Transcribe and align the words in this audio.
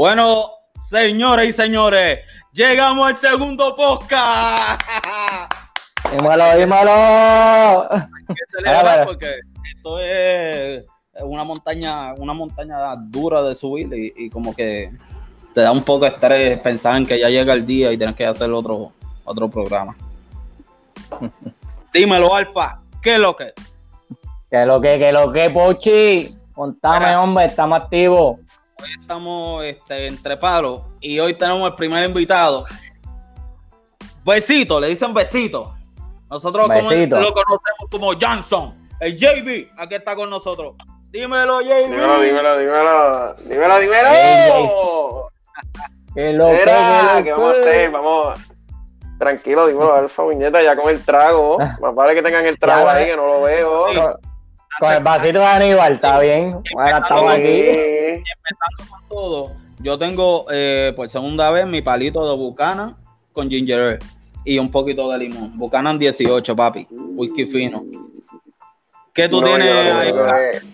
Bueno, 0.00 0.52
señores 0.88 1.50
y 1.50 1.52
señores, 1.52 2.20
llegamos 2.54 3.06
al 3.06 3.20
segundo 3.20 3.76
podcast. 3.76 4.80
Dímelo, 6.10 6.56
dímelo. 6.56 7.92
Hay 7.92 8.08
que 8.28 8.44
celebrar 8.50 9.04
porque 9.04 9.40
esto 9.76 10.00
es 10.00 10.86
una 11.20 11.44
montaña, 11.44 12.14
una 12.14 12.32
montaña 12.32 12.96
dura 12.96 13.42
de 13.42 13.54
subir 13.54 13.92
y, 13.92 14.24
y 14.24 14.30
como 14.30 14.56
que 14.56 14.90
te 15.52 15.60
da 15.60 15.70
un 15.70 15.82
poco 15.82 16.06
de 16.06 16.12
estrés 16.12 16.58
pensar 16.60 16.96
en 16.96 17.04
que 17.04 17.20
ya 17.20 17.28
llega 17.28 17.52
el 17.52 17.66
día 17.66 17.92
y 17.92 17.98
tienes 17.98 18.16
que 18.16 18.24
hacer 18.24 18.50
otro, 18.52 18.92
otro 19.26 19.50
programa. 19.50 19.94
Dímelo, 21.92 22.34
Alfa, 22.34 22.78
¿qué 23.02 23.16
es 23.16 23.20
lo 23.20 23.36
que? 23.36 23.52
Que 24.50 24.64
lo 24.64 24.80
que, 24.80 24.98
que 24.98 25.12
lo 25.12 25.30
que, 25.30 25.50
Pochi. 25.50 26.34
Contame, 26.54 27.04
Mira. 27.04 27.22
hombre, 27.22 27.44
estamos 27.44 27.82
activos. 27.82 28.38
Hoy 28.82 28.88
estamos 29.00 29.64
este, 29.64 30.06
entre 30.06 30.36
palos 30.36 30.82
y 31.00 31.18
hoy 31.18 31.34
tenemos 31.34 31.68
el 31.68 31.74
primer 31.74 32.04
invitado. 32.08 32.64
Besito, 34.24 34.80
le 34.80 34.88
dicen 34.88 35.12
besito. 35.12 35.74
Nosotros 36.30 36.66
como- 36.68 36.90
lo 36.90 37.32
conocemos 37.34 37.90
como 37.90 38.12
Johnson. 38.20 38.88
El 39.00 39.16
JB, 39.16 39.70
aquí 39.78 39.94
está 39.94 40.14
con 40.14 40.30
nosotros. 40.30 40.74
Dímelo, 41.10 41.60
JB. 41.60 41.90
Dímelo, 41.90 42.20
dímelo, 42.20 42.58
dímelo. 42.58 43.34
Dímelo, 43.44 43.78
dímelo. 43.80 45.28
Que 46.14 46.32
lo 46.32 46.46
que, 46.46 46.52
Mira, 46.58 47.14
que 47.18 47.24
¿qué 47.24 47.32
vamos 47.32 47.56
a 47.56 47.60
hacer? 47.60 47.90
Vamos. 47.90 48.38
Tranquilo, 49.18 49.66
dímelo, 49.66 49.94
Alfa, 49.94 50.22
muñeta, 50.22 50.62
ya 50.62 50.76
con 50.76 50.88
el 50.90 51.04
trago. 51.04 51.58
Más 51.80 51.94
vale 51.94 52.14
que 52.14 52.22
tengan 52.22 52.46
el 52.46 52.58
trago 52.58 52.86
Ya, 52.86 52.92
ahí, 52.92 53.06
que 53.06 53.16
no 53.16 53.26
lo 53.26 53.42
veo. 53.42 53.88
Sí. 53.88 54.00
Con, 54.78 54.92
el 54.92 55.02
vasito 55.02 55.38
de 55.40 55.44
Aníbal, 55.44 55.94
está 55.94 56.20
bien. 56.20 56.62
Bueno, 56.74 56.96
estamos 56.98 57.32
aquí. 57.32 57.42
Empezando 57.60 58.90
con 58.90 59.08
todo, 59.08 59.56
yo 59.80 59.98
tengo 59.98 60.46
eh, 60.50 60.92
por 60.96 61.08
segunda 61.08 61.50
vez 61.50 61.66
mi 61.66 61.82
palito 61.82 62.28
de 62.30 62.36
Buchanan 62.36 62.96
con 63.32 63.48
ginger 63.50 63.80
ale 63.80 63.98
y 64.44 64.58
un 64.58 64.70
poquito 64.70 65.10
de 65.10 65.18
limón. 65.18 65.58
Buchanan 65.58 65.98
18, 65.98 66.56
papi. 66.56 66.86
Whisky 66.90 67.46
fino. 67.46 67.84
¿Qué 69.12 69.28
tú 69.28 69.40
No, 69.40 69.46
tienes 69.48 69.68
yo 69.68 69.74
lo 69.74 69.82
que 69.82 69.90
ahí? 69.90 70.06
tengo 70.12 70.26
es- 70.34 70.66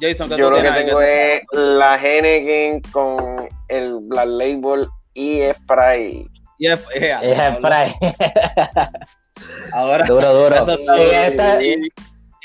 Jason, 0.00 0.28
¿qué 0.30 0.36
Yo 0.38 0.44
tú 0.46 0.50
lo 0.50 0.56
que 0.56 0.62
tienes 0.62 0.78
ahí? 0.80 0.86
tengo 0.86 0.98
¿Qué 1.00 1.34
es 1.36 1.42
la 1.52 1.96
Henneken 2.02 2.80
con 2.92 3.48
el 3.68 3.98
Black 4.02 4.26
Label 4.28 4.88
y 5.12 5.42
Spray. 5.52 6.26
Y 6.58 6.66
es- 6.68 6.86
eh, 6.94 7.16
el 7.20 7.56
spray. 7.58 7.94
Ahora, 9.74 10.04
Duro, 10.06 10.32
duro. 10.32 10.54
eso 10.54 10.70
está 10.72 10.96
Y 10.96 11.04
duro. 11.04 11.16
este- 11.16 11.88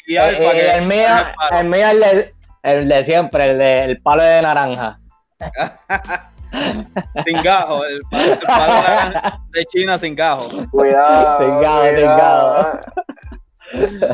Y- 0.08 0.16
Eh, 0.16 0.20
Alfa, 0.20 0.44
eh, 0.44 0.52
que- 0.56 0.72
el 0.76 0.86
mío, 0.88 1.08
el 1.52 1.66
mío 1.70 1.88
es 1.88 1.94
el 1.94 2.00
de, 2.00 2.34
el 2.64 2.88
de 2.90 3.04
siempre, 3.06 3.52
el 3.52 3.58
de 3.58 3.84
el 3.86 4.02
palo 4.02 4.24
de 4.24 4.42
naranja. 4.42 5.00
sin 7.26 7.42
gajo, 7.44 7.84
el, 7.86 8.02
palo- 8.10 8.24
el 8.34 8.40
palo 8.40 9.40
de 9.52 9.66
China 9.66 9.98
sin 10.00 10.16
gajo. 10.16 10.48
Cuidado. 10.72 11.38
Tengado, 11.38 11.84
cuidado. 11.90 12.80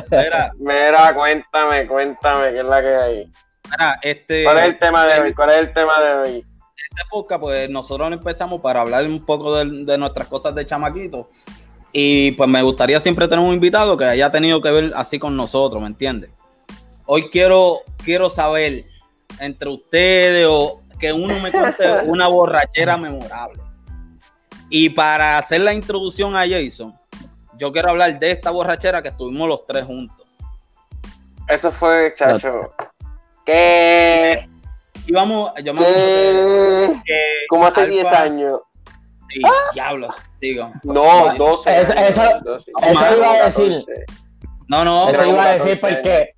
Mira, 0.10 0.52
Mira, 0.58 1.14
cuéntame, 1.14 1.88
cuéntame, 1.88 2.52
¿qué 2.52 2.60
es 2.60 2.66
la 2.66 2.82
que 2.82 2.96
hay? 2.96 3.32
mira, 3.70 4.00
este, 4.02 4.44
¿Cuál 4.44 4.58
es 4.60 4.66
el 4.66 4.80
tema 4.80 5.06
de 5.06 5.20
hoy? 5.22 5.34
¿Cuál 5.34 5.50
es 5.52 5.58
el 5.58 5.74
tema 5.74 6.02
de 6.02 6.14
hoy? 6.16 6.46
este 6.94 7.04
podcast, 7.10 7.40
pues 7.42 7.70
nosotros 7.70 8.12
empezamos 8.12 8.60
para 8.60 8.82
hablar 8.82 9.06
un 9.06 9.26
poco 9.26 9.56
de, 9.56 9.86
de 9.86 9.98
nuestras 9.98 10.28
cosas 10.28 10.54
de 10.56 10.66
chamaquito. 10.66 11.30
Y 11.94 12.32
pues 12.34 12.50
me 12.50 12.62
gustaría 12.62 13.00
siempre 13.00 13.28
tener 13.28 13.44
un 13.44 13.54
invitado 13.54 13.98
que 13.98 14.06
haya 14.06 14.32
tenido 14.32 14.62
que 14.62 14.72
ver 14.72 14.94
así 14.96 15.20
con 15.20 15.36
nosotros, 15.36 15.82
¿me 15.82 15.88
entiendes? 15.88 16.30
Hoy 17.06 17.30
quiero, 17.30 17.80
quiero 18.04 18.30
saber 18.30 18.86
entre 19.40 19.70
ustedes 19.70 20.48
o 20.50 20.82
que 21.00 21.12
uno 21.12 21.38
me 21.40 21.52
cuente 21.52 21.84
una 22.06 22.28
borrachera 22.28 22.96
memorable. 22.98 23.62
Y 24.70 24.90
para 24.90 25.38
hacer 25.38 25.62
la 25.62 25.74
introducción 25.74 26.36
a 26.36 26.48
Jason, 26.48 26.96
yo 27.58 27.72
quiero 27.74 27.90
hablar 27.90 28.18
de 28.18 28.32
esta 28.32 28.52
borrachera 28.52 29.02
que 29.02 29.10
estuvimos 29.10 29.50
los 29.50 29.68
tres 29.68 29.84
juntos. 29.84 30.26
Eso 31.50 31.72
fue, 31.72 32.16
chacho. 32.18 32.74
¿Qué? 33.46 34.48
Íbamos, 35.08 35.52
yo 35.62 35.74
me 35.74 35.82
¿Qué? 35.82 37.02
que 37.04 37.20
Como 37.50 37.66
hace 37.66 37.82
Alfa- 37.82 37.92
10 37.92 38.08
años. 38.14 38.60
Sí, 39.28 39.42
diablos, 39.74 40.16
sigo. 40.42 40.72
No, 40.84 41.34
12. 41.38 41.72
Eso- 41.82 41.94
años, 41.94 42.10
eso- 42.10 42.40
12. 42.44 42.72
eso 42.82 43.16
iba 43.18 43.32
a 43.34 43.46
decir. 43.46 43.74
14. 43.86 44.06
No, 44.68 44.84
no, 44.86 45.10
Eso 45.10 45.18
pero 45.20 45.30
iba 45.30 45.44
a 45.46 45.52
decir 45.54 45.80
14 45.80 45.96
porque 45.96 46.30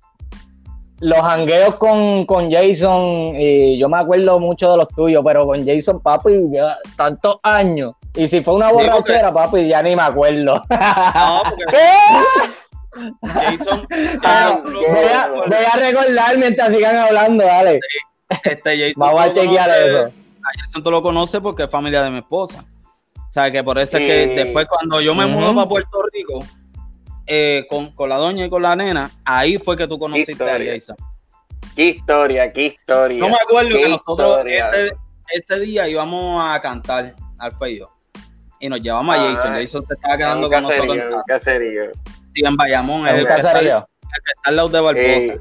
los 1.00 1.18
jangueos 1.20 1.74
con, 1.76 2.24
con 2.26 2.50
Jason, 2.50 3.34
y 3.36 3.78
yo 3.78 3.88
me 3.88 3.98
acuerdo 3.98 4.38
mucho 4.38 4.70
de 4.72 4.76
los 4.78 4.88
tuyos, 4.88 5.22
pero 5.26 5.44
con 5.46 5.66
Jason, 5.66 6.00
papi, 6.00 6.30
ya 6.52 6.76
tantos 6.96 7.36
años. 7.42 7.92
Y 8.16 8.28
si 8.28 8.42
fue 8.44 8.54
una 8.54 8.68
Sí, 8.70 8.74
borrachera, 8.74 9.32
papi, 9.32 9.66
ya 9.68 9.82
ni 9.82 9.96
me 9.96 10.02
acuerdo. 10.02 10.54
No, 10.54 11.42
porque 11.48 11.64
¿Qué? 11.70 11.88
Jason, 13.22 13.86
Ah, 14.22 14.60
voy, 14.64 14.74
a, 15.12 15.28
voy 15.28 15.64
a 15.72 15.76
recordar 15.76 16.38
mientras 16.38 16.68
sigan 16.68 16.96
hablando, 16.96 17.44
dale. 17.44 17.80
este 18.44 18.78
Jason, 18.78 18.94
Vamos 18.96 19.20
a 19.22 19.32
chequear 19.32 19.68
eso. 19.70 20.04
a 20.06 20.64
Jason 20.64 20.82
tú 20.84 20.90
lo 20.90 21.02
conoces 21.02 21.40
porque 21.40 21.64
es 21.64 21.70
familia 21.70 22.02
de 22.04 22.10
mi 22.10 22.18
esposa. 22.18 22.64
O 23.34 23.40
sea, 23.40 23.50
que 23.50 23.64
por 23.64 23.76
eso 23.80 23.96
es 23.96 24.02
que 24.06 24.24
Sí. 24.28 24.34
después 24.44 24.64
cuando 24.68 25.00
yo 25.00 25.12
me 25.12 25.24
Ujú. 25.24 25.34
mudo 25.34 25.54
para 25.56 25.68
Puerto 25.68 25.98
Rico, 26.12 26.44
eh, 27.26 27.66
con, 27.68 27.90
con 27.90 28.08
la 28.08 28.16
doña 28.16 28.44
y 28.44 28.48
con 28.48 28.62
la 28.62 28.76
nena, 28.76 29.10
ahí 29.24 29.58
fue 29.58 29.76
que 29.76 29.88
tú 29.88 29.98
conociste 29.98 30.44
a 30.48 30.56
Jason. 30.56 30.94
¿Qué 31.74 31.86
historia? 31.86 32.52
¿Qué 32.52 32.66
historia? 32.66 33.18
No 33.18 33.28
me 33.30 33.34
acuerdo 33.34 33.70
que 33.76 33.88
nosotros 33.88 34.44
ese, 34.46 34.92
ese 35.32 35.60
día 35.60 35.88
íbamos 35.88 36.44
a 36.48 36.60
cantar 36.60 37.16
al 37.40 37.52
y 37.70 37.80
Y 38.60 38.68
nos 38.68 38.80
llevamos 38.80 39.16
a 39.16 39.20
Ah, 39.20 39.34
Jason. 39.34 39.52
Jason 39.54 39.82
se 39.82 39.94
estaba 39.94 40.16
quedando 40.16 40.48
con 40.48 40.62
nosotros 40.62 40.86
caserío, 40.96 41.16
en, 41.16 41.22
caserío. 41.26 41.82
sí, 42.34 42.42
en 42.46 42.56
Bayamón, 42.56 43.08
¿En 43.08 43.16
el 43.16 43.26
caserío? 43.26 43.88
que 44.00 44.30
está 44.32 44.48
al 44.50 44.54
lado 44.56 44.68
de 44.68 44.80
Barbosa. 44.80 45.08
Eh, 45.08 45.40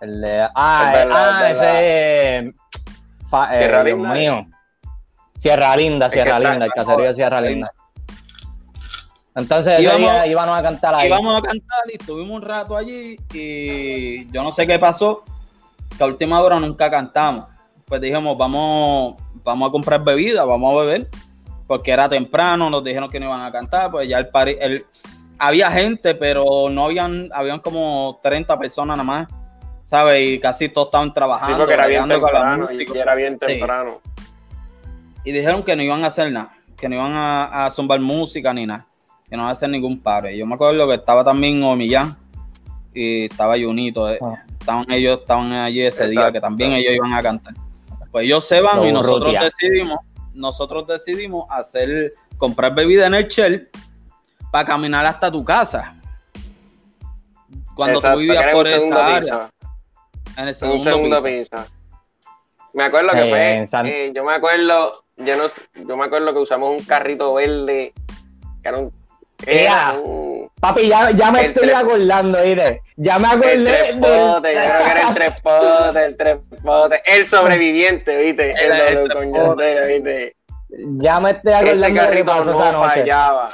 El 0.00 0.20
de- 0.22 0.48
ah, 0.54 0.92
Es 0.96 1.08
ah, 1.12 1.50
es 1.50 1.58
ese. 1.58 2.54
fa- 3.28 3.50
eh, 3.60 3.84
Dios 3.84 3.98
mío. 3.98 4.46
Sierra 5.42 5.74
Linda, 5.76 6.06
que 6.08 6.12
Sierra 6.14 6.36
está- 6.38 6.50
Linda, 6.50 6.66
el 6.66 6.72
caserío 6.72 7.04
de 7.08 7.14
Sierra 7.14 7.40
Linda. 7.40 7.72
Entonces, 9.34 9.72
ese 9.74 9.82
Íbamos- 9.82 9.98
día 10.12 10.26
íbamos 10.26 10.56
a 10.58 10.62
cantar 10.62 10.94
ahí. 10.94 11.08
Íbamos 11.08 11.38
a 11.38 11.42
cantar 11.42 11.78
y 11.90 11.96
estuvimos 11.96 12.36
un 12.36 12.42
rato 12.42 12.76
allí 12.76 13.16
y 13.32 14.30
yo 14.30 14.42
no 14.42 14.52
sé 14.52 14.66
qué 14.66 14.78
pasó, 14.78 15.24
que 15.96 16.04
a 16.04 16.06
última 16.06 16.40
hora 16.40 16.60
nunca 16.60 16.90
cantamos. 16.90 17.48
Pues 17.88 18.00
dijimos, 18.00 18.36
vamos, 18.38 19.16
vamos 19.42 19.68
a 19.68 19.72
comprar 19.72 20.04
bebida, 20.04 20.44
vamos 20.44 20.74
a 20.76 20.80
beber, 20.84 21.08
porque 21.66 21.90
era 21.90 22.08
temprano, 22.08 22.70
nos 22.70 22.84
dijeron 22.84 23.10
que 23.10 23.18
no 23.18 23.26
iban 23.26 23.42
a 23.42 23.50
cantar, 23.50 23.90
pues 23.90 24.08
ya 24.08 24.18
el, 24.18 24.30
pari- 24.30 24.58
el 24.60 24.86
había 25.38 25.70
gente, 25.72 26.14
pero 26.14 26.68
no 26.70 26.84
habían, 26.84 27.28
habían 27.32 27.58
como 27.58 28.20
30 28.22 28.56
personas 28.58 28.96
nada 28.96 29.04
más, 29.04 29.28
¿sabes? 29.86 30.22
Y 30.28 30.38
casi 30.40 30.68
todos 30.68 30.88
estaban 30.88 31.08
Sí, 31.08 31.14
trabajando, 31.14 31.58
porque 31.58 31.74
era 31.74 31.86
bien 31.86 32.06
temprano. 32.08 32.68
Y 32.70 32.96
era 32.98 33.14
bien 33.14 33.38
Sí. 33.44 33.60
Y 35.24 35.32
dijeron 35.32 35.62
que 35.62 35.76
no 35.76 35.82
iban 35.82 36.04
a 36.04 36.08
hacer 36.08 36.30
nada, 36.32 36.52
que 36.76 36.88
no 36.88 36.96
iban 36.96 37.12
a, 37.12 37.66
a 37.66 37.70
zumbar 37.70 38.00
música 38.00 38.52
ni 38.52 38.66
nada, 38.66 38.86
que 39.28 39.36
no 39.36 39.42
iban 39.42 39.48
a 39.48 39.52
hacer 39.52 39.68
ningún 39.70 40.00
paro. 40.00 40.28
Y 40.30 40.38
yo 40.38 40.46
me 40.46 40.54
acuerdo 40.54 40.86
que 40.88 40.94
estaba 40.94 41.24
también 41.24 41.62
Omillán 41.62 42.16
y 42.94 43.24
estaba 43.26 43.54
Junito, 43.58 44.10
eh, 44.10 44.18
Ah. 44.20 44.44
estaban 44.58 44.90
ellos, 44.90 45.20
estaban 45.20 45.52
allí 45.52 45.80
ese 45.82 46.08
día, 46.08 46.30
que 46.32 46.40
también 46.40 46.72
ellos 46.72 46.92
iban 46.94 47.12
a 47.14 47.22
cantar. 47.22 47.54
Pues 48.10 48.24
ellos 48.26 48.46
se 48.46 48.60
van 48.60 48.84
y 48.84 48.92
nosotros 48.92 49.32
decidimos, 49.40 49.98
nosotros 50.34 50.86
decidimos 50.86 51.46
hacer, 51.50 52.12
comprar 52.36 52.74
bebida 52.74 53.06
en 53.06 53.14
el 53.14 53.26
Shell 53.28 53.68
para 54.50 54.66
caminar 54.66 55.06
hasta 55.06 55.30
tu 55.32 55.42
casa. 55.44 55.94
Cuando 57.74 58.00
Exacto, 58.00 58.16
tú 58.16 58.20
vivías 58.20 58.46
por 58.52 58.66
un 58.66 58.72
segundo 58.72 58.96
esa 58.98 59.20
piso. 59.20 59.34
área, 59.34 59.50
en 60.36 60.42
el 60.42 60.48
Un 60.48 60.54
segundo, 60.54 60.84
segundo 60.84 61.22
piso. 61.22 61.50
piso. 61.56 61.66
Me 62.74 62.84
acuerdo 62.84 63.10
que 63.12 63.20
Eh, 63.60 63.66
fue, 63.66 63.88
eh, 63.88 64.12
yo 64.14 64.24
me 64.24 64.32
acuerdo, 64.34 65.01
yo 65.16 65.36
no 65.36 65.44
yo 65.86 65.96
me 65.96 66.04
acuerdo 66.06 66.32
que 66.32 66.38
usamos 66.40 66.70
un 66.80 66.84
carrito 66.86 67.34
verde, 67.34 67.92
que 68.62 68.68
era 68.68 68.78
un, 68.78 68.92
era 69.46 69.62
Ea. 69.62 70.00
un 70.00 70.32
Papi, 70.60 70.86
ya, 70.88 71.10
ya 71.10 71.30
me 71.32 71.40
El 71.40 71.46
estoy 71.46 71.64
tres- 71.68 71.76
acordando, 71.76 72.40
¿viste? 72.42 72.82
Ya 72.96 73.18
me 73.18 73.26
el 73.28 73.32
acordé 73.34 73.64
tres 73.64 73.86
del- 73.88 74.00
potes, 74.00 74.54
yo 74.54 74.60
creo 74.60 74.84
que 74.84 74.90
era 74.90 75.08
el 75.08 75.14
tres 75.14 75.40
potes, 75.40 76.02
el 76.02 76.16
tres 76.16 76.38
potes, 76.62 77.00
el 77.04 77.26
sobreviviente, 77.26 78.16
viste, 78.18 78.50
el, 78.50 78.72
el 78.72 79.08
tres. 79.08 79.32
Yandel, 79.32 79.86
viste, 80.02 80.36
Ya 81.00 81.18
me 81.20 81.30
estoy 81.32 81.52
acordando 81.52 81.86
ese 81.86 81.92
de 81.94 82.00
carrito 82.00 82.26
pasó 82.26 82.72
no 82.72 82.82
fallaba. 82.84 83.48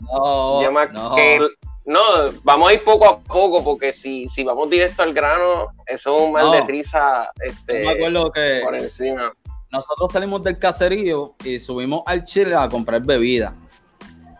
No, 0.00 0.62
Yo 0.62 0.72
me- 0.72 0.86
no. 0.88 1.14
que 1.16 1.36
el- 1.36 1.50
no, 1.86 2.00
vamos 2.44 2.70
a 2.70 2.72
ir 2.74 2.84
poco 2.84 3.04
a 3.06 3.18
poco, 3.20 3.62
porque 3.64 3.92
si, 3.92 4.28
si 4.28 4.42
vamos 4.44 4.70
directo 4.70 5.02
al 5.02 5.12
grano, 5.12 5.66
eso 5.86 6.16
es 6.16 6.22
un 6.22 6.32
mal 6.32 6.46
No. 6.46 6.52
de 6.52 6.60
risa 6.62 7.30
Yo 7.36 7.44
este, 7.44 7.80
me 7.80 7.90
acuerdo 7.90 8.30
que 8.32 8.60
por 8.64 8.74
encima. 8.76 9.32
Nosotros 9.74 10.10
salimos 10.12 10.42
del 10.42 10.58
caserío 10.58 11.34
y 11.44 11.58
subimos 11.58 12.02
al 12.06 12.24
Chile 12.24 12.54
a 12.56 12.68
comprar 12.68 13.02
bebida. 13.02 13.54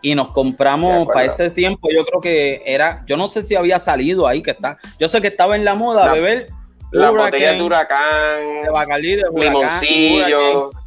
Y 0.01 0.13
nos 0.15 0.31
compramos, 0.31 1.07
para 1.07 1.25
ese 1.25 1.49
tiempo, 1.49 1.87
yo 1.91 2.05
creo 2.05 2.21
que 2.21 2.61
era, 2.65 3.03
yo 3.07 3.17
no 3.17 3.27
sé 3.27 3.41
si 3.41 3.55
había 3.55 3.79
salido 3.79 4.27
ahí 4.27 4.41
que 4.43 4.51
está. 4.51 4.77
Yo 4.99 5.09
sé 5.09 5.19
que 5.21 5.27
estaba 5.27 5.55
en 5.55 5.65
la 5.65 5.73
moda 5.75 6.05
La- 6.07 6.13
beber 6.13 6.47
Las 6.91 7.09
Hurricane, 7.11 7.31
botellas 7.31 7.57
de 7.57 7.63
huracán, 7.63 8.61
de 8.63 8.69
Huracán, 8.69 9.01
limoncillo. 9.01 10.67
Hurricane, 10.67 10.85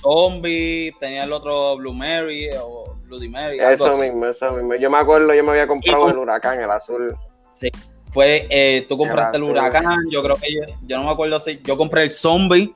Zombie, 0.00 0.92
tenía 1.00 1.24
el 1.24 1.32
otro 1.32 1.76
Blue 1.76 1.94
Mary 1.94 2.48
o 2.60 2.96
Bloody 3.06 3.28
Mary. 3.28 3.58
Eso 3.60 3.96
mismo, 3.98 4.26
eso 4.26 4.52
mismo. 4.52 4.74
Yo 4.76 4.90
me 4.90 4.98
acuerdo, 4.98 5.32
yo 5.34 5.42
me 5.42 5.50
había 5.52 5.66
comprado 5.66 6.04
tú- 6.04 6.10
el 6.10 6.18
huracán, 6.18 6.60
el 6.60 6.70
azul. 6.70 7.16
Pues 8.12 8.42
eh, 8.50 8.84
tú 8.88 8.98
compraste 8.98 9.36
el 9.36 9.44
huracán, 9.44 9.84
yo 10.10 10.22
creo 10.22 10.34
que 10.36 10.52
yo, 10.52 10.60
yo 10.82 10.96
no 10.98 11.04
me 11.04 11.10
acuerdo 11.12 11.38
si 11.40 11.60
yo 11.62 11.76
compré 11.76 12.02
el 12.02 12.10
zombie 12.10 12.74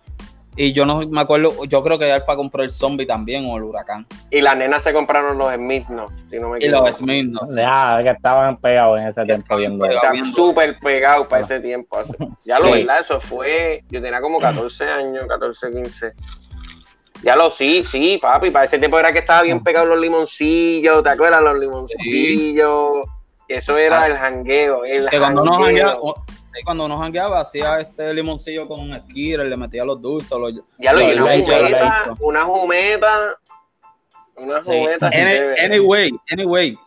y 0.57 0.73
yo 0.73 0.87
no 0.87 1.01
me 1.01 1.21
acuerdo, 1.21 1.65
yo 1.65 1.83
creo 1.83 1.99
que 1.99 2.13
Alfa 2.13 2.37
compró 2.37 2.63
el 2.63 2.71
zombie 2.71 3.07
también 3.07 3.45
o 3.47 3.57
el 3.57 3.65
huracán. 3.65 4.07
Y 4.31 4.41
las 4.41 4.57
nenas 4.57 4.83
se 4.83 4.93
compraron 4.93 5.37
los 5.37 5.53
Smith, 5.55 5.87
¿no? 5.89 6.09
Si 6.31 6.39
no 6.39 6.51
me 6.51 6.59
Y 6.61 6.65
equivoco. 6.65 6.89
los 6.89 6.97
Smith, 6.99 7.27
no 7.29 7.41
sé. 7.51 7.61
Ya, 7.61 7.99
que 8.03 8.11
estaban 8.11 8.57
pegados 8.59 9.01
en 9.01 9.09
ese 9.09 9.25
tiempo 9.25 9.57
viendo. 9.57 9.87
viendo. 10.13 10.31
súper 10.33 10.79
pegados 10.79 11.27
para 11.27 11.43
ese 11.43 11.61
tiempo. 11.61 11.99
Ya 12.45 12.59
lo 12.59 12.67
Sí. 12.67 12.73
verdad, 12.73 13.01
eso 13.01 13.21
fue. 13.21 13.83
Yo 13.91 14.01
tenía 14.03 14.21
como 14.21 14.39
14 14.39 14.85
años, 14.85 15.25
14, 15.29 15.71
15. 15.71 16.13
Ya 17.23 17.37
lo 17.37 17.51
sí, 17.51 17.83
sí, 17.85 18.19
papi. 18.21 18.51
Para 18.51 18.67
ese 18.67 18.79
tiempo 18.79 18.99
era 18.99 19.13
que 19.13 19.21
estaba 19.21 19.43
bien 19.43 19.63
pegado 19.63 19.87
los 19.87 19.99
limoncillos. 19.99 21.03
¿Te 21.03 21.09
acuerdas? 21.09 21.43
Los 21.43 21.59
limoncillos. 21.59 23.07
Eso 23.49 23.77
era 23.77 24.03
Ah. 24.03 24.07
el 24.07 24.17
jangueo. 24.17 24.85
El 24.85 25.09
Que 25.09 25.19
cuando 25.19 25.43
uno 25.43 25.55
jangueo. 25.55 26.24
Sí, 26.55 26.63
cuando 26.65 26.85
uno 26.87 26.99
jangueaba, 26.99 27.41
hacía 27.41 27.81
este 27.81 28.13
limoncillo 28.15 28.67
con 28.69 28.81
un 28.81 28.99
Skittle, 29.01 29.45
le 29.49 29.57
metía 29.57 29.85
los 29.85 30.01
dulces. 30.01 30.31
Los, 30.39 30.53
Ya 30.79 30.93
lo 30.93 31.01
los 31.01 31.09
y 31.11 31.15
una 31.19 31.31
jumeta, 31.33 32.15
una 32.21 32.41
jumeta. 32.45 33.37
Una 34.37 34.61
Sí. 34.61 34.71
jumeta. 34.71 35.07
Any- 35.09 35.13
chévere. 35.15 35.65
Anyway, 35.65 36.11
anyway, 36.31 36.79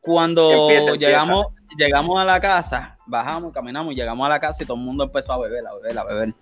cuando 0.00 0.50
Empieza, 0.68 0.90
empieza. 0.92 1.06
llegamos, 1.10 1.46
llegamos 1.76 2.20
a 2.20 2.24
la 2.24 2.40
casa, 2.40 2.96
bajamos, 3.06 3.52
caminamos, 3.52 3.94
llegamos 3.94 4.26
a 4.26 4.28
la 4.28 4.40
casa 4.40 4.62
y 4.62 4.66
todo 4.66 4.76
el 4.76 4.82
mundo 4.82 5.04
empezó 5.04 5.32
a 5.32 5.38
beber, 5.38 5.66
a 5.66 5.74
beber, 5.74 5.98
a 5.98 6.04
beber. 6.04 6.34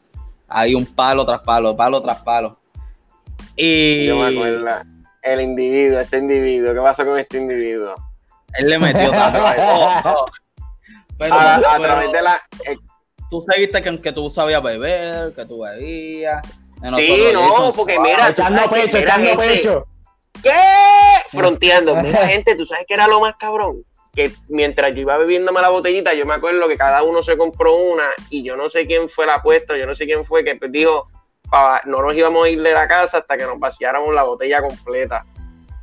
Ahí 0.49 0.75
un 0.75 0.87
palo 0.87 1.25
tras 1.27 1.41
palo, 1.41 1.77
palo 1.77 2.01
tras 2.01 2.23
palo. 2.23 2.59
Y 3.55 4.07
Yo 4.07 4.17
me 4.19 4.29
acuerdo. 4.35 4.67
El 5.23 5.41
individuo, 5.43 6.01
este 6.01 6.19
individuo. 6.19 6.73
¿Qué 6.75 6.81
pasó 6.81 7.05
con 7.05 7.19
este 7.19 7.39
individuo? 7.39 7.95
él 8.55 8.69
le 8.71 8.79
metió 8.79 9.11
tanto. 9.11 9.41
oh, 9.61 9.91
oh. 10.05 10.27
Pero, 11.19 11.35
A, 11.35 11.57
a 11.57 11.61
pero 11.61 11.83
través 11.83 12.13
de 12.13 12.23
la. 12.23 12.41
eh, 12.65 12.77
tú 13.31 13.45
seguiste 13.51 13.83
que, 13.83 14.01
que 14.01 14.13
tú 14.13 14.31
sabías 14.31 14.63
beber, 14.63 15.33
que 15.35 15.45
tú 15.45 15.61
bebías. 15.63 16.41
Sí, 16.95 17.31
no, 17.33 17.73
porque 17.75 17.97
wow. 17.97 18.05
mira, 18.07 18.29
Echando 18.29 18.63
que 18.63 18.69
pecho, 18.69 18.99
mira, 18.99 19.15
echando 19.17 19.29
gente, 19.29 19.55
pecho. 19.55 19.87
¿Qué? 20.43 20.51
Fronteando. 21.37 21.97
Mira, 21.97 22.29
gente, 22.29 22.55
¿tú 22.55 22.65
sabes 22.65 22.85
qué 22.87 22.95
era 22.95 23.09
lo 23.09 23.21
más 23.21 23.35
cabrón? 23.37 23.83
Que 24.15 24.33
mientras 24.49 24.95
yo 24.95 25.01
iba 25.03 25.17
bebiéndome 25.19 25.61
la 25.61 25.69
botellita, 25.71 26.15
yo 26.15 26.25
me 26.25 26.35
acuerdo 26.35 26.69
que 26.69 26.77
cada 26.77 27.03
uno 27.03 27.23
se 27.23 27.37
compró 27.37 27.75
una 27.77 28.05
y 28.31 28.45
yo 28.45 28.57
no 28.57 28.69
sé 28.69 28.87
quién 28.87 29.09
fue 29.09 29.27
la 29.27 29.35
apuesta, 29.37 29.77
yo 29.77 29.87
no 29.87 29.95
sé 29.97 30.07
quién 30.07 30.25
fue 30.25 30.45
que 30.45 30.55
pues, 30.57 30.71
dijo, 30.71 31.09
"Pa- 31.51 31.83
no 31.85 32.01
nos 32.01 32.15
íbamos 32.15 32.47
a 32.47 32.49
ir 32.49 32.63
de 32.63 32.73
la 32.73 32.87
casa 32.87 33.19
hasta 33.19 33.37
que 33.37 33.45
nos 33.45 33.59
vaciáramos 33.59 34.15
la 34.15 34.23
botella 34.23 34.61
completa. 34.63 35.25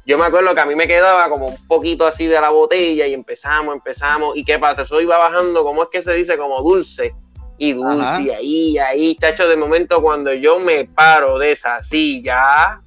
Yo 0.05 0.17
me 0.19 0.25
acuerdo 0.25 0.53
que 0.53 0.61
a 0.61 0.65
mí 0.65 0.75
me 0.75 0.87
quedaba 0.87 1.27
como 1.29 1.47
un 1.47 1.67
poquito 1.67 2.05
así 2.05 2.27
de 2.27 2.39
la 2.39 2.49
botella 2.49 3.07
y 3.07 3.13
empezamos, 3.13 3.73
empezamos. 3.73 4.37
¿Y 4.37 4.45
qué 4.45 4.59
pasa? 4.59 4.83
Eso 4.83 5.01
iba 5.01 5.17
bajando, 5.17 5.63
¿cómo 5.63 5.83
es 5.83 5.89
que 5.91 6.01
se 6.03 6.13
dice? 6.13 6.37
Como 6.37 6.61
dulce. 6.61 7.13
Y 7.57 7.73
dulce, 7.73 8.03
Ajá. 8.03 8.21
y 8.21 8.29
ahí, 8.29 8.77
ahí, 8.77 9.15
chacho, 9.15 9.47
de 9.47 9.55
momento 9.55 10.01
cuando 10.01 10.33
yo 10.33 10.59
me 10.59 10.85
paro 10.85 11.39
de 11.39 11.53
esa 11.53 11.81
silla, 11.81 12.81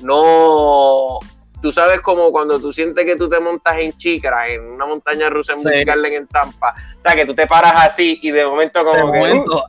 no. 0.00 1.18
Tú 1.62 1.72
sabes 1.72 2.00
como 2.00 2.30
cuando 2.32 2.58
tú 2.60 2.72
sientes 2.72 3.04
que 3.06 3.16
tú 3.16 3.28
te 3.28 3.38
montas 3.40 3.78
en 3.78 3.92
Chicra, 3.96 4.48
en 4.48 4.62
una 4.72 4.86
montaña 4.86 5.30
rusa 5.30 5.52
en 5.52 5.60
Sí. 5.60 5.68
En 5.72 6.26
Tampa. 6.26 6.74
O 6.98 7.02
sea, 7.02 7.14
que 7.14 7.24
tú 7.24 7.34
te 7.34 7.46
paras 7.46 7.74
así 7.76 8.18
y 8.20 8.30
de 8.30 8.46
momento 8.46 8.80
De 8.80 8.84
como 8.84 9.12
que... 9.12 9.18
momento, 9.18 9.64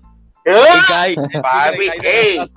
¡Ah! 0.48 1.08
y 1.08 1.16
cae, 1.16 1.42
Papi, 1.42 1.86
y 1.86 1.90
cae. 2.02 2.48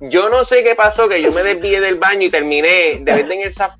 Yo 0.00 0.28
no 0.28 0.44
sé 0.44 0.62
qué 0.64 0.74
pasó, 0.74 1.08
que 1.08 1.22
yo 1.22 1.30
me 1.32 1.42
desvié 1.42 1.80
del 1.80 1.96
baño 1.96 2.22
y 2.26 2.30
terminé, 2.30 2.98
de 3.00 3.12
vez 3.12 3.30
en 3.30 3.40
esa, 3.42 3.76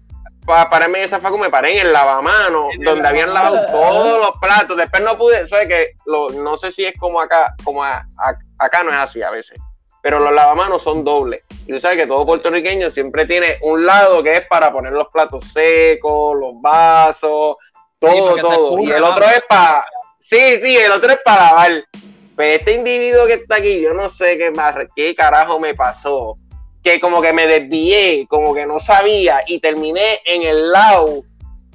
para 0.47 0.71
pararme 0.71 0.99
en 0.99 1.05
esa 1.05 1.21
facu, 1.21 1.37
me 1.39 1.51
paré 1.51 1.73
en 1.81 1.87
el 1.87 1.93
lavamano, 1.93 2.69
donde 2.85 3.09
habían 3.09 3.35
lavado 3.35 3.67
todos 3.67 4.19
los 4.21 4.31
platos. 4.41 4.77
Después 4.77 5.03
no 5.03 5.19
pude, 5.19 5.47
¿sabes 5.49 5.69
que 5.69 5.89
lo, 6.07 6.29
No 6.31 6.57
sé 6.57 6.71
si 6.71 6.85
es 6.85 6.95
como 6.99 7.21
acá, 7.21 7.55
como 7.65 7.83
a- 7.85 8.07
a- 8.19 8.39
acá 8.65 8.83
no 8.83 8.91
es 8.91 8.97
así 8.97 9.23
a 9.23 9.31
veces, 9.31 9.59
pero 10.03 10.19
los 10.21 10.33
lavamanos 10.33 10.83
son 10.83 11.03
dobles. 11.05 11.43
Y 11.67 11.73
tú 11.73 11.81
sabes 11.81 11.99
que 11.99 12.07
todo 12.07 12.25
puertorriqueño 12.27 12.91
siempre 12.91 13.27
tiene 13.27 13.59
un 13.63 13.85
lado 13.85 14.23
que 14.23 14.35
es 14.35 14.47
para 14.49 14.73
poner 14.73 14.93
los 14.93 15.09
platos 15.09 15.45
secos, 15.53 16.37
los 16.39 16.61
vasos, 16.61 17.57
todo, 18.01 18.37
todo. 18.43 18.79
Y 18.81 18.93
el 18.93 19.03
otro 19.05 19.25
es 19.27 19.43
para... 19.49 19.85
Sí, 20.21 20.59
sí, 20.63 20.77
el 20.77 20.93
otro 20.93 21.11
es 21.11 21.19
para 21.25 21.45
lavar. 21.45 21.85
Pero 22.37 22.57
este 22.57 22.73
individuo 22.75 23.27
que 23.27 23.35
está 23.35 23.57
aquí, 23.57 23.81
yo 23.81 23.95
no 23.95 24.09
sé 24.09 24.37
qué, 24.39 24.51
más, 24.51 24.75
qué 24.97 25.15
carajo 25.15 25.61
me 25.61 25.75
pasó. 25.75 26.35
Que 26.83 27.01
como 27.01 27.23
que 27.23 27.33
me 27.33 27.47
desvié, 27.47 28.27
como 28.29 28.55
que 28.55 28.67
no 28.67 28.81
sabía 28.81 29.43
y 29.47 29.61
terminé 29.61 30.21
en 30.27 30.43
el 30.43 30.73
lado. 30.73 31.23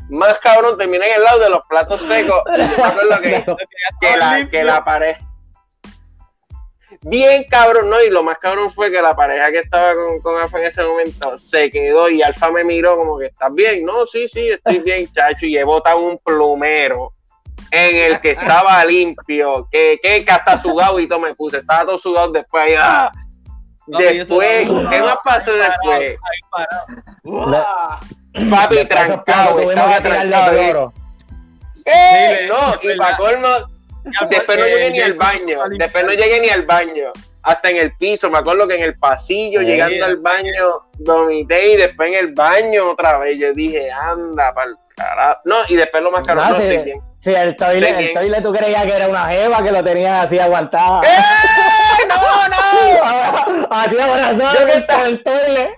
Más 0.09 0.37
cabrón, 0.39 0.77
terminé 0.77 1.07
en 1.07 1.15
el 1.15 1.23
lado 1.23 1.39
de 1.39 1.49
los 1.49 1.65
platos 1.67 2.01
secos. 2.01 2.41
Y 2.55 2.59
yo 2.59 2.77
me 2.77 2.83
acuerdo 2.83 3.21
que, 3.21 3.45
que, 4.01 4.17
la, 4.17 4.49
que 4.49 4.63
la 4.63 4.83
pareja. 4.83 5.21
Bien 7.01 7.45
cabrón, 7.49 7.89
¿no? 7.89 8.01
Y 8.03 8.09
lo 8.09 8.23
más 8.23 8.37
cabrón 8.39 8.71
fue 8.71 8.91
que 8.91 9.01
la 9.01 9.15
pareja 9.15 9.51
que 9.51 9.59
estaba 9.59 9.95
con, 9.95 10.19
con 10.19 10.41
Alfa 10.41 10.59
en 10.59 10.65
ese 10.65 10.83
momento 10.83 11.37
se 11.37 11.69
quedó 11.69 12.09
y 12.09 12.21
Alfa 12.21 12.51
me 12.51 12.63
miró 12.63 12.97
como 12.97 13.17
que 13.17 13.27
estás 13.27 13.53
bien. 13.53 13.85
No, 13.85 14.05
sí, 14.05 14.27
sí, 14.27 14.49
estoy 14.49 14.79
bien, 14.79 15.11
chacho. 15.13 15.45
Y 15.45 15.57
he 15.57 15.63
botado 15.63 15.99
un 15.99 16.17
plumero 16.17 17.13
en 17.71 18.11
el 18.13 18.19
que 18.19 18.31
estaba 18.31 18.83
limpio, 18.85 19.67
que, 19.71 19.99
que, 20.01 20.23
que 20.25 20.31
hasta 20.31 20.57
sudado 20.57 20.99
y 20.99 21.07
todo 21.07 21.19
me 21.19 21.33
puse. 21.35 21.57
Estaba 21.57 21.85
todo 21.85 21.97
sudado 21.97 22.31
después. 22.31 22.63
ahí, 22.63 22.75
¡ah! 22.77 23.11
Después, 23.87 24.69
¿qué 24.91 24.99
más 25.01 25.17
pasó 25.23 25.51
después? 25.51 26.17
Papi, 28.49 28.85
trancado, 28.85 29.59
estaba 29.59 29.99
trancado. 30.01 30.51
de 30.53 30.67
¿eh? 30.67 30.69
oro. 30.71 30.93
¿Qué? 31.83 32.39
Sí, 32.41 32.47
No, 32.49 32.91
y 32.91 32.97
para 32.97 33.17
colmo, 33.17 33.47
después 34.29 34.57
no 34.59 34.65
Eh, 34.65 34.69
llegué 34.69 34.91
ni 34.91 35.01
al 35.01 35.13
baño, 35.13 35.59
después 35.77 36.03
no 36.05 36.11
llegué 36.13 36.39
ni 36.39 36.49
al 36.49 36.65
baño, 36.67 37.11
hasta 37.41 37.69
en 37.69 37.77
el 37.77 37.95
piso, 37.95 38.29
me 38.29 38.37
acuerdo 38.37 38.67
que 38.67 38.75
en 38.75 38.83
el 38.83 38.95
pasillo, 38.95 39.61
Sí. 39.61 39.65
llegando 39.65 40.05
al 40.05 40.17
baño, 40.17 40.81
vomité 40.99 41.73
y 41.73 41.77
después 41.77 42.09
en 42.11 42.19
el 42.27 42.33
baño 42.33 42.91
otra 42.91 43.17
vez, 43.17 43.39
yo 43.39 43.53
dije, 43.53 43.89
anda, 43.91 44.53
para 44.53 44.71
carajo, 44.95 45.41
no, 45.45 45.55
y 45.67 45.75
después 45.75 46.03
lo 46.03 46.11
más 46.11 46.23
caro, 46.27 46.41
No, 46.41 46.57
estoy 46.57 46.77
bien. 46.83 46.99
Sí, 47.21 47.31
el 47.35 47.55
toile, 47.55 48.41
tú 48.41 48.53
creías 48.53 48.85
que 48.85 48.95
era 48.95 49.07
una 49.09 49.25
jeva 49.29 49.61
que 49.61 49.71
lo 49.71 49.83
tenía 49.83 50.21
así 50.21 50.39
aguantado. 50.39 51.03
¡Eh! 51.03 51.07
¡No, 52.07 52.47
no! 52.47 53.67
A 53.69 53.87
ti 53.89 53.99
abrazado 53.99 54.59
Yo 54.59 54.65
que 54.65 54.87
con 54.87 55.01
el 55.05 55.23
toile. 55.23 55.69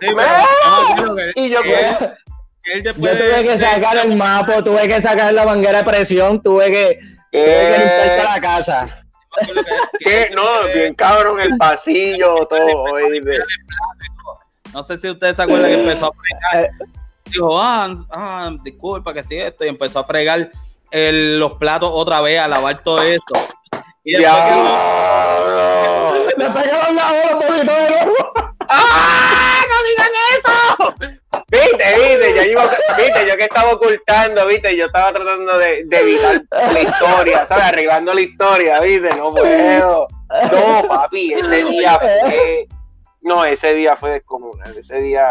Sí, 0.00 0.08
pero 0.14 1.16
Y 1.34 1.48
yo, 1.50 1.62
que 1.62 1.68
pues, 1.68 1.82
él- 2.00 2.10
que 2.62 2.72
él 2.74 2.82
después 2.84 3.12
Yo 3.12 3.18
tuve 3.18 3.28
de- 3.38 3.44
que 3.44 3.56
de- 3.56 3.64
sacar 3.66 3.96
el 3.96 4.16
mapo, 4.16 4.62
tuve 4.62 4.86
que 4.86 5.00
sacar 5.00 5.32
la 5.34 5.44
manguera 5.44 5.78
de 5.78 5.84
presión, 5.84 6.40
tuve 6.42 6.70
que, 6.70 6.98
tuve 7.32 7.44
que 7.44 7.78
limpiar 7.78 8.24
la 8.34 8.40
casa. 8.40 8.88
¿Qué? 10.00 10.30
No, 10.34 10.42
bien 10.72 10.94
cabrón, 10.94 11.40
el 11.40 11.56
pasillo, 11.58 12.46
todo. 12.50 12.84
No 14.72 14.82
sé 14.84 14.98
si 14.98 15.10
ustedes 15.10 15.34
se 15.36 15.42
acuerdan 15.42 15.70
que 15.70 15.80
empezó 15.80 16.06
a 16.06 16.12
fregar. 16.12 16.70
Eh. 17.28 17.30
Dijo, 17.30 17.60
ah, 17.60 17.94
ah, 18.10 18.50
disculpa 18.64 19.12
que 19.12 19.22
sí 19.22 19.38
esto. 19.38 19.62
Y 19.62 19.68
empezó 19.68 19.98
a 19.98 20.04
fregar 20.04 20.50
el- 20.90 21.38
los 21.38 21.52
platos 21.54 21.90
otra 21.92 22.20
vez, 22.20 22.40
a 22.40 22.48
lavar 22.48 22.82
todo 22.82 23.02
eso. 23.02 23.22
Y 24.04 24.12
después 26.36 26.64
que 26.64 26.72
los 26.72 26.94
lavó, 26.94 27.16
los 27.30 27.34
vomitó 27.34 27.52
de 27.52 27.64
nuevo. 27.64 28.14
¡Ah! 28.68 29.60
¡No 29.68 29.76
digan 29.88 30.12
eso! 30.36 30.94
Viste, 31.50 31.94
viste, 31.94 32.34
yo 32.36 32.42
iba, 32.42 32.70
viste, 32.96 33.26
yo 33.26 33.36
que 33.36 33.44
estaba 33.44 33.72
ocultando, 33.72 34.46
viste, 34.46 34.76
yo 34.76 34.86
estaba 34.86 35.12
tratando 35.12 35.56
de, 35.58 35.84
de 35.86 35.98
evitar 36.00 36.42
la 36.72 36.80
historia, 36.80 37.46
¿sabes? 37.46 37.64
Arreglando 37.64 38.12
la 38.12 38.20
historia, 38.20 38.80
viste, 38.80 39.14
no 39.14 39.32
puedo. 39.34 40.08
No, 40.52 40.88
papi, 40.88 41.32
ese 41.32 41.64
día 41.64 41.98
fue, 41.98 42.68
no, 43.22 43.44
ese 43.46 43.72
día 43.74 43.96
fue 43.96 44.10
descomunal, 44.12 44.76
ese 44.76 45.00
día, 45.00 45.26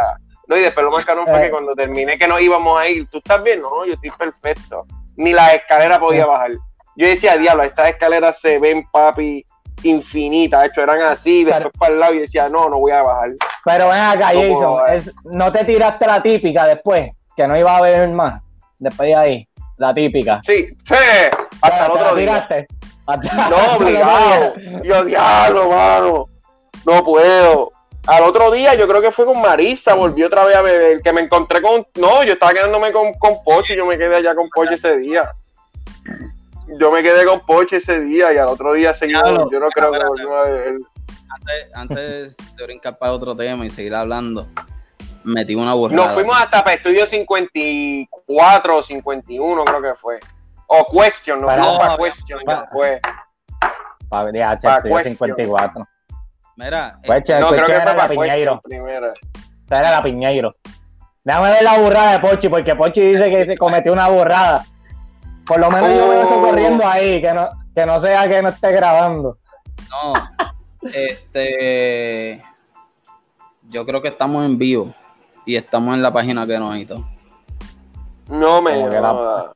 no, 0.48 0.58
y 0.58 0.62
después 0.62 0.84
lo 0.84 0.92
más 0.92 1.06
caro 1.06 1.26
fue 1.28 1.40
que 1.42 1.52
cuando 1.52 1.76
terminé 1.76 2.18
que 2.18 2.28
nos 2.28 2.42
íbamos 2.42 2.80
a 2.82 2.88
ir, 2.88 3.08
¿tú 3.10 3.20
estás 3.20 3.44
bien? 3.44 3.62
No, 3.62 3.86
yo 3.86 3.94
estoy 3.94 4.10
perfecto, 4.10 4.86
ni 5.18 5.34
la 5.34 5.54
escalera 5.54 6.00
podía 6.00 6.26
bajar. 6.26 6.52
Yo 6.96 7.08
decía, 7.08 7.36
diablo, 7.38 7.64
estas 7.64 7.90
escaleras 7.90 8.40
se 8.40 8.58
ven, 8.60 8.84
papi, 8.92 9.46
infinitas, 9.84 10.62
de 10.62 10.68
hecho, 10.68 10.82
eran 10.82 11.02
así, 11.02 11.44
después 11.44 11.72
para 11.78 11.94
el 11.94 12.00
lado, 12.00 12.14
y 12.16 12.20
decía, 12.20 12.50
no, 12.50 12.70
no 12.70 12.80
voy 12.80 12.92
a 12.92 13.04
bajar. 13.04 13.30
Pero 13.66 13.90
ven 13.90 14.00
acá, 14.00 14.34
No 14.34 14.42
Jason, 14.42 14.80
es- 14.96 15.14
no 15.26 15.52
te 15.52 15.64
tiraste 15.66 16.08
la 16.08 16.22
típica 16.24 16.66
después, 16.66 17.12
que 17.36 17.48
no 17.48 17.56
iba 17.58 17.72
a 17.74 17.78
haber 17.78 18.08
más. 18.10 18.42
Después 18.80 19.08
de 19.10 19.16
ahí, 19.16 19.48
la 19.78 19.94
típica. 19.94 20.42
Sí, 20.44 20.68
sí, 20.88 20.96
hasta 21.62 21.86
el 21.86 21.92
¿Te 21.92 21.98
la 22.00 22.04
otro 22.06 22.16
día. 22.16 22.26
tiraste? 22.48 22.68
Hasta- 23.06 23.30
hasta 23.30 23.50
No, 23.50 23.78
obligado. 23.78 24.54
Yo, 24.84 25.04
diablo, 25.06 25.70
mano. 25.70 26.26
No 26.86 27.04
puedo. 27.04 27.72
Al 28.08 28.24
otro 28.24 28.52
día, 28.52 28.74
yo 28.76 28.88
creo 28.88 29.02
que 29.02 29.12
fue 29.12 29.26
con 29.26 29.42
Marisa, 29.42 29.94
volví 29.94 30.24
otra 30.24 30.46
vez 30.46 30.56
a 30.56 30.62
beber. 30.62 31.02
Que 31.02 31.12
me 31.12 31.22
encontré 31.22 31.62
con. 31.62 31.86
No, 31.96 32.24
yo 32.24 32.34
estaba 32.34 32.54
quedándome 32.54 32.92
con, 32.94 33.14
con 33.16 33.44
Pochi, 33.44 33.76
yo 33.76 33.86
me 33.86 33.98
quedé 33.98 34.16
allá 34.16 34.34
con 34.34 34.50
Pochi 34.50 34.76
ese 34.76 34.98
día. 34.98 35.30
yo 36.80 36.92
me 36.92 37.04
quedé 37.04 37.26
con 37.26 37.46
Poche 37.46 37.78
ese 37.78 38.00
día 38.00 38.34
y 38.34 38.38
al 38.38 38.48
otro 38.48 38.74
día 38.74 38.94
seguimos. 38.94 39.24
Claro, 39.24 39.52
yo 39.52 39.60
no 39.60 39.68
creo 39.70 39.92
que 39.92 40.06
volvimos 40.06 40.36
a 40.36 40.50
ver. 40.50 40.76
Antes, 41.30 41.70
antes 41.74 42.38
de 42.56 42.64
brincar 42.64 42.98
para 42.98 43.12
otro 43.12 43.36
tema 43.36 43.66
y 43.66 43.70
seguir 43.70 43.94
hablando, 43.94 44.48
metí 45.24 45.56
una 45.56 45.74
burrada. 45.74 46.06
Nos 46.06 46.14
fuimos 46.14 46.38
hasta 46.38 46.64
para 46.64 46.76
estudio 46.76 47.06
54 47.06 48.78
o 48.78 48.84
51, 48.84 49.66
creo 49.66 49.82
que 49.82 49.96
fue. 49.96 50.20
O 50.68 50.86
Question, 50.86 51.42
nos 51.42 51.54
fuimos 51.54 51.78
para 51.78 51.98
Question 51.98 52.40
pero- 52.46 52.62
después. 52.62 53.02
Pa- 54.10 54.32
ya, 54.32 54.58
Pa' 54.62 54.76
estoy 54.78 54.92
question. 54.92 55.04
54. 55.04 55.88
Mira, 56.58 57.00
Pues, 57.06 57.20
eh, 57.20 57.24
che, 57.24 57.40
No, 57.40 57.50
Question 57.50 57.56
creo 57.56 57.66
que 57.68 57.74
era 57.74 57.86
la 57.86 57.96
para 57.96 58.10
Piñeiro. 58.10 58.62
Esa 59.66 59.80
era 59.80 59.92
la 59.92 60.04
Piñeiro. 60.04 60.52
Déjame 61.24 61.50
ver 61.52 61.64
la 61.64 61.78
burrada 61.80 62.12
de 62.14 62.20
Pochi, 62.20 62.50
porque 62.50 62.76
Pochi 62.76 63.02
dice 63.02 63.30
que 63.30 63.46
se 63.46 63.58
cometió 63.58 63.94
una 63.94 64.10
burrada. 64.10 64.66
Por 65.46 65.60
lo 65.60 65.70
menos 65.72 65.90
yo 65.90 66.10
veo 66.10 66.22
eso 66.24 66.38
Oh. 66.40 66.42
corriendo 66.42 66.86
ahí, 66.88 67.22
que 67.22 67.34
no, 67.34 67.50
que 67.76 67.86
no 67.86 68.00
sea 68.00 68.28
que 68.28 68.42
no 68.42 68.50
esté 68.50 68.72
grabando. 68.72 69.38
no. 69.90 70.14
Este. 70.94 72.40
Yo 73.64 73.86
creo 73.86 74.02
que 74.02 74.08
estamos 74.08 74.46
en 74.46 74.58
vivo 74.58 74.94
y 75.46 75.58
estamos 75.58 75.94
en 75.96 76.02
la 76.02 76.12
página 76.12 76.48
que 76.48 76.58
nos 76.58 76.76
hizo. 76.78 77.06
No 78.30 78.62
me 78.62 78.88
la- 78.90 79.52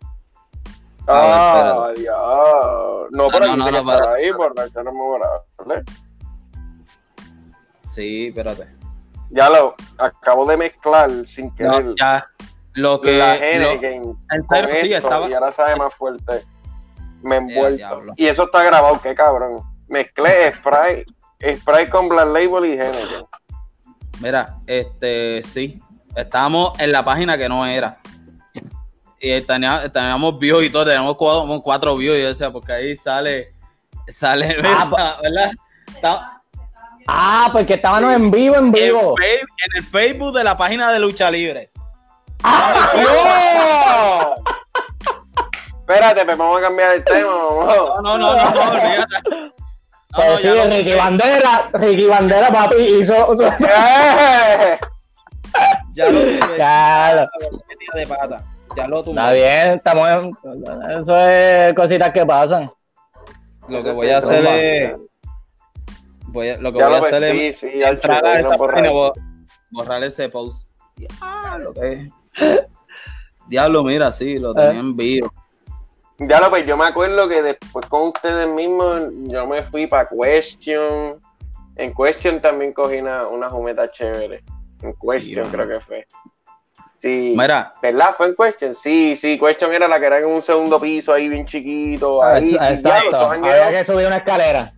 Ah. 1.08 1.88
No, 3.12 3.28
pero 3.30 3.56
no, 3.56 3.84
para- 3.86 4.14
ahí 4.14 4.32
por 4.34 4.56
la 4.58 4.66
que 4.70 4.84
no 4.84 4.92
me 4.92 5.00
voy 5.00 5.20
a 5.22 5.62
hablar. 5.62 5.84
Sí, 7.94 8.28
espérate. 8.28 8.68
Ya 9.30 9.50
lo 9.50 9.76
acabo 9.98 10.46
de 10.46 10.58
mezclar 10.58 11.10
sin 11.28 11.48
No, 11.48 11.56
querer. 11.56 11.96
ya. 11.98 12.26
Lo 12.74 13.02
que. 13.02 13.18
la 13.18 13.36
lo- 13.36 13.42
Henneken 13.42 13.94
en 14.32 14.44
con 14.46 14.58
serio, 14.58 14.76
sí, 14.82 14.94
esto, 14.94 15.08
estaba. 15.08 15.30
y 15.30 15.34
ahora 15.34 15.52
sabe 15.52 15.76
más 15.76 15.94
fuerte. 15.94 16.44
Me 17.22 17.36
he 17.36 17.38
envuelto. 17.40 18.04
y 18.16 18.26
eso 18.28 18.44
está 18.46 18.64
grabado, 18.64 19.00
qué 19.02 19.14
cabrón. 19.14 19.62
Mezclé 19.88 20.54
Sprite, 20.54 21.06
Sprite 21.58 21.90
con 21.90 22.08
Black 22.10 22.28
Label 22.28 22.66
y 22.66 22.74
Henneken. 22.74 23.26
Mira, 24.22 24.58
este, 24.68 25.42
sí. 25.44 25.82
Estábamos 26.16 26.78
en 26.80 26.92
la 26.92 27.04
página 27.06 27.38
que 27.38 27.48
no 27.50 27.66
era. 27.66 27.98
Y 29.20 29.40
tenía- 29.42 29.88
teníamos 29.92 30.40
views 30.40 30.64
y 30.64 30.70
todo, 30.70 30.86
teníamos 30.86 31.16
cuatro, 31.16 31.62
cuatro 31.62 31.96
views 31.96 32.18
y 32.18 32.22
yo 32.24 32.28
decía, 32.30 32.52
porque 32.52 32.74
ahí 32.74 32.96
sale, 32.96 33.54
sale, 34.08 34.56
Ah, 34.64 34.86
¿verdad? 34.90 35.18
¿verdad? 35.22 35.52
Está- 35.94 36.41
Ah, 37.08 37.50
porque 37.52 37.74
estábamos 37.76 38.14
en 38.14 38.32
vivo, 38.32 38.56
en 38.56 38.66
en, 38.66 38.72
vivo. 38.72 39.16
Face- 39.18 39.42
en 39.42 39.78
el 39.78 39.84
Facebook 39.84 40.36
de 40.38 40.44
la 40.44 40.58
página 40.58 40.92
de 40.92 41.00
Lucha 41.00 41.30
Libre. 41.32 41.72
¡No! 42.44 44.36
Espérate, 45.80 46.26
pues 46.26 46.38
vamos 46.38 46.60
a 46.60 46.62
cambiar 46.62 46.96
el 46.96 47.04
tema. 47.04 47.22
No, 47.22 48.02
no, 48.02 48.18
no, 48.18 48.18
no, 48.18 48.36
no, 48.36 49.06
Pues 50.14 50.44
no, 50.46 50.64
sí, 50.64 50.70
Ricky 50.70 50.94
Bandera, 50.94 51.70
Ricky 51.74 52.06
Bandera, 52.06 52.50
papi, 52.50 52.76
hizo. 52.76 53.34
¡Eh! 53.44 54.80
Ya 55.94 56.06
lo 56.10 56.22
tuve. 56.22 56.58
De 57.94 58.08
pata. 58.08 58.44
Ya 58.78 58.88
lo 58.88 59.04
tuve. 59.04 59.12
Está 59.20 59.32
bien, 59.34 59.72
estamos 59.76 60.10
en... 60.10 60.32
Eso 61.02 61.18
es 61.18 61.74
cositas 61.74 62.12
que 62.12 62.26
pasan. 62.26 62.72
Lo 63.68 63.84
que 63.84 63.92
voy 63.92 64.10
a 64.10 64.20
hacer 64.20 64.46
es. 64.46 64.96
Voy 66.32 66.50
a- 66.50 66.58
lo 66.58 66.72
que 66.72 66.80
Ya 66.80 66.88
voy 66.88 66.96
a 66.96 67.00
hacer 67.00 67.24
es 67.24 67.58
sí, 67.58 67.70
sí, 67.72 67.84
al 67.84 67.94
entrar 67.96 68.26
a 68.26 68.40
esa 68.40 68.58
página 68.58 68.90
ahí. 68.90 69.12
borrar 69.70 70.04
ese 70.04 70.30
post. 70.30 70.66
Diablo, 70.96 71.74
Diablo, 73.48 73.84
mira, 73.84 74.12
sí, 74.12 74.38
lo 74.38 74.54
tenía 74.54 74.80
en 74.80 74.96
vivo. 74.96 75.32
Ya 76.20 76.40
lo 76.40 76.50
pues 76.50 76.66
yo 76.68 76.78
me 76.78 76.86
acuerdo 76.86 77.28
que 77.28 77.42
después 77.42 77.86
con 77.88 78.04
ustedes 78.10 78.48
mismos 78.48 78.96
yo 79.24 79.48
me 79.48 79.62
fui 79.64 79.88
para 79.88 80.08
Question. 80.08 81.20
En 81.76 81.94
Question 81.94 82.40
también 82.42 82.74
cogí 82.74 82.98
una, 82.98 83.28
una 83.28 83.50
jumeta 83.50 83.90
chévere. 83.92 84.44
En 84.84 84.94
Question 85.02 85.50
creo 85.50 85.68
que 85.68 85.80
fue. 85.80 86.08
Sí. 87.00 87.34
Mira, 87.36 87.74
¿Verdad? 87.82 88.14
¿Fue 88.16 88.28
en 88.28 88.36
Question? 88.36 88.76
Sí, 88.76 89.16
sí, 89.18 89.40
Question 89.40 89.74
era 89.74 89.88
la 89.88 90.00
que 90.00 90.06
era 90.06 90.20
en 90.20 90.26
un 90.28 90.44
segundo 90.44 90.80
piso 90.80 91.12
ahí 91.14 91.28
bien 91.28 91.46
chiquito. 91.48 92.24
Ahí, 92.24 92.52
sí, 92.52 92.58
Ah, 92.60 92.70
Exacto, 92.74 93.10
diablo, 93.10 93.48
había 93.48 93.72
que 93.72 93.86
subir 93.86 94.06
una 94.06 94.18
escalera. 94.18 94.72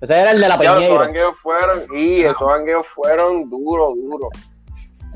Ese 0.00 0.14
era 0.14 0.30
el 0.32 0.40
de 0.40 0.48
la 0.48 0.54
esos 0.56 0.74
Peñeiro. 0.76 0.98
jangueos 0.98 1.38
fueron, 1.38 1.86
y 1.94 2.20
esos 2.20 2.36
jangueos 2.36 2.86
fueron 2.88 3.48
duros, 3.48 3.94
duros. 3.96 4.28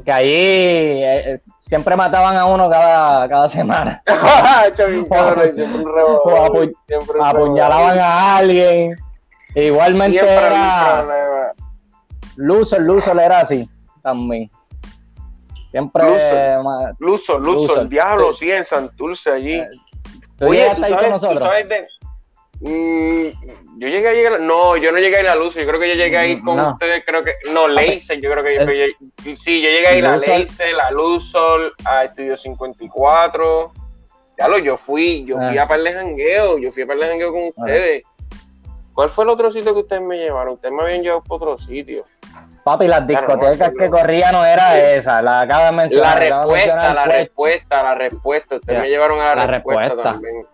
Que 0.05 0.13
allí 0.13 0.31
eh, 0.33 1.35
eh, 1.35 1.39
siempre 1.59 1.95
mataban 1.95 2.37
a 2.37 2.47
uno 2.47 2.71
cada, 2.71 3.29
cada 3.29 3.49
semana. 3.49 4.03
Cabrón, 4.07 5.55
siempre 5.55 6.05
un 6.05 6.17
apu- 6.17 6.75
Apuñalaban 7.23 7.99
a 7.99 8.37
alguien. 8.39 8.97
Igualmente 9.55 10.19
Siempre 10.19 10.47
era 10.47 11.53
Lucer 12.37 13.19
era 13.19 13.41
así 13.41 13.69
también. 14.03 14.51
Siempre 15.71 16.03
Luso, 16.99 17.39
Luso, 17.39 17.39
Luso, 17.39 17.81
el 17.81 17.89
diablo, 17.89 18.33
sí. 18.33 18.47
sí, 18.47 18.53
en 18.53 18.65
Santurce 18.65 19.31
allí. 19.31 19.55
Eh, 19.55 19.69
¿Tú 20.39 20.47
Oye, 20.49 20.73
¿tú 20.75 20.85
ahí 20.85 20.93
sabes, 20.93 21.21
tú 21.21 21.37
sabes 21.37 21.69
de... 21.69 21.87
Mm, 22.61 23.29
yo 23.79 23.89
llegué 23.89 24.09
a 24.09 24.13
llegar... 24.13 24.41
No, 24.41 24.77
yo 24.77 24.93
no 24.93 24.99
llegué 24.99 25.17
a 25.17 25.21
ir 25.23 25.29
a 25.29 25.35
Luso, 25.37 25.61
yo 25.61 25.67
creo 25.67 25.81
que 25.81 25.89
yo 25.89 25.95
llegué 25.95 26.19
a 26.19 26.27
ir 26.27 26.43
con 26.43 26.57
No. 26.57 26.73
ustedes, 26.73 27.03
creo 27.07 27.23
que... 27.25 27.33
No, 27.53 27.67
Laser, 27.69 28.21
yo 28.21 28.31
creo 28.31 28.45
que 28.45 28.55
yo... 28.55 28.61
Eh, 28.71 29.37
sí, 29.37 29.63
yo 29.63 29.71
llegué 29.71 29.87
a 29.89 29.95
ir 29.97 30.05
a. 30.07 30.17
Laser, 30.17 30.79
a 30.81 30.91
Luzol, 30.91 31.73
a 31.87 32.05
Estudio 32.05 32.37
54. 32.37 33.73
Diablo, 34.37 34.59
yo 34.59 34.77
fui, 34.77 35.25
yo 35.25 35.37
fui 35.37 35.59
Ah. 35.59 35.63
a 35.65 35.69
par 35.69 35.81
de 35.81 35.93
jangueo, 35.93 36.59
yo 36.59 36.71
fui 36.73 36.83
a 36.83 36.87
par 36.87 36.99
de 36.99 37.07
jangueo 37.09 37.33
con 37.33 37.43
ustedes. 37.57 38.03
¿Cuál 38.95 39.09
fue 39.11 39.25
el 39.25 39.31
otro 39.31 39.51
sitio 39.51 39.73
que 39.73 39.81
ustedes 39.81 40.03
me 40.03 40.17
llevaron? 40.19 40.55
Ustedes 40.55 40.75
me 40.75 40.83
habían 40.83 41.03
llevado 41.03 41.23
para 41.23 41.35
otro 41.37 41.59
sitio. 41.59 42.05
Papi, 42.65 42.87
las 42.89 43.03
Claro, 43.07 43.27
discotecas 43.27 43.73
no, 43.73 43.79
que 43.79 43.89
corría 43.91 44.33
no 44.33 44.45
era 44.45 44.79
esa, 44.93 45.23
la 45.23 45.41
acaba 45.41 45.67
de 45.67 45.71
La 45.71 45.73
mencionar. 45.73 46.19
de 46.21 46.29
respuesta, 46.29 46.53
mencionar 46.77 46.95
la 46.95 47.05
respuesta, 47.07 47.83
la 47.83 47.95
respuesta. 47.95 48.55
Ustedes 48.57 48.79
Ya. 48.79 48.83
me 48.83 48.89
llevaron 48.91 49.21
a 49.21 49.25
la, 49.29 49.35
La 49.37 49.47
respuesta, 49.47 49.83
respuesta. 49.85 50.13
también. 50.13 50.47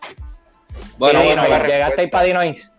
Bueno, 0.99 1.23
bueno, 1.23 1.43
no. 1.49 1.65
¿Llegaste 1.67 2.01
ahí 2.03 2.07
para 2.09 2.25
Dinois? 2.27 2.71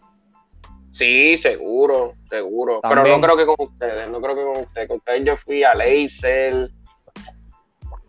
Sí, 0.92 1.38
seguro, 1.38 2.14
seguro. 2.30 2.80
También. 2.82 3.04
Pero 3.04 3.18
no 3.18 3.22
creo 3.24 3.38
que 3.38 3.46
con 3.46 3.56
ustedes, 3.68 4.10
no 4.10 4.20
creo 4.22 4.36
que 4.36 4.44
con 4.44 4.58
ustedes. 4.64 4.88
Con 4.88 4.98
ustedes 4.98 5.26
yo 5.26 5.38
fui 5.38 5.64
a 5.64 5.76
Laser, 5.76 6.70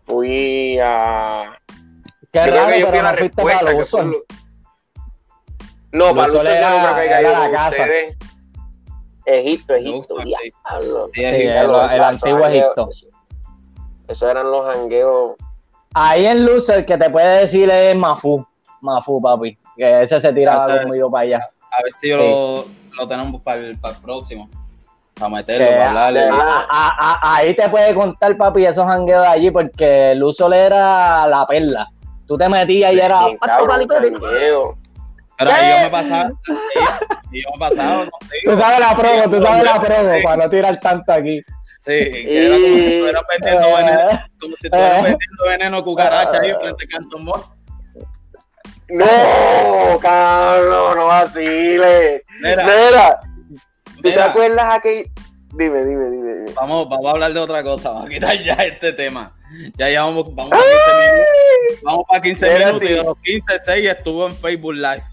fui 0.05 0.79
a... 0.81 1.55
Qué 2.31 2.39
yo 2.39 2.43
creo 2.45 2.55
raro, 2.55 2.73
que 2.73 2.79
yo 2.79 2.87
fui 2.87 2.97
a 2.97 3.03
la 3.03 3.11
no 3.11 3.17
respuesta. 3.17 3.59
para 3.59 3.71
No, 5.91 6.05
yo 6.07 6.13
no 6.13 6.23
creo 6.29 6.41
que 6.41 6.49
haya 6.49 7.21
ido 7.21 7.31
la 7.31 7.51
casa. 7.51 7.69
ustedes. 7.69 8.17
Egipto, 9.25 9.75
Egipto, 9.75 10.15
Luzon, 10.15 10.23
sí. 10.23 10.51
diablo. 10.63 11.07
Sí, 11.07 11.21
Sí, 11.21 11.25
es- 11.25 11.61
el, 11.61 12.03
antiguo 12.03 12.47
Egipto. 12.47 12.89
eso- 12.89 13.07
Esos 14.07 14.29
eran 14.31 14.49
los 14.49 14.65
jangueos. 14.73 15.35
Ahí 15.93 16.25
en 16.25 16.43
Lucer 16.45 16.83
que 16.87 16.97
te 16.97 17.09
puede 17.11 17.41
decir 17.41 17.69
es 17.69 17.95
Mafu. 17.95 18.43
Mafu, 18.81 19.21
papi. 19.21 19.55
Que 19.79 20.03
ese 20.03 20.19
se 20.19 20.33
tiraba 20.33 20.67
Ese- 20.75 20.83
conmigo 20.83 21.09
para 21.09 21.23
allá. 21.23 21.37
a 21.71 21.83
ver 21.83 21.93
si 21.99 22.09
yo 22.09 22.17
Sí. 22.17 22.21
lo, 22.91 22.97
lo 22.97 23.07
tenemos 23.07 23.41
para 23.41 23.61
el, 23.61 23.77
para 23.79 23.95
el 23.95 24.01
próximo. 24.01 24.49
Para 25.17 25.29
meterlo, 25.29 25.65
Que 25.67 25.71
para 25.73 25.87
hablarle. 25.87 26.19
de- 26.19 26.29
a- 26.29 26.67
a- 26.69 26.97
a- 26.99 27.35
ahí 27.37 27.55
te 27.55 27.69
puede 27.69 27.93
contar, 27.95 28.35
papi, 28.37 28.65
esos 28.65 28.85
jangueos 28.85 29.21
de 29.21 29.27
allí, 29.27 29.51
porque 29.51 30.13
Lucer 30.15 30.51
era 30.53 31.25
la 31.27 31.45
perla. 31.47 31.87
Tú 32.27 32.37
te 32.37 32.47
metías 32.49 32.91
y 32.91 32.95
Bien 32.95 33.05
era. 33.05 33.19
Jangueo. 33.19 34.77
Pero 35.37 35.51
ahí 35.51 35.65
¿Qué? 35.65 35.77
yo 35.77 35.83
me 35.85 35.89
pasaba. 35.89 36.31
Y, 37.31 37.37
y 37.37 37.43
yo 37.43 37.49
me 37.53 37.59
pasaba 37.59 37.97
contigo. 38.09 38.53
Tú 38.53 38.59
sabes 38.59 38.79
la 38.79 38.95
promo, 38.95 39.23
tú 39.37 39.45
sabes 39.45 39.63
la 39.63 39.81
promo, 39.81 40.13
Sí. 40.13 40.21
para 40.23 40.43
no 40.43 40.49
tirar 40.49 40.79
tanto 40.81 41.11
aquí. 41.13 41.41
Sí, 41.85 41.91
que 42.11 42.45
era 42.45 42.55
como 42.55 42.65
si 42.65 42.85
estuvieras 42.85 43.23
vendiendo 43.29 43.75
veneno, 43.77 44.09
como 44.41 44.55
si 44.59 44.67
estuvieras 44.67 44.91
Eh. 44.99 45.03
vendiendo 45.03 45.43
veneno 45.47 45.83
cucaracha 45.83 46.39
ahí 46.41 46.53
frente 46.59 46.83
a 46.83 46.87
Canton 46.89 47.23
Mall. 47.23 47.41
No, 48.89 49.99
cabrón, 50.01 50.97
no 50.97 51.05
vacile. 51.07 52.23
Mira, 52.41 52.63
Mira, 52.63 53.19
¿tú 53.95 54.01
te 54.01 54.21
acuerdas 54.21 54.65
aquel? 54.75 55.11
Dime, 55.53 55.83
dime, 55.83 56.09
dime. 56.09 56.33
dime. 56.35 56.51
vamos, 56.55 56.89
vamos 56.89 57.07
a 57.07 57.11
hablar 57.11 57.33
de 57.33 57.39
otra 57.39 57.63
cosa, 57.63 57.89
vamos 57.89 58.05
a 58.05 58.09
quitar 58.09 58.37
ya 58.37 58.53
este 58.53 58.93
tema. 58.93 59.35
Ya 59.77 59.89
llevamos, 59.89 60.33
vamos 60.35 60.51
para 60.51 60.61
15 60.61 60.75
minutos. 61.01 61.83
Vamos 61.83 62.05
para 62.07 62.21
15 62.21 62.45
Mira, 62.45 62.65
minutos 62.67 62.89
y 62.89 62.93
de 62.93 63.03
los 63.03 63.17
15, 63.17 63.45
6 63.65 63.89
estuvo 63.89 64.27
en 64.27 64.35
Facebook 64.35 64.73
Live. 64.73 65.03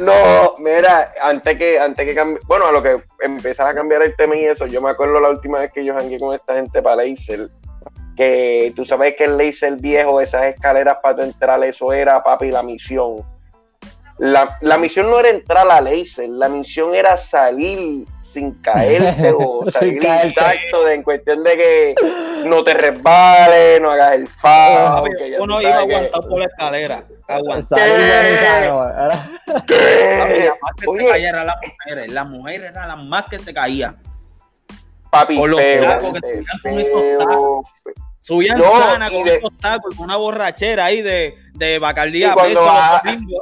No, 0.00 0.56
mira, 0.58 1.14
antes 1.22 1.56
que, 1.56 1.78
antes 1.78 2.06
que 2.06 2.14
cambie, 2.14 2.40
bueno, 2.46 2.66
a 2.66 2.72
lo 2.72 2.82
que 2.82 3.00
empezara 3.20 3.70
a 3.70 3.74
cambiar 3.74 4.02
el 4.02 4.16
tema 4.16 4.36
y 4.36 4.44
eso, 4.44 4.66
yo 4.66 4.80
me 4.82 4.90
acuerdo 4.90 5.20
la 5.20 5.28
última 5.28 5.60
vez 5.60 5.72
que 5.72 5.84
yo 5.84 5.94
jangué 5.94 6.18
con 6.18 6.34
esta 6.34 6.54
gente 6.54 6.82
para 6.82 7.04
Laser, 7.04 7.48
que 8.16 8.72
tú 8.74 8.84
sabes 8.84 9.14
que 9.16 9.24
el 9.24 9.36
Laser 9.36 9.76
viejo, 9.76 10.20
esas 10.20 10.44
escaleras 10.46 10.96
para 11.02 11.16
tu 11.16 11.22
entrar, 11.22 11.62
eso 11.64 11.92
era, 11.92 12.20
papi, 12.22 12.50
la 12.50 12.62
misión. 12.62 13.16
La, 14.18 14.56
la 14.62 14.78
misión 14.78 15.10
no 15.10 15.20
era 15.20 15.28
entrar 15.28 15.68
a 15.70 15.80
Laser, 15.82 16.28
la 16.30 16.48
misión 16.48 16.94
era 16.94 17.18
salir 17.18 18.06
sin 18.22 18.52
caerte 18.62 19.30
o 19.36 19.70
salir 19.70 20.02
intacto 20.02 20.88
en 20.88 21.02
cuestión 21.02 21.44
de 21.44 21.56
que 21.56 21.94
no 22.46 22.64
te 22.64 22.72
resbales, 22.72 23.78
no 23.82 23.90
hagas 23.90 24.14
el 24.14 24.26
tú 25.36 25.42
uno 25.42 25.60
iba 25.60 25.70
que- 25.70 25.94
aguantado 25.94 26.28
por 26.30 26.38
la 26.38 26.44
escalera. 26.46 27.02
aguantar. 27.28 27.78
Papi, 27.78 29.62
¿Qué? 29.66 30.50
las 30.50 30.88
Oye. 30.88 31.02
mujeres. 31.02 32.12
Las 32.12 32.28
mujeres 32.28 32.70
eran 32.70 32.88
las 32.88 33.04
más 33.04 33.24
que 33.28 33.38
se 33.38 33.52
caían. 33.52 33.96
Papi, 35.10 35.36
Con 35.38 35.50
los 35.50 35.60
feo, 35.60 35.82
tacos 35.82 36.12
que 36.14 36.20
feo, 36.20 36.30
tenían 36.30 36.58
con 36.62 36.78
esos 36.80 37.00
feo, 37.00 37.18
tacos. 37.18 37.70
feo. 37.84 37.94
Subían 38.26 38.58
No, 38.58 38.64
sana 38.76 39.08
con 39.08 39.22
de- 39.22 39.36
esos 39.36 39.56
tacos 39.58 39.94
con 39.94 40.06
una 40.06 40.16
borrachera 40.16 40.86
ahí 40.86 41.00
de, 41.00 41.36
de 41.54 41.78
Bacardí 41.78 42.18
Y 42.18 42.24
a 42.24 42.34
domingos. 42.34 43.40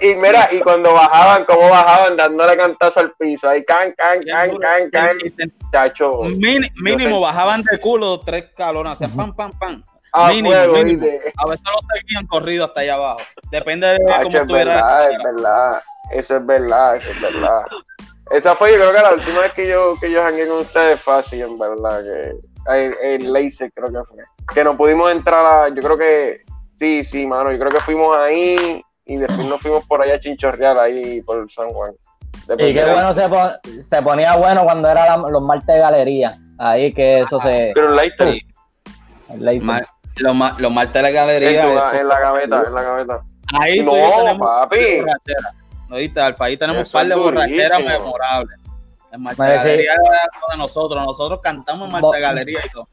Y 0.00 0.14
mira, 0.14 0.48
y 0.52 0.60
cuando 0.60 0.92
bajaban, 0.92 1.44
cómo 1.46 1.68
bajaban 1.68 2.16
dándole 2.16 2.56
cantazo 2.56 3.00
al 3.00 3.12
piso. 3.18 3.48
Ahí 3.48 3.64
can, 3.64 3.92
can, 3.96 4.22
can, 4.22 4.56
can, 4.60 4.90
can, 4.90 5.18
chacho. 5.72 6.20
Mini- 6.38 6.70
mínimo 6.76 7.16
sé. 7.16 7.22
bajaban 7.22 7.62
de 7.64 7.80
culo 7.80 8.20
tres 8.20 8.46
calones, 8.56 8.92
hacían 8.92 9.16
pam, 9.16 9.34
pam, 9.34 9.50
pam. 9.58 9.82
A 10.12 10.28
mínimo, 10.28 10.54
fuego, 10.54 10.72
mínimo. 10.74 11.00
¿viste? 11.02 11.32
A 11.38 11.48
veces 11.48 11.64
los 11.66 11.80
seguían 11.92 12.26
corrido 12.28 12.64
hasta 12.66 12.80
allá 12.82 12.94
abajo. 12.94 13.20
Depende 13.50 13.86
de 13.88 13.98
Chacho, 14.06 14.22
cómo 14.22 14.36
es 14.36 14.42
estuviera. 14.42 14.74
verdad, 14.74 15.10
es 15.10 15.18
verdad. 15.24 15.82
Eso 16.12 16.36
es 16.36 16.46
verdad, 16.46 16.96
eso 16.96 17.10
es 17.10 17.20
verdad. 17.20 17.62
Esa 18.30 18.54
fue, 18.54 18.70
yo 18.70 18.76
creo 18.78 18.92
que 18.94 19.02
la 19.02 19.12
última 19.12 19.40
vez 19.40 19.52
que 19.54 19.66
yo, 19.68 19.96
que 20.00 20.08
yo 20.12 20.22
jangué 20.22 20.46
con 20.46 20.58
ustedes 20.58 21.00
fue 21.02 21.14
así, 21.18 21.42
en 21.42 21.58
verdad. 21.58 22.00
Que 22.04 22.32
el, 22.74 22.94
el 23.02 23.32
Laser 23.32 23.70
creo 23.72 23.88
que 23.88 24.04
fue. 24.08 24.24
Que 24.54 24.64
no 24.64 24.76
pudimos 24.76 25.10
entrar 25.12 25.44
a. 25.46 25.68
Yo 25.68 25.82
creo 25.82 25.98
que. 25.98 26.40
Sí, 26.76 27.04
sí, 27.04 27.26
mano. 27.26 27.50
Yo 27.52 27.58
creo 27.58 27.70
que 27.70 27.80
fuimos 27.80 28.16
ahí 28.16 28.82
y 29.06 29.16
después 29.16 29.46
nos 29.46 29.60
fuimos 29.60 29.84
por 29.86 30.02
allá 30.02 30.14
a 30.16 30.20
Chinchorreal, 30.20 30.78
ahí 30.78 31.20
por 31.22 31.50
San 31.50 31.68
Juan. 31.70 31.92
Y 32.58 32.74
qué 32.74 32.84
bueno 32.84 33.12
se, 33.12 33.28
pon- 33.28 33.52
se 33.82 34.02
ponía 34.02 34.36
bueno 34.36 34.62
cuando 34.64 34.88
eran 34.88 35.22
los 35.32 35.42
martes 35.42 35.66
de 35.74 35.78
galería. 35.80 36.36
Ahí 36.58 36.92
que 36.92 37.20
eso 37.20 37.40
se. 37.40 37.72
Pero 37.74 37.88
el 37.90 37.96
Laser. 37.96 38.30
Sí. 38.32 38.40
el 39.30 39.44
laser. 39.44 39.62
Ma- 39.62 39.82
Los 40.18 40.58
los 40.60 40.72
martes 40.72 40.94
de 40.94 41.02
la 41.02 41.10
galería. 41.10 41.62
en 41.68 41.74
la 41.76 41.90
está- 41.96 42.20
gaveta, 42.20 42.62
en 42.66 42.74
la 42.74 42.82
gaveta. 42.82 43.20
Ahí 43.60 43.80
No, 43.82 43.90
tú 43.92 43.96
y 43.96 44.00
yo 44.00 44.10
tenemos 44.16 44.46
papi. 44.46 44.76
borrachera. 44.76 45.54
¿Oíste, 45.90 46.20
Alfa? 46.20 46.44
Ahí 46.46 46.56
tenemos 46.56 46.86
un 46.86 46.92
par 46.92 47.06
de 47.06 47.14
borracheras 47.14 47.80
memorables. 47.84 48.58
En 49.16 49.24
de 49.24 49.44
decía- 49.44 49.62
Galería 49.62 49.92
de 50.52 50.56
nosotros. 50.58 51.04
Nosotros 51.06 51.40
cantamos 51.42 51.88
en 51.88 51.94
de 51.96 52.00
Bo- 52.00 52.10
Galería 52.12 52.60
y 52.64 52.68
todo. 52.70 52.88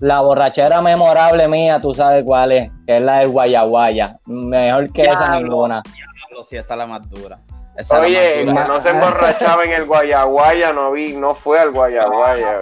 La 0.00 0.20
borrachera 0.20 0.80
memorable 0.80 1.48
mía, 1.48 1.80
tú 1.80 1.92
sabes 1.92 2.22
cuál 2.24 2.52
es, 2.52 2.70
que 2.86 2.96
es 2.96 3.02
la 3.02 3.18
del 3.18 3.30
Guayaguaya. 3.30 4.18
Mejor 4.26 4.92
que 4.92 5.02
esa 5.02 5.30
ninguna. 5.40 5.82
Diablo, 5.82 6.44
sí, 6.44 6.56
esa 6.56 6.74
es 6.74 6.78
la 6.78 6.86
más 6.86 7.08
dura. 7.10 7.38
Esa 7.76 8.00
Oye, 8.00 8.44
la 8.44 8.54
que 8.62 8.68
no 8.68 8.80
se 8.80 8.88
emborrachaba 8.90 9.64
en 9.64 9.72
el 9.72 9.84
Guayaguaya 9.86 10.72
no 10.72 10.92
vi, 10.92 11.14
no 11.14 11.34
fue 11.34 11.58
al 11.60 11.70
Guayaguaya. 11.72 12.60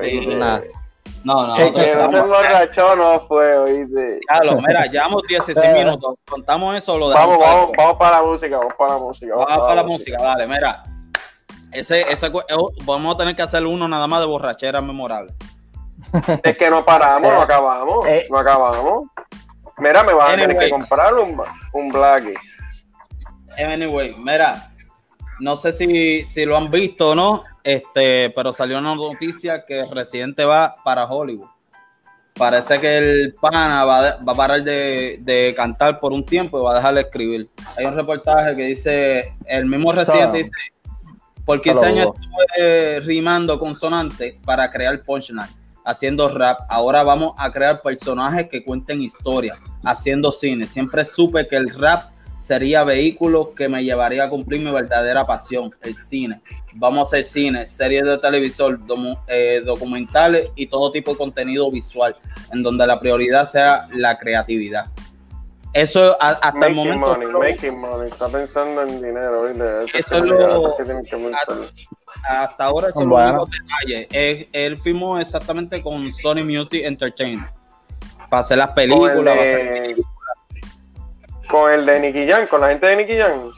No, 1.24 1.42
El 1.42 1.48
nosotros 1.72 1.84
que 1.84 1.94
no 1.94 2.10
se 2.10 2.16
emborrachó 2.18 2.96
no 2.96 3.20
fue, 3.20 3.58
¿oíste? 3.58 4.20
Diablo, 4.30 4.58
mira, 4.66 4.86
llevamos 4.86 5.22
16 5.28 5.72
minutos. 5.74 6.18
Contamos 6.28 6.76
eso, 6.76 6.96
lo 6.98 7.08
Vamos, 7.08 7.14
dejamos 7.14 7.38
para 7.38 7.50
vamos, 7.54 7.66
después. 7.68 7.84
vamos 7.86 7.98
para 7.98 8.16
la 8.16 8.22
música, 8.22 8.56
vamos 8.58 8.74
para 8.78 8.92
la 8.92 8.98
música. 8.98 9.34
Vamos 9.34 9.58
para 9.58 9.74
la 9.74 9.82
música, 9.82 10.16
dale, 10.22 10.46
mira. 10.46 10.82
Ese, 11.78 12.02
ese, 12.10 12.26
eh, 12.26 12.32
vamos 12.84 13.14
a 13.14 13.18
tener 13.18 13.36
que 13.36 13.42
hacer 13.42 13.64
uno 13.64 13.86
nada 13.88 14.06
más 14.06 14.20
de 14.20 14.26
borrachera 14.26 14.80
memorable. 14.80 15.32
Es 16.42 16.56
que 16.56 16.70
no 16.70 16.84
paramos, 16.84 17.32
no 17.32 17.40
acabamos, 17.42 18.06
Eh. 18.06 18.24
no 18.30 18.38
acabamos. 18.38 19.04
Mira, 19.78 20.02
me 20.04 20.14
vas 20.14 20.30
a 20.32 20.36
tener 20.36 20.56
que 20.56 20.70
comprar 20.70 21.12
un, 21.14 21.40
un 21.72 21.88
Blackie. 21.92 22.34
Anyway, 23.58 24.14
mira, 24.18 24.70
no 25.40 25.56
sé 25.56 25.72
si, 25.72 26.24
si 26.24 26.44
lo 26.44 26.56
han 26.56 26.70
visto 26.70 27.10
o 27.10 27.14
no, 27.14 27.44
este, 27.64 28.30
pero 28.30 28.52
salió 28.52 28.78
una 28.78 28.94
noticia 28.94 29.64
que 29.66 29.80
el 29.80 29.90
Residente 29.90 30.44
va 30.44 30.76
para 30.84 31.04
Hollywood. 31.04 31.48
Parece 32.38 32.78
que 32.80 32.98
el 32.98 33.34
pana 33.40 33.82
va, 33.84 34.02
de- 34.02 34.24
va 34.24 34.32
a 34.32 34.36
parar 34.36 34.62
de, 34.62 35.18
de 35.22 35.54
cantar 35.56 35.98
por 35.98 36.12
un 36.12 36.24
tiempo 36.24 36.58
y 36.58 36.62
va 36.62 36.72
a 36.72 36.74
dejar 36.76 36.94
de 36.94 37.00
escribir. 37.00 37.48
Hay 37.78 37.86
un 37.86 37.94
reportaje 37.96 38.54
que 38.54 38.62
dice, 38.64 39.34
el 39.46 39.64
mismo 39.66 39.90
Residente 39.92 40.38
dice, 40.38 40.50
por 41.46 41.62
15 41.62 41.78
Solo 41.78 41.88
años 41.88 42.08
estuve 42.20 43.00
rimando 43.00 43.58
consonantes 43.58 44.34
para 44.44 44.70
crear 44.70 45.02
punchline, 45.02 45.46
haciendo 45.84 46.28
rap. 46.28 46.60
Ahora 46.68 47.04
vamos 47.04 47.34
a 47.38 47.50
crear 47.52 47.80
personajes 47.80 48.48
que 48.50 48.64
cuenten 48.64 49.00
historias, 49.00 49.58
haciendo 49.84 50.32
cine. 50.32 50.66
Siempre 50.66 51.04
supe 51.04 51.46
que 51.46 51.56
el 51.56 51.70
rap 51.70 52.10
sería 52.38 52.84
vehículo 52.84 53.54
que 53.54 53.68
me 53.68 53.82
llevaría 53.84 54.24
a 54.24 54.28
cumplir 54.28 54.60
mi 54.60 54.70
verdadera 54.72 55.24
pasión, 55.24 55.70
el 55.82 55.96
cine. 55.96 56.40
Vamos 56.74 57.00
a 57.00 57.02
hacer 57.16 57.24
cine, 57.24 57.64
series 57.64 58.04
de 58.04 58.18
televisor, 58.18 58.80
eh, 59.28 59.62
documentales 59.64 60.50
y 60.56 60.66
todo 60.66 60.90
tipo 60.90 61.12
de 61.12 61.16
contenido 61.16 61.70
visual, 61.70 62.16
en 62.52 62.62
donde 62.62 62.86
la 62.86 62.98
prioridad 62.98 63.48
sea 63.48 63.86
la 63.92 64.18
creatividad. 64.18 64.86
Eso 65.76 66.16
a- 66.20 66.30
hasta 66.30 66.48
el 66.48 66.74
Making 66.74 66.76
momento 67.00 67.06
money, 67.28 67.52
making 67.52 67.78
money. 67.80 68.10
Está 68.10 68.28
pensando 68.28 68.82
en 68.82 69.02
dinero, 69.02 69.42
¿viste? 69.44 69.64
Eso, 69.78 69.98
Eso 69.98 70.16
es 70.16 70.24
lo- 70.24 70.76
que 70.76 70.84
pensar. 70.84 71.58
hasta 72.28 72.64
ahora 72.64 72.90
son 72.92 73.08
Bueno. 73.08 73.32
los 73.32 73.42
únicos 73.48 73.50
detalles. 73.62 74.08
Él, 74.12 74.48
él 74.52 74.78
firmó 74.78 75.18
exactamente 75.18 75.82
con 75.82 76.10
Sony 76.12 76.44
Music 76.44 76.82
Entertainment 76.84 77.50
para 78.30 78.40
hacer 78.40 78.58
las 78.58 78.68
Con 78.70 78.78
el, 78.82 78.88
películas. 78.90 79.36
a 79.36 79.40
hacer- 79.40 79.96
de, 79.96 80.02
con 81.48 81.70
el 81.72 81.86
de 81.86 82.00
Nicky 82.00 82.26
Jam, 82.26 82.46
con 82.48 82.60
la 82.62 82.68
gente 82.70 82.86
de 82.86 82.96
Nicky 82.96 83.16
Jam. 83.18 83.50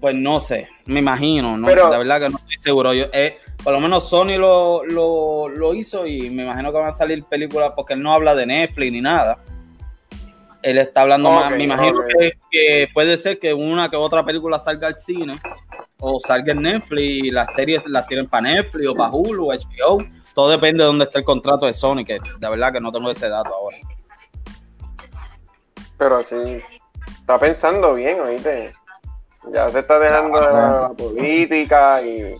Pues 0.00 0.14
no 0.14 0.40
sé, 0.40 0.66
me 0.86 1.00
imagino, 1.00 1.56
no, 1.58 1.66
Pero- 1.66 1.90
de 1.90 1.98
verdad 1.98 2.20
que 2.20 2.28
no 2.30 2.38
estoy 2.38 2.56
seguro. 2.62 2.94
Yo, 2.94 3.04
eh, 3.12 3.38
por 3.62 3.72
lo 3.74 3.80
menos 3.80 4.08
Sony 4.08 4.38
lo, 4.38 4.82
lo, 4.86 5.48
lo 5.48 5.74
hizo 5.74 6.06
y 6.06 6.30
me 6.30 6.44
imagino 6.44 6.72
que 6.72 6.78
van 6.78 6.88
a 6.88 6.92
salir 6.92 7.22
películas 7.24 7.72
porque 7.76 7.92
él 7.92 8.02
no 8.02 8.12
habla 8.12 8.34
de 8.34 8.46
Netflix 8.46 8.92
ni 8.92 9.00
nada. 9.02 9.38
Él 10.62 10.78
está 10.78 11.02
hablando 11.02 11.30
más, 11.30 11.50
me 11.52 11.64
imagino 11.64 12.00
que, 12.06 12.32
que 12.50 12.88
puede 12.92 13.16
ser 13.16 13.38
que 13.38 13.54
una 13.54 13.88
que 13.88 13.96
otra 13.96 14.24
película 14.24 14.58
salga 14.58 14.88
al 14.88 14.94
cine 14.94 15.40
o 16.00 16.18
salga 16.20 16.52
en 16.52 16.62
Netflix 16.62 17.02
y 17.02 17.30
las 17.30 17.52
series 17.54 17.86
las 17.86 18.06
tienen 18.06 18.28
para 18.28 18.42
Netflix 18.42 18.88
o 18.88 18.94
para 18.94 19.10
Hulu 19.10 19.50
o 19.50 19.54
HBO. 19.54 19.98
Todo 20.34 20.50
depende 20.50 20.82
de 20.82 20.86
dónde 20.86 21.04
esté 21.04 21.18
el 21.18 21.24
contrato 21.24 21.66
de 21.66 21.72
Sony, 21.72 22.04
que 22.04 22.18
de 22.38 22.48
verdad 22.48 22.72
que 22.72 22.80
no 22.80 22.92
tengo 22.92 23.10
ese 23.10 23.28
dato 23.28 23.54
ahora. 23.54 23.76
Pero 25.98 26.22
sí, 26.22 26.62
está 27.06 27.38
pensando 27.38 27.94
bien, 27.94 28.20
oíste. 28.20 28.70
Ya 29.52 29.68
se 29.68 29.80
está 29.80 29.98
dejando 29.98 30.38
de 30.38 30.46
la, 30.46 30.80
la 30.82 30.90
política 30.90 32.02
y. 32.02 32.34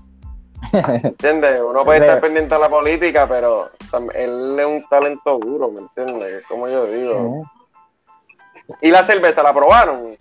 ¿Entiendes? 0.72 1.60
Uno 1.66 1.84
puede 1.84 2.00
estar 2.00 2.20
pendiente 2.22 2.54
a 2.54 2.58
la 2.58 2.68
política, 2.68 3.26
pero 3.26 3.68
él 4.14 4.56
es 4.58 4.66
un 4.66 4.82
talento 4.88 5.38
duro, 5.38 5.70
¿me 5.70 5.80
entiendes? 5.80 6.46
Como 6.46 6.68
yo 6.68 6.86
digo. 6.86 7.44
¿Y 8.80 8.90
la 8.90 9.02
cerveza 9.04 9.42
la 9.42 9.52
probaron? 9.52 10.16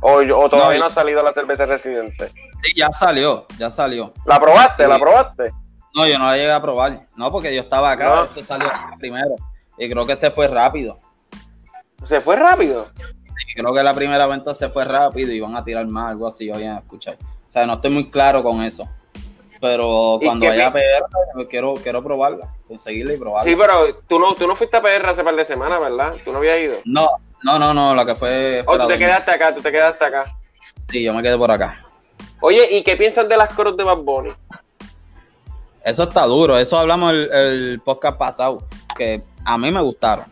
¿O, 0.00 0.12
o 0.18 0.48
todavía 0.48 0.78
No, 0.78 0.84
no, 0.84 0.90
ha 0.90 0.94
salido 0.94 1.22
la 1.22 1.32
cerveza 1.32 1.64
residente? 1.66 2.28
Sí, 2.62 2.72
ya 2.76 2.90
salió, 2.92 3.46
ya 3.58 3.70
salió. 3.70 4.12
¿La 4.24 4.38
probaste? 4.40 4.86
¿La 4.86 4.98
probaste? 4.98 5.52
No, 5.94 6.06
yo 6.06 6.18
no 6.18 6.26
la 6.26 6.36
llegué 6.36 6.52
a 6.52 6.60
probar. 6.60 7.06
No, 7.16 7.32
porque 7.32 7.54
yo 7.54 7.62
estaba 7.62 7.90
acá, 7.92 8.14
No. 8.14 8.24
eso 8.24 8.42
salió 8.42 8.68
primero. 8.98 9.34
Y 9.78 9.90
creo 9.90 10.06
que 10.06 10.16
se 10.16 10.30
fue 10.30 10.48
rápido. 10.48 10.98
¿Se 12.04 12.20
fue 12.20 12.36
rápido? 12.36 12.86
Creo 13.54 13.72
que 13.72 13.82
la 13.82 13.94
primera 13.94 14.26
venta 14.26 14.54
se 14.54 14.68
fue 14.68 14.84
rápido 14.84 15.32
y 15.32 15.40
van 15.40 15.56
a 15.56 15.64
tirar 15.64 15.86
más, 15.86 16.10
algo 16.10 16.26
así, 16.26 16.50
a 16.50 16.76
escuchar. 16.78 17.16
O 17.48 17.52
sea, 17.52 17.66
no 17.66 17.74
estoy 17.74 17.90
muy 17.90 18.10
claro 18.10 18.42
con 18.42 18.62
eso. 18.62 18.86
Pero 19.60 20.18
¿Y 20.20 20.26
cuando 20.26 20.46
vaya 20.46 20.66
a 20.66 20.72
PR, 20.72 20.82
pues, 21.32 21.48
quiero, 21.48 21.74
quiero 21.76 22.02
probarla, 22.02 22.52
conseguirla 22.68 23.14
y 23.14 23.16
probarla. 23.16 23.44
Sí, 23.50 23.56
pero 23.56 23.96
tú 24.06 24.18
no, 24.18 24.34
tú 24.34 24.46
no 24.46 24.54
fuiste 24.54 24.76
a 24.76 24.82
PR 24.82 25.08
hace 25.08 25.24
par 25.24 25.34
de 25.34 25.46
semanas, 25.46 25.80
¿verdad? 25.80 26.14
Tú 26.22 26.32
no 26.32 26.38
habías 26.38 26.60
ido. 26.60 26.76
No, 26.84 27.08
no, 27.42 27.58
no, 27.58 27.72
no, 27.74 27.94
la 27.94 28.04
que 28.04 28.14
fue. 28.14 28.60
O 28.62 28.64
fue 28.64 28.74
tú 28.74 28.82
la 28.82 28.88
te 28.88 28.98
quedaste 28.98 29.30
acá, 29.30 29.54
tú 29.54 29.60
te 29.62 29.70
quedaste 29.70 30.04
acá. 30.04 30.36
Sí, 30.90 31.02
yo 31.02 31.12
me 31.14 31.22
quedé 31.22 31.36
por 31.36 31.50
acá. 31.50 31.82
Oye, 32.40 32.68
¿y 32.76 32.82
qué 32.82 32.96
piensas 32.96 33.28
de 33.28 33.36
las 33.36 33.52
coros 33.54 33.76
de 33.76 33.84
Bad 33.84 33.98
Bunny? 33.98 34.30
Eso 35.84 36.02
está 36.04 36.24
duro, 36.26 36.58
eso 36.58 36.76
hablamos 36.78 37.12
el, 37.12 37.32
el 37.32 37.80
podcast 37.80 38.18
pasado, 38.18 38.66
que 38.96 39.22
a 39.44 39.56
mí 39.56 39.70
me 39.70 39.80
gustaron. 39.80 40.26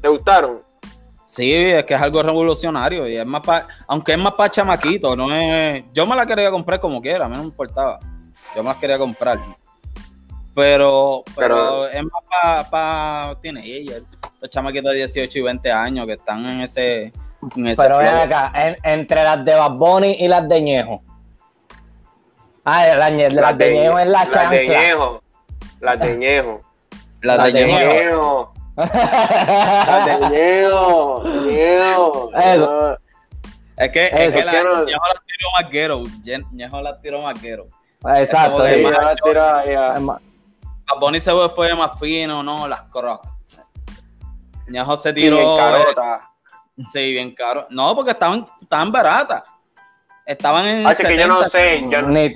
¿Te 0.00 0.08
gustaron? 0.08 0.62
Sí, 1.24 1.52
es 1.52 1.84
que 1.84 1.94
es 1.94 2.00
algo 2.00 2.22
revolucionario 2.22 3.08
y 3.08 3.16
es 3.16 3.26
más 3.26 3.42
pa- 3.42 3.66
aunque 3.88 4.12
es 4.12 4.18
más 4.18 4.34
para 4.34 4.50
chamaquito, 4.50 5.16
no 5.16 5.34
es. 5.34 5.84
Yo 5.92 6.06
me 6.06 6.14
la 6.14 6.24
quería 6.24 6.50
comprar 6.50 6.78
como 6.80 7.02
quiera, 7.02 7.24
a 7.26 7.28
mí 7.28 7.34
no 7.34 7.42
me 7.42 7.48
importaba. 7.48 7.98
Yo 8.54 8.62
me 8.62 8.68
las 8.68 8.78
quería 8.78 8.96
comprar. 8.96 9.38
Pero, 10.56 11.22
pero, 11.36 11.54
Pero- 11.54 11.88
es 11.88 12.02
más 12.02 12.22
para 12.30 12.64
pa, 12.70 13.38
teenagers, 13.42 14.06
los 14.40 14.50
chamaquitos 14.50 14.90
de 14.92 14.96
18 15.00 15.38
y 15.38 15.42
20 15.42 15.70
años 15.70 16.06
que 16.06 16.14
están 16.14 16.48
en 16.48 16.62
ese, 16.62 17.12
en 17.56 17.66
ese 17.66 17.82
Pero 17.82 17.98
ven 17.98 18.06
acá, 18.08 18.50
en- 18.54 18.76
entre 18.82 19.22
las 19.22 19.44
de 19.44 19.54
Bad 19.54 19.72
Bunny 19.72 20.12
y 20.18 20.26
las 20.28 20.48
de 20.48 20.62
Ñejo. 20.62 21.02
Ah, 22.64 22.86
las, 22.96 23.10
ñe- 23.10 23.30
las 23.30 23.58
de 23.58 23.72
Ñejo 23.74 23.98
es 23.98 24.06
la 24.08 24.24
Las 24.24 24.50
de. 24.50 24.66
Ñejo. 24.66 25.22
Las 25.80 26.00
de 26.00 26.16
Ñejo. 26.16 26.60
Las 27.20 27.36
las 27.36 27.46
de 27.46 27.52
de 27.52 27.66
Ñejo. 27.66 27.92
Ñejo. 27.92 28.54
Las 28.76 30.06
de 30.06 30.30
Ñejo. 30.30 31.24
Ñejo. 31.44 32.30
Eso. 32.34 32.98
Es 33.76 33.92
que, 33.92 34.04
es 34.06 34.12
Eso, 34.14 34.32
que 34.38 34.44
la. 34.44 34.52
Ñejo 34.52 34.82
las 34.84 34.86
tiró 35.26 35.50
más 35.60 35.70
guero. 35.70 36.02
Ñejo 36.52 36.80
las 36.82 37.02
tiró 37.02 37.20
más 37.22 37.42
guero. 37.42 37.66
Exacto. 38.16 38.66
Es 38.66 38.74
Sí, 38.76 38.82
como 38.82 38.88
sí. 38.88 38.94
de 38.94 38.98
ya 38.98 39.02
la 39.04 39.16
tira 39.16 39.64
ya. 39.66 39.94
Es 39.96 40.00
más- 40.00 40.20
Bad 40.88 41.00
Bunny 41.00 41.20
se 41.20 41.30
fue, 41.32 41.48
fue 41.50 41.74
más 41.74 41.98
fino, 41.98 42.42
no, 42.42 42.66
las 42.68 42.82
crocs. 42.82 43.28
Ñejo 44.68 44.96
se 44.96 45.10
Y 45.10 45.12
bien 45.12 45.32
tiró. 45.34 45.56
carota. 45.56 46.30
Sí, 46.92 47.10
bien 47.12 47.34
caro. 47.34 47.66
No, 47.70 47.94
porque 47.94 48.10
estaban, 48.12 48.46
estaban 48.60 48.92
baratas. 48.92 49.42
Estaban 50.26 50.66
en. 50.66 50.86
Ah, 50.86 50.90
es 50.92 50.98
que 50.98 51.16
yo 51.16 51.28
no 51.28 51.42
70. 51.44 51.50
sé, 51.50 51.88
yo, 51.88 52.02
Ni, 52.02 52.34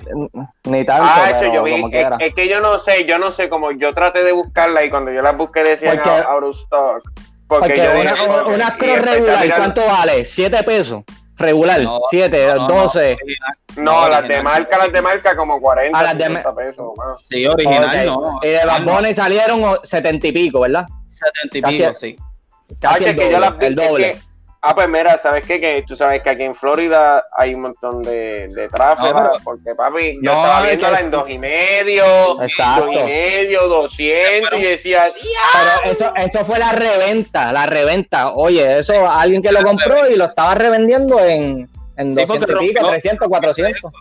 ni 0.65 0.85
tanto, 0.85 1.05
Ah, 1.07 1.25
pero 1.27 1.39
hecho, 1.41 1.55
yo 1.55 1.63
vi, 1.65 1.73
como 1.81 1.89
es, 2.21 2.35
que 2.35 2.49
yo 2.49 2.61
no 2.61 2.79
sé, 2.79 3.05
yo 3.05 3.19
no 3.19 3.33
sé, 3.33 3.49
como 3.49 3.73
yo 3.73 3.93
traté 3.93 4.23
de 4.23 4.31
buscarla 4.31 4.85
y 4.85 4.91
cuando 4.91 5.11
yo 5.11 5.21
las 5.23 5.37
busqué 5.37 5.65
decían 5.65 5.97
Porque- 5.97 6.11
out, 6.11 6.25
out 6.25 6.43
of 6.45 6.57
stock. 6.57 7.03
Porque, 7.49 7.69
Porque 7.69 7.77
yo 7.83 7.91
una, 8.01 8.13
dije, 8.13 8.29
una, 8.29 8.45
una 8.45 8.77
cross 8.79 9.03
regular, 9.05 9.57
¿cuánto 9.57 9.85
vale? 9.85 10.21
¿7 10.23 10.65
pesos? 10.65 11.03
Regular, 11.41 11.81
No, 11.83 12.01
7, 12.11 12.47
no, 12.49 12.55
no, 12.55 12.69
no, 12.69 12.75
12. 12.83 12.99
original. 13.15 13.55
No, 13.77 14.09
las 14.09 14.29
de 14.29 14.43
marca, 14.43 14.79
las 14.79 14.93
de 14.93 15.01
marca 15.03 15.35
como 15.37 15.61
40, 15.61 15.99
Ah, 15.99 16.03
las 16.03 16.19
de 16.19 16.25
50 16.27 16.55
pesos 16.55 16.93
más. 16.97 17.27
Sí, 17.27 17.47
original, 17.47 18.09
Ok. 18.09 18.21
no. 18.23 18.39
Y 18.43 18.49
de 18.51 18.67
Bad 18.67 18.81
no. 18.81 19.15
Salieron 19.15 19.65
o- 19.65 19.81
70 19.83 20.27
y 20.29 20.33
pico, 20.33 20.61
¿verdad? 20.61 20.87
70 21.09 21.59
y 21.59 21.63
Casi- 21.63 21.77
pico, 21.79 21.93
sí. 21.95 22.17
Ah, 22.21 22.75
Casi 22.81 23.05
que, 23.05 23.11
el 23.11 23.17
que 23.17 23.23
yo 23.23 23.31
doble, 23.33 23.41
las 23.41 23.59
vi, 23.59 23.67
el 23.67 23.79
es 23.81 23.89
doble. 23.89 24.13
que- 24.13 24.30
ah, 24.63 24.75
pues 24.75 24.89
mira, 24.89 25.17
¿sabes 25.19 25.47
qué? 25.47 25.61
Que 25.61 25.83
tú 25.87 25.97
sabes 25.97 26.23
que 26.23 26.31
aquí 26.31 26.43
en 26.43 26.55
Florida 26.55 27.25
hay 27.37 27.55
un 27.55 27.63
montón 27.63 28.03
de, 28.03 28.49
de 28.49 28.69
tráfico, 28.69 29.09
No, 29.13 29.15
pero- 29.17 29.45
porque 29.45 29.75
papi, 29.75 30.15
yo 30.17 30.33
No, 30.33 30.33
estaba 30.33 30.61
es 30.61 30.67
viéndola 30.67 30.99
que- 30.99 31.05
en 31.05 31.11
dos 31.11 31.31
y 31.31 31.39
medio, 31.39 32.43
Exacto. 32.43 32.85
dos 32.87 32.95
y 32.95 32.99
medio, 33.05 33.69
200, 33.69 34.59
y 34.59 34.63
yo 34.63 34.69
decía, 34.71 35.11
Pero 35.53 35.93
eso, 35.93 36.13
eso 36.17 36.45
fue 36.45 36.59
la 36.59 36.73
reventa, 36.73 37.53
la 37.53 37.67
reventa. 37.67 38.33
Oye, 38.33 38.79
eso 38.79 39.09
alguien 39.09 39.43
que 39.43 39.53
lo 39.53 39.63
compró 39.63 40.09
y 40.09 40.17
lo 40.17 40.27
estaba 40.27 40.55
revendiendo 40.55 41.19
en, 41.21 41.69
en 41.97 42.15
Sí, 42.15 42.25
porque 42.27 42.47
200 42.47 42.63
y 42.63 42.69
pico, 42.69 42.81
rompió- 42.81 42.91
300, 42.91 43.29
400. 43.29 43.93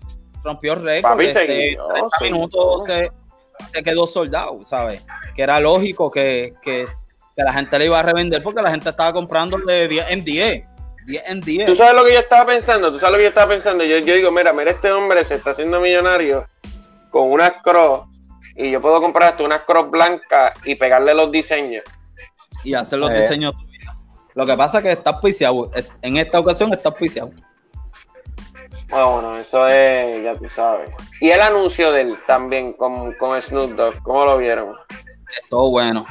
Rompió 0.43 0.75
récord. 0.75 1.11
Papi, 1.11 1.25
este, 1.25 1.39
seguido, 1.47 1.87
30 1.89 2.17
sí. 2.17 2.23
minutos 2.25 2.85
se, 2.85 3.11
se 3.73 3.83
quedó 3.83 4.07
soldado, 4.07 4.59
¿sabes? 4.65 5.05
Que 5.35 5.43
era 5.43 5.59
lógico 5.59 6.09
que, 6.09 6.53
que, 6.61 6.85
que 7.35 7.43
la 7.43 7.53
gente 7.53 7.79
le 7.79 7.85
iba 7.85 7.99
a 7.99 8.03
revender 8.03 8.41
porque 8.43 8.61
la 8.61 8.71
gente 8.71 8.89
estaba 8.89 9.13
comprando 9.13 9.57
de 9.57 9.87
10 9.87 10.05
en 10.09 10.23
10. 10.23 10.67
10 11.05 11.23
en 11.27 11.39
10. 11.41 11.65
Tú 11.65 11.75
sabes 11.75 11.93
lo 11.93 12.03
que 12.03 12.13
yo 12.13 12.19
estaba 12.19 12.45
pensando, 12.45 12.91
tú 12.91 12.99
sabes 12.99 13.11
lo 13.13 13.17
que 13.17 13.23
yo 13.23 13.29
estaba 13.29 13.47
pensando. 13.49 13.83
Yo, 13.83 13.97
yo 13.99 14.13
digo, 14.15 14.31
mira, 14.31 14.51
mira, 14.53 14.71
este 14.71 14.91
hombre 14.91 15.23
se 15.25 15.35
está 15.35 15.51
haciendo 15.51 15.79
millonario 15.79 16.45
con 17.09 17.31
unas 17.31 17.53
cross 17.63 18.01
y 18.55 18.71
yo 18.71 18.81
puedo 18.81 19.01
comprar 19.01 19.31
hasta 19.31 19.43
unas 19.43 19.61
cross 19.63 19.89
blancas 19.89 20.53
y 20.65 20.75
pegarle 20.75 21.13
los 21.13 21.31
diseños. 21.31 21.83
y 22.63 22.73
hacer 22.73 22.99
los 22.99 23.09
Eh. 23.11 23.21
diseños 23.21 23.53
tuyos. 23.55 23.95
Lo 24.35 24.45
que 24.45 24.55
pasa 24.57 24.79
es 24.79 24.83
que 24.83 24.91
está 24.91 25.11
auspiciado. 25.11 25.71
En 26.01 26.17
esta 26.17 26.39
ocasión 26.39 26.73
está 26.73 26.89
auspiciado. 26.89 27.31
Ah, 28.91 29.05
bueno, 29.05 29.37
eso 29.37 29.67
es, 29.67 30.23
ya 30.23 30.35
tú 30.35 30.49
sabes. 30.49 30.95
Y 31.21 31.29
el 31.29 31.39
anuncio 31.41 31.91
de 31.91 32.01
él 32.01 32.17
también 32.27 32.71
con, 32.73 33.13
con 33.13 33.39
Snoop 33.41 33.71
Dogg, 33.71 34.01
¿cómo 34.03 34.25
lo 34.25 34.37
vieron? 34.37 34.73
Todo 35.49 35.69
bueno. 35.71 36.05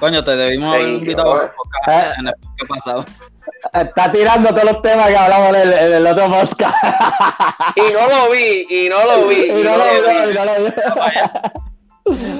Coño, 0.00 0.22
te 0.22 0.36
debimos 0.36 0.74
haber 0.74 0.88
invitado 0.88 1.32
al 1.34 1.50
podcast 1.52 1.88
Eh. 1.88 2.12
en 2.18 2.26
el 2.28 2.34
podcast 2.34 2.68
pasado. 2.68 3.04
Está 3.72 4.12
tirando 4.12 4.48
todos 4.50 4.64
los 4.64 4.82
temas 4.82 5.06
que 5.08 5.16
hablamos 5.16 5.48
en 5.48 5.54
el, 5.56 5.72
en 5.72 5.92
el 5.94 6.06
otro 6.06 6.30
podcast. 6.30 6.74
Y 7.76 7.92
no 7.92 8.08
lo 8.08 8.30
vi, 8.30 8.66
y 8.68 8.88
no 8.88 9.04
lo 9.04 9.26
vi. 9.26 9.34
y 9.44 9.62
no 9.62 9.76
lo 9.76 9.84
vio, 9.84 10.30
y 10.30 10.34
no 10.34 10.44
lo 10.44 10.54
vio. 10.60 10.74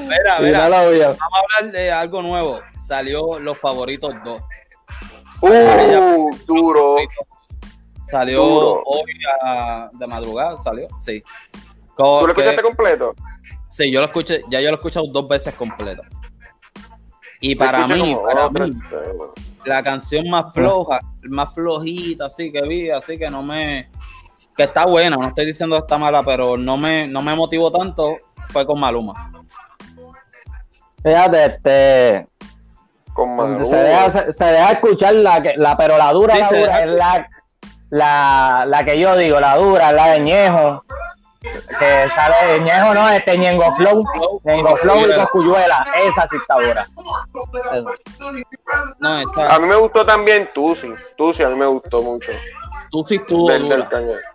Mira, 0.07 0.41
mira, 0.41 0.69
no 0.69 0.85
lo 0.85 0.91
vio. 0.91 1.05
vamos 1.09 1.19
a 1.21 1.57
hablar 1.59 1.73
de 1.73 1.93
algo 1.93 2.23
nuevo. 2.23 2.61
Salió 2.87 3.39
Los 3.39 3.57
Favoritos 3.59 4.13
2. 4.25 4.43
Uh, 5.41 6.31
duro. 6.47 6.97
Salió 8.11 8.43
Duro. 8.45 8.83
hoy 8.85 9.03
a- 9.43 9.89
de 9.93 10.07
madrugada, 10.07 10.59
salió, 10.59 10.87
sí. 11.01 11.23
¿Tú 11.97 12.03
lo 12.03 12.27
que- 12.27 12.43
escuchaste 12.43 12.63
completo? 12.63 13.15
Sí, 13.71 13.91
yo 13.91 14.01
lo 14.01 14.07
escuché, 14.07 14.43
ya 14.51 14.61
yo 14.61 14.69
lo 14.71 14.77
he 14.77 14.79
escuchado 14.79 15.07
dos 15.09 15.27
veces 15.27 15.55
completo. 15.55 16.03
Y 17.47 17.55
para 17.57 17.87
mí, 17.87 18.17
para 18.25 18.49
mí, 18.49 18.75
la 19.67 19.83
canción 19.83 20.31
más 20.31 20.53
floja, 20.55 21.01
más 21.25 21.53
flojita, 21.53 22.27
así 22.27 22.51
que 22.51 22.63
vi, 22.63 22.91
así 22.91 23.19
que 23.19 23.29
no 23.29 23.43
me, 23.43 23.91
que 24.57 24.63
está 24.63 24.87
buena, 24.87 25.17
no 25.17 25.29
estoy 25.29 25.45
diciendo 25.45 25.77
que 25.77 25.81
está 25.81 25.99
mala, 25.99 26.23
pero 26.23 26.57
no 26.57 26.79
me, 26.79 27.07
no 27.07 27.21
me 27.21 27.35
motivó 27.35 27.71
tanto, 27.71 28.17
fue 28.49 28.65
con 28.65 28.81
Maluma. 28.81 29.31
Fíjate, 31.03 31.45
este. 31.45 32.27
Con 33.13 33.37
Maluma. 33.37 33.65
Se 33.67 33.77
deja, 33.77 34.11
se, 34.11 34.33
se 34.33 34.45
deja 34.47 34.73
escuchar 34.73 35.15
la 35.17 35.43
que, 35.43 35.53
la, 35.59 35.77
pero 35.77 35.99
la 35.99 36.13
dura, 36.13 36.35
Sí, 36.35 36.41
la 36.41 36.49
dura, 36.49 36.61
deja 36.61 36.81
es 36.81 36.87
la, 36.89 37.29
la, 37.91 38.65
la 38.67 38.85
que 38.87 38.99
yo 38.99 39.17
digo, 39.19 39.39
la 39.39 39.57
dura, 39.57 39.93
la 39.93 40.13
de 40.13 40.21
Ñejo. 40.21 40.83
Que 41.79 42.09
sale 42.15 42.61
Ñejo, 42.61 42.95
no, 42.95 43.09
este 43.11 43.37
Ñengo 43.37 43.71
Flow. 43.77 44.03
Ñengo 44.45 44.77
Flow 44.77 45.07
y. 45.07 45.15
Coscuyuela. 45.15 45.85
Esa 46.03 46.27
sí 46.29 46.37
está 46.37 46.55
dura. 46.55 46.87
No, 48.99 49.19
está, 49.21 49.55
A 49.55 49.59
mí 49.59 49.67
me 49.67 49.77
gustó 49.77 50.07
también 50.07 50.49
Tusi. 50.55 50.93
Tusi 51.17 51.43
a 51.43 51.49
mí 51.49 51.57
me 51.57 51.67
gustó 51.67 52.03
mucho. 52.03 52.33
tú 52.91 53.05
sí 53.07 53.17
estuvo 53.17 53.51
Del, 53.51 53.63
dura, 53.69 53.89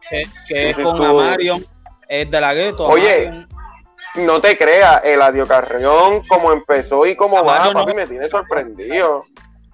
que, 0.09 0.23
que 0.47 0.69
es 0.69 0.75
con 0.75 0.85
estuvo- 0.87 1.05
Amarion, 1.21 1.65
es 2.07 2.29
de 2.29 2.41
la 2.41 2.53
gueto. 2.53 2.83
Oye, 2.87 3.27
Amarion. 3.27 3.49
No 4.15 4.41
te 4.41 4.57
creas, 4.57 5.01
el 5.03 5.21
Adio 5.21 5.47
Carrión, 5.47 6.25
como 6.27 6.51
empezó 6.51 7.05
y 7.05 7.15
como 7.15 7.43
va, 7.43 7.65
no- 7.65 7.73
papi, 7.73 7.93
me 7.93 8.05
tiene 8.07 8.29
sorprendido. 8.29 9.21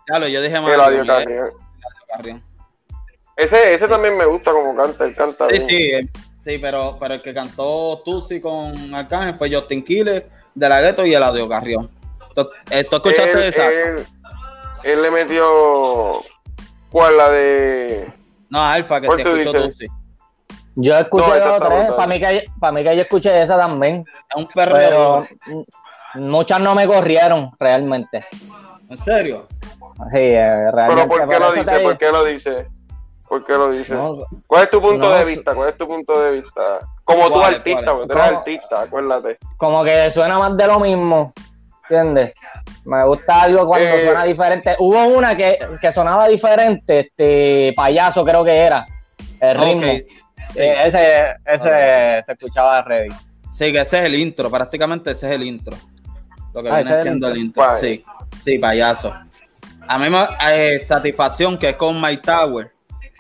Claro, 0.06 0.28
yo 0.28 0.42
dije 0.42 0.56
El 0.58 0.64
Amarion, 0.64 0.82
Adio 0.82 0.98
y 0.98 1.02
es 1.02 1.08
Carrión. 1.08 1.54
Carrión. 2.16 2.44
Ese, 3.38 3.74
ese 3.74 3.88
también 3.88 4.16
me 4.18 4.26
gusta 4.26 4.52
como 4.52 4.76
canta, 4.76 5.04
él 5.04 5.16
canta 5.16 5.50
Sí, 5.50 5.66
bien. 5.66 6.06
sí, 6.06 6.22
sí, 6.46 6.60
pero, 6.60 6.98
pero 7.00 7.16
el 7.16 7.22
que 7.22 7.34
cantó 7.34 8.02
Tusi 8.06 8.40
con 8.40 8.94
Arcángel 8.94 9.36
fue 9.36 9.54
Justin 9.54 9.84
Killer, 9.84 10.30
De 10.54 10.70
La 10.70 10.80
Gueto 10.80 11.06
y 11.06 11.14
el 11.14 11.24
Audio 11.24 11.50
Carrión. 11.50 11.90
¿Tú, 12.36 12.48
eh, 12.70 12.84
¿tú 12.84 12.98
escuchaste 12.98 13.32
él, 13.32 13.40
esa? 13.40 13.66
Él, 13.66 14.06
él 14.84 15.02
le 15.02 15.10
metió. 15.12 16.14
¿Cuál? 16.92 17.18
La 17.18 17.30
de. 17.30 18.14
no, 18.50 18.64
Alfa, 18.64 19.02
que 19.02 19.08
¿cuál 19.08 19.18
sí 19.18 19.24
tú 19.24 19.30
escuchó? 19.32 19.64
Tusi. 19.66 19.88
Yo 20.76 20.94
escuché 20.94 21.28
No, 21.28 21.36
esa 21.36 21.46
dos 21.46 21.52
o 21.52 21.56
está 21.56 21.68
tres. 21.68 21.78
brutal. 21.80 21.96
Para 21.96 22.08
mí, 22.08 22.20
que, 22.20 22.46
para 22.60 22.72
mí 22.74 22.84
que 22.84 22.96
yo 22.96 23.02
escuché 23.02 23.42
esa 23.42 23.58
también. 23.58 24.06
Es 24.30 24.36
un 24.36 24.48
perro. 24.48 24.76
Pero 24.76 25.28
muchas 26.16 26.60
no 26.60 26.76
me 26.76 26.86
corrieron 26.86 27.52
realmente. 27.60 28.26
¿En 28.90 28.98
serio? 28.98 29.48
Sí, 30.12 30.20
eh, 30.20 30.72
realmente. 30.72 31.08
¿Pero 31.08 31.08
por 31.08 31.28
qué 31.30 31.40
lo 31.40 31.54
te 31.54 31.60
dice? 31.60 31.84
¿Por 31.84 31.98
qué 31.98 32.12
lo 32.12 32.24
dice? 32.26 32.68
¿Por 33.28 33.46
qué 33.46 33.54
lo 33.54 33.72
dice? 33.72 33.94
No, 33.96 34.14
¿Cuál 34.48 34.64
es 34.64 34.70
tu 34.70 34.82
punto 34.82 35.10
no, 35.10 35.16
de 35.16 35.26
vista? 35.26 35.54
¿Cuál 35.56 35.70
es 35.70 35.78
tu 35.78 35.88
punto 35.88 36.20
de 36.22 36.32
vista? 36.32 36.62
Como 37.04 37.28
tú 37.32 37.42
artista, 37.42 37.92
porque 37.94 38.08
tú 38.08 38.20
eres 38.20 38.32
artista, 38.38 38.82
acuérdate. 38.82 39.38
como 39.58 39.84
que 39.84 40.12
suena 40.12 40.38
más 40.40 40.56
de 40.58 40.68
lo 40.68 40.80
mismo, 40.80 41.34
¿entiendes? 41.84 42.34
Me 42.86 43.04
gusta 43.06 43.44
algo 43.44 43.66
cuando 43.68 43.88
Eh. 43.88 44.06
suena 44.06 44.24
diferente. 44.26 44.76
Hubo 44.80 45.06
una 45.08 45.36
que, 45.36 45.58
que 45.82 45.92
sonaba 45.92 46.28
diferente, 46.28 47.00
este 47.00 47.74
payaso 47.76 48.24
creo 48.24 48.44
que 48.44 48.56
era, 48.56 48.86
el 49.40 49.58
ritmo. 49.58 49.82
Sí. 50.52 50.62
Eh, 50.62 50.76
ese 50.84 51.24
ese 51.46 52.22
se 52.24 52.32
escuchaba 52.32 52.82
ready. 52.84 53.10
Sí, 53.52 53.72
que 53.72 53.82
ese 53.82 54.00
es 54.00 54.06
el 54.06 54.16
intro, 54.16 54.50
prácticamente 54.52 55.12
ese 55.12 55.28
es 55.30 55.36
el 55.36 55.44
intro. 55.44 55.76
Lo 56.54 56.62
que 56.64 56.70
Ah, 56.70 56.76
viene 56.82 56.96
el 56.98 57.02
siendo 57.02 57.28
el 57.28 57.38
intro. 57.38 57.76
Sí, 57.76 58.04
sí, 58.42 58.58
payaso. 58.60 59.14
A 59.88 59.98
mí 59.98 60.10
me 60.10 60.26
eh, 60.52 60.80
satisfacción 60.80 61.58
que 61.58 61.70
es 61.70 61.76
con 61.76 62.00
My 62.00 62.18
Tower. 62.18 62.72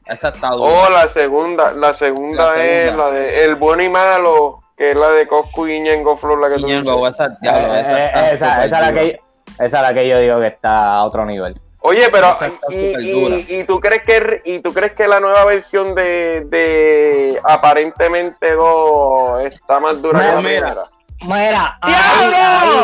Esa 0.06 0.30
está 0.30 0.50
dura. 0.50 0.72
Oh, 0.72 0.90
la 0.90 1.08
segunda, 1.08 1.72
la 1.74 1.94
segunda 1.94 2.56
La 2.56 2.64
es 2.64 2.84
segunda. 2.92 3.06
la 3.06 3.12
de 3.12 3.44
El 3.46 3.56
Bueno 3.56 3.84
y 3.84 3.90
Malo, 3.90 4.62
que 4.78 4.92
es 4.92 4.98
la 4.98 5.10
de 5.10 5.28
Coscu 5.28 5.68
y 5.68 5.80
Ñengo 5.82 6.16
Flow, 6.18 6.36
la 6.38 6.50
que 6.50 6.56
tú 6.60 6.68
Ñengo, 6.68 6.98
dices. 6.98 7.14
esa, 7.16 7.38
diablo, 7.42 7.74
Eh, 7.76 7.80
esa, 7.80 7.98
eh, 7.98 8.06
está 8.06 8.34
esa, 8.34 8.66
esa 8.66 8.66
es 8.66 8.72
la 8.72 8.92
dura. 8.92 8.94
que 9.02 9.20
esa 9.58 9.66
es 9.66 9.72
la 9.82 9.94
que 9.94 10.08
yo 10.08 10.20
digo 10.20 10.40
que 10.40 10.48
está 10.48 10.76
a 10.96 11.04
otro 11.06 11.26
nivel. 11.26 11.60
Oye, 11.88 12.08
pero 12.12 12.36
y, 12.70 13.64
tú 13.66 13.80
crees 13.80 14.02
que 14.02 14.42
y 14.44 14.60
tú 14.60 14.74
crees 14.74 14.94
que 14.94 15.08
la 15.08 15.20
nueva 15.20 15.46
versión 15.46 15.94
de, 15.94 16.44
de 16.48 17.40
aparentemente 17.44 18.54
dos 18.54 19.40
está 19.44 19.80
más 19.80 20.02
dura 20.02 20.20
que 20.20 20.26
la 20.26 20.42
Mira, 20.42 20.42
primera? 20.68 20.86
Mira, 21.24 21.78
ahí, 21.82 22.32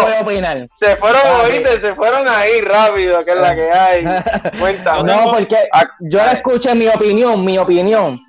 voy 0.01 0.13
a 0.13 0.21
opinar. 0.21 0.65
Se 0.79 0.95
fueron, 0.95 1.21
oíste, 1.45 1.81
se 1.81 1.93
fueron 1.95 2.27
ahí 2.27 2.61
rápido, 2.61 3.23
que 3.25 3.31
es 3.31 3.37
la 3.37 3.55
que 3.55 3.71
hay. 3.71 4.05
Cuéntame. 4.59 5.03
No, 5.03 5.31
porque 5.31 5.57
yo 5.99 6.17
la 6.17 6.31
escuché 6.33 6.73
mi 6.73 6.87
opinión, 6.87 7.43
mi 7.45 7.57
opinión. 7.57 8.19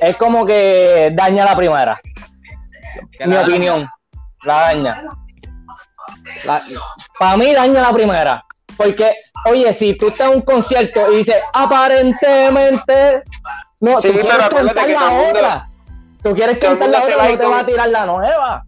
Es 0.00 0.16
como 0.16 0.44
que 0.44 1.10
daña 1.14 1.44
la 1.44 1.56
primera. 1.56 1.98
Que 3.18 3.26
mi 3.26 3.34
la- 3.36 3.42
opinión. 3.42 3.88
La 4.44 4.54
daña. 4.62 5.02
Para 7.18 7.36
mí 7.36 7.52
daña 7.54 7.82
la 7.82 7.92
primera. 7.92 8.44
Porque, 8.76 9.14
oye, 9.46 9.72
si 9.72 9.96
tú 9.96 10.08
estás 10.08 10.28
en 10.28 10.34
un 10.36 10.42
concierto 10.42 11.10
y 11.12 11.18
dices, 11.18 11.36
aparentemente, 11.54 13.22
no, 13.80 14.00
Sí, 14.02 14.10
tú 14.12 14.20
quieres 14.20 14.48
cantar 14.48 14.88
la 14.90 15.00
mundo- 15.08 15.28
otra. 15.30 15.68
Tú 16.22 16.34
quieres 16.34 16.58
cantar 16.58 16.88
la 16.90 17.02
otra, 17.04 17.16
no 17.16 17.30
y 17.30 17.38
te 17.38 17.46
va 17.46 17.60
a 17.60 17.66
tirar 17.66 17.88
la 17.88 18.04
nueva. 18.04 18.65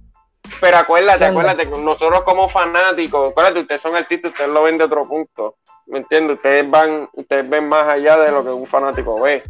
Pero 0.60 0.76
acuérdate, 0.78 1.24
acuérdate, 1.24 1.66
nosotros 1.66 2.22
como 2.22 2.48
fanáticos, 2.48 3.30
acuérdate, 3.30 3.60
ustedes 3.60 3.80
son 3.80 3.94
artistas, 3.96 4.32
ustedes 4.32 4.50
lo 4.50 4.62
ven 4.64 4.78
de 4.78 4.84
otro 4.84 5.06
punto. 5.08 5.56
¿Me 5.86 5.98
entiendes? 5.98 6.36
Ustedes 6.36 6.68
van, 6.70 7.08
ustedes 7.14 7.48
ven 7.48 7.68
más 7.68 7.84
allá 7.84 8.16
de 8.18 8.30
lo 8.32 8.42
que 8.42 8.50
un 8.50 8.66
fanático 8.66 9.20
ve. 9.20 9.42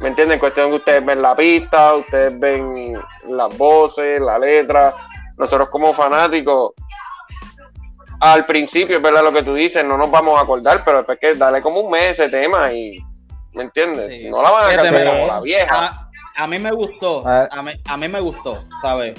¿Me 0.00 0.08
entienden? 0.08 0.34
En 0.34 0.40
cuestión 0.40 0.70
que 0.70 0.76
ustedes 0.76 1.04
ven 1.04 1.20
la 1.20 1.34
pista, 1.34 1.94
ustedes 1.94 2.38
ven 2.38 2.98
las 3.28 3.56
voces, 3.58 4.20
la 4.20 4.38
letra. 4.38 4.94
Nosotros 5.36 5.68
como 5.70 5.92
fanáticos, 5.92 6.72
al 8.20 8.44
principio, 8.44 8.96
es 8.98 9.02
verdad 9.02 9.22
lo 9.22 9.32
que 9.32 9.42
tú 9.42 9.54
dices, 9.54 9.84
no 9.84 9.96
nos 9.96 10.10
vamos 10.10 10.38
a 10.38 10.42
acordar, 10.42 10.84
pero 10.84 10.98
después 10.98 11.18
que 11.18 11.34
dale 11.34 11.62
como 11.62 11.80
un 11.80 11.90
mes 11.90 12.18
ese 12.18 12.28
tema 12.28 12.70
y, 12.72 12.98
¿me 13.54 13.62
entiendes? 13.64 14.08
Sí. 14.22 14.30
No 14.30 14.42
la 14.42 14.50
van 14.50 14.78
a 14.78 14.82
cambiar 14.82 15.06
como 15.06 15.26
la 15.26 15.40
vieja. 15.40 15.86
A, 16.36 16.44
a 16.44 16.46
mí 16.46 16.58
me 16.58 16.70
gustó, 16.70 17.22
Ah. 17.26 17.48
a 17.50 17.62
mí, 17.62 17.72
a 17.88 17.96
mí 17.96 18.08
me 18.08 18.20
gustó, 18.20 18.58
¿sabes? 18.82 19.14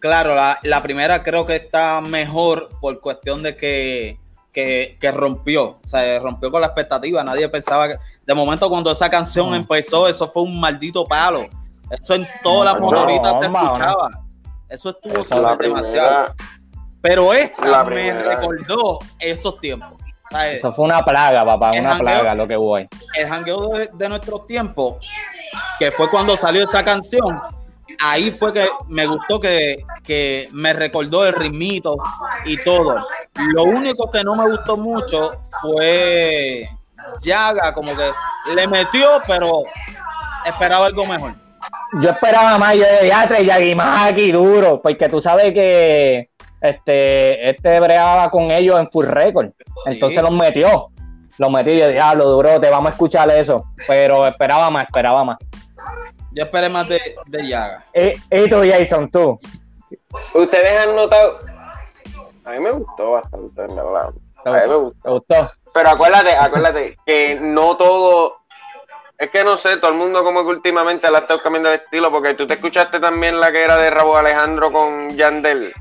Claro, 0.00 0.34
la, 0.34 0.58
la 0.62 0.82
primera 0.82 1.22
creo 1.22 1.44
que 1.44 1.56
está 1.56 2.00
mejor 2.00 2.68
por 2.80 3.00
cuestión 3.00 3.42
de 3.42 3.56
que, 3.56 4.18
que, 4.52 4.96
que 5.00 5.10
rompió, 5.10 5.78
o 5.84 5.88
sea, 5.88 6.18
rompió 6.20 6.50
con 6.50 6.60
la 6.60 6.68
expectativa. 6.68 7.24
Nadie 7.24 7.48
pensaba 7.48 7.88
que, 7.88 7.96
de 8.24 8.34
momento 8.34 8.68
cuando 8.68 8.92
esa 8.92 9.10
canción 9.10 9.50
No. 9.50 9.56
empezó, 9.56 10.06
eso 10.08 10.28
fue 10.30 10.42
un 10.42 10.60
maldito 10.60 11.04
palo. 11.06 11.46
Eso 11.90 12.14
en 12.14 12.26
todas 12.42 12.72
las 12.72 12.80
No, 12.80 12.86
motoritas 12.90 13.32
se 13.40 13.46
bomba, 13.48 13.62
escuchaba. 13.64 14.10
Eso 14.68 14.90
estuvo 14.90 15.24
súper 15.24 15.56
demasiado. 15.58 16.34
Pero 17.00 17.32
esta 17.32 17.84
me 17.84 18.12
recordó 18.12 18.98
esos 19.18 19.60
tiempos. 19.60 19.94
¿sabes? 20.30 20.58
Eso 20.58 20.72
fue 20.74 20.84
una 20.84 21.02
plaga, 21.02 21.44
papá, 21.44 21.72
El 21.74 21.80
una 21.80 21.98
plaga 21.98 22.34
lo 22.34 22.46
que 22.46 22.54
ahí. 22.54 22.86
el 23.16 23.28
jangueo 23.28 23.68
de, 23.70 23.88
de 23.94 24.08
nuestros 24.10 24.46
tiempos, 24.46 24.96
que 25.78 25.90
fue 25.90 26.10
cuando 26.10 26.36
salió 26.36 26.64
esa 26.64 26.84
canción, 26.84 27.40
ahí 28.00 28.30
fue 28.30 28.52
que 28.52 28.68
me 28.88 29.06
gustó 29.06 29.40
que, 29.40 29.84
que 30.04 30.48
me 30.52 30.72
recordó 30.72 31.26
el 31.26 31.32
ritmito 31.32 31.96
y 32.44 32.62
todo. 32.62 32.96
Lo 33.54 33.64
único 33.64 34.10
que 34.10 34.22
no 34.24 34.34
me 34.34 34.48
gustó 34.48 34.76
mucho 34.76 35.32
fue 35.62 36.68
Yaga, 37.22 37.72
como 37.72 37.94
que 37.96 38.10
le 38.54 38.66
metió, 38.66 39.20
pero 39.26 39.62
esperaba 40.44 40.86
algo 40.86 41.06
mejor. 41.06 41.32
Yo 42.00 42.10
esperaba 42.10 42.58
más, 42.58 42.74
yo 42.74 42.82
de 42.82 43.08
Yatre, 43.08 43.44
Yagimaki, 43.44 44.32
duro, 44.32 44.80
porque 44.82 45.08
tú 45.08 45.20
sabes 45.20 45.54
que 45.54 46.28
este, 46.60 47.50
este 47.50 47.80
bregaba 47.80 48.30
con 48.30 48.50
ellos 48.50 48.78
en 48.78 48.88
full 48.90 49.06
record. 49.06 49.50
Entonces 49.86 50.22
los 50.22 50.32
metió. 50.32 50.90
Los 51.38 51.50
metió 51.50 51.72
y 51.72 51.78
yo, 51.78 51.88
diablo, 51.88 52.28
duro, 52.28 52.60
te 52.60 52.68
vamos 52.68 52.88
a 52.88 52.90
escuchar 52.90 53.30
eso. 53.30 53.64
Pero 53.86 54.26
esperaba 54.26 54.70
más, 54.70 54.84
esperaba 54.84 55.24
más. 55.24 55.38
Yo 56.38 56.44
esperé 56.44 56.68
más 56.68 56.88
de, 56.88 57.16
de 57.26 57.46
Yaga. 57.46 57.84
Y, 57.92 58.12
y 58.30 58.48
tú, 58.48 58.62
Jason, 58.64 59.10
tú. 59.10 59.40
Ustedes 60.34 60.78
han 60.78 60.94
notado. 60.94 61.40
A 62.44 62.50
mí 62.52 62.60
me 62.60 62.70
gustó 62.70 63.10
bastante, 63.12 63.60
en 63.62 63.74
verdad. 63.76 64.10
¿Te, 64.44 64.50
A 64.50 64.52
mí 64.52 64.68
me 64.68 64.74
gustó. 64.76 65.10
gustó? 65.10 65.46
Pero 65.74 65.90
acuérdate, 65.90 66.36
acuérdate 66.36 66.96
que 67.04 67.38
no 67.40 67.76
todo. 67.76 68.36
Es 69.18 69.30
que 69.30 69.42
no 69.42 69.56
sé, 69.56 69.78
todo 69.78 69.90
el 69.90 69.98
mundo 69.98 70.22
como 70.22 70.42
que 70.42 70.50
últimamente 70.50 71.10
la 71.10 71.18
ha 71.18 71.20
estado 71.22 71.42
cambiando 71.42 71.70
el 71.70 71.74
estilo, 71.80 72.12
porque 72.12 72.34
tú 72.34 72.46
te 72.46 72.54
escuchaste 72.54 73.00
también 73.00 73.40
la 73.40 73.50
que 73.50 73.64
era 73.64 73.76
de 73.76 73.90
Rabo 73.90 74.16
Alejandro 74.16 74.70
con 74.70 75.10
Yandel. 75.16 75.72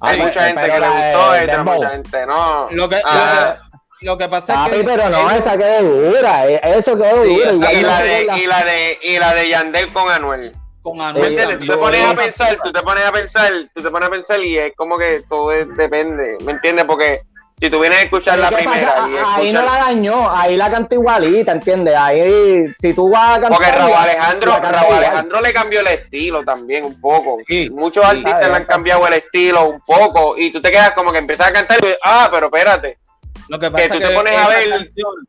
Hay 0.00 0.20
mucha 0.20 0.34
pero- 0.34 0.46
gente 0.46 0.72
que 0.72 0.80
le 0.80 0.88
gustó, 0.88 1.36
y 1.42 1.46
Dembow. 1.46 1.74
mucha 1.76 1.90
gente 1.90 2.26
no. 2.26 2.68
Lo 2.70 2.88
que, 2.88 3.02
Ah, 3.04 3.56
lo 3.58 3.70
que, 3.70 3.71
lo 4.02 4.18
que 4.18 4.28
pasa 4.28 4.66
es 4.66 4.72
que. 4.72 4.84
pero 4.84 5.08
no, 5.08 5.30
esa 5.30 5.56
quedó 5.56 5.82
dura. 5.82 6.46
eh, 6.48 6.60
Eso 6.76 6.96
quedó 6.96 7.24
Sí, 7.24 7.30
igual 7.32 7.76
y 7.76 7.82
la 7.82 7.88
la- 7.98 8.02
de, 8.02 8.22
y 8.22 8.46
la 8.46 8.64
de, 8.64 8.98
y 9.02 9.18
la 9.18 9.34
de 9.34 9.48
Yandel 9.48 9.92
con 9.92 10.10
Anuel. 10.10 10.52
con 10.82 10.98
¿Me 10.98 11.04
Anuel? 11.04 11.58
Tú 11.58 11.66
te 11.66 11.76
pones 11.76 12.04
a 12.04 12.14
pensar, 12.14 12.58
tú 12.62 12.72
te 12.72 12.82
pones 12.82 13.04
a 13.04 13.12
pensar, 13.12 13.52
tú 13.74 13.82
te 13.82 13.90
pones 13.90 14.08
a 14.08 14.10
pensar 14.10 14.40
y 14.40 14.58
es 14.58 14.72
como 14.76 14.98
que 14.98 15.22
todo 15.28 15.52
es- 15.52 15.68
depende, 15.76 16.38
¿me 16.44 16.52
entiendes? 16.52 16.84
Porque 16.86 17.20
si 17.60 17.70
tú 17.70 17.78
vienes 17.78 18.00
a 18.00 18.02
escuchar 18.02 18.38
la 18.40 18.48
¿Qué 18.48 18.56
primera 18.56 18.94
pasa? 18.96 19.08
y 19.08 19.12
Ahí 19.46 19.52
no 19.52 19.60
escuchar- 19.60 19.64
la 19.78 19.84
dañó, 19.84 20.30
ahí 20.32 20.56
la 20.56 20.68
cantó 20.72 20.94
igualita, 20.96 21.52
¿entiendes? 21.52 21.94
Ahí, 21.96 22.64
si 22.76 22.92
tú 22.92 23.08
vas 23.10 23.38
a 23.38 23.40
cantar. 23.40 23.50
Porque 23.52 23.70
Raúl 23.70 23.92
Alejandro, 23.96 24.50
canta 24.54 24.72
Raúl. 24.72 24.94
Alejandro 24.96 25.40
le 25.40 25.52
cambió 25.52 25.80
el 25.80 25.86
estilo 25.86 26.42
también 26.44 26.84
un 26.84 27.00
poco. 27.00 27.38
Sí. 27.46 27.70
Muchos 27.70 28.02
Sí. 28.04 28.10
artistas 28.10 28.48
le 28.48 28.54
han 28.56 28.64
cambiado 28.64 29.06
el 29.06 29.12
estilo 29.14 29.66
un 29.68 29.80
poco 29.82 30.36
y 30.36 30.50
tú 30.50 30.60
te 30.60 30.72
quedas 30.72 30.90
como 30.90 31.12
que 31.12 31.18
empiezas 31.18 31.46
a 31.46 31.52
cantar 31.52 31.78
y 31.78 31.82
dices, 31.86 31.98
ah, 32.02 32.28
pero 32.32 32.46
espérate, 32.46 32.98
Lo 33.48 33.58
que 33.58 33.70
pasa 33.70 33.88
tú 33.88 33.94
es 33.94 34.08
te 34.08 34.14
pones 34.14 34.36
a 34.36 34.48
ver- 34.48 34.68
canción- 34.70 35.28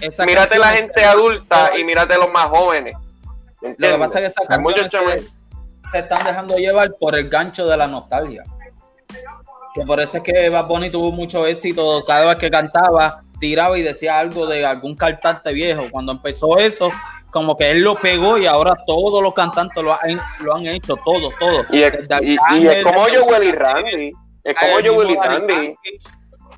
esa 0.00 0.24
mírate 0.26 0.48
canción 0.56 0.60
la 0.60 0.76
gente 0.76 1.04
adulta 1.04 1.72
y 1.78 1.84
mírate 1.84 2.16
los 2.16 2.30
más 2.32 2.46
jóvenes. 2.46 2.96
¿Me 3.60 3.74
Lo 3.78 3.88
que 3.88 3.98
pasa 3.98 4.18
es 4.18 4.24
que 4.24 4.26
esas 4.42 4.46
canciones 4.48 4.90
se, 4.90 5.90
se 5.90 5.98
están 6.00 6.24
dejando 6.24 6.56
llevar 6.56 6.90
por 6.98 7.14
el 7.14 7.28
gancho 7.28 7.66
de 7.66 7.76
la 7.76 7.86
nostalgia. 7.86 8.42
Que 9.74 9.82
por 9.86 10.00
eso 10.00 10.18
es 10.18 10.22
que 10.22 10.48
Bad 10.48 10.66
Bunny 10.66 10.90
tuvo 10.90 11.12
mucho 11.12 11.46
éxito. 11.46 12.04
Cada 12.04 12.26
vez 12.26 12.36
que 12.36 12.50
cantaba, 12.50 13.22
tiraba 13.40 13.78
y 13.78 13.82
decía 13.82 14.18
algo 14.18 14.46
de 14.46 14.66
algún 14.66 14.96
cantante 14.96 15.52
viejo. 15.52 15.84
Cuando 15.90 16.12
empezó 16.12 16.58
eso, 16.58 16.90
como 17.30 17.56
que 17.56 17.70
él 17.70 17.80
lo 17.82 17.94
pegó 17.96 18.36
y 18.36 18.46
ahora 18.46 18.74
todos 18.86 19.22
los 19.22 19.32
cantantes 19.32 19.82
lo 19.82 19.92
han, 19.94 20.20
lo 20.40 20.54
han 20.56 20.66
hecho, 20.66 20.96
todos, 21.04 21.32
todos. 21.38 21.66
Y 21.70 21.82
es, 21.82 21.92
Desde 21.92 22.24
y- 22.26 22.32
y 22.34 22.36
Arcángel, 22.38 22.68
es 22.68 22.84
como 22.84 23.06
desde- 23.06 23.18
Joel 23.20 23.42
y 23.44 23.52
Randy. 23.52 24.12
Es 24.44 24.58
como 24.58 24.78
el 24.78 24.82
mismo 24.82 24.96
Joel 24.98 25.10
y 25.10 25.14
Daddy 25.16 25.28
Randy. 25.28 25.74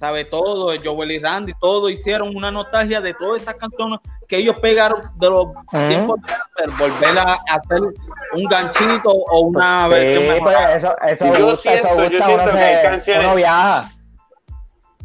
Sabe 0.04 0.26
todo, 0.26 0.74
Joel 0.84 1.12
y 1.12 1.18
Randy, 1.18 1.54
todo 1.58 1.88
hicieron 1.88 2.36
una 2.36 2.50
nostalgia 2.50 3.00
de 3.00 3.14
todas 3.14 3.40
esas 3.40 3.54
canciones 3.54 4.00
que 4.28 4.36
ellos 4.36 4.54
pegaron 4.60 5.00
de 5.16 5.30
los 5.30 5.46
tiempos 5.88 6.20
de 6.58 6.66
volver 6.78 7.18
a 7.18 7.32
hacer 7.32 7.80
un 8.34 8.44
ganchito 8.44 9.08
o 9.08 9.40
una 9.46 9.84
Sí, 9.86 9.90
versión 9.94 10.24
pues 10.42 10.56
eso, 10.76 10.94
eso 11.06 11.24
Yo 11.34 11.46
gusta, 11.46 11.70
siento- 11.70 11.88
eso 11.88 11.96
yo 12.04 12.10
gusta, 12.10 12.26
siento 12.26 12.44
uno, 12.44 12.52
que 12.52 12.58
hay 12.58 12.82
canciones- 12.82 13.24
uno 13.24 13.34
viaja. 13.34 13.88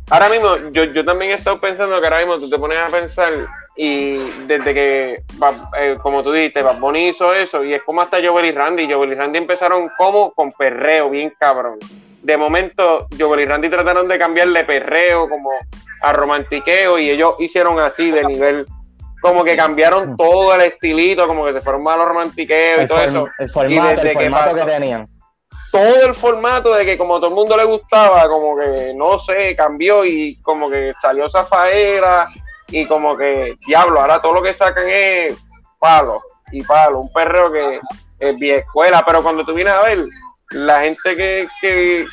Ahora 0.10 0.28
mismo, 0.28 0.58
yo, 0.74 0.84
yo 0.84 1.06
también 1.06 1.32
he 1.32 1.36
estado 1.36 1.62
pensando 1.62 1.98
que 2.02 2.06
ahora 2.06 2.20
mismo 2.20 2.38
tú 2.38 2.50
te 2.50 2.60
pones 2.60 2.78
a 2.78 2.88
pensar 2.88 3.32
y 3.78 4.18
desde 4.48 4.74
que, 4.74 5.24
eh, 5.80 5.98
como 6.04 6.22
tú 6.24 6.34
dijiste, 6.34 6.62
Bad 6.62 6.78
Bunny 6.80 7.08
hizo 7.08 7.34
eso 7.34 7.64
y 7.64 7.74
es 7.74 7.84
como 7.84 8.02
hasta 8.02 8.18
Joel 8.22 8.48
y 8.48 8.52
Randy. 8.52 8.92
Joel 8.92 9.14
y 9.14 9.16
Randy 9.16 9.38
empezaron 9.38 9.88
como 9.98 10.32
con 10.34 10.52
perreo, 10.52 11.10
bien 11.10 11.34
cabrón. 11.40 11.80
De 12.30 12.38
momento, 12.38 13.08
Joel 13.18 13.40
y 13.40 13.46
Randy 13.46 13.70
trataron 13.72 14.08
de 14.08 14.20
cambiarle 14.20 14.64
perreo 14.64 15.28
como 15.28 15.50
a 16.04 16.14
romantiqueo 16.14 17.00
y 17.00 17.10
ellos 17.10 17.34
hicieron 17.40 17.80
así 17.80 18.12
de 18.12 18.24
nivel, 18.24 18.68
como 19.20 19.44
que 19.44 19.56
cambiaron 19.58 20.16
todo 20.16 20.54
el 20.54 20.62
estilito, 20.62 21.26
como 21.26 21.44
que 21.44 21.54
se 21.54 21.62
fueron 21.62 21.82
más 21.82 21.96
a 21.96 21.98
los 21.98 22.08
romantiqueos 22.10 22.84
y 22.84 22.88
todo 22.88 23.02
eso. 23.02 23.28
el 23.40 23.50
formato, 23.50 23.88
desde 23.96 24.12
el 24.12 24.18
que 24.20 24.24
formato 24.26 24.54
que 24.54 24.62
pasó- 24.62 24.68
tenían. 24.68 25.08
todo 25.72 26.06
el 26.06 26.14
formato 26.14 26.74
de 26.76 26.86
que 26.86 27.00
como 27.00 27.16
a 27.16 27.20
todo 27.20 27.30
el 27.30 27.36
mundo 27.36 27.58
le 27.58 27.64
gustaba, 27.64 28.28
como 28.28 28.56
que 28.60 28.94
no 28.96 29.18
sé, 29.18 29.56
cambió 29.56 30.06
y 30.06 30.40
como 30.44 30.70
que 30.70 30.94
salió 31.02 31.28
Zafaera 31.32 32.28
y 32.68 32.86
como 32.86 33.18
que, 33.18 33.56
diablo, 33.66 34.02
ahora 34.02 34.22
todo 34.22 34.34
lo 34.34 34.44
que 34.44 34.54
sacan 34.54 34.86
es 34.88 35.36
palo 35.80 36.22
y 36.52 36.62
palo, 36.62 37.00
un 37.00 37.12
perreo 37.12 37.52
que 37.52 37.80
es 38.20 38.36
vieja 38.38 38.60
escuela, 38.60 39.04
pero 39.04 39.24
cuando 39.24 39.44
tú 39.44 39.56
vienes 39.56 39.74
a 39.74 39.82
ver, 39.82 40.06
la 40.52 40.82
gente 40.82 41.16
que, 41.16 41.48
que 41.62 42.06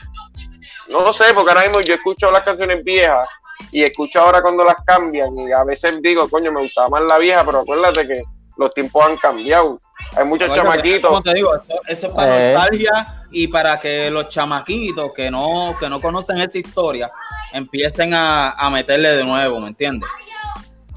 no 0.88 1.12
sé, 1.12 1.25
porque 1.35 1.51
ahora 1.51 1.62
mismo 1.68 1.81
yo 1.81 1.94
escucho 1.94 2.31
las 2.31 2.42
canciones 2.42 2.83
viejas 2.85 3.29
y 3.72 3.83
escucho 3.83 4.20
ahora 4.20 4.42
cuando 4.42 4.64
las 4.64 4.77
cambian 4.85 5.37
y 5.38 5.51
a 5.53 5.64
veces 5.64 6.01
digo, 6.03 6.29
coño, 6.29 6.53
me 6.53 6.62
gustaba 6.62 6.88
más 6.88 7.03
la 7.09 7.18
vieja, 7.18 7.44
pero 7.44 7.61
acuérdate 7.61 8.07
que 8.07 8.22
los 8.57 8.72
tiempos 8.72 9.05
han 9.05 9.16
cambiado. 9.18 9.79
Hay 10.16 10.25
muchos 10.25 10.49
Bueno, 10.49 10.62
chamaquitos. 10.62 11.09
Como 11.09 11.22
te 11.22 11.35
digo, 11.35 11.55
eso, 11.57 11.75
eso 11.87 12.07
es 12.09 12.12
para 12.14 12.42
Eh. 12.42 12.53
nostalgia 12.53 13.22
y 13.31 13.49
para 13.49 13.79
que 13.81 14.11
los 14.11 14.29
chamaquitos 14.29 15.12
que 15.14 15.31
no, 15.31 15.75
que 15.79 15.88
no 15.88 16.01
conocen 16.01 16.38
esa 16.38 16.59
historia 16.59 17.11
empiecen 17.53 18.14
a, 18.14 18.51
a 18.53 18.70
meterle 18.70 19.11
de 19.16 19.25
nuevo, 19.25 19.59
¿me 19.61 19.68
entiendes? 19.68 20.09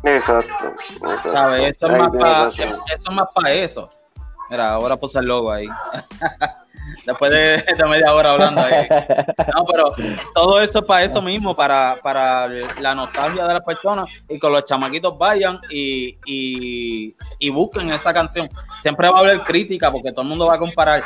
Exacto, 0.03 0.73
exacto. 0.95 1.31
¿Sabes? 1.33 1.75
Eso 1.75 1.87
es 1.87 1.97
más 1.97 2.11
para 2.11 2.47
eso. 2.49 2.63
Es 2.87 3.11
más 3.11 3.27
para 3.33 3.51
eso. 3.53 3.89
Mira, 4.49 4.71
ahora 4.73 4.95
puse 4.95 5.19
el 5.19 5.25
logo 5.25 5.51
ahí. 5.51 5.67
Después 7.05 7.31
de, 7.31 7.63
de 7.75 7.85
media 7.89 8.13
hora 8.13 8.31
hablando 8.33 8.61
ahí. 8.61 8.87
No, 9.55 9.65
pero 9.65 9.93
todo 10.33 10.61
eso 10.61 10.79
es 10.79 10.85
para 10.85 11.03
eso 11.03 11.21
mismo, 11.21 11.55
para, 11.55 11.97
para 12.03 12.47
la 12.81 12.95
nostalgia 12.95 13.45
de 13.47 13.53
las 13.53 13.63
personas 13.65 14.09
y 14.27 14.39
que 14.39 14.49
los 14.49 14.65
chamaquitos 14.65 15.17
vayan 15.17 15.59
y, 15.69 16.17
y, 16.25 17.15
y 17.39 17.49
busquen 17.49 17.91
esa 17.91 18.13
canción. 18.13 18.49
Siempre 18.81 19.09
va 19.09 19.17
a 19.17 19.21
haber 19.21 19.41
crítica 19.41 19.91
porque 19.91 20.11
todo 20.11 20.21
el 20.23 20.27
mundo 20.27 20.47
va 20.47 20.55
a 20.55 20.59
comparar. 20.59 21.03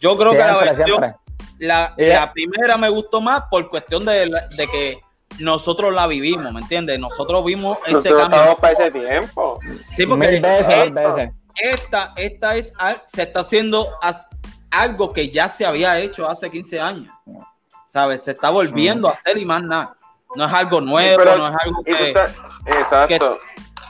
Yo 0.00 0.16
creo 0.16 0.32
que 0.32 0.38
la 0.38 0.56
versión, 0.56 1.14
la, 1.58 2.30
primera 2.32 2.76
me 2.76 2.88
gustó 2.88 3.20
más 3.20 3.42
por 3.50 3.68
cuestión 3.68 4.04
de, 4.04 4.30
de 4.56 4.66
que 4.68 4.98
nosotros 5.38 5.92
la 5.94 6.06
vivimos, 6.06 6.52
¿me 6.52 6.60
entiendes? 6.60 7.00
Nosotros 7.00 7.44
vimos 7.44 7.78
ese 7.84 7.92
Nosotros 7.92 8.20
cambio. 8.22 8.38
estamos 8.38 8.60
para 8.60 8.72
ese 8.74 8.90
tiempo. 8.90 9.58
Sí, 9.96 10.06
porque 10.06 10.28
Mil 10.28 10.40
veces, 10.42 10.66
mil 10.68 10.98
esta, 10.98 11.12
veces. 11.14 11.30
esta, 11.56 12.12
esta 12.16 12.56
es, 12.56 12.72
se 13.06 13.22
está 13.22 13.40
haciendo 13.40 13.88
algo 14.72 15.12
que 15.12 15.28
ya 15.28 15.48
se 15.48 15.64
había 15.64 15.98
hecho 16.00 16.28
hace 16.28 16.50
15 16.50 16.80
años. 16.80 17.08
¿Sabes? 17.86 18.24
Se 18.24 18.30
está 18.32 18.50
volviendo 18.50 19.08
a 19.08 19.12
hacer 19.12 19.36
y 19.38 19.44
más 19.44 19.62
nada. 19.62 19.94
No 20.34 20.46
es 20.46 20.52
algo 20.52 20.80
nuevo, 20.80 21.18
Pero- 21.22 21.36
no 21.36 21.48
es 21.48 21.54
algo 21.62 21.82
que, 21.84 21.90
estás- 22.08 22.36
Exacto. 22.64 23.38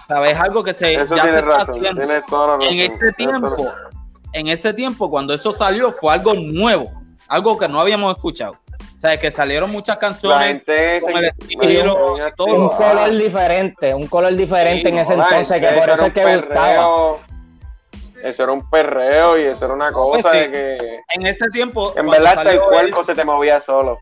¿sabes? 0.09 0.33
Es 0.35 0.41
algo 0.43 0.65
que 0.65 0.73
se, 0.73 0.95
Eso 0.95 1.15
ya 1.15 1.23
se 1.23 1.29
tienes 1.29 1.43
está 1.45 1.59
razón. 1.59 1.75
haciendo. 1.77 2.03
Tienes 2.03 2.27
toda 2.27 2.47
la 2.49 2.53
razón. 2.57 2.69
En 2.73 2.79
ese 2.93 3.13
tiempo, 3.13 3.47
razón. 3.47 3.69
en 4.33 4.49
ese 4.49 4.73
tiempo, 4.75 5.09
cuando 5.11 5.35
eso 5.35 5.53
salió, 5.53 5.93
fue 5.93 6.13
algo 6.13 6.35
nuevo, 6.35 6.93
algo 7.29 7.57
que 7.57 7.69
no 7.69 7.81
habíamos 7.81 8.15
escuchado. 8.17 8.57
O 8.97 9.01
sea, 9.03 9.19
que 9.19 9.31
salieron 9.33 9.71
muchas 9.71 9.97
canciones 9.99 10.47
gente 10.47 11.01
con 11.01 11.17
el 11.17 11.25
estilo, 11.27 12.17
todo. 12.37 12.47
Un 12.55 12.69
color 12.71 13.11
diferente, 13.19 13.95
un 13.95 14.07
color 14.07 14.35
diferente 14.37 14.83
Sí, 14.83 14.89
en 14.89 14.99
ese 14.99 15.15
entonces, 15.15 15.61
que 15.61 15.73
por 15.79 15.91
eso 15.91 16.07
es 16.07 16.13
que 16.13 16.37
gustaba. 16.37 17.17
Eso 18.23 18.43
era 18.45 18.53
un 18.53 18.69
perreo 18.71 19.39
y 19.39 19.43
eso 19.47 19.65
era 19.65 19.75
una 19.75 19.93
cosa 19.93 20.21
Pues 20.23 20.33
sí. 20.33 20.39
de 20.39 20.51
que 20.51 21.01
en 21.15 21.27
ese 21.27 21.49
tiempo, 21.51 21.93
en 21.97 22.07
verdad 22.09 22.39
hasta 22.39 22.53
el 22.53 22.61
cuerpo 22.61 23.01
eso- 23.01 23.05
se 23.05 23.15
te 23.15 23.25
movía 23.25 23.61
solo. 23.61 23.99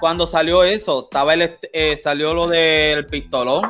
cuando 0.00 0.26
salió 0.28 0.62
eso, 0.62 1.04
estaba 1.04 1.34
el, 1.34 1.58
eh, 1.72 1.96
salió 1.96 2.32
lo 2.34 2.46
del 2.46 3.06
pistolón, 3.06 3.68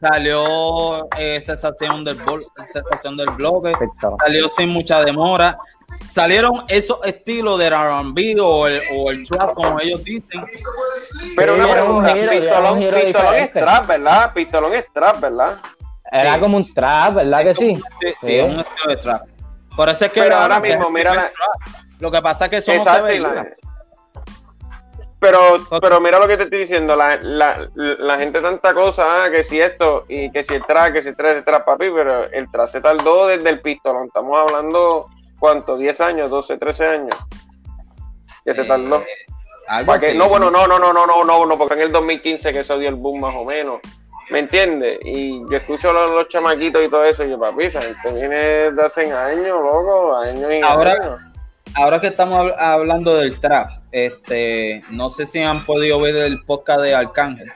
salió 0.00 1.08
eh, 1.18 1.40
cesación 1.40 2.04
del 2.04 2.16
bol- 2.18 2.42
del 3.16 3.30
bloque, 3.36 3.72
salió 4.24 4.48
sin 4.50 4.68
mucha 4.68 5.04
demora. 5.04 5.58
Salieron 6.12 6.64
esos 6.68 6.98
estilos 7.04 7.58
del 7.58 7.72
R&B 7.72 8.36
o 8.40 8.66
el, 8.68 8.80
o 8.96 9.10
el 9.10 9.26
trap, 9.28 9.54
como 9.54 9.78
ellos 9.80 10.02
dicen. 10.02 10.44
Pero 11.36 11.54
una 11.54 11.70
era 11.70 11.84
un 11.84 12.02
pregunta, 12.04 12.30
pistolón, 12.30 12.80
pistolón 12.80 13.34
es 13.34 13.52
trap, 13.52 13.86
¿verdad? 13.86 14.32
Pistolón 14.34 14.74
es 14.74 14.92
trap, 14.92 15.20
¿verdad? 15.20 15.58
Era 16.14 16.34
Sí. 16.34 16.40
como 16.40 16.56
un 16.58 16.72
trap, 16.74 17.14
¿verdad 17.16 17.42
que 17.42 17.54
sí? 17.56 17.74
Sí, 17.74 17.82
sí, 18.00 18.14
Sí. 18.22 18.34
es 18.38 18.44
un 18.44 18.60
estilo 18.60 18.88
de 18.88 18.96
trap. 18.98 19.22
Por 19.76 19.88
eso 19.88 20.04
es 20.04 20.12
que 20.12 20.22
Pero 20.22 20.36
ahora 20.36 20.60
mismo, 20.60 20.88
mira 20.90 21.12
la-. 21.14 21.32
Lo 21.98 22.10
que 22.10 22.22
pasa 22.22 22.46
es 22.46 22.64
que 22.64 23.18
la- 23.18 23.46
Pero, 25.18 25.38
pero 25.80 26.00
mira 26.00 26.18
lo 26.18 26.28
que 26.28 26.36
te 26.36 26.42
estoy 26.44 26.60
diciendo, 26.60 26.94
la, 26.94 27.16
la, 27.16 27.68
la 27.74 28.18
gente 28.18 28.40
tanta 28.42 28.74
cosa, 28.74 29.24
ah, 29.24 29.30
que 29.30 29.42
si 29.42 29.58
esto, 29.58 30.04
y 30.06 30.30
que 30.30 30.44
si 30.44 30.54
el 30.54 30.64
trap, 30.66 30.92
que 30.92 31.02
si 31.02 31.08
el 31.08 31.16
trap, 31.16 31.36
el 31.38 31.44
trap, 31.44 31.64
papi, 31.64 31.86
pero 31.90 32.30
el 32.30 32.50
trap 32.50 32.68
se 32.68 32.80
tardó 32.82 33.26
desde 33.28 33.48
el 33.48 33.60
pistolón, 33.62 34.06
estamos 34.08 34.38
hablando, 34.38 35.06
¿cuánto? 35.40 35.78
¿10 35.78 35.98
años, 36.00 36.28
12, 36.30 36.58
13 36.58 36.86
años? 36.86 37.16
Que 38.44 38.52
se 38.54 38.64
tardó. 38.64 38.98
Eh, 38.98 39.84
¿Para. 39.86 40.12
No, 40.12 40.28
bueno, 40.28 40.50
no, 40.50 40.66
no, 40.66 40.78
no, 40.78 40.92
no, 40.92 41.06
no, 41.06 41.24
no, 41.24 41.46
no, 41.46 41.56
porque 41.58 41.72
en 41.74 41.80
el 41.80 41.92
2015 41.92 42.52
que 42.52 42.60
eso 42.60 42.78
dio 42.78 42.90
el 42.90 42.96
boom 42.96 43.20
más 43.20 43.34
o 43.34 43.44
menos. 43.46 43.80
¿Me 44.30 44.38
entiendes? 44.40 44.98
Y 45.04 45.40
yo 45.50 45.56
escucho 45.56 45.90
a 45.90 45.92
los, 45.92 46.10
los 46.10 46.28
chamaquitos 46.28 46.82
y 46.84 46.88
todo 46.88 47.04
eso, 47.04 47.24
y 47.24 47.30
yo, 47.30 47.38
papi, 47.38 47.64
esa 47.64 47.82
gente 47.82 48.12
viene 48.12 48.36
de 48.72 48.82
hace 48.84 49.10
años, 49.12 49.46
loco, 49.60 50.16
años 50.16 50.50
y 50.52 50.60
Ahora- 50.62 50.92
años. 50.92 51.20
Ahora 51.76 52.00
que 52.00 52.06
estamos 52.06 52.38
hab- 52.38 52.54
hablando 52.56 53.16
del 53.16 53.40
trap, 53.40 53.68
este, 53.90 54.82
no 54.90 55.10
sé 55.10 55.26
si 55.26 55.40
han 55.42 55.64
podido 55.66 55.98
ver 56.00 56.14
el 56.16 56.44
podcast 56.44 56.80
de 56.82 56.94
Arcángel. 56.94 57.50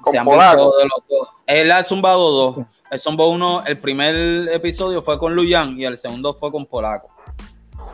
Con 0.00 0.12
Se 0.12 0.18
han 0.18 0.24
Polaco. 0.24 0.56
visto 0.70 0.78
de 0.78 0.84
los 0.84 1.02
dos. 1.08 1.28
Él 1.46 1.70
ha 1.72 1.82
zumbado 1.84 2.30
dos. 2.30 2.66
El 2.90 2.98
zumbo 2.98 3.30
uno, 3.30 3.62
el 3.66 3.78
primer 3.78 4.48
episodio 4.50 5.02
fue 5.02 5.18
con 5.18 5.34
Luyan 5.34 5.78
y 5.78 5.84
el 5.84 5.96
segundo 5.98 6.34
fue 6.34 6.50
con 6.50 6.64
Polaco. 6.66 7.08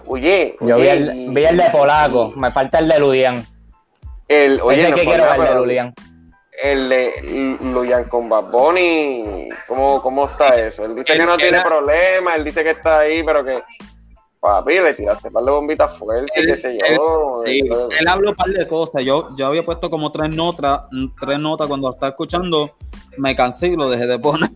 Oye, 0.07 0.57
Yo 0.61 0.77
vi 0.77 0.87
el, 0.87 1.15
y- 1.17 1.29
vi 1.35 1.45
el 1.45 1.57
de 1.57 1.71
Polaco, 1.71 2.33
me 2.37 2.53
falta 2.53 2.79
el 2.79 2.89
de 2.89 2.99
Ludian. 3.01 3.45
El, 4.29 4.61
oye, 4.61 4.89
no 4.89 4.97
que 4.97 5.05
quiero 5.05 5.25
ver, 5.25 5.41
el 5.41 5.47
de 5.49 5.55
Ludian. 5.55 5.95
El 6.63 6.89
de 6.89 7.57
Luyan 7.61 8.05
con 8.05 8.29
Bad 8.29 8.51
Bunny, 8.51 9.49
¿cómo, 9.67 10.01
cómo 10.03 10.25
está 10.25 10.49
eso? 10.57 10.85
Él 10.85 10.95
dice 10.95 11.13
que 11.15 11.19
no 11.25 11.37
tiene 11.37 11.59
era- 11.59 11.65
problema, 11.67 12.35
él 12.35 12.45
dice 12.45 12.63
que 12.65 12.71
está 12.71 13.01
ahí, 13.01 13.23
pero 13.23 13.45
que, 13.45 13.63
papi, 14.41 14.79
le 14.81 14.95
tiraste 14.95 15.29
un 15.29 15.35
par 15.35 15.45
de 15.45 15.51
bombitas 15.51 15.97
fuertes, 15.99 16.31
qué 16.47 16.57
sé 16.57 16.79
yo. 16.97 17.43
Sí, 17.45 17.61
él 17.99 18.09
habló 18.09 18.31
un 18.31 18.37
par 18.37 18.49
de 18.49 18.67
cosas. 18.67 19.05
Yo, 19.05 19.27
yo 19.37 19.47
había 19.47 19.65
puesto 19.65 19.89
como 19.91 20.11
tres 20.13 20.35
notas, 20.35 20.81
tres 21.21 21.39
notas 21.39 21.67
cuando 21.69 21.89
lo 21.89 21.95
estaba 21.95 22.11
escuchando. 22.11 22.71
Me 23.17 23.35
cansé 23.37 23.69
y 23.69 23.77
lo 23.77 23.89
dejé 23.91 24.07
de 24.07 24.19
poner. 24.19 24.51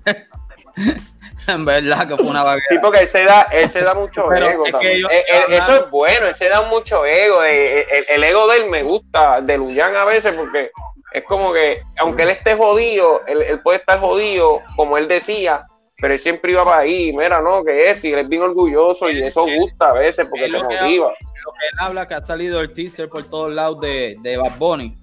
en 1.49 1.65
verdad 1.65 2.07
que 2.09 2.17
fue 2.17 2.27
una 2.27 2.41
Sí, 2.41 2.47
vaguera. 2.47 2.81
porque 2.83 2.99
él 3.01 3.09
se 3.09 3.25
da, 3.25 3.43
él 3.53 3.69
se 3.69 3.81
da 3.83 3.95
mucho 3.95 4.25
Pero 4.29 4.47
ego. 4.49 4.67
es 4.67 4.73
también. 4.73 4.99
Eh, 5.11 5.25
eh, 5.33 5.45
eso 5.51 5.77
es 5.85 5.91
bueno, 5.91 6.27
él 6.27 6.35
se 6.35 6.49
da 6.49 6.63
mucho 6.63 7.05
ego. 7.05 7.43
eh, 7.45 7.85
El, 7.93 8.05
el 8.09 8.25
ego 8.25 8.47
de 8.49 8.59
él 8.59 8.71
me 8.71 8.83
gusta, 8.83 9.41
de 9.41 9.59
Luyan 9.59 9.97
a 9.97 10.05
veces, 10.05 10.33
porque 10.35 10.71
es 11.15 11.25
como 11.25 11.53
que, 11.53 11.83
aunque 11.99 12.23
él 12.23 12.31
esté 12.31 12.57
jodido, 12.57 13.21
él, 13.27 13.43
él 13.43 13.61
puede 13.61 13.79
estar 13.79 14.01
jodido, 14.01 14.61
como 14.77 14.97
él 14.99 15.09
decía, 15.09 15.67
pero 15.97 16.15
él 16.15 16.21
siempre 16.21 16.53
iba 16.53 16.65
para 16.65 16.79
ahí, 16.79 17.13
mira, 17.13 17.41
no, 17.41 17.63
que 17.63 17.91
esto, 17.91 18.07
y 18.09 18.13
él 18.13 18.21
es 18.21 18.29
bien 18.29 18.43
orgulloso, 18.43 19.09
y 19.11 19.21
eso 19.23 19.45
gusta 19.45 19.91
a 19.91 19.93
veces, 19.93 20.27
porque 20.29 20.49
te 20.49 20.63
motiva. 20.63 21.09
lo 21.45 21.53
que 21.53 21.67
él 21.71 21.79
habla, 21.81 22.09
que 22.09 22.15
ha 22.15 22.23
salido 22.23 22.61
el 22.61 22.73
teaser 22.73 23.09
por 23.09 23.25
todos 23.25 23.53
lados 23.53 23.81
de, 23.81 24.17
de 24.21 24.37
Bad 24.37 24.57
Bunny. 24.59 24.97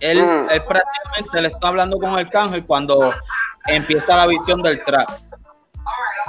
Él, 0.00 0.22
Mm. 0.22 0.50
él 0.50 0.64
prácticamente 0.64 1.40
le 1.42 1.48
está 1.48 1.68
hablando 1.68 1.98
con 1.98 2.18
Arcángel 2.18 2.64
cuando 2.66 3.12
empieza 3.66 4.16
la 4.16 4.26
visión 4.26 4.60
del 4.62 4.82
trap. 4.84 5.08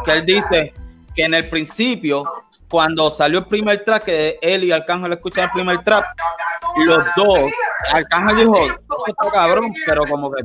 Que 0.05 0.11
él 0.11 0.25
dice 0.25 0.73
que 1.15 1.23
en 1.23 1.33
el 1.33 1.47
principio, 1.49 2.23
cuando 2.69 3.09
salió 3.09 3.39
el 3.39 3.45
primer 3.45 3.83
trap, 3.83 4.03
que 4.03 4.37
él 4.41 4.63
y 4.63 4.71
Arcángel 4.71 5.13
escucharon 5.13 5.49
el 5.49 5.53
primer 5.53 5.83
trap, 5.83 6.03
los 6.77 7.03
dos, 7.15 7.39
Arcángel 7.91 8.35
dijo, 8.37 8.57
"Esto 8.65 9.03
está 9.07 9.31
cabrón, 9.31 9.73
pero 9.85 10.03
como 10.05 10.31
que 10.31 10.41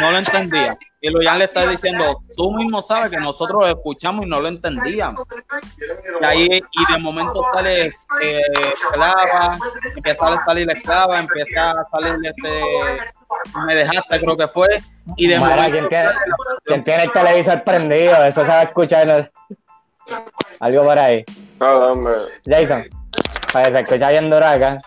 no 0.00 0.10
lo 0.10 0.18
entendía. 0.18 0.76
Y 1.02 1.08
Luyan 1.10 1.38
le 1.38 1.44
está 1.44 1.66
diciendo, 1.66 2.20
tú 2.36 2.52
mismo 2.52 2.82
sabes 2.82 3.10
que 3.10 3.16
nosotros 3.16 3.60
lo 3.62 3.66
escuchamos 3.68 4.26
y 4.26 4.28
no 4.28 4.38
lo 4.40 4.48
entendíamos. 4.48 5.24
Y 6.20 6.24
ahí, 6.24 6.46
y 6.72 6.92
de 6.92 6.98
momento 6.98 7.42
sale 7.54 7.86
eh, 8.22 8.42
esclava, 8.74 9.56
empieza 9.96 10.26
a 10.28 10.44
salir 10.44 10.70
esclava, 10.70 11.18
empieza 11.20 11.70
a 11.70 11.86
salir 11.90 12.16
este, 12.22 12.62
me 13.66 13.74
dejaste 13.74 14.20
creo 14.20 14.36
que 14.36 14.48
fue, 14.48 14.68
y 15.16 15.26
de 15.26 15.38
Mira, 15.38 15.50
momento 15.56 15.70
¿quién 15.72 15.88
tiene, 15.88 16.08
quién 16.66 16.84
tiene 16.84 17.02
el 17.04 17.12
televisor 17.12 17.64
prendido? 17.64 18.24
Eso 18.26 18.42
se 18.42 18.48
va 18.48 18.60
a 18.60 18.62
escuchar. 18.64 19.02
en 19.08 19.10
el- 19.10 19.30
Algo 20.60 20.84
por 20.84 20.98
ahí. 20.98 21.24
No, 21.58 21.76
hombre. 21.92 22.12
Jason, 22.44 22.84
para 23.52 23.66
que 23.66 23.72
se 23.72 23.80
escucha 23.80 24.10
bien 24.10 24.30
duro 24.30 24.46
acá. 24.46 24.78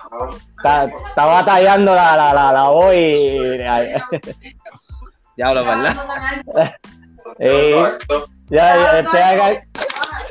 Está, 0.57 0.85
está 0.85 1.25
batallando 1.25 1.93
la, 1.93 2.15
la, 2.15 2.33
la, 2.33 2.51
la 2.53 2.69
voz 2.69 2.93
y. 2.95 3.57
diablo, 5.35 5.65
¿verdad? 5.65 5.95
y 7.39 7.73
ya, 8.49 8.75
ya 8.75 8.99
estoy 8.99 9.19
acá. 9.19 9.63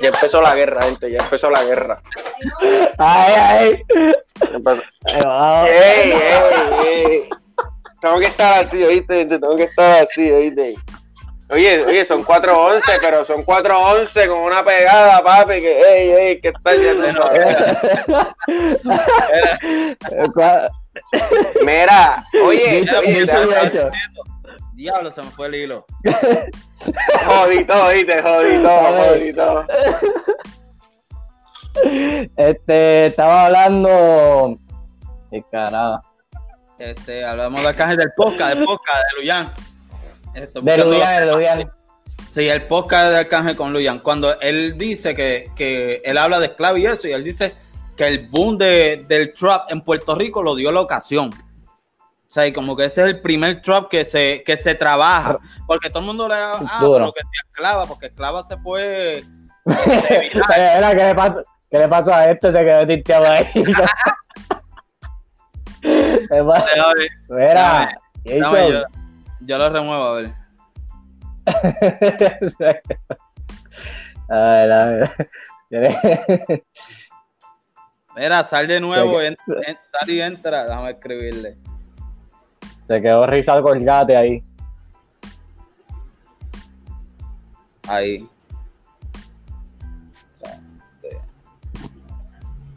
Ya 0.00 0.08
empezó 0.08 0.40
la 0.40 0.54
guerra, 0.54 0.82
gente, 0.82 1.10
ya 1.10 1.18
empezó 1.18 1.50
la 1.50 1.62
guerra. 1.64 2.02
Ay, 2.98 3.34
ay. 3.36 3.82
Ya. 5.06 5.66
¡Ey, 5.66 6.12
ey, 6.12 6.86
ey! 6.86 7.28
Tengo 8.00 8.18
que 8.18 8.26
estar 8.26 8.62
así, 8.62 8.82
¿oíste? 8.82 9.18
gente? 9.18 9.38
Tengo 9.38 9.56
que 9.56 9.62
estar 9.64 10.02
así, 10.02 10.30
¿oíste? 10.32 10.74
Oye, 11.52 11.84
oye, 11.84 12.04
son 12.06 12.24
4.11, 12.24 12.80
pero 13.00 13.24
son 13.26 13.44
4.11 13.44 14.26
con 14.28 14.38
una 14.38 14.64
pegada, 14.64 15.22
papi, 15.22 15.60
que, 15.60 15.80
ey, 15.80 16.10
ey, 16.10 16.40
que 16.40 16.48
está 16.48 16.74
yendo. 16.74 17.08
Cua- 20.34 20.70
Mira, 21.64 22.24
oye, 22.44 22.80
Dicho- 22.80 22.98
oye. 23.00 23.26
Diablo, 24.74 25.10
se 25.10 25.22
me 25.22 25.30
fue 25.30 25.46
el 25.48 25.54
hilo. 25.56 25.86
jodito, 27.26 27.84
¿oíste? 27.84 28.22
Jodito, 28.22 28.68
jodito. 28.68 29.64
Este, 32.36 33.06
estaba 33.06 33.46
hablando. 33.46 34.58
Qué 35.30 35.42
carajo. 35.50 36.02
Este, 36.78 37.24
hablamos 37.24 37.62
de 37.62 37.68
Arcángel 37.68 37.96
del 37.98 38.10
podcast, 38.16 38.54
del 38.54 38.64
podcast 38.64 38.96
de 38.96 39.20
Luyan. 39.20 39.52
Estoy 40.34 40.62
De 40.62 40.78
Ludian, 40.78 41.26
de 41.26 41.32
Ludian. 41.32 41.72
Sí, 42.32 42.48
el 42.48 42.66
podcast 42.66 43.10
de 43.10 43.18
Arcángel 43.18 43.56
con 43.56 43.74
Luyan. 43.74 43.98
Cuando 43.98 44.40
él 44.40 44.78
dice 44.78 45.14
que, 45.14 45.50
que 45.54 46.00
él 46.02 46.16
habla 46.16 46.38
de 46.38 46.46
esclavo 46.46 46.78
y 46.78 46.86
eso, 46.86 47.06
y 47.06 47.12
él 47.12 47.22
dice 47.22 47.52
que 47.94 48.06
el 48.06 48.28
boom 48.28 48.56
de, 48.56 49.04
del 49.06 49.34
trap 49.34 49.70
en 49.70 49.82
Puerto 49.82 50.14
Rico 50.14 50.42
lo 50.42 50.54
dio 50.54 50.72
la 50.72 50.80
ocasión. 50.80 51.28
O 51.28 51.34
sea, 52.26 52.46
y 52.46 52.54
como 52.54 52.74
que 52.74 52.86
ese 52.86 53.02
es 53.02 53.08
el 53.08 53.20
primer 53.20 53.60
trap 53.60 53.90
que 53.90 54.06
se, 54.06 54.42
que 54.46 54.56
se 54.56 54.74
trabaja. 54.74 55.38
Porque 55.66 55.90
todo 55.90 55.98
el 55.98 56.06
mundo 56.06 56.26
le 56.26 56.36
da, 56.36 56.52
ah, 56.52 56.78
Duro. 56.80 56.94
pero 56.94 57.12
que 57.12 57.20
sea 57.20 57.50
esclava, 57.50 57.86
porque 57.86 58.06
esclava 58.06 58.42
se 58.42 58.56
fue. 58.56 59.24
este, 59.66 60.30
¿qué 60.30 61.04
le 61.04 61.14
pasó? 61.14 61.42
¿Qué 61.70 61.78
le 61.78 61.88
pasó 61.88 62.14
a 62.14 62.30
este? 62.30 62.50
Se 62.50 62.64
quedó 62.64 62.86
tinteado 62.86 63.30
ahí. 63.30 63.46
Mira. 67.28 67.94
Yo, 69.46 69.58
lo 69.58 69.68
remuevo, 69.70 70.04
a 70.04 70.12
ver. 70.14 70.34
Ay, 74.28 74.68
la 74.68 74.84
verdad. 74.86 75.12
Mira, 78.16 78.44
sal 78.44 78.66
de 78.66 78.80
nuevo, 78.80 79.20
en- 79.20 79.36
en- 79.66 79.76
sal 79.80 80.08
y 80.10 80.20
entra. 80.20 80.64
Déjame 80.64 80.90
escribirle. 80.90 81.56
Se 82.86 83.00
quedó 83.00 83.26
rizado 83.26 83.62
colgate 83.62 84.16
ahí. 84.16 84.42
Ahí. 87.88 88.28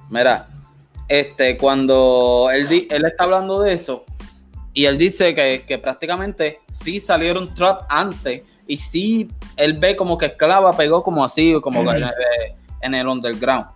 Mira, 0.10 0.48
este, 1.08 1.58
cuando 1.58 2.50
él, 2.54 2.68
él 2.90 3.06
está 3.06 3.24
hablando 3.26 3.62
de 3.62 3.74
eso, 3.74 4.06
y 4.76 4.86
él 4.86 5.00
dice 5.00 5.34
que, 5.34 5.64
que 5.66 5.80
prácticamente 5.80 6.60
sí 6.70 7.00
salieron 7.00 7.52
trap 7.56 7.82
antes, 7.90 8.44
y 8.68 8.78
sí, 8.78 9.32
él 9.56 9.74
ve 9.74 9.96
como 9.96 10.18
que 10.20 10.28
Esclava 10.28 10.76
pegó 10.78 11.02
como 11.02 11.24
así, 11.24 11.56
como 11.62 11.82
en, 11.92 11.98
el- 11.98 12.12
en 12.82 12.94
el 12.94 13.08
underground. 13.08 13.68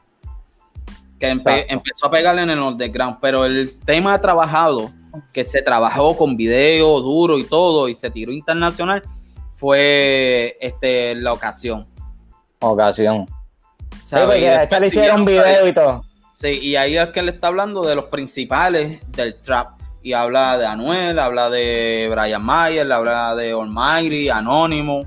Que 1.19 1.31
empe- 1.31 1.65
empezó 1.67 2.05
a 2.05 2.11
pegarle 2.11 2.43
en 2.43 2.51
el 2.51 2.59
underground, 2.59 3.17
pero 3.19 3.45
el 3.45 3.79
tema 3.79 4.19
trabajado, 4.21 4.91
que 5.33 5.43
se 5.43 5.61
trabajó 5.61 6.15
con 6.15 6.37
video 6.37 7.01
duro 7.01 7.37
y 7.39 7.43
todo, 7.43 7.89
y 7.89 7.93
se 7.93 8.09
tiró 8.11 8.31
internacional, 8.31 9.01
fue 9.55 10.57
este, 10.61 11.15
la 11.15 11.33
ocasión. 11.33 11.87
Ocasión. 12.59 13.25
Sí, 14.03 14.15
después 14.15 14.43
ese 14.43 14.79
le 14.79 14.87
hicieron 14.87 15.25
video 15.25 15.67
y 15.67 15.73
todo. 15.73 16.03
Sí, 16.33 16.59
y 16.61 16.75
ahí 16.77 16.97
es 16.97 17.09
que 17.09 17.19
él 17.19 17.29
está 17.29 17.47
hablando 17.47 17.81
de 17.83 17.95
los 17.95 18.05
principales 18.05 18.99
del 19.11 19.35
trap. 19.41 19.78
Y 20.01 20.13
habla 20.13 20.57
de 20.57 20.65
Anuel, 20.65 21.19
habla 21.19 21.49
de 21.49 22.07
Brian 22.09 22.43
Mayer, 22.43 22.91
habla 22.91 23.35
de 23.35 23.51
Almighty, 23.51 24.29
Anónimo, 24.29 25.03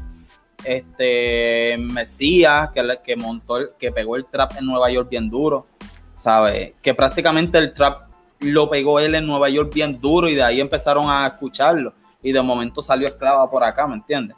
este 0.64 1.76
Mesías, 1.78 2.70
que, 2.72 2.98
que 3.04 3.16
montó, 3.16 3.56
el- 3.56 3.70
que 3.78 3.90
pegó 3.90 4.16
el 4.16 4.26
trap 4.26 4.52
en 4.58 4.66
Nueva 4.66 4.90
York 4.90 5.08
bien 5.08 5.30
duro, 5.30 5.66
¿sabes? 6.14 6.74
Que 6.82 6.94
prácticamente 6.94 7.58
el 7.58 7.72
trap 7.72 8.02
lo 8.40 8.68
pegó 8.68 9.00
él 9.00 9.14
en 9.14 9.26
Nueva 9.26 9.48
York 9.48 9.72
bien 9.72 10.00
duro 10.00 10.28
y 10.28 10.34
de 10.34 10.42
ahí 10.42 10.60
empezaron 10.60 11.08
a 11.08 11.26
escucharlo. 11.26 11.94
Y 12.22 12.32
de 12.32 12.42
momento 12.42 12.82
salió 12.82 13.08
esclava 13.08 13.48
por 13.50 13.64
acá, 13.64 13.86
¿me 13.86 13.94
entiendes? 13.94 14.36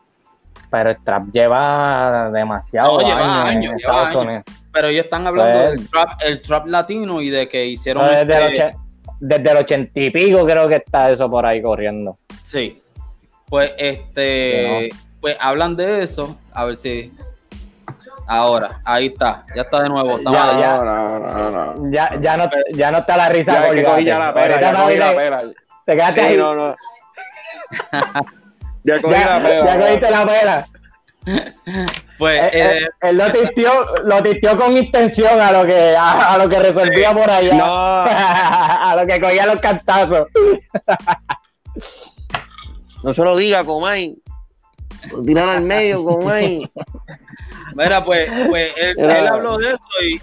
Pero 0.71 0.91
el 0.91 1.03
trap 1.05 1.27
lleva 1.33 2.31
demasiado 2.33 2.99
No, 3.01 3.07
lleva 3.07 3.43
años 3.45 3.75
lleva 3.77 4.09
años. 4.09 4.45
Pero 4.73 4.89
ellos 4.89 5.05
están 5.05 5.27
hablando 5.27 5.59
Pues- 5.69 5.81
del 5.81 5.89
trap, 5.91 6.09
el 6.23 6.43
trap 6.43 6.67
latino 6.67 7.21
y 7.21 7.31
de 7.31 7.49
que 7.49 7.67
hicieron. 7.67 8.07
Este- 8.09 8.77
desde 9.27 9.51
el 9.51 9.57
ochenta 9.57 10.01
y 10.01 10.11
pico 10.11 10.45
creo 10.45 10.69
que 10.69 10.77
está 10.77 11.11
eso 11.11 11.31
por 11.31 11.47
ahí 11.47 11.63
corriendo. 11.63 12.17
Sí. 12.43 12.83
Pues 13.49 13.73
este, 13.79 14.91
pues 15.21 15.37
hablan 15.41 15.77
de 15.77 16.03
eso, 16.03 16.37
a 16.53 16.65
ver 16.65 16.77
si 16.77 17.13
ahora, 18.27 18.77
ahí 18.85 19.07
está, 19.07 19.45
ya 19.55 19.63
está 19.63 19.83
de 19.83 19.89
nuevo, 19.89 20.17
estamos 20.19 20.39
Ya, 20.39 20.61
ya. 20.61 20.77
No, 20.77 20.85
no, 20.85 21.19
no, 21.51 21.51
no. 21.75 21.91
Ya, 21.93 22.11
ya, 22.21 22.37
no, 22.37 22.45
ya 22.73 22.91
no 22.91 22.99
está 22.99 23.17
la 23.17 23.29
risa 23.29 23.53
Ya, 23.53 23.61
que 23.63 23.67
colgate. 23.69 23.89
cogí 23.91 24.05
ya 24.05 24.19
la 24.19 24.29
Ahorita 24.29 24.61
ya 24.61 24.73
no 24.73 24.83
cogí 24.85 24.97
la 24.97 25.15
pela. 25.15 25.43
Te 25.87 25.93
quedaste 25.97 26.21
Sí, 26.21 26.27
ahí. 26.27 26.37
no, 26.37 26.55
no. 26.55 26.77
Ya 28.85 29.01
cogí 29.01 29.15
Ya, 29.15 29.39
la 29.39 29.49
pela. 29.49 29.65
ya 29.67 29.79
cogiste 29.81 30.11
la 30.11 30.27
pela. 30.27 30.67
Pues 32.19 32.41
Eh, 32.43 32.51
eh, 32.53 32.79
eh, 32.81 32.89
él 33.03 33.17
lo 33.17 33.33
tistió, 33.33 33.71
lo 34.05 34.23
tistió 34.23 34.59
con 34.59 34.77
intención 34.77 35.41
a 35.41 35.53
lo 35.53 35.65
que, 35.67 35.95
a, 35.97 36.35
a 36.35 36.39
lo 36.39 36.49
que 36.49 36.61
resolvía 36.61 37.13
por 37.13 37.29
allá. 37.29 37.55
No. 37.55 37.65
a 38.07 38.97
lo 39.01 39.07
que 39.07 39.21
cogía 39.21 39.47
los 39.47 39.61
cantazos. 39.61 40.29
No 43.03 43.13
se 43.13 43.23
lo 43.23 43.37
diga, 43.37 43.65
Comay. 43.65 44.17
Lo 45.11 45.23
tiran 45.23 45.49
al 45.49 45.63
medio, 45.63 46.05
Comay. 46.05 46.71
mira, 47.75 48.05
pues, 48.05 48.31
pues 48.49 48.73
él, 48.77 49.27
habló 49.27 49.59
de 49.59 49.69
eso 49.69 49.79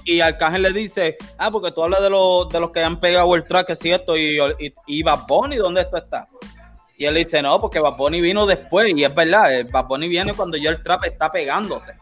y, 0.05 0.15
y 0.15 0.21
Arcángel 0.21 0.63
le 0.63 0.73
dice, 0.73 1.17
ah, 1.37 1.51
porque 1.51 1.71
tú 1.71 1.83
hablas 1.83 2.01
de 2.01 2.09
los 2.09 2.49
de 2.49 2.59
los 2.59 2.71
que 2.71 2.83
han 2.83 2.99
pegado 2.99 3.35
el 3.35 3.43
track, 3.43 3.71
es 3.71 3.79
cierto, 3.79 4.17
y, 4.17 4.39
y, 4.59 4.73
y 4.87 5.03
Bad 5.03 5.27
Bunny, 5.27 5.57
¿dónde 5.57 5.81
esto 5.81 5.97
está? 5.97 6.27
Y 7.01 7.05
él 7.07 7.15
dice, 7.15 7.41
no, 7.41 7.59
porque 7.59 7.79
Bad 7.79 7.95
Bunny 7.97 8.21
vino 8.21 8.45
después, 8.45 8.93
y 8.95 9.03
es 9.03 9.15
verdad, 9.15 9.51
el 9.51 9.63
Bad 9.63 9.87
Bunny 9.87 10.07
viene 10.07 10.35
cuando 10.35 10.55
ya 10.55 10.69
el 10.69 10.83
trap 10.83 11.03
está 11.05 11.31
pegándose. 11.31 11.93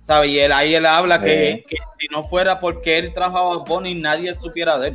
¿Sabes? 0.00 0.30
Y 0.30 0.38
él, 0.38 0.52
ahí 0.52 0.72
él 0.76 0.86
habla 0.86 1.20
que, 1.20 1.64
que 1.68 1.78
si 1.98 2.06
no 2.06 2.22
fuera 2.22 2.60
porque 2.60 2.98
él 2.98 3.12
trajo 3.12 3.36
a 3.38 3.56
Bad 3.56 3.66
Bunny, 3.66 3.96
nadie 3.96 4.32
supiera 4.34 4.78
de 4.78 4.90
él. 4.90 4.94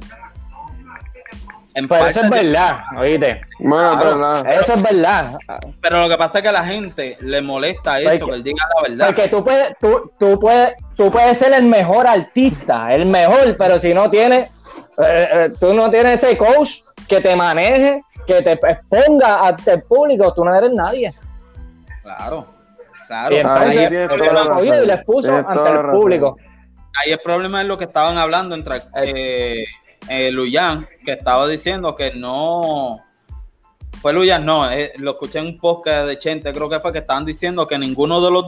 En 1.74 1.86
Pero 1.90 2.08
eso 2.08 2.22
es 2.24 2.30
verdad, 2.30 2.80
oíste. 2.98 3.42
Bueno, 3.60 3.92
Claro. 3.92 4.00
pero 4.00 4.16
nada. 4.18 4.52
Eso 4.54 4.74
es 4.76 4.82
verdad. 4.82 5.38
pero 5.82 6.02
lo 6.02 6.08
que 6.10 6.18
pasa 6.18 6.40
es 6.40 6.44
que 6.44 6.48
a 6.50 6.54
la 6.54 6.64
gente 6.64 7.18
le 7.20 7.42
molesta 7.42 8.00
eso, 8.00 8.10
Porque- 8.26 8.26
que 8.32 8.36
él 8.38 8.44
diga 8.44 8.64
la 8.74 8.82
verdad. 8.90 9.06
Porque 9.08 9.28
tú 9.28 9.44
puedes, 9.44 9.78
tú, 9.82 10.12
tú 10.18 10.40
puedes, 10.40 10.74
tú 10.96 11.12
puedes 11.12 11.38
ser 11.38 11.52
el 11.52 11.66
mejor 11.66 12.08
artista, 12.08 12.96
el 12.96 13.06
mejor, 13.06 13.58
pero 13.58 13.78
si 13.80 13.94
no 13.94 14.10
tienes, 14.10 14.50
eh, 14.98 15.28
eh, 15.34 15.50
tú 15.60 15.74
no 15.74 15.90
tienes 15.92 16.24
ese 16.24 16.38
coach 16.38 16.78
que 17.08 17.22
te 17.22 17.36
maneje, 17.36 18.02
que 18.28 18.42
te 18.44 18.52
exponga 18.52 19.48
ante 19.48 19.74
el 19.74 19.84
público, 19.84 20.34
tú 20.34 20.44
no 20.44 20.54
eres 20.54 20.72
nadie. 20.74 21.14
Claro, 22.04 22.46
claro. 23.08 23.36
Y 23.36 23.40
entonces 23.40 23.78
Ahí 23.78 24.68
lo 24.68 24.84
y 24.84 24.86
les 24.86 25.06
puso 25.06 25.34
ante 25.34 25.70
el 25.70 25.90
público. 25.92 26.38
ahí 27.02 27.14
el 27.14 27.20
problema 27.20 27.62
es 27.62 27.68
lo 27.68 27.78
que 27.78 27.86
estaban 27.86 28.18
hablando 28.18 28.54
entre 28.54 28.82
eh, 29.02 29.66
eh, 30.10 30.32
Luyan, 30.32 30.88
que 31.06 31.14
estaba 31.14 31.48
diciendo 31.48 31.96
que 31.96 32.14
no. 32.14 33.00
Fue 34.02 34.14
Luyan, 34.14 34.46
no, 34.46 34.70
eh, 34.70 34.92
lo 34.98 35.12
escuché 35.12 35.40
en 35.40 35.46
un 35.48 35.58
podcast 35.58 36.08
de 36.08 36.20
Chente, 36.20 36.52
creo 36.54 36.70
que 36.70 36.80
fue 36.80 36.92
que 36.94 37.00
estaban 37.00 37.26
diciendo 37.26 37.66
que 37.66 37.80
ninguno 37.80 38.22
de 38.22 38.30
los 38.32 38.46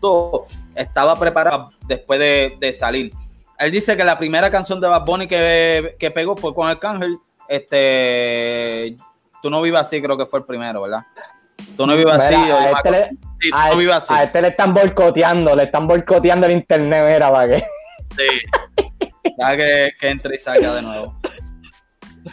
dos 0.00 0.42
estaba 0.74 1.16
preparado 1.18 1.70
después 1.88 2.20
de, 2.20 2.56
de 2.60 2.72
salir. 2.72 3.12
Él 3.58 3.70
dice 3.70 3.96
que 3.96 4.04
la 4.04 4.18
primera 4.18 4.50
canción 4.50 4.80
de 4.80 4.88
Bad 4.88 5.04
Bunny 5.04 5.26
que, 5.26 5.96
que 5.98 6.10
pegó 6.10 6.36
fue 6.36 6.54
con 6.54 6.68
Arcángel. 6.68 7.18
Este, 7.48 8.96
Tú 9.42 9.50
no 9.50 9.62
vivas 9.62 9.86
así, 9.86 10.02
creo 10.02 10.16
que 10.18 10.26
fue 10.26 10.40
el 10.40 10.44
primero, 10.44 10.82
¿verdad? 10.82 11.02
Tú 11.76 11.86
no 11.86 11.96
vivas 11.96 12.20
así. 12.22 12.36
Mira, 12.36 12.58
a, 12.64 12.70
este 12.72 12.90
le, 12.90 13.08
Sí, 13.40 13.50
tú 13.50 13.56
a- 13.56 13.68
no 13.70 13.76
vivas 13.76 14.02
así. 14.04 14.12
a 14.14 14.22
este 14.24 14.42
le 14.42 14.48
están 14.48 14.74
boicoteando, 14.74 15.54
le 15.56 15.62
están 15.64 15.86
boicoteando 15.86 16.46
el 16.46 16.52
internet, 16.52 17.04
mira, 17.12 17.30
para. 17.30 17.58
Sí. 18.16 18.82
Ya 19.38 19.56
que, 19.56 19.90
que 20.00 20.08
entre 20.08 20.34
y 20.34 20.38
salga 20.38 20.74
de 20.74 20.82
nuevo. 20.82 21.16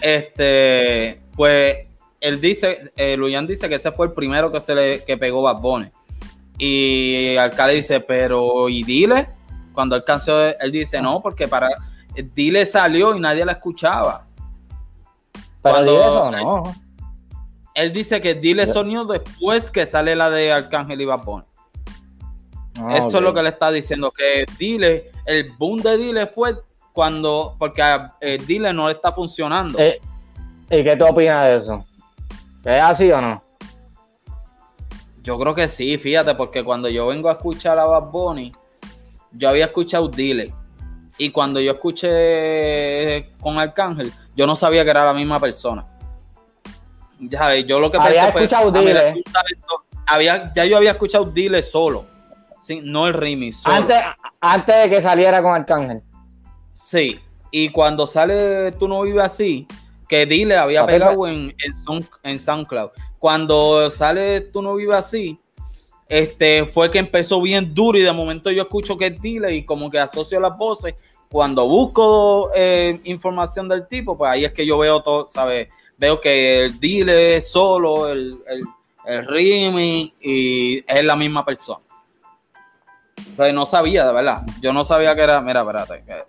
Este, 0.01 1.21
pues, 1.35 1.75
él 2.19 2.39
dice, 2.41 2.91
eh, 2.95 3.15
Luyan 3.17 3.45
dice 3.47 3.67
que 3.69 3.75
ese 3.75 3.91
fue 3.91 4.07
el 4.07 4.13
primero 4.13 4.51
que 4.51 4.59
se 4.59 4.73
le 4.75 5.03
que 5.03 5.17
pegó 5.17 5.41
Bad 5.41 5.57
Bunny. 5.61 5.89
Y 6.57 7.35
Alcalde 7.37 7.75
dice, 7.75 7.99
pero 7.99 8.69
¿y 8.69 8.83
Dile? 8.83 9.27
Cuando 9.73 9.95
él 9.95 10.03
canció, 10.03 10.39
él 10.57 10.71
dice, 10.71 11.01
no, 11.01 11.21
porque 11.21 11.47
para 11.47 11.69
Dile 12.35 12.65
salió 12.65 13.15
y 13.15 13.19
nadie 13.19 13.43
la 13.45 13.53
escuchaba. 13.53 14.27
Pero 15.61 15.75
Cuando- 15.75 16.01
eso, 16.01 16.31
no. 16.31 16.63
Él 17.73 17.91
dice 17.91 18.21
que 18.21 18.35
Dile 18.35 18.67
sonió 18.67 19.03
después 19.05 19.71
que 19.71 19.85
sale 19.85 20.15
la 20.15 20.29
de 20.29 20.51
Arcángel 20.53 21.01
y 21.01 21.05
Bad 21.05 21.23
Bunny. 21.23 21.45
Ah, 22.79 22.97
Eso 22.97 23.17
es 23.17 23.23
lo 23.23 23.33
que 23.33 23.41
le 23.41 23.49
está 23.49 23.71
diciendo, 23.71 24.11
que 24.11 24.45
Dile, 24.57 25.11
el 25.25 25.51
boom 25.57 25.81
de 25.81 25.97
Dile 25.97 26.27
fue 26.27 26.55
cuando, 26.91 27.55
porque 27.57 27.81
a 27.81 28.15
eh, 28.21 28.37
Dile 28.45 28.73
no 28.73 28.87
le 28.87 28.93
está 28.93 29.11
funcionando. 29.11 29.79
Eh, 29.79 29.99
¿Y 30.69 30.83
qué 30.83 30.95
tú 30.95 31.05
opinas 31.05 31.45
de 31.45 31.57
eso? 31.57 31.85
¿Es 32.63 32.81
así 32.81 33.11
o 33.11 33.21
no? 33.21 33.43
Yo 35.23 35.39
creo 35.39 35.55
que 35.55 35.67
sí, 35.67 35.97
fíjate, 35.97 36.35
porque 36.35 36.63
cuando 36.63 36.89
yo 36.89 37.07
vengo 37.07 37.29
a 37.29 37.33
escuchar 37.33 37.79
a 37.79 37.85
Bad 37.85 38.11
Bunny, 38.11 38.51
yo 39.33 39.49
había 39.49 39.65
escuchado 39.65 40.07
Dile. 40.07 40.53
Y 41.17 41.29
cuando 41.29 41.59
yo 41.59 41.73
escuché 41.73 43.31
con 43.39 43.59
Arcángel, 43.59 44.11
yo 44.35 44.47
no 44.47 44.55
sabía 44.55 44.83
que 44.83 44.89
era 44.91 45.05
la 45.05 45.13
misma 45.13 45.39
persona. 45.39 45.85
Ya, 47.19 47.55
yo 47.57 47.79
lo 47.79 47.91
que 47.91 47.97
Había 47.97 48.33
pensé 48.33 48.39
escuchado 48.45 48.71
ah, 48.75 48.79
Dile. 48.79 49.23
había, 50.07 50.51
ya 50.53 50.65
yo 50.65 50.77
había 50.77 50.91
escuchado 50.91 51.25
Dile 51.25 51.61
solo, 51.61 52.05
sí, 52.61 52.81
no 52.83 53.07
el 53.07 53.13
remix. 53.13 53.57
solo. 53.57 53.75
Antes, 53.75 53.99
antes 54.41 54.75
de 54.83 54.89
que 54.89 55.01
saliera 55.01 55.41
con 55.41 55.53
Arcángel. 55.53 56.01
Sí, 56.73 57.19
y 57.51 57.69
cuando 57.69 58.05
sale 58.07 58.71
Tú 58.73 58.87
no 58.87 59.01
vives 59.03 59.23
así, 59.23 59.67
que 60.09 60.25
Dile 60.25 60.57
había 60.57 60.85
pegado 60.85 61.27
en, 61.27 61.55
en, 61.63 62.07
en 62.23 62.39
SoundCloud. 62.39 62.89
Cuando 63.19 63.89
sale 63.91 64.41
Tú 64.41 64.61
no 64.61 64.75
vives 64.75 64.95
así, 64.95 65.39
este 66.19 66.65
fue 66.65 66.91
que 66.91 66.99
empezó 66.99 67.41
bien 67.41 67.73
duro 67.73 67.97
y 67.97 68.03
de 68.03 68.11
momento 68.11 68.51
yo 68.51 68.63
escucho 68.63 68.97
que 68.97 69.07
es 69.07 69.21
Dile 69.21 69.53
y 69.55 69.65
como 69.65 69.89
que 69.89 69.99
asocio 69.99 70.39
las 70.39 70.55
voces. 70.57 70.95
Cuando 71.29 71.67
busco 71.67 72.51
eh, 72.55 72.99
información 73.05 73.67
del 73.67 73.87
tipo, 73.87 74.15
pues 74.17 74.29
ahí 74.31 74.45
es 74.45 74.53
que 74.53 74.65
yo 74.65 74.77
veo 74.77 75.01
todo, 75.01 75.27
¿sabes? 75.31 75.69
Veo 75.97 76.21
que 76.21 76.65
el 76.65 76.79
Dile 76.79 77.37
es 77.37 77.49
solo, 77.51 78.07
el, 78.09 78.37
el, 78.47 78.61
el 79.05 80.11
y 80.21 80.83
es 80.87 81.03
la 81.03 81.15
misma 81.15 81.43
persona. 81.43 81.79
Pero 83.35 83.53
no 83.53 83.65
sabía, 83.65 84.05
de 84.05 84.13
verdad. 84.13 84.43
Yo 84.61 84.73
no 84.73 84.85
sabía 84.85 85.15
que 85.15 85.21
era. 85.21 85.41
Mira, 85.41 85.61
espérate. 85.61 86.03
que- 86.05 86.23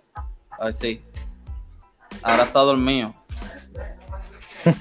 a 0.57 0.65
ver 0.65 0.73
si. 0.73 1.01
Ahora 2.23 2.43
está 2.43 2.61
dormido. 2.61 3.13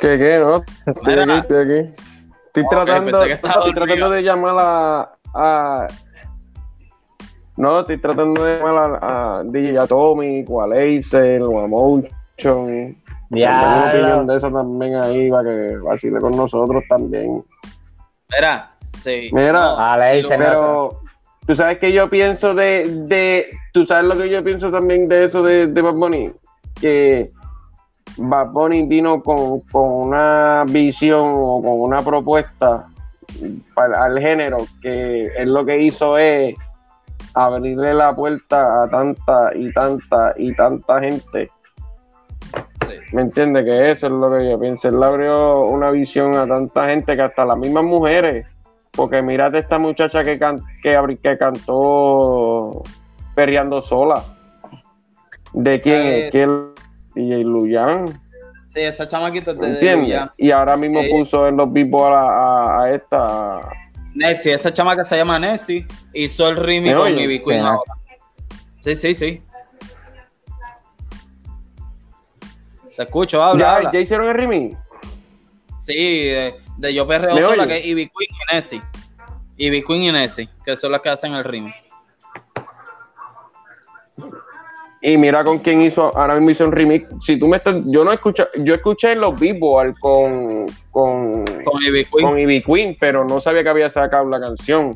¿Qué, 0.00 0.18
qué, 0.18 0.38
no? 0.40 0.64
Estoy 0.86 1.02
Mira. 1.06 1.22
aquí, 1.22 1.32
estoy 1.34 1.58
aquí. 1.82 2.09
Estoy 2.52 2.64
tratando, 2.68 3.22
estoy 3.24 3.72
tratando 3.74 4.10
de 4.10 4.22
llamar 4.22 4.56
a, 4.58 5.12
a- 5.34 5.86
No, 7.56 7.80
estoy 7.80 7.98
tratando 7.98 8.44
de 8.44 8.58
llamar 8.58 8.98
a, 9.02 9.38
a 9.38 9.44
DJ 9.44 9.78
Atomic, 9.78 10.50
o 10.50 10.62
a 10.62 10.66
Laser, 10.66 11.42
o 11.42 11.60
a 11.62 11.68
Motion. 11.68 12.96
Ya, 13.30 13.60
una 13.60 13.88
opinión 13.90 14.26
de 14.26 14.36
eso 14.36 14.50
también 14.50 14.94
ahí, 14.96 15.30
para 15.30 15.44
que 15.44 15.76
vacile 15.84 16.18
con 16.20 16.36
nosotros 16.36 16.82
también. 16.88 17.42
Mira, 18.34 18.72
sí. 18.98 19.30
Mira, 19.32 19.52
No, 19.52 19.94
se 20.28 20.38
me- 20.38 20.44
Pero, 20.44 21.00
tú 21.46 21.54
sabes 21.54 21.78
que 21.78 21.92
yo 21.92 22.10
pienso 22.10 22.54
de, 22.54 22.88
de. 23.06 23.50
Tú 23.72 23.84
sabes 23.86 24.04
lo 24.06 24.16
que 24.16 24.28
yo 24.28 24.42
pienso 24.42 24.72
también 24.72 25.06
de 25.08 25.26
eso 25.26 25.42
de, 25.42 25.68
de 25.68 25.82
Bad 25.82 25.94
Bunny. 25.94 26.32
Que 26.80 27.30
Bad 28.16 28.50
Bunny 28.52 28.82
vino 28.86 29.22
con, 29.22 29.60
con 29.72 29.90
una 30.08 30.64
visión 30.68 31.32
o 31.34 31.62
con 31.62 31.80
una 31.80 32.02
propuesta 32.02 32.86
para, 33.74 34.04
al 34.04 34.18
género. 34.20 34.58
Que 34.82 35.26
él 35.36 35.52
lo 35.54 35.64
que 35.64 35.80
hizo 35.80 36.18
es 36.18 36.54
abrirle 37.34 37.94
la 37.94 38.14
puerta 38.14 38.82
a 38.82 38.88
tanta 38.88 39.50
y 39.54 39.72
tanta 39.72 40.34
y 40.36 40.54
tanta 40.54 41.00
gente. 41.00 41.50
¿Me 43.12 43.22
entiendes? 43.22 43.64
Que 43.64 43.90
eso 43.92 44.06
es 44.06 44.12
lo 44.12 44.30
que 44.32 44.50
yo 44.50 44.58
pienso. 44.58 44.88
Él 44.88 45.02
abrió 45.02 45.62
una 45.62 45.90
visión 45.90 46.34
a 46.36 46.46
tanta 46.46 46.86
gente 46.88 47.14
que 47.16 47.22
hasta 47.22 47.44
las 47.44 47.56
mismas 47.58 47.84
mujeres 47.84 48.46
Porque 48.92 49.22
mírate 49.22 49.58
esta 49.58 49.78
muchacha 49.78 50.24
que, 50.24 50.36
can- 50.38 50.62
que, 50.82 51.18
que 51.22 51.38
cantó 51.38 52.82
Perreando 53.36 53.80
Sola. 53.80 54.22
¿De 55.52 55.80
quién 55.80 55.96
Eh, 56.02 56.24
es? 56.26 56.30
¿Quién? 56.32 56.69
DJ 57.14 57.44
Luyan. 57.44 58.06
Sí, 58.72 58.80
esa 58.80 59.08
chamaquita 59.08 59.50
es 59.50 59.58
de 59.58 59.72
¿Entiendes? 59.72 60.20
Y 60.36 60.50
ahora 60.52 60.76
mismo 60.76 61.00
Eh, 61.00 61.08
puso 61.10 61.48
en 61.48 61.56
los 61.56 61.72
beatbox 61.72 62.12
a, 62.12 62.28
a, 62.28 62.82
a 62.84 62.94
esta. 62.94 63.60
Nessie, 64.14 64.52
esa 64.52 64.72
chama 64.72 64.96
que 64.96 65.04
se 65.04 65.16
llama 65.16 65.38
Nessie, 65.38 65.86
hizo 66.12 66.48
el 66.48 66.56
remix 66.56 66.94
¿Me 66.94 67.00
con? 67.00 67.18
Ivy 67.18 67.40
Queen 67.40 67.60
ahora. 67.60 67.94
Sí, 68.82 68.96
sí, 68.96 69.14
sí. 69.14 69.42
Te 72.96 73.04
escucho, 73.04 73.42
habla, 73.42 73.64
¿Ya, 73.64 73.76
habla. 73.76 73.92
¿Ya 73.92 74.00
hicieron 74.00 74.28
el 74.28 74.34
remix? 74.34 74.76
Sí, 75.80 75.94
de, 75.94 76.54
de 76.76 76.94
Yo 76.94 77.06
Perreo 77.06 77.34
¿Me 77.34 77.40
Sola, 77.40 77.66
que 77.66 77.78
es 77.78 77.86
Ivy 77.86 78.10
Queen 78.10 78.30
y 78.30 78.54
Nessie. 78.54 78.82
Ivy 79.56 79.84
Queen 79.84 80.02
y 80.02 80.12
Nessie, 80.12 80.48
que 80.64 80.76
son 80.76 80.92
las 80.92 81.00
que 81.00 81.08
hacen 81.08 81.32
el 81.34 81.44
remix. 81.44 81.74
Y 85.02 85.16
mira 85.16 85.42
con 85.44 85.58
quién 85.60 85.80
hizo, 85.80 86.14
ahora 86.16 86.34
mismo 86.34 86.50
hizo 86.50 86.64
un 86.66 86.72
remix. 86.72 87.06
Si 87.24 87.38
tú 87.38 87.48
me 87.48 87.56
estás, 87.56 87.76
yo 87.86 88.04
no 88.04 88.12
escuché, 88.12 88.44
yo 88.58 88.74
escuché 88.74 89.12
en 89.12 89.20
los 89.22 89.38
beatbox 89.40 89.98
con, 89.98 90.66
con, 90.90 91.44
Con 91.64 91.82
Ivy 91.82 92.04
Queen. 92.04 92.26
con 92.28 92.38
Ivy 92.38 92.62
Queen, 92.62 92.96
pero 93.00 93.24
no 93.24 93.40
sabía 93.40 93.62
que 93.62 93.70
había 93.70 93.88
sacado 93.88 94.28
la 94.28 94.38
canción. 94.38 94.94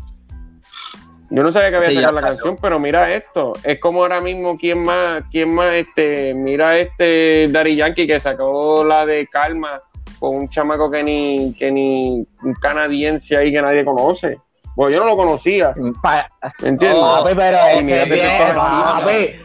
Yo 1.30 1.42
no 1.42 1.50
sabía 1.50 1.70
que 1.70 1.76
había 1.76 1.88
Sí, 1.88 1.94
sacado 1.96 2.12
la 2.16 2.20
salió. 2.20 2.36
canción, 2.36 2.58
pero 2.60 2.78
mira 2.78 3.14
esto. 3.14 3.54
Es 3.64 3.80
como 3.80 4.02
ahora 4.02 4.20
mismo 4.20 4.56
quién 4.58 4.82
más, 4.82 5.24
quién 5.32 5.54
más, 5.54 5.72
este, 5.72 6.34
mira 6.34 6.78
este 6.78 7.46
Daddy 7.48 7.76
Yankee 7.76 8.06
que 8.06 8.20
sacó 8.20 8.84
la 8.84 9.06
de 9.06 9.26
Calma 9.26 9.80
con 10.20 10.36
un 10.36 10.48
chamaco 10.50 10.90
que 10.90 11.02
ni, 11.02 11.54
que 11.54 11.70
ni 11.72 12.26
un 12.42 12.54
canadiense 12.60 13.36
ahí 13.38 13.50
que 13.50 13.62
nadie 13.62 13.84
conoce. 13.86 14.38
Pues 14.76 14.94
yo 14.94 15.02
no 15.02 15.08
lo 15.10 15.16
conocía, 15.16 15.72
Pa- 16.02 16.26
¿me 16.60 16.68
entiendes? 16.68 17.00
Oh, 17.02 17.22
papi, 17.24 17.34
pero 17.36 17.56
oh, 17.56 17.78
es 17.78 17.84
mira 17.84 18.02
que 18.04 18.08
que 18.08 18.14
bien, 18.14 18.26
esto 18.26 18.42
es 18.44 18.52
papi. 18.52 19.36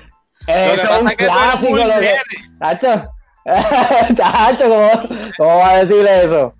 Eso 0.49 0.95
es 0.95 1.01
un 1.01 1.07
clásico. 1.09 1.77
Lo 1.77 1.99
que... 1.99 2.15
Tacho, 2.59 3.11
Tacho, 4.15 4.69
¿cómo, 4.69 4.89
¿cómo 5.37 5.57
va 5.57 5.69
a 5.71 5.85
decir 5.85 6.05
eso? 6.07 6.53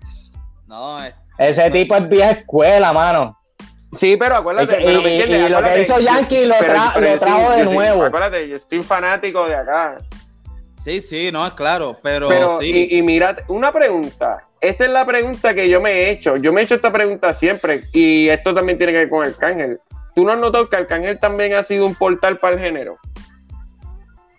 No, 0.66 1.02
es- 1.04 1.14
Ese 1.38 1.70
tipo 1.70 1.96
es 1.96 2.08
vieja 2.08 2.30
escuela, 2.30 2.92
mano. 2.92 3.36
Sí, 3.92 4.16
pero 4.16 4.36
acuérdate, 4.36 4.80
Y 4.82 4.86
pero 4.86 5.02
¿me 5.02 5.08
y- 5.08 5.20
entiendes? 5.20 5.38
y 5.38 5.42
lo 5.52 5.58
que 5.58 5.64
Acuérdate, 5.70 5.82
hizo 5.82 5.98
Yankee 6.00 6.46
lo 6.46 6.54
tra- 6.54 6.90
pero 6.94 7.00
lo 7.06 7.12
yo 7.12 7.18
trajo 7.18 7.52
de 7.52 7.64
nuevo. 7.64 8.04
Acuérdate, 8.04 8.48
yo 8.48 8.56
estoy 8.56 8.82
fanático 8.82 9.46
de 9.46 9.56
acá. 9.56 9.96
sí, 10.80 11.00
sí, 11.00 11.32
no, 11.32 11.44
es 11.46 11.52
claro, 11.54 11.96
pero, 12.02 12.28
Pero, 12.28 12.58
sí. 12.60 12.88
y, 12.90 12.98
y 12.98 13.02
mira, 13.02 13.36
una 13.48 13.72
pregunta. 13.72 14.44
Esta 14.60 14.84
es 14.84 14.90
la 14.90 15.04
pregunta 15.06 15.54
que 15.54 15.68
yo 15.68 15.80
me 15.80 15.90
he 15.90 16.10
hecho. 16.10 16.36
Yo 16.36 16.52
me 16.52 16.60
he 16.60 16.64
hecho 16.64 16.74
esta 16.76 16.92
pregunta 16.92 17.32
siempre. 17.34 17.84
Y 17.92 18.28
esto 18.28 18.54
también 18.54 18.76
tiene 18.78 18.92
que 18.92 18.98
ver 18.98 19.08
con 19.08 19.24
Arcángel. 19.26 19.80
¿Tú 20.14 20.24
no 20.24 20.32
has 20.32 20.38
notado 20.38 20.68
que 20.68 20.76
Arcángel 20.76 21.18
también 21.18 21.54
ha 21.54 21.62
sido 21.64 21.86
un 21.86 21.94
portal 21.94 22.36
para 22.38 22.54
el 22.56 22.60
género? 22.60 22.98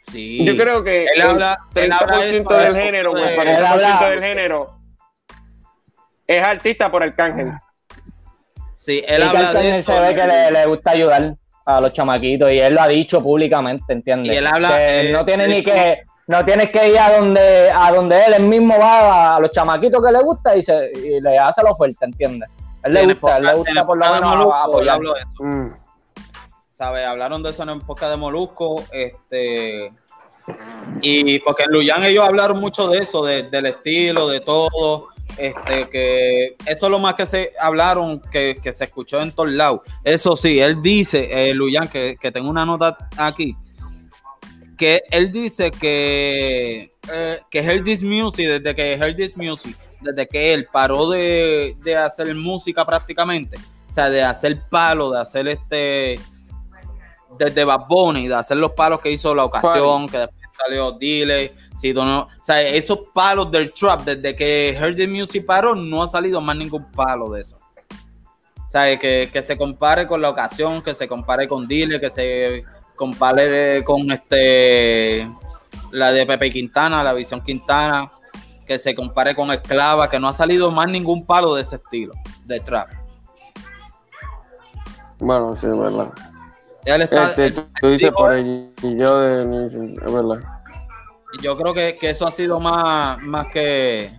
Sí. 0.02 0.44
Yo 0.46 0.56
creo 0.58 0.84
que 0.84 1.06
Él 1.06 1.22
habla- 1.22 1.58
el 1.76 1.84
él 1.86 1.92
habla 1.92 2.18
30% 2.18 2.26
eso, 2.26 2.54
del 2.64 2.74
de- 2.74 2.82
género, 2.84 3.12
o 3.12 3.18
el 3.18 3.24
él 3.30 3.36
40% 3.36 3.68
habla- 3.68 4.10
del 4.10 4.24
género 4.24 4.66
es 6.28 6.44
artista 6.44 6.90
por 6.92 7.04
Arcángel. 7.04 7.52
Sí, 8.78 9.04
él 9.08 9.20
Y 9.22 9.24
habla 9.24 9.54
de 9.54 9.80
esto, 9.80 9.94
se 9.94 10.00
ve 10.00 10.16
que 10.16 10.26
le, 10.28 10.52
le 10.52 10.66
gusta 10.66 10.92
ayudar 10.92 11.36
a 11.66 11.82
los 11.82 11.94
chamaquitos 11.94 12.52
y 12.52 12.58
él 12.60 12.74
lo 12.74 12.82
ha 12.82 12.88
dicho 12.88 13.22
públicamente, 13.22 13.94
¿entiendes? 13.94 14.34
Y 14.34 14.38
él 14.38 14.48
habla, 14.48 14.70
Que 14.70 15.10
eh, 15.10 15.12
no 15.12 15.24
tiene 15.26 15.48
ni 15.48 15.64
que 15.64 16.00
no 16.28 16.44
tienes 16.46 16.70
que 16.72 16.90
ir 16.90 16.98
a 16.98 17.18
donde 17.18 17.70
a 17.74 17.92
donde 17.92 18.16
él, 18.26 18.34
él 18.38 18.44
mismo 18.48 18.78
va 18.80 19.36
a 19.36 19.40
los 19.40 19.52
chamaquitos 19.52 20.02
que 20.04 20.12
le 20.12 20.24
gusta 20.24 20.56
y, 20.56 20.64
se, 20.64 20.92
y 20.96 21.20
le 21.22 21.38
hace 21.38 21.62
la 21.62 21.72
oferta, 21.72 22.06
¿entiendes? 22.06 22.50
Él 22.84 22.98
Sí, 22.98 23.06
le 23.06 23.14
gusta, 23.14 23.38
él 23.38 23.44
le 23.44 23.54
gusta 23.56 23.86
por 23.86 23.98
lo 23.98 24.14
menos 24.14 24.48
a- 24.52 24.64
a 24.64 25.78
¿sabes? 26.82 27.06
Hablaron 27.06 27.44
de 27.44 27.52
eso 27.52 27.62
en 27.62 27.70
el 27.70 27.80
de 27.80 28.18
Molusco, 28.18 28.84
este, 28.92 29.94
y 31.00 31.38
porque 31.38 31.66
en 31.66 31.72
Luyan 31.74 32.04
ellos 32.06 32.28
hablaron 32.28 32.60
mucho 32.60 32.88
de 32.88 32.98
eso, 33.04 33.24
de- 33.24 33.44
del 33.44 33.68
estilo, 33.68 34.28
de 34.28 34.40
todo, 34.40 35.10
este, 35.38 35.88
que 35.90 36.56
eso 36.66 36.86
es 36.88 36.92
lo 36.92 36.98
más 36.98 37.14
que 37.14 37.28
se 37.28 37.54
hablaron, 37.60 38.20
que, 38.32 38.58
que 38.64 38.74
se 38.74 38.86
escuchó 38.86 39.22
en 39.22 39.32
todos 39.32 39.52
lados. 39.52 39.82
Eso 40.04 40.36
sí, 40.36 40.60
él 40.60 40.82
dice, 40.82 41.30
eh, 41.52 41.54
Luyan, 41.54 41.88
que, 41.88 42.18
que 42.20 42.32
tengo 42.32 42.50
una 42.50 42.66
nota 42.66 42.98
aquí, 43.16 43.56
que 44.76 45.04
él 45.12 45.32
dice 45.32 45.70
que, 45.70 46.90
eh, 47.14 47.42
que 47.52 47.60
Heard 47.60 47.84
This 47.84 48.02
Music, 48.02 48.48
desde 48.48 48.74
que 48.74 48.94
Heard 48.94 49.16
This 49.18 49.38
Music, 49.38 49.78
desde 50.00 50.28
que 50.28 50.52
él 50.56 50.68
paró 50.72 51.12
de, 51.12 51.76
de 51.84 51.96
hacer 51.96 52.34
música 52.34 52.84
prácticamente, 52.88 53.58
o 53.88 53.94
sea, 53.94 54.10
de 54.10 54.24
hacer 54.24 54.60
palo, 54.68 55.12
de 55.12 55.22
hacer 55.22 55.48
este, 55.48 56.20
desde 57.38 57.64
Bad 57.64 57.88
Bunny, 57.88 58.28
de 58.28 58.36
hacer 58.36 58.58
los 58.58 58.72
palos 58.72 59.02
que 59.02 59.12
hizo 59.12 59.34
la 59.34 59.46
ocasión, 59.46 60.08
que 60.08 60.18
después 60.20 60.42
salió 60.58 60.92
Dile, 60.92 61.54
si 61.76 61.94
no, 61.94 62.22
o 62.22 62.30
sea, 62.44 62.62
esos 62.62 63.00
palos 63.14 63.52
del 63.52 63.74
trap, 63.74 64.02
desde 64.02 64.36
que 64.36 64.70
Heard 64.70 64.96
This 64.96 65.10
Music 65.10 65.46
paró, 65.46 65.76
no 65.76 66.04
ha 66.04 66.08
salido 66.08 66.40
más 66.42 66.56
ningún 66.56 66.92
palo 66.92 67.30
de 67.30 67.42
eso. 67.42 67.58
O 68.66 68.70
sea, 68.70 68.98
que, 68.98 69.30
que 69.32 69.42
se 69.42 69.58
compare 69.58 70.08
con 70.08 70.22
la 70.22 70.30
ocasión, 70.30 70.82
que 70.82 70.94
se 70.94 71.08
compare 71.08 71.48
con 71.48 71.68
Dile, 71.68 72.00
que 72.00 72.10
se 72.10 72.64
compare 72.96 73.84
con 73.84 74.12
este 74.12 75.30
la 75.92 76.12
de 76.12 76.26
Pepe 76.26 76.50
Quintana, 76.50 77.04
la 77.04 77.14
visión 77.14 77.42
Quintana, 77.42 78.12
que 78.66 78.78
se 78.78 78.96
compare 78.96 79.36
con 79.36 79.52
Esclava, 79.52 80.10
que 80.10 80.20
no 80.20 80.30
ha 80.30 80.34
salido 80.34 80.72
más 80.72 80.88
ningún 80.88 81.26
palo 81.26 81.56
de 81.56 81.64
ese 81.64 81.76
estilo, 81.78 82.14
de 82.46 82.60
trap. 82.62 82.90
Bueno, 85.20 85.56
sí, 85.56 85.68
es 85.68 85.78
verdad. 85.78 86.14
Él 86.86 87.02
está, 87.04 87.30
Este, 87.30 87.46
él- 87.48 87.56
tú, 87.56 87.62
tú 87.80 87.88
dices 87.90 88.10
digo, 88.10 88.18
por 88.18 88.34
el 88.34 88.72
y 88.82 88.98
yo 88.98 89.20
de 89.20 89.66
es 89.66 90.14
verdad. 90.14 90.40
yo 91.42 91.58
creo 91.58 91.74
que, 91.74 91.96
que 92.00 92.10
eso 92.10 92.28
ha 92.28 92.32
sido 92.32 92.60
más, 92.60 93.22
más 93.24 93.48
que 93.52 94.12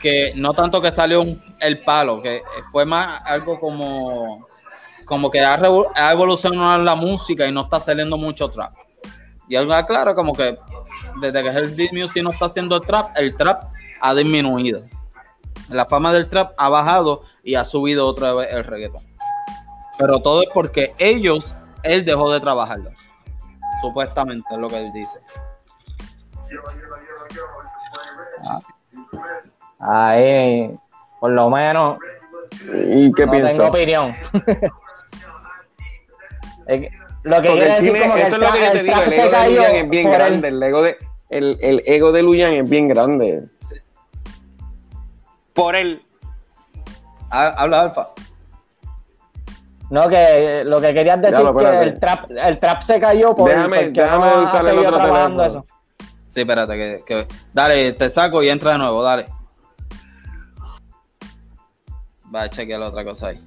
que 0.00 0.32
no 0.34 0.52
tanto 0.52 0.80
que 0.80 0.90
salió 0.90 1.20
un- 1.20 1.40
el 1.60 1.82
palo, 1.84 2.20
que 2.20 2.42
fue 2.72 2.84
más 2.84 3.22
algo 3.24 3.58
como 3.60 4.46
como 5.04 5.30
que 5.30 5.40
ha, 5.40 5.60
ha 5.94 6.12
evolucionado 6.12 6.82
la 6.82 6.94
música 6.94 7.46
y 7.46 7.52
no 7.52 7.62
está 7.62 7.78
saliendo 7.80 8.16
mucho 8.16 8.48
trap. 8.48 8.72
Y 9.48 9.56
algo 9.56 9.74
claro, 9.86 10.14
como 10.14 10.32
que 10.32 10.56
desde 11.20 11.42
que 11.42 11.48
el 11.50 11.76
Deep 11.76 11.92
Music 11.92 12.22
no 12.22 12.30
está 12.30 12.46
haciendo 12.46 12.76
el 12.76 12.82
trap, 12.86 13.10
el 13.16 13.36
trap 13.36 13.64
ha 14.00 14.14
disminuido. 14.14 14.84
La 15.68 15.84
fama 15.86 16.12
del 16.12 16.28
trap 16.28 16.52
ha 16.56 16.68
bajado 16.68 17.22
y 17.42 17.56
ha 17.56 17.64
subido 17.64 18.06
otra 18.06 18.32
vez 18.32 18.52
el 18.52 18.64
reggaetón. 18.64 19.02
Pero 20.04 20.18
todo 20.20 20.42
es 20.42 20.48
porque 20.52 20.92
ellos, 20.98 21.54
él 21.84 22.04
dejó 22.04 22.32
de 22.32 22.40
trabajarlo. 22.40 22.90
Supuestamente 23.80 24.48
es 24.52 24.58
lo 24.58 24.66
que 24.68 24.78
él 24.78 24.92
dice. 24.92 25.20
Ahí, 29.78 30.70
por 31.20 31.30
lo 31.30 31.50
menos, 31.50 31.98
¿Y 32.84 33.12
qué 33.12 33.26
no 33.26 33.32
piensas? 33.32 33.56
tengo 33.56 33.68
opinión. 33.68 34.14
Es 36.64 36.80
lo 37.24 37.42
que 37.42 37.48
Porque 37.48 37.64
quiere 37.64 37.70
decir 37.70 37.92
tiene- 37.92 38.02
como 38.02 38.14
que 38.14 38.22
esto 38.22 38.36
el, 38.36 38.42
es 38.42 38.48
lo 38.48 38.54
que 38.54 38.60
te 38.70 38.78
el 38.78 38.84
digo, 38.86 38.96
trap 38.96 39.06
el 39.06 39.12
se 39.12 39.22
ego 39.24 39.30
de 39.62 39.80
es 39.80 39.90
bien 39.90 40.10
grande, 40.10 40.48
él. 40.48 40.54
el 40.54 40.62
ego 40.62 40.82
de 40.82 40.96
el, 41.28 41.58
el 41.60 41.82
ego 41.86 42.12
de 42.12 42.22
Luyan 42.22 42.52
es 42.54 42.68
bien 42.70 42.88
grande. 42.88 43.44
Por 45.54 45.74
él. 45.74 46.04
Ha- 47.30 47.48
Habla, 47.48 47.80
Alfa. 47.82 48.10
No, 49.92 50.08
que 50.08 50.62
lo 50.64 50.80
que 50.80 50.94
querías 50.94 51.20
decir 51.20 51.36
es 51.46 51.54
que 51.54 51.82
el 51.82 52.00
trap, 52.00 52.30
el 52.30 52.58
trap 52.58 52.80
se 52.80 52.98
cayó 52.98 53.36
por 53.36 53.50
Déjame- 53.50 53.84
porque 53.84 54.00
déjame 54.00 54.26
no 54.26 54.48
ha 54.48 54.58
el 54.60 54.66
seguido 54.66 54.80
otro 54.88 54.98
trabajando 54.98 55.42
teléfono. 55.42 55.64
eso. 55.68 56.08
Sí, 56.28 56.40
espérate, 56.40 56.72
que, 56.74 57.02
que- 57.04 57.26
Dale, 57.52 57.92
te 57.92 58.08
saco 58.08 58.42
y 58.42 58.48
entra 58.48 58.72
de 58.72 58.78
nuevo, 58.78 59.02
dale. 59.02 59.26
Va 62.34 62.42
a 62.44 62.48
chequear 62.48 62.80
la 62.80 62.88
otra 62.88 63.04
cosa 63.04 63.28
ahí. 63.28 63.40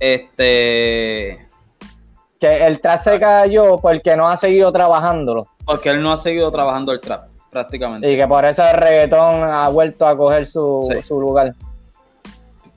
Este. 0.00 1.46
Que 2.40 2.66
el 2.66 2.80
trap 2.80 3.00
se 3.00 3.20
cayó 3.20 3.78
porque 3.78 4.16
no 4.16 4.28
ha 4.28 4.36
seguido 4.36 4.72
trabajándolo. 4.72 5.46
Porque 5.64 5.90
él 5.90 6.02
no 6.02 6.10
ha 6.10 6.16
seguido 6.16 6.50
trabajando 6.50 6.90
el 6.90 7.00
trap, 7.00 7.28
prácticamente. 7.50 8.10
Y 8.10 8.16
que 8.16 8.26
por 8.26 8.44
eso 8.46 8.64
el 8.66 8.74
reggaetón 8.76 9.44
ha 9.44 9.68
vuelto 9.68 10.08
a 10.08 10.16
coger 10.16 10.46
su, 10.46 10.88
Sí. 10.92 11.02
su 11.02 11.20
lugar. 11.20 11.54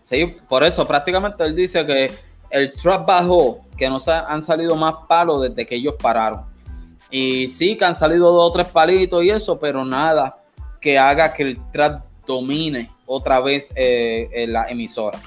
Sí, 0.01 0.37
por 0.47 0.63
eso 0.63 0.85
prácticamente 0.85 1.43
él 1.45 1.55
dice 1.55 1.83
que 1.85 2.11
el 2.53 2.71
trap 2.73 3.05
bajó, 3.05 3.59
que 3.77 3.89
no 3.89 3.99
se 3.99 4.11
han 4.11 4.41
salido 4.43 4.75
más 4.75 4.93
palos 5.07 5.41
desde 5.41 5.65
que 5.65 5.75
ellos 5.75 5.95
pararon. 6.01 6.41
Y 7.09 7.47
sí 7.47 7.75
que 7.77 7.85
han 7.85 7.95
salido 7.95 8.31
dos 8.31 8.49
o 8.49 8.53
tres 8.53 8.67
palitos 8.67 9.23
y 9.23 9.29
eso, 9.29 9.59
pero 9.59 9.83
nada 9.83 10.37
que 10.79 10.97
haga 10.97 11.33
que 11.33 11.43
el 11.43 11.71
trap 11.71 12.03
domine 12.25 12.89
otra 13.05 13.39
vez 13.39 13.71
eh, 13.75 14.29
en 14.33 14.53
la 14.53 14.67
emisora. 14.69 15.19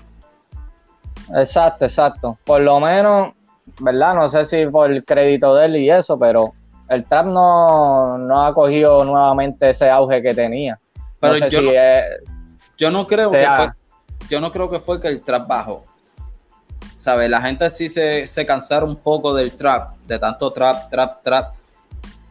Exacto, 1.35 1.85
exacto. 1.85 2.39
Por 2.45 2.61
lo 2.61 2.79
menos, 2.81 3.33
¿verdad? 3.81 4.15
No 4.15 4.29
sé 4.29 4.45
si 4.45 4.67
por 4.67 4.91
el 4.91 5.05
crédito 5.05 5.55
de 5.55 5.67
él 5.67 5.77
y 5.77 5.91
eso, 5.91 6.19
pero 6.19 6.53
el 6.89 7.05
trap 7.05 7.27
no, 7.27 8.17
no 8.19 8.47
ha 8.47 8.55
cogido 8.55 9.05
nuevamente 9.05 9.71
ese 9.71 9.91
auge 9.91 10.23
que 10.23 10.35
tenía. 10.35 10.79
Pero 11.21 11.33
no 11.35 11.39
sé 11.41 11.51
yo, 11.51 11.61
si 11.61 11.67
no, 11.67 11.73
es- 11.73 12.05
yo 12.77 12.91
no 12.91 13.07
creo 13.07 13.31
sea- 13.33 13.57
que 13.57 14.19
fue, 14.19 14.29
yo 14.29 14.41
no 14.41 14.53
creo 14.53 14.71
que 14.71 14.81
fue 14.81 15.01
que 15.01 15.09
el 15.09 15.23
trap 15.23 15.49
bajó. 15.49 15.85
¿Sabes? 17.07 17.31
La 17.31 17.41
gente 17.41 17.71
sí 17.71 17.89
se, 17.89 18.27
se 18.27 18.45
cansaron 18.45 18.89
un 18.91 18.97
poco 18.97 19.33
del 19.33 19.57
trap, 19.57 19.95
de 20.09 20.19
tanto 20.19 20.53
trap, 20.53 20.91
trap, 20.91 21.23
trap. 21.23 21.55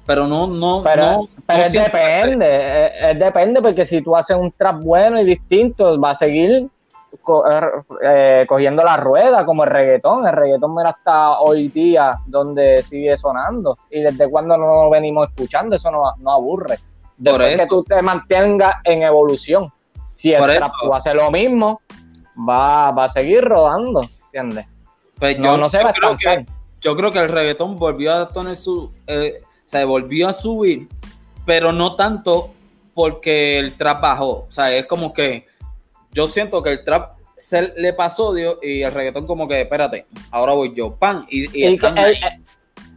Pero 0.06 0.28
no, 0.28 0.48
no, 0.48 0.82
Pero, 0.84 1.02
no. 1.12 1.30
pero 1.48 1.60
no 1.60 1.64
es 1.66 1.72
siempre- 1.72 2.02
depende, 2.06 2.86
es, 2.88 2.92
es 3.14 3.20
depende 3.20 3.62
porque 3.62 3.86
si 3.86 4.02
tú 4.02 4.18
haces 4.18 4.36
un 4.36 4.52
trap 4.52 4.82
bueno 4.82 5.18
y 5.22 5.24
distinto, 5.24 5.98
va 5.98 6.10
a 6.10 6.16
seguir 6.16 6.68
co- 7.22 7.46
eh, 8.04 8.46
cogiendo 8.50 8.84
la 8.84 8.98
rueda 8.98 9.46
como 9.46 9.64
el 9.64 9.70
reggaetón. 9.70 10.28
El 10.28 10.34
reggaetón 10.34 10.76
mira 10.76 10.90
hasta 10.90 11.40
hoy 11.40 11.70
día 11.70 12.12
donde 12.26 12.84
sigue 12.84 13.16
sonando. 13.16 13.78
Y 13.90 14.02
desde 14.02 14.30
cuando 14.30 14.58
no 14.58 14.68
lo 14.68 14.90
venimos 14.90 15.30
escuchando, 15.30 15.78
eso 15.78 15.90
no, 15.90 16.04
no 16.20 16.32
aburre. 16.34 16.80
Después 17.16 17.62
que 17.62 17.68
tú 17.68 17.82
te 17.82 18.02
mantengas 18.02 18.76
en 18.84 19.04
evolución. 19.04 19.72
Si 20.18 20.34
el 20.34 20.44
trap 20.44 20.74
eso. 20.76 20.86
tú 20.88 20.94
haces 20.94 21.14
lo 21.16 21.32
mismo, 21.32 21.80
va, 22.38 22.92
va 22.92 23.06
a 23.06 23.10
seguir 23.10 23.42
rodando, 23.46 24.02
¿entiendes? 24.36 24.68
Pues 25.18 25.40
No, 25.40 25.46
yo, 25.46 25.58
no 25.58 25.70
se 25.70 25.80
yo 25.80 25.86
va 25.86 25.94
creo 25.94 26.18
que, 26.18 26.46
yo 26.82 26.96
creo 26.96 27.12
que 27.12 27.20
el 27.20 27.30
reggaetón 27.30 27.78
volvió 27.78 28.14
a 28.14 28.28
tener 28.28 28.56
su. 28.56 28.92
eh, 29.08 29.42
se 29.66 29.84
volvió 29.84 30.28
a 30.28 30.34
subir, 30.34 30.88
pero 31.46 31.72
no 31.72 31.96
tanto 31.96 32.52
porque 32.94 33.58
el 33.58 33.74
trap 33.74 34.02
bajó. 34.02 34.46
O 34.48 34.52
sea, 34.52 34.72
es 34.76 34.86
como 34.86 35.14
que 35.14 35.48
yo 36.12 36.28
siento 36.28 36.62
que 36.62 36.72
el 36.72 36.84
trap 36.84 37.16
se 37.38 37.74
le 37.76 37.94
pasó 37.94 38.34
Dios 38.34 38.58
y 38.62 38.84
el 38.84 38.94
reggaetón, 38.94 39.26
como 39.26 39.48
que, 39.48 39.62
espérate, 39.62 40.06
ahora 40.32 40.54
voy 40.54 40.74
yo, 40.76 40.96
pan. 40.96 41.26
Y, 41.30 41.46
y 41.58 41.66
Y 41.66 41.80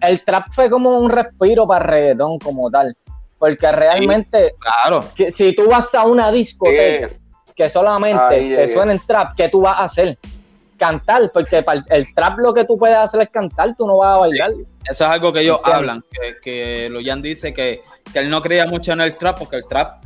el, 0.01 0.25
trap 0.25 0.47
fue 0.53 0.71
como 0.71 0.99
un 0.99 1.11
respiro 1.11 1.67
para 1.67 1.85
el 1.85 1.91
reggaetón 1.91 2.39
como 2.39 2.71
tal. 2.71 2.97
Porque 3.39 3.71
realmente, 3.71 4.55
claro. 4.59 5.05
que 5.15 5.31
si 5.31 5.55
tú 5.55 5.69
vas 5.69 5.95
a 5.95 6.05
una 6.05 6.31
discoteca 6.31 7.11
que 7.55 7.69
solamente 7.69 8.57
te 8.57 8.69
suena 8.69 8.93
el 8.93 9.01
trap, 9.01 9.35
¿qué 9.37 9.49
tú 9.49 9.63
vas 9.63 9.79
a 9.79 9.85
hacer? 9.85 10.19
Cantar, 10.79 11.31
porque 11.33 11.65
el, 11.89 12.15
trap 12.15 12.39
lo 12.39 12.55
que 12.55 12.65
tú 12.65 12.79
puedes 12.79 12.97
hacer 12.97 13.23
es 13.23 13.31
cantar, 13.31 13.75
tú 13.77 13.87
no 13.87 13.99
vas 13.99 14.17
a 14.17 14.21
bailar. 14.21 14.51
Eso 14.89 15.05
es 15.05 15.11
algo 15.11 15.33
que 15.33 15.41
ellos 15.41 15.61
hablan, 15.65 16.05
que, 16.11 16.37
que 16.41 16.89
Luyan 16.89 17.21
dice 17.21 17.53
que, 17.53 17.83
que 18.13 18.21
él 18.21 18.31
no 18.31 18.41
creía 18.41 18.67
mucho 18.67 18.93
en 18.93 19.01
el 19.01 19.17
trap, 19.17 19.39
porque 19.39 19.57
el 19.57 19.67
trap, 19.67 20.05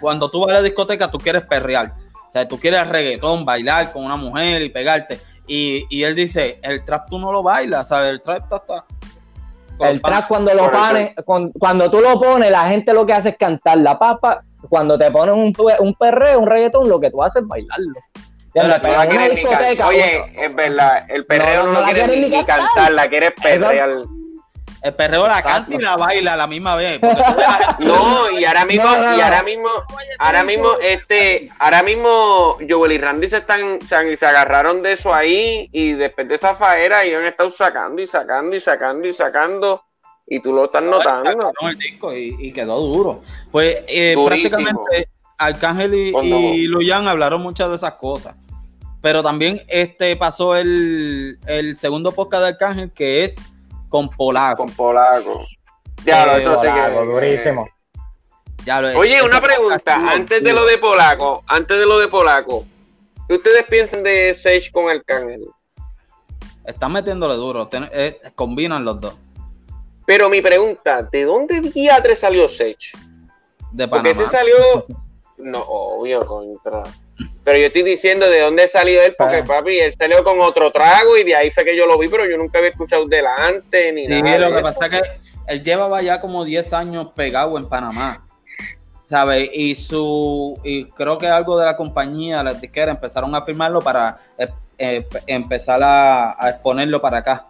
cuando 0.00 0.30
tú 0.30 0.40
vas 0.40 0.50
a 0.50 0.54
la 0.54 0.62
discoteca, 0.62 1.10
tú 1.10 1.18
quieres 1.18 1.42
perrear. 1.42 1.92
O 2.28 2.32
sea, 2.32 2.48
tú 2.48 2.58
quieres 2.58 2.88
reggaetón, 2.88 3.44
bailar 3.44 3.92
con 3.92 4.04
una 4.04 4.16
mujer 4.16 4.62
y 4.62 4.70
pegarte. 4.70 5.20
Y, 5.46 5.84
y 5.90 6.04
él 6.04 6.14
dice, 6.14 6.60
el 6.62 6.84
trap 6.84 7.08
tú 7.10 7.18
no 7.18 7.32
lo 7.32 7.42
bailas, 7.42 7.88
¿sabes? 7.88 8.12
El 8.12 8.22
trap 8.22 8.52
está... 8.52 8.84
El 9.80 10.00
trap 10.00 10.28
cuando 10.28 10.54
lo 10.54 10.70
pones, 10.70 11.14
cuando, 11.24 11.52
cuando 11.58 11.90
tú 11.90 12.00
lo 12.00 12.20
pones, 12.20 12.50
la 12.50 12.68
gente 12.68 12.92
lo 12.92 13.06
que 13.06 13.14
hace 13.14 13.30
es 13.30 13.36
cantar 13.36 13.78
la 13.78 13.98
papa. 13.98 14.44
Cuando 14.68 14.98
te 14.98 15.10
ponen 15.10 15.34
un, 15.34 15.54
un 15.80 15.94
perreo, 15.94 16.38
un 16.38 16.46
reggaetón, 16.46 16.88
lo 16.88 17.00
que 17.00 17.10
tú 17.10 17.22
haces 17.22 17.42
es 17.42 17.48
bailarlo. 17.48 17.94
Oye, 19.86 20.24
es 20.36 20.54
verdad, 20.54 21.04
el 21.08 21.24
perreo 21.26 21.64
No, 21.64 21.66
no, 21.66 21.72
no 21.72 21.80
lo 21.80 21.86
la 21.86 21.92
quieres 21.92 22.08
ni, 22.08 22.28
ni 22.28 22.30
cantar. 22.30 22.58
cantar, 22.58 22.92
la 22.92 23.08
quieres 23.08 23.32
perrear. 23.40 23.90
El 24.82 24.94
perreo 24.94 25.28
la 25.28 25.42
canta 25.42 25.74
y 25.74 25.78
la 25.78 25.94
baila 25.96 26.32
a 26.32 26.36
la 26.36 26.46
misma 26.46 26.74
vez. 26.74 27.00
la 27.02 27.76
No, 27.80 28.30
y 28.30 28.44
ahora 28.44 28.64
mismo, 28.64 28.84
No, 28.84 28.96
no, 28.96 29.16
y 29.16 29.20
ahora 29.20 29.42
mismo, 29.42 29.68
ahora 30.18 30.42
mismo, 30.42 30.68
este, 30.80 31.50
ahora 31.58 31.82
mismo 31.82 32.56
Joel 32.66 32.92
y 32.92 32.98
Randy 32.98 33.28
se 33.28 33.38
están, 33.38 33.80
se, 33.82 34.16
se 34.16 34.26
agarraron 34.26 34.82
de 34.82 34.92
eso 34.92 35.12
ahí 35.12 35.68
y 35.72 35.92
después 35.92 36.28
de 36.28 36.36
esa 36.36 36.54
faera 36.54 37.04
ellos 37.04 37.20
han 37.20 37.26
estado 37.26 37.50
sacando 37.50 38.00
y 38.00 38.06
sacando 38.06 38.56
y 38.56 38.60
sacando 38.60 39.06
y 39.06 39.12
sacando 39.12 39.82
y 40.26 40.40
tú 40.40 40.52
lo 40.52 40.64
estás 40.64 40.82
notando. 40.82 41.52
el 41.62 41.78
disco 41.78 42.14
y, 42.14 42.34
y 42.38 42.52
quedó 42.52 42.78
duro. 42.80 43.22
Pues 43.52 43.78
eh, 43.86 44.16
prácticamente 44.24 45.08
Arcángel 45.40 45.94
y, 45.94 46.12
Cuando- 46.12 46.36
y 46.36 46.66
Luyan 46.66 47.08
hablaron 47.08 47.40
muchas 47.42 47.68
de 47.70 47.76
esas 47.76 47.94
cosas. 47.94 48.34
Pero 49.02 49.22
también 49.22 49.62
este 49.68 50.14
pasó 50.16 50.54
el, 50.56 51.38
el 51.46 51.76
segundo 51.78 52.12
podcast 52.12 52.42
de 52.42 52.48
Arcángel 52.48 52.92
que 52.92 53.24
es 53.24 53.34
con 53.88 54.08
Polaco. 54.10 54.64
Con 54.64 54.74
polaco. 54.74 55.46
Ya, 56.04 56.36
Eh, 56.36 56.40
eso 56.42 56.60
que. 56.60 57.04
Durísimo. 57.04 57.68
Ya 58.64 58.80
lo- 58.82 58.98
Oye, 58.98 59.22
una 59.22 59.40
pregunta, 59.40 60.12
antes 60.12 60.44
de 60.44 60.52
lo 60.52 60.66
de 60.66 60.76
polaco, 60.78 61.42
antes 61.46 61.78
de 61.78 61.86
lo 61.86 61.98
de 61.98 62.08
polaco, 62.08 62.66
¿qué 63.26 63.34
ustedes 63.34 63.64
piensan 63.64 64.02
de 64.02 64.34
Sage 64.34 64.70
con 64.70 64.90
Arcángel? 64.90 65.46
Están 66.64 66.92
metiéndole 66.92 67.34
duro. 67.36 67.68
ten- 67.68 67.88
eh, 67.92 68.20
combinan 68.34 68.84
los 68.84 69.00
dos. 69.00 69.16
Pero 70.06 70.28
mi 70.28 70.42
pregunta, 70.42 71.02
¿de 71.02 71.24
dónde 71.24 71.60
diatre 71.62 72.14
salió 72.16 72.48
Sage? 72.48 72.92
De 73.72 73.88
Porque 73.88 74.10
Panamá. 74.10 74.10
ese 74.10 74.26
salió. 74.26 74.54
No, 75.42 75.60
obvio, 75.62 76.24
contra. 76.26 76.82
Pero 77.44 77.58
yo 77.58 77.66
estoy 77.66 77.82
diciendo 77.82 78.28
de 78.28 78.40
dónde 78.40 78.68
salió 78.68 79.02
él, 79.02 79.14
porque 79.18 79.36
Ah. 79.36 79.44
papi, 79.46 79.78
él 79.80 79.92
salió 79.92 80.22
con 80.24 80.40
otro 80.40 80.70
trago 80.70 81.16
y 81.16 81.24
de 81.24 81.34
ahí 81.34 81.50
fue 81.50 81.64
que 81.64 81.76
yo 81.76 81.86
lo 81.86 81.98
vi, 81.98 82.08
pero 82.08 82.26
yo 82.26 82.36
nunca 82.36 82.58
había 82.58 82.70
escuchado 82.70 83.06
delante 83.06 83.92
ni 83.92 84.06
Sí, 84.06 84.22
nada. 84.22 84.38
lo 84.50 84.56
que 84.56 84.62
pasa 84.62 84.86
es 84.86 84.90
que 84.90 85.00
él 85.48 85.64
llevaba 85.64 86.00
ya 86.02 86.20
como 86.20 86.44
10 86.44 86.72
años 86.72 87.08
pegado 87.14 87.56
en 87.58 87.68
Panamá. 87.68 88.24
¿Sabes? 89.06 89.50
Y 89.52 89.74
su 89.74 90.56
y 90.62 90.84
creo 90.84 91.18
que 91.18 91.26
algo 91.26 91.58
de 91.58 91.64
la 91.66 91.76
compañía, 91.76 92.44
la 92.44 92.54
disquera, 92.54 92.92
empezaron 92.92 93.34
a 93.34 93.42
firmarlo 93.42 93.80
para 93.80 94.20
eh, 94.38 94.46
eh, 94.78 95.04
empezar 95.26 95.82
a, 95.82 96.36
a 96.38 96.50
exponerlo 96.50 97.00
para 97.00 97.18
acá 97.18 97.46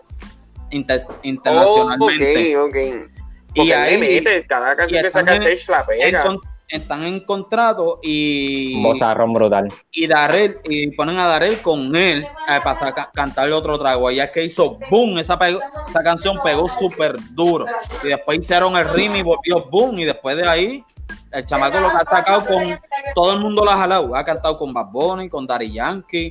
inter- 0.70 1.02
internacionalmente. 1.22 2.56
Oh, 2.56 2.64
ok, 2.64 2.68
ok. 2.70 2.76
Y 2.76 3.56
Porque 3.56 3.72
él 3.72 3.78
ahí- 3.78 3.98
mete, 3.98 4.46
cada 4.46 4.74
canción 4.74 5.00
y 5.00 5.02
que 5.02 5.10
saca 5.10 5.36
Sage 5.36 5.64
la 5.68 5.84
pega. 5.84 6.24
Están 6.70 7.04
en 7.04 7.20
contrato 7.20 7.98
y, 8.02 8.76
Un 8.76 8.82
bozarrón 8.84 9.32
brutal. 9.32 9.68
y 9.92 10.06
Darrell 10.06 10.58
y 10.64 10.90
ponen 10.92 11.18
a 11.18 11.26
Darrell 11.26 11.60
con 11.62 11.94
él 11.96 12.22
eh, 12.48 12.60
para 12.62 12.78
saca- 12.78 13.10
cantarle 13.12 13.54
otro 13.54 13.78
trago. 13.78 14.08
Allá 14.08 14.24
es 14.24 14.30
que 14.30 14.44
hizo 14.44 14.78
boom, 14.90 15.18
esa, 15.18 15.38
pegó- 15.38 15.60
esa 15.88 16.02
canción 16.02 16.38
pegó 16.42 16.68
súper 16.68 17.16
duro. 17.32 17.66
Y 18.04 18.08
después 18.08 18.40
hicieron 18.40 18.76
el 18.76 18.88
ritmo 18.88 19.16
y 19.16 19.22
volvió 19.22 19.64
boom. 19.70 19.98
Y 19.98 20.04
después 20.04 20.36
de 20.36 20.48
ahí, 20.48 20.84
el 21.32 21.44
chamaco 21.46 21.78
lo 21.80 21.90
que 21.90 21.96
ha 21.96 22.04
sacado 22.04 22.44
con 22.46 22.78
todo 23.14 23.32
el 23.32 23.40
mundo 23.40 23.64
lo 23.64 23.70
ha 23.70 23.76
jalado. 23.76 24.14
Ha 24.14 24.24
cantado 24.24 24.58
con 24.58 24.72
Bad 24.72 24.90
Bunny, 24.92 25.28
con 25.28 25.46
Daddy 25.46 25.72
Yankee, 25.72 26.28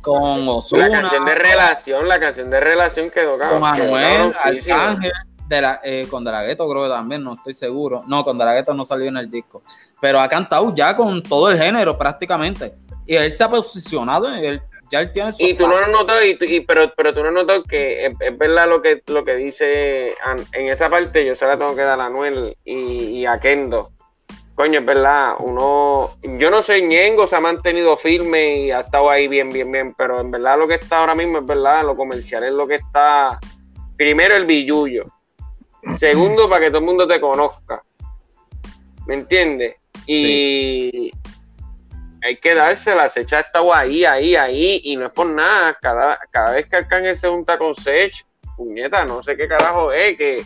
con 0.00 0.46
La 0.46 0.52
Ozuna, 0.52 0.88
canción 0.90 1.24
de 1.24 1.34
relación, 1.34 2.08
la 2.08 2.18
canción 2.20 2.50
de 2.50 2.60
relación 2.60 3.10
quedó 3.10 3.38
con 3.38 3.60
Manuel. 3.60 4.32
Arcángel, 4.42 5.12
de 5.56 5.62
la, 5.62 5.80
eh, 5.82 6.06
con 6.08 6.24
De 6.24 6.32
La 6.32 6.44
Ghetto 6.44 6.66
creo 6.68 6.84
que 6.84 6.88
también, 6.88 7.22
no 7.22 7.32
estoy 7.32 7.54
seguro. 7.54 8.02
No, 8.06 8.24
con 8.24 8.38
De 8.38 8.44
La 8.44 8.54
Ghetto 8.54 8.72
no 8.72 8.84
salió 8.84 9.08
en 9.08 9.16
el 9.16 9.30
disco. 9.30 9.62
Pero 10.00 10.20
ha 10.20 10.28
cantado 10.28 10.74
ya 10.74 10.96
con 10.96 11.22
todo 11.22 11.50
el 11.50 11.58
género 11.58 11.98
prácticamente. 11.98 12.72
Y 13.06 13.16
él 13.16 13.30
se 13.32 13.42
ha 13.42 13.50
posicionado, 13.50 14.28
él, 14.28 14.62
ya 14.90 15.00
él 15.00 15.12
tiene 15.12 15.32
su 15.32 15.44
Y 15.44 15.54
tú 15.54 15.66
no 15.66 15.80
lo 15.80 15.88
notas, 15.88 16.22
y, 16.24 16.60
pero, 16.60 16.92
pero 16.96 17.12
tú 17.12 17.22
no 17.24 17.30
notas 17.32 17.62
que 17.68 18.06
es, 18.06 18.14
es 18.20 18.38
verdad 18.38 18.68
lo 18.68 18.80
que, 18.80 19.02
lo 19.08 19.24
que 19.24 19.34
dice 19.34 20.14
en 20.52 20.68
esa 20.68 20.88
parte, 20.88 21.26
yo 21.26 21.34
se 21.34 21.46
la 21.46 21.58
tengo 21.58 21.74
que 21.74 21.82
dar 21.82 22.00
a 22.00 22.06
Anuel 22.06 22.56
y, 22.64 22.74
y 23.18 23.26
a 23.26 23.40
Kendo. 23.40 23.90
Coño, 24.54 24.80
es 24.80 24.84
verdad, 24.84 25.36
uno, 25.38 26.10
yo 26.22 26.50
no 26.50 26.62
soy 26.62 26.82
ñengo, 26.82 27.26
se 27.26 27.34
ha 27.34 27.40
mantenido 27.40 27.96
firme 27.96 28.58
y 28.58 28.70
ha 28.70 28.80
estado 28.80 29.08
ahí 29.08 29.26
bien, 29.26 29.50
bien, 29.50 29.72
bien, 29.72 29.94
pero 29.94 30.20
en 30.20 30.30
verdad 30.30 30.58
lo 30.58 30.68
que 30.68 30.74
está 30.74 30.98
ahora 30.98 31.14
mismo 31.14 31.38
es 31.38 31.46
verdad, 31.46 31.82
lo 31.82 31.96
comercial 31.96 32.44
es 32.44 32.52
lo 32.52 32.68
que 32.68 32.74
está, 32.74 33.40
primero 33.96 34.36
el 34.36 34.44
billullo, 34.44 35.06
segundo 35.98 36.48
para 36.48 36.64
que 36.64 36.70
todo 36.70 36.78
el 36.78 36.84
mundo 36.84 37.06
te 37.06 37.20
conozca, 37.20 37.82
¿me 39.06 39.14
entiendes? 39.14 39.76
Y 40.06 41.12
hay 42.22 42.36
que 42.36 42.54
dársela, 42.54 43.08
Sech 43.08 43.32
ha 43.32 43.40
estado 43.40 43.74
ahí, 43.74 44.04
ahí, 44.04 44.36
ahí, 44.36 44.80
y 44.84 44.96
no 44.96 45.06
es 45.06 45.12
por 45.12 45.26
nada, 45.26 45.76
cada, 45.80 46.18
cada 46.30 46.52
vez 46.52 46.66
que 46.66 46.76
Arcángel 46.76 47.16
se 47.16 47.28
junta 47.28 47.56
con 47.56 47.74
Sech, 47.74 48.26
puñeta, 48.56 49.04
no 49.04 49.22
sé 49.22 49.36
qué 49.36 49.48
carajo 49.48 49.92
es, 49.92 50.16
que 50.18 50.44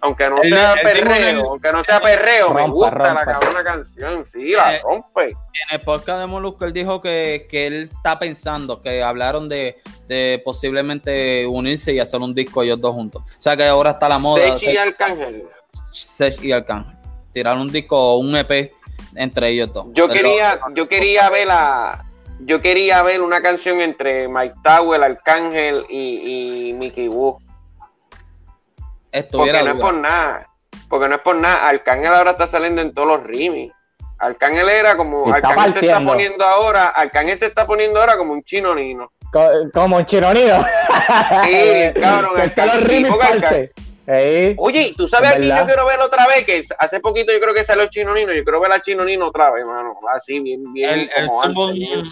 aunque 0.00 0.28
no 0.28 0.42
sea 0.42 0.74
perreo, 0.82 1.50
aunque 1.50 1.72
no 1.72 1.84
sea 1.84 2.00
perreo, 2.00 2.52
me 2.52 2.62
Rompa, 2.62 2.72
gusta 2.72 3.14
la 3.14 3.24
cabrona 3.24 3.64
canción, 3.64 4.26
sí, 4.26 4.52
la 4.52 4.76
Eh, 4.76 4.80
rompe. 4.82 5.28
En 5.30 5.78
el 5.78 5.80
podcast 5.80 6.20
de 6.20 6.26
Molusco 6.26 6.64
él 6.64 6.72
dijo 6.72 7.00
que, 7.00 7.46
que 7.50 7.66
él 7.66 7.90
está 7.92 8.18
pensando, 8.18 8.80
que 8.80 9.02
hablaron 9.02 9.48
de, 9.48 9.76
de 10.08 10.40
posiblemente 10.44 11.46
unirse 11.46 11.92
y 11.92 12.00
hacer 12.00 12.20
un 12.20 12.34
disco 12.34 12.62
ellos 12.62 12.80
dos 12.80 12.94
juntos. 12.94 13.22
O 13.22 13.42
sea 13.42 13.56
que 13.56 13.64
ahora 13.64 13.92
está 13.92 14.08
la 14.08 14.18
moda. 14.18 14.58
Sech 14.58 14.72
y 14.72 14.76
Arcángel. 14.76 15.44
Sech 15.92 16.42
y 16.42 16.52
Arcángel. 16.52 16.96
Tirar 17.32 17.56
un 17.56 17.68
disco 17.68 17.96
o 17.98 18.18
un 18.18 18.36
EP 18.36 18.72
entre 19.16 19.48
ellos 19.48 19.72
dos. 19.72 19.86
Yo 19.92 20.08
quería, 20.08 20.60
yo 20.74 20.88
quería 20.88 21.30
ver 21.30 21.48
la, 21.48 22.04
yo 22.40 22.60
quería 22.60 23.02
ver 23.02 23.22
una 23.22 23.40
canción 23.42 23.80
entre 23.80 24.28
Mike 24.28 24.54
Tower, 24.62 25.02
Arcángel 25.02 25.84
y, 25.88 26.68
y 26.68 26.72
Mickey 26.74 27.08
Wu. 27.08 27.38
Porque 29.38 29.52
no 29.52 29.58
es 29.58 29.80
por 29.80 29.94
nada. 29.94 30.48
Porque 30.88 31.08
no 31.08 31.14
es 31.14 31.20
por 31.22 31.36
nada. 31.36 31.68
Arcángel 31.68 32.14
ahora 32.14 32.32
está 32.32 32.46
saliendo 32.46 32.82
en 32.82 32.92
todos 32.92 33.08
los 33.08 33.24
remix. 33.24 33.74
Arcángel 34.18 34.68
era 34.68 34.96
como. 34.96 35.34
Está 35.34 35.48
Arcángel 35.48 35.72
se 35.72 35.86
está 35.86 36.00
poniendo 36.12 36.44
ahora. 36.44 36.86
Arcángel 36.88 37.38
se 37.38 37.46
está 37.46 37.66
poniendo 37.66 38.00
ahora 38.00 38.16
como 38.16 38.32
un 38.32 38.42
chino 38.42 38.74
nino. 38.74 39.10
Co- 39.32 39.50
Como 39.72 39.96
un 39.96 40.06
chironino. 40.06 40.64
Sí, 41.44 41.90
cabrón, 42.00 42.32
los 42.36 42.42
el. 42.44 43.70
Ey, 44.06 44.54
Oye, 44.58 44.92
¿tú 44.96 45.08
sabes 45.08 45.30
Es 45.30 45.34
a 45.34 45.38
quién 45.38 45.48
verdad. 45.48 45.62
yo 45.62 45.66
quiero 45.66 45.86
ver 45.86 45.98
otra 46.00 46.26
vez? 46.26 46.44
Que 46.44 46.62
hace 46.78 47.00
poquito 47.00 47.32
yo 47.32 47.40
creo 47.40 47.54
que 47.54 47.64
salió 47.64 47.86
Chino 47.88 48.12
Nino. 48.12 48.32
Yo 48.34 48.44
quiero 48.44 48.60
ver 48.60 48.70
a 48.72 48.80
Chino 48.80 49.02
Nino 49.02 49.28
otra 49.28 49.50
vez, 49.50 49.66
mano. 49.66 49.94
Así, 50.14 50.40
bien, 50.40 50.72
bien. 50.74 50.90
El- 50.90 51.10
el 51.16 51.26
como 51.26 51.42
antes, 51.42 51.72
bien. 51.72 52.02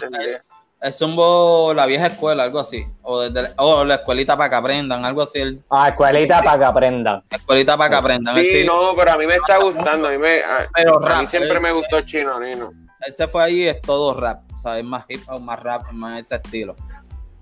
Es 0.83 0.97
Zumbo 0.97 1.73
la 1.73 1.85
vieja 1.85 2.07
escuela, 2.07 2.43
algo 2.43 2.59
así. 2.59 2.85
O, 3.03 3.21
desde, 3.21 3.53
o 3.57 3.85
la 3.85 3.95
escuelita 3.95 4.35
para 4.35 4.49
que 4.49 4.55
aprendan, 4.57 5.05
algo 5.05 5.21
así. 5.21 5.39
El, 5.39 5.63
Ah, 5.69 5.87
escuelita 5.87 6.41
para 6.41 6.59
que 6.59 6.65
aprendan. 6.65 7.23
escuelita 7.29 7.77
para 7.77 7.89
que 7.89 7.95
aprendan. 7.95 8.35
Sí, 8.35 8.63
no, 8.67 8.93
pero 8.93 9.13
a 9.13 9.17
mí 9.17 9.25
me 9.25 9.35
está 9.35 9.59
gustando. 9.59 10.09
A 10.09 10.11
mí, 10.11 10.17
me, 10.17 10.39
a, 10.43 10.67
Pero 10.75 10.97
a 10.97 10.99
mí 10.99 11.05
rap, 11.07 11.25
siempre 11.27 11.55
eh, 11.57 11.59
me 11.61 11.71
gustó 11.71 12.01
Chino 12.01 12.37
Nino. 12.37 12.71
ese 13.07 13.29
fue 13.29 13.43
ahí, 13.45 13.63
es 13.65 13.81
todo 13.81 14.13
rap. 14.19 14.39
¿Sabes? 14.57 14.83
Más 14.83 15.05
hip 15.07 15.21
hop, 15.29 15.39
más 15.39 15.57
rap, 15.63 15.89
más 15.93 16.19
ese 16.19 16.35
estilo. 16.35 16.75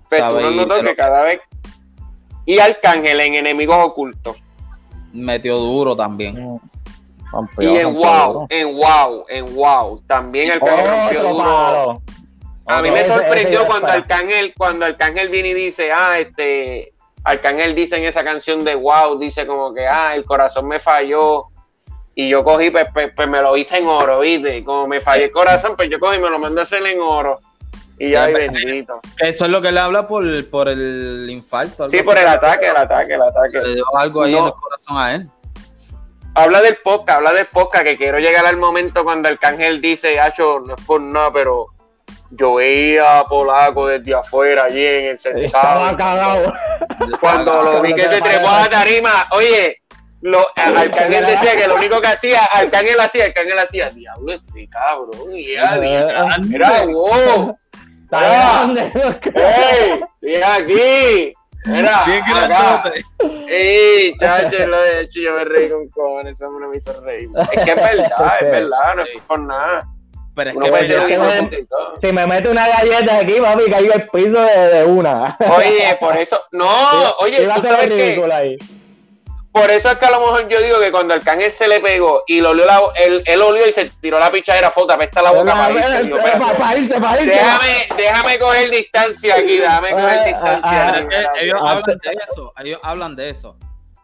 Pero 0.08 0.34
tú 0.34 0.40
no 0.40 0.50
Y- 0.52 0.56
notas 0.56 0.78
pero 0.78 0.90
que 0.90 0.94
cada 0.96 1.22
vez. 1.22 1.40
Y 2.46 2.60
Arcángel 2.60 3.20
en 3.22 3.34
Enemigos 3.34 3.76
Ocultos. 3.84 4.36
metió 5.12 5.56
duro 5.58 5.96
también. 5.96 6.34
Mm. 6.54 6.58
Rompió, 7.32 7.72
Y 7.72 7.76
en 7.78 7.82
rompió 7.84 8.02
Wow, 8.02 8.32
duro. 8.34 8.46
en 8.50 8.76
Wow, 8.76 9.24
en 9.28 9.54
Wow. 9.56 10.00
También 10.06 10.52
Arcángel 10.52 10.86
rompió 10.86 11.18
Otro 11.18 11.28
duro. 11.32 11.44
palo. 11.44 12.02
A 12.78 12.82
mí 12.82 12.90
me 12.90 13.06
sorprendió 13.06 13.40
ese 13.40 13.52
ya 13.52 13.66
cuando. 13.66 13.88
Arcángel, 13.88 14.54
cuando 14.56 14.84
Arcángel 14.86 15.28
viene 15.28 15.48
y 15.50 15.54
dice, 15.54 15.90
ah, 15.92 16.18
este, 16.18 16.92
Arcángel 17.24 17.74
dice 17.74 17.96
en 17.96 18.04
esa 18.04 18.24
canción 18.24 18.64
de 18.64 18.74
Wow, 18.74 19.18
dice 19.18 19.46
como 19.46 19.72
que, 19.74 19.86
ah, 19.86 20.14
el 20.14 20.24
corazón 20.24 20.66
me 20.68 20.78
falló. 20.78 21.44
Y 22.14 22.28
yo 22.28 22.44
cogí, 22.44 22.70
pues, 22.70 22.86
pues, 22.92 23.10
pues, 23.16 23.26
me 23.28 23.40
lo 23.40 23.56
hice 23.56 23.78
en 23.78 23.86
oro, 23.86 24.20
¿viste? 24.20 24.62
Como 24.64 24.86
me 24.86 25.00
falló 25.00 25.24
el 25.24 25.30
corazón, 25.30 25.74
pues 25.76 25.88
yo 25.90 25.98
cogí 25.98 26.16
y 26.16 26.20
me 26.20 26.28
lo 26.28 26.38
mandé 26.38 26.60
a 26.60 26.64
hacer 26.64 26.84
en 26.86 27.00
oro. 27.00 27.40
Y 27.98 28.08
Sí, 28.08 28.14
ay, 28.16 28.32
pero- 28.34 28.52
bendito. 28.52 29.00
Eso 29.18 29.44
es 29.46 29.50
lo 29.50 29.62
que 29.62 29.72
le 29.72 29.80
habla 29.80 30.06
por, 30.08 30.22
por 30.50 30.68
el 30.68 31.26
infarto. 31.30 31.84
algo 31.84 31.90
Sí, 31.90 31.98
así. 31.98 32.04
por 32.06 32.18
el 32.18 32.26
ataque, 32.26 32.66
el 32.68 32.76
ataque, 32.76 33.14
el 33.14 33.22
ataque. 33.22 33.58
Le 33.62 33.74
dio 33.76 33.84
algo 33.96 34.22
ahí 34.24 34.32
No. 34.32 34.38
en 34.40 34.46
el 34.46 34.52
corazón 34.52 34.98
a 34.98 35.14
él. 35.14 35.28
Habla 36.34 36.62
del 36.62 36.76
podcast, 36.82 37.18
habla 37.18 37.32
del 37.32 37.46
podcast, 37.46 37.84
que 37.84 37.96
quiero 37.96 38.18
llegar 38.18 38.44
al 38.46 38.56
momento 38.56 39.04
cuando 39.04 39.28
Arcángel 39.28 39.80
dice, 39.82 40.18
Hacho, 40.18 40.60
no 40.60 40.74
es 40.74 40.84
por 40.84 41.00
nada, 41.00 41.30
pero 41.32 41.66
yo 42.34 42.54
veía 42.54 43.18
a 43.20 43.24
Polaco 43.24 43.86
desde 43.88 44.14
afuera 44.14 44.64
allí 44.64 44.84
en 44.84 45.04
el 45.06 45.44
Estaba 45.44 45.88
sentado. 45.88 45.96
cagado. 45.96 46.54
Cuando 47.20 47.62
lo 47.62 47.82
vi 47.82 47.92
que 47.94 48.02
se 48.08 48.20
trepó 48.20 48.48
a 48.48 48.62
la 48.62 48.70
tarima, 48.70 49.26
oye, 49.32 49.76
lo, 50.22 50.46
Arcángel 50.56 51.26
decía 51.26 51.56
que 51.56 51.66
lo 51.68 51.74
único 51.76 52.00
que 52.00 52.06
hacía, 52.06 52.44
Arcángel 52.44 52.98
hacía, 53.00 53.24
Arcángel 53.26 53.58
hacía, 53.58 53.90
diablo, 53.90 54.32
este 54.32 54.68
cabrón, 54.68 55.32
y 55.32 55.54
ya, 55.54 55.76
Eh, 55.78 56.06
era 56.54 56.86
wow, 56.86 57.56
Está 58.04 58.18
Ah. 58.20 58.72
grande. 58.74 58.92
¡Ey! 59.34 60.00
¡Estoy 60.20 60.42
aquí! 60.42 61.32
Mira, 61.64 62.02
Bien 62.06 62.24
grandote. 62.28 63.04
¡Ey, 63.48 64.14
chacho! 64.16 64.66
Lo 64.66 64.82
de 64.82 65.00
hecho, 65.02 65.20
yo 65.20 65.32
me 65.34 65.44
reí 65.44 65.68
con 65.70 65.88
cojones, 65.90 66.32
eso 66.40 66.50
me 66.50 66.76
hizo 66.76 67.00
reír. 67.02 67.28
Es 67.52 67.62
que 67.64 67.70
es 67.70 67.76
verdad, 67.76 68.36
es 68.40 68.50
verdad, 68.50 68.94
no 68.96 69.02
es 69.02 69.08
por 69.26 69.38
nada. 69.40 69.84
Pero 70.34 70.50
es 70.50 70.56
Uno 70.56 70.64
que 70.64 70.70
puede 70.70 70.86
ser 70.86 71.06
que-. 71.06 71.66
Si 72.00 72.12
me 72.12 72.26
mete 72.26 72.48
una 72.48 72.66
galleta 72.66 73.18
aquí, 73.18 73.34
papi, 73.40 73.70
caigo 73.70 73.92
al 73.92 74.02
piso 74.02 74.40
de, 74.42 74.68
de 74.74 74.84
una. 74.84 75.36
Oye, 75.56 75.96
por 76.00 76.16
eso, 76.16 76.40
no, 76.52 77.10
oye, 77.20 77.42
Iba 77.42 77.54
a 77.54 77.56
tú 77.56 77.62
ser 77.66 77.74
sabes 77.76 77.90
que, 77.90 77.96
ridículo 77.96 78.34
ahí. 78.34 78.56
por 79.52 79.70
eso 79.70 79.90
es 79.90 79.98
que 79.98 80.06
a 80.06 80.10
lo 80.10 80.20
mejor 80.20 80.48
yo 80.48 80.62
digo 80.62 80.80
que 80.80 80.90
cuando 80.90 81.12
el 81.12 81.22
cángel 81.22 81.52
se 81.52 81.68
le 81.68 81.80
pegó 81.80 82.22
y 82.26 82.40
lo 82.40 82.50
olió 82.50 82.64
la, 82.64 82.80
él, 82.96 83.22
él 83.26 83.42
olió 83.42 83.68
y 83.68 83.72
se 83.74 83.90
tiró 84.00 84.18
la 84.18 84.30
pichadera 84.30 84.70
foto, 84.70 84.94
apesta 84.94 85.20
la 85.20 85.32
boca 85.32 85.52
para 85.52 85.70
irse. 85.74 86.00
espérate, 86.00 86.38
Para 86.58 86.78
irse, 86.78 87.00
para 87.00 87.20
irse. 87.22 87.36
Déjame, 87.36 87.86
déjame 87.96 88.38
coger 88.38 88.70
distancia 88.70 89.34
aquí, 89.34 89.58
déjame 89.58 89.90
coger 89.90 90.06
Ah, 90.18 90.24
distancia. 90.24 90.88
ah, 90.88 90.92
pero 91.08 91.20
es 91.20 91.28
que 91.34 91.44
ellos 91.44 91.60
Ah, 91.62 91.70
hablan 91.72 91.98
de 91.98 92.10
eso. 92.30 92.52
Ellos 92.64 92.80
hablan 92.82 93.16
de 93.16 93.28
eso. 93.30 93.56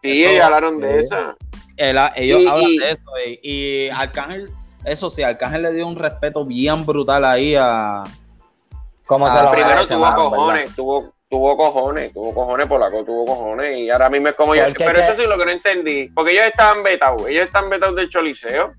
Sí, 0.03 0.21
eso- 0.21 0.29
ellos 0.31 0.43
hablaron 0.43 0.79
de 0.79 0.99
eso. 0.99 1.35
El- 1.75 1.97
ellos 2.15 2.41
Y- 2.41 2.47
hablan 2.47 2.69
y- 2.69 2.77
de 2.77 2.91
eso. 2.91 3.01
Y, 3.25 3.39
y 3.41 3.89
Arcángel, 3.89 4.49
eso 4.85 5.09
sí, 5.09 5.23
Arcángel 5.23 5.63
le 5.63 5.73
dio 5.73 5.87
un 5.87 5.95
respeto 5.95 6.45
bien 6.45 6.85
brutal 6.85 7.25
ahí 7.25 7.55
a. 7.57 8.03
¿Cómo 9.05 9.25
Ah, 9.27 9.37
se 9.37 9.43
lo 9.43 9.51
Primero 9.51 9.87
tuvo 9.87 9.99
mano, 9.99 10.15
cojones, 10.29 10.75
tuvo, 10.75 11.03
tuvo 11.27 11.57
cojones, 11.57 12.13
tuvo 12.13 12.33
cojones 12.33 12.67
polaco, 12.67 13.03
tuvo 13.03 13.25
cojones 13.25 13.77
y 13.79 13.89
ahora 13.89 14.07
mismo 14.09 14.27
es 14.29 14.35
como 14.35 14.53
yo. 14.53 14.63
Pero 14.77 14.93
que- 14.93 15.01
eso 15.01 15.15
sí 15.15 15.23
es 15.23 15.27
lo 15.29 15.37
que 15.37 15.45
no 15.45 15.51
entendí, 15.51 16.09
porque 16.13 16.31
ellos 16.33 16.45
estaban 16.45 16.83
vetados, 16.83 17.27
ellos 17.27 17.45
están 17.47 17.69
vetados 17.69 17.95
del 17.95 18.07
choliseo. 18.09 18.73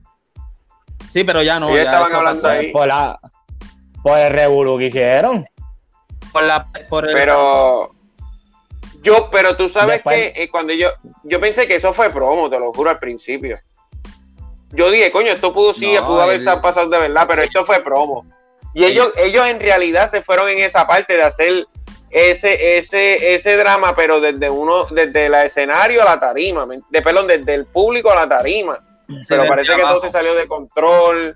Sí, 1.10 1.24
pero 1.24 1.42
ya 1.42 1.58
no. 1.58 1.70
Ellos 1.70 1.82
ya 1.82 1.90
estaban 1.90 2.08
eso 2.08 2.16
hablando 2.18 2.42
pasó. 2.42 2.54
ahí. 2.54 2.72
Por, 2.72 2.86
la, 2.86 3.18
por 4.04 4.18
el 4.18 4.30
revolú 4.32 4.78
que 4.78 4.86
hicieron. 4.86 5.44
Por 6.32 6.44
la, 6.44 6.68
por 6.88 7.08
el- 7.08 7.14
Pero 7.14 7.90
yo, 9.02 9.28
pero 9.32 9.56
tú 9.56 9.68
sabes 9.68 9.96
Después- 9.96 10.32
que 10.32 10.42
eh, 10.44 10.48
cuando 10.48 10.72
yo, 10.74 10.90
yo 11.24 11.40
pensé 11.40 11.66
que 11.66 11.74
eso 11.74 11.92
fue 11.92 12.10
promo, 12.10 12.48
te 12.48 12.58
lo 12.60 12.72
juro 12.72 12.90
al 12.90 13.00
principio. 13.00 13.58
Yo 14.72 14.90
dije, 14.90 15.10
coño, 15.10 15.32
esto 15.32 15.52
pudo 15.52 15.72
sí, 15.74 15.94
No, 15.94 16.06
pudo 16.06 16.22
haber 16.22 16.42
pasado 16.60 16.88
de 16.88 16.98
verdad, 16.98 17.24
pero 17.28 17.42
esto 17.42 17.64
fue 17.64 17.80
promo. 17.82 18.24
Y 18.72 18.84
ellos, 18.84 19.10
ellos 19.16 19.46
en 19.46 19.58
realidad 19.60 20.08
se 20.10 20.22
fueron 20.22 20.48
en 20.48 20.58
esa 20.60 20.86
parte 20.86 21.16
de 21.16 21.22
hacer 21.24 21.66
ese, 22.10 22.78
ese, 22.78 23.34
ese 23.34 23.56
drama, 23.56 23.94
pero 23.96 24.20
desde 24.20 24.48
uno, 24.48 24.84
desde 24.90 25.26
el 25.26 25.34
escenario 25.34 26.02
a 26.02 26.04
la 26.04 26.20
tarima, 26.20 26.66
¿me- 26.66 26.78
de 26.88 27.02
perdón, 27.02 27.26
desde 27.26 27.54
el 27.54 27.66
público 27.66 28.10
a 28.12 28.14
la 28.16 28.28
tarima. 28.28 28.78
se 29.22 29.34
Pero 29.36 29.48
parece 29.48 29.74
que 29.74 29.82
todo 29.82 30.00
se 30.00 30.10
salió 30.10 30.34
de 30.34 30.46
control. 30.46 31.34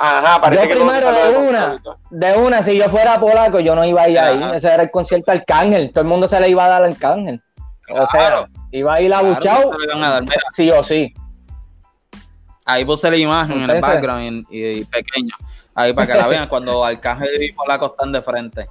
Ajá, 0.00 0.40
parece 0.40 0.62
Yo 0.62 0.68
que 0.68 0.74
todo 0.76 0.84
se 0.84 0.90
primero 1.00 1.12
salió 1.12 1.24
de 1.40 1.42
de 1.42 1.48
una. 1.48 1.78
De 2.10 2.32
una, 2.38 2.62
si 2.62 2.76
yo 2.78 2.88
fuera 2.88 3.18
polaco, 3.18 3.58
yo 3.58 3.74
no 3.74 3.84
iba 3.84 4.02
a 4.02 4.08
ir 4.08 4.18
ahí. 4.20 4.50
Ese 4.54 4.68
era 4.72 4.84
el 4.84 4.90
concierto 4.92 5.32
Arcángel. 5.32 5.90
Todo 5.92 6.02
el 6.02 6.06
mundo 6.08 6.28
se 6.28 6.38
le 6.38 6.48
iba 6.48 6.64
a 6.64 6.68
dar 6.68 6.84
al 6.84 6.92
Arcángel. 6.92 7.42
O 7.90 8.06
sea, 8.06 8.20
Claro. 8.20 8.46
iba 8.70 8.94
a 8.94 9.00
ir 9.00 9.10
Claro, 9.10 9.72
a. 9.72 10.20
Mira, 10.20 10.42
sí 10.54 10.70
o 10.70 10.82
sí. 10.84 11.12
Ahí 12.68 12.84
puse 12.84 13.10
la 13.10 13.16
imagen 13.16 13.62
en 13.62 13.70
el 13.70 13.80
background 13.80 14.46
y, 14.50 14.64
y 14.80 14.84
pequeño. 14.84 15.34
Ahí 15.74 15.92
para 15.92 16.06
que 16.06 16.14
la 16.14 16.26
vean 16.28 16.48
cuando 16.48 16.84
Arcángel 16.84 17.42
y 17.42 17.52
Polaco 17.52 17.86
están 17.86 18.12
de 18.12 18.22
frente. 18.22 18.66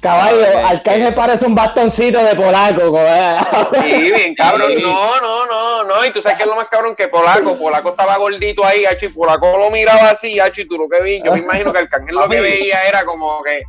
Caballo, 0.00 0.38
Ah, 0.56 0.70
Arcángel 0.70 1.02
eso. 1.08 1.16
parece 1.16 1.44
un 1.46 1.54
bastoncito 1.54 2.22
de 2.24 2.34
polaco. 2.34 2.90
co- 2.90 3.80
Sí, 3.82 4.10
bien 4.10 4.34
cabrón. 4.34 4.72
Sí. 4.76 4.82
No, 4.82 5.20
no, 5.20 5.46
no, 5.46 5.84
no. 5.84 6.04
Y 6.04 6.10
tú 6.10 6.20
sabes 6.22 6.38
que 6.38 6.44
es 6.44 6.48
lo 6.48 6.56
más 6.56 6.66
cabrón 6.68 6.96
que 6.96 7.08
Polaco. 7.08 7.56
Polaco 7.58 7.90
estaba 7.90 8.16
gordito 8.16 8.64
ahí, 8.64 8.84
hacho, 8.84 9.06
y 9.06 9.08
Polaco 9.10 9.56
lo 9.58 9.70
miraba 9.70 10.10
así, 10.10 10.40
hacho, 10.40 10.62
y 10.62 10.66
tú 10.68 10.76
lo 10.78 10.88
que 10.88 11.02
vi. 11.02 11.22
Yo 11.24 11.32
me 11.32 11.40
imagino 11.40 11.72
que 11.72 11.78
Arcángel 11.80 12.14
lo 12.14 12.28
que 12.28 12.40
veía 12.40 12.82
era 12.88 13.04
como 13.04 13.42
que 13.42 13.62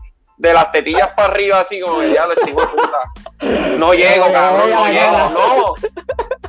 de 0.43 0.53
las 0.53 0.71
tetillas 0.73 1.07
para 1.15 1.31
arriba, 1.33 1.61
así 1.61 1.79
como 1.79 1.99
que 2.01 2.13
ya 2.13 2.25
lo 2.27 2.35
de 2.35 2.51
puta. 2.51 2.99
No 3.77 3.93
llego, 3.93 4.29
cabrón, 4.29 4.69
no 4.69 4.87
llego. 4.89 5.29
No. 5.29 5.73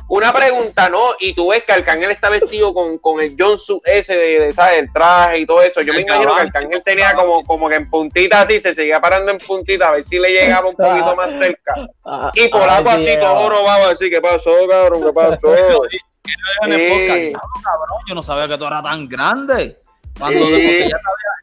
Una 0.09 0.33
pregunta, 0.33 0.89
¿no? 0.89 0.99
Y 1.19 1.33
tú 1.33 1.49
ves 1.49 1.63
que 1.63 1.71
Arcángel 1.71 2.11
está 2.11 2.29
vestido 2.29 2.73
con, 2.73 2.97
con 2.97 3.21
el 3.21 3.35
jumpsuit 3.39 3.81
ese 3.85 4.15
de, 4.17 4.39
de, 4.41 4.53
¿sabes? 4.53 4.79
El 4.79 4.91
traje 4.91 5.39
y 5.39 5.45
todo 5.45 5.61
eso. 5.61 5.81
Yo 5.81 5.93
me 5.93 6.01
imagino 6.01 6.23
que 6.23 6.27
caballo, 6.35 6.47
Arcángel 6.47 6.77
el 6.77 6.83
tenía 6.83 7.13
como, 7.13 7.43
como 7.45 7.69
que 7.69 7.75
en 7.75 7.89
puntita 7.89 8.41
así, 8.41 8.59
se 8.59 8.75
seguía 8.75 8.99
parando 8.99 9.31
en 9.31 9.37
puntita 9.37 9.87
a 9.87 9.91
ver 9.91 10.03
si 10.03 10.19
le 10.19 10.29
llegaba 10.29 10.67
un 10.67 10.75
poquito 10.75 11.15
más 11.15 11.31
cerca. 11.31 11.73
Ah, 12.05 12.31
Y 12.35 12.49
Polaco 12.49 12.89
ay, 12.89 13.07
así, 13.07 13.19
todo 13.19 13.49
robado, 13.49 13.91
así, 13.91 14.09
¿qué 14.09 14.19
pasó, 14.21 14.51
cabrón? 14.69 15.03
¿Qué 15.05 15.13
pasó? 15.13 15.55
Sí. 15.55 15.97
podcast, 16.25 16.67
"Diablo, 16.67 17.39
cabrón, 17.63 17.99
yo 18.09 18.15
no 18.15 18.23
sabía 18.23 18.47
que 18.49 18.57
tú 18.57 18.65
eras 18.65 18.83
tan 18.83 19.07
grande. 19.07 19.79
Cuando 20.17 20.39
porque 20.45 20.89
ya, 20.89 20.97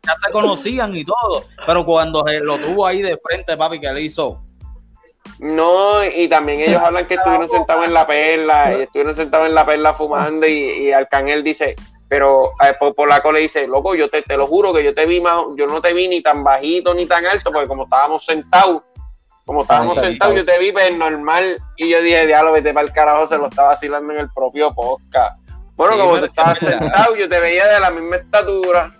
ya 0.06 0.14
se 0.24 0.32
conocían 0.32 0.96
y 0.96 1.04
todo, 1.04 1.44
pero 1.66 1.84
cuando 1.84 2.24
se 2.26 2.40
lo 2.40 2.58
tuvo 2.58 2.86
ahí 2.86 3.02
de 3.02 3.18
frente, 3.18 3.56
papi, 3.56 3.80
que 3.80 3.92
le 3.92 4.00
hizo. 4.00 4.40
No, 5.38 6.04
y 6.04 6.28
también 6.28 6.60
ellos 6.60 6.82
hablan 6.82 7.06
que 7.06 7.14
estuvieron 7.14 7.50
sentados 7.50 7.84
en 7.84 7.94
la 7.94 8.06
perla, 8.06 8.76
y 8.78 8.82
estuvieron 8.82 9.16
sentados 9.16 9.46
en 9.48 9.54
la 9.54 9.66
perla 9.66 9.94
fumando, 9.94 10.46
y, 10.46 10.86
y 10.86 10.92
Arcángel 10.92 11.42
dice, 11.42 11.74
pero 12.08 12.50
eh, 12.62 12.74
Po- 12.78 12.94
Polaco 12.94 13.32
le 13.32 13.40
dice, 13.40 13.66
loco, 13.66 13.94
yo 13.94 14.08
te, 14.08 14.22
te 14.22 14.36
lo 14.36 14.46
juro 14.46 14.72
que 14.72 14.84
yo 14.84 14.94
te 14.94 15.04
vi 15.06 15.20
más, 15.20 15.42
yo 15.56 15.66
no 15.66 15.80
te 15.80 15.92
vi 15.92 16.08
ni 16.08 16.22
tan 16.22 16.44
bajito 16.44 16.94
ni 16.94 17.06
tan 17.06 17.26
alto, 17.26 17.50
porque 17.52 17.68
como 17.68 17.84
estábamos 17.84 18.24
sentados, 18.24 18.82
como 19.44 19.62
estábamos 19.62 19.98
Ay, 19.98 20.10
sentados, 20.10 20.36
yo 20.36 20.44
te 20.44 20.58
vi 20.58 20.70
pues 20.70 20.96
normal, 20.96 21.56
y 21.76 21.88
yo 21.88 22.00
dije, 22.00 22.26
diablo, 22.26 22.52
vete 22.52 22.72
para 22.72 22.86
el 22.86 22.92
carajo, 22.92 23.26
se 23.26 23.36
lo 23.36 23.46
estaba 23.46 23.68
vacilando 23.68 24.12
en 24.12 24.20
el 24.20 24.30
propio 24.32 24.72
podcast. 24.72 25.41
Bueno, 25.76 25.94
Sí, 25.94 26.00
como 26.00 26.18
tú 26.18 26.24
estabas 26.26 26.58
sentado, 26.58 27.16
yo 27.16 27.28
te 27.28 27.40
veía 27.40 27.66
de 27.66 27.80
la 27.80 27.90
misma 27.90 28.16
estatura. 28.16 28.94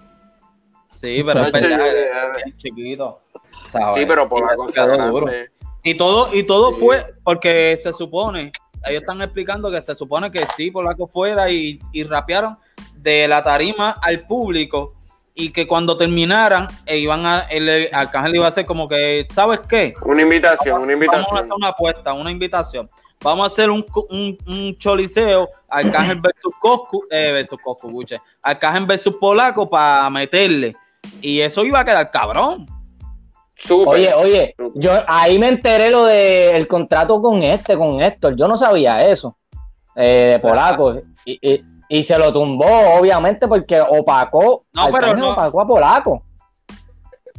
Sí, 0.88 1.22
pero 1.24 1.44
es 1.44 1.52
verdad, 1.52 1.78
yo- 1.78 1.84
es 1.84 2.44
bien 2.44 2.56
chiquito. 2.56 3.20
¿sabes? 3.68 4.00
Sí, 4.00 4.06
pero 4.06 4.28
Polaco 4.28 4.68
Y 4.68 4.72
quedó 4.72 4.96
duro. 5.10 5.26
grande. 5.26 5.50
Y 5.82 5.94
todo, 5.96 6.28
y 6.32 6.42
todo 6.44 6.72
Sí. 6.72 6.80
fue 6.80 7.14
porque 7.24 7.76
se 7.82 7.92
supone, 7.92 8.52
ellos 8.86 9.00
están 9.02 9.20
explicando 9.22 9.70
que 9.70 9.80
se 9.80 9.94
supone 9.94 10.30
que 10.30 10.46
sí, 10.56 10.70
Polaco 10.70 11.08
fuera 11.08 11.50
y, 11.50 11.80
y 11.92 12.04
rapearon 12.04 12.56
de 12.94 13.26
la 13.26 13.42
tarima 13.42 13.90
al 14.02 14.20
público 14.26 14.94
y 15.34 15.50
que 15.50 15.66
cuando 15.66 15.96
terminaran, 15.96 16.68
eh, 16.86 16.98
iban 16.98 17.24
a, 17.26 17.40
el 17.50 17.88
Arcángel 17.92 18.36
iba 18.36 18.44
a 18.46 18.48
hacer 18.50 18.66
como 18.66 18.86
que, 18.88 19.26
¿sabes 19.32 19.60
qué? 19.68 19.94
Una 20.04 20.22
invitación, 20.22 20.82
una 20.82 20.86
Vamos 20.86 20.90
a 20.90 20.92
invitación. 20.92 21.38
hacer 21.38 21.52
una 21.52 21.68
apuesta, 21.68 22.12
una 22.12 22.30
invitación. 22.30 22.90
Vamos 23.22 23.44
a 23.48 23.52
hacer 23.52 23.70
un, 23.70 23.84
un, 24.10 24.36
un 24.46 24.76
choliseo, 24.78 25.48
Arcángel 25.68 26.20
versus 26.22 26.52
Coscu, 26.60 27.04
eh, 27.10 27.30
versus 27.32 27.58
Coscu, 27.62 27.90
buche. 27.90 28.20
Arcángel 28.42 28.86
versus 28.86 29.14
Polaco 29.14 29.68
para 29.70 30.08
meterle. 30.10 30.74
Y 31.20 31.40
eso 31.40 31.64
iba 31.64 31.80
a 31.80 31.84
quedar 31.84 32.10
cabrón. 32.10 32.66
Súper. 33.56 33.88
Oye, 33.94 34.14
oye, 34.14 34.54
yo 34.74 34.90
ahí 35.06 35.38
me 35.38 35.48
enteré 35.48 35.90
lo 35.90 36.04
del 36.04 36.66
contrato 36.66 37.22
con 37.22 37.42
este, 37.44 37.76
con 37.76 38.00
Héctor. 38.02 38.34
Yo 38.36 38.48
no 38.48 38.56
sabía 38.56 39.06
eso. 39.06 39.36
eh, 39.94 40.30
de 40.32 40.38
polaco. 40.40 40.96
Y, 41.24 41.38
y- 41.42 41.64
y 41.88 42.02
se 42.02 42.16
lo 42.16 42.32
tumbó, 42.32 42.64
obviamente, 42.98 43.46
porque 43.46 43.78
opacó. 43.78 44.64
No, 44.72 44.88
pero 44.90 45.14
no. 45.14 45.32
opacó 45.32 45.60
a 45.60 45.66
polaco. 45.66 46.22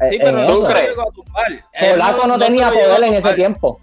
Sí, 0.09 0.17
pero 0.19 0.39
él 0.41 0.45
no 0.47 0.55
lo 0.59 0.69
llegó 0.69 1.01
a 1.01 1.11
tumbar. 1.11 1.51
Polaco 1.79 2.27
no 2.27 2.37
tenía 2.39 2.69
poder 2.69 3.03
en 3.03 3.13
ese 3.15 3.33
tiempo. 3.33 3.79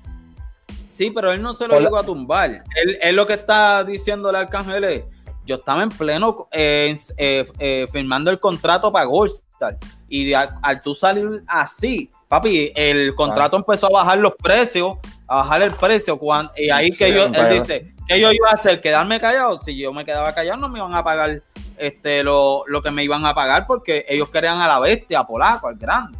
Sí, 1.00 1.10
pero 1.10 1.32
él 1.32 1.40
no 1.40 1.54
se 1.54 1.66
lo 1.66 1.76
llegó 1.80 1.96
a 1.96 2.02
tumbar. 2.04 2.50
Él, 2.50 2.98
él 3.00 3.16
lo 3.16 3.26
que 3.26 3.32
está 3.32 3.82
diciéndole 3.84 4.36
al 4.36 4.44
Arcángel 4.44 4.84
es, 4.84 5.04
yo 5.46 5.54
estaba 5.56 5.82
en 5.82 5.88
pleno 5.88 6.46
eh, 6.52 6.94
eh, 7.16 7.50
eh, 7.58 7.86
firmando 7.90 8.30
el 8.30 8.38
contrato 8.38 8.92
para 8.92 9.06
Goldstar 9.06 9.78
y 10.10 10.26
de 10.26 10.36
al, 10.36 10.50
al 10.60 10.82
tú 10.82 10.94
salir 10.94 11.42
así, 11.46 12.10
papi, 12.28 12.70
el 12.76 13.14
contrato 13.14 13.56
empezó 13.56 13.86
a 13.86 14.04
bajar 14.04 14.18
los 14.18 14.34
precios, 14.34 14.98
a 15.26 15.36
bajar 15.36 15.62
el 15.62 15.72
precio 15.72 16.18
cuan- 16.18 16.50
y 16.54 16.68
ahí 16.68 16.90
que 16.90 17.06
Sí, 17.06 17.14
yo, 17.14 17.24
él 17.24 17.60
dice, 17.60 17.94
que 18.06 18.20
yo 18.20 18.30
iba 18.30 18.50
a 18.50 18.52
hacer? 18.52 18.82
¿Quedarme 18.82 19.18
callado? 19.18 19.58
Si 19.58 19.74
yo 19.78 19.94
me 19.94 20.04
quedaba 20.04 20.34
callado 20.34 20.58
no 20.58 20.68
me 20.68 20.80
iban 20.80 20.94
a 20.94 21.02
pagar 21.02 21.40
este, 21.78 22.22
lo, 22.22 22.64
lo 22.66 22.82
que 22.82 22.90
me 22.90 23.02
iban 23.04 23.24
a 23.24 23.32
pagar 23.34 23.66
porque 23.66 24.04
ellos 24.06 24.28
querían 24.28 24.60
a 24.60 24.68
la 24.68 24.78
bestia, 24.78 25.20
a 25.20 25.26
Polaco, 25.26 25.66
al 25.68 25.76
grande. 25.76 26.18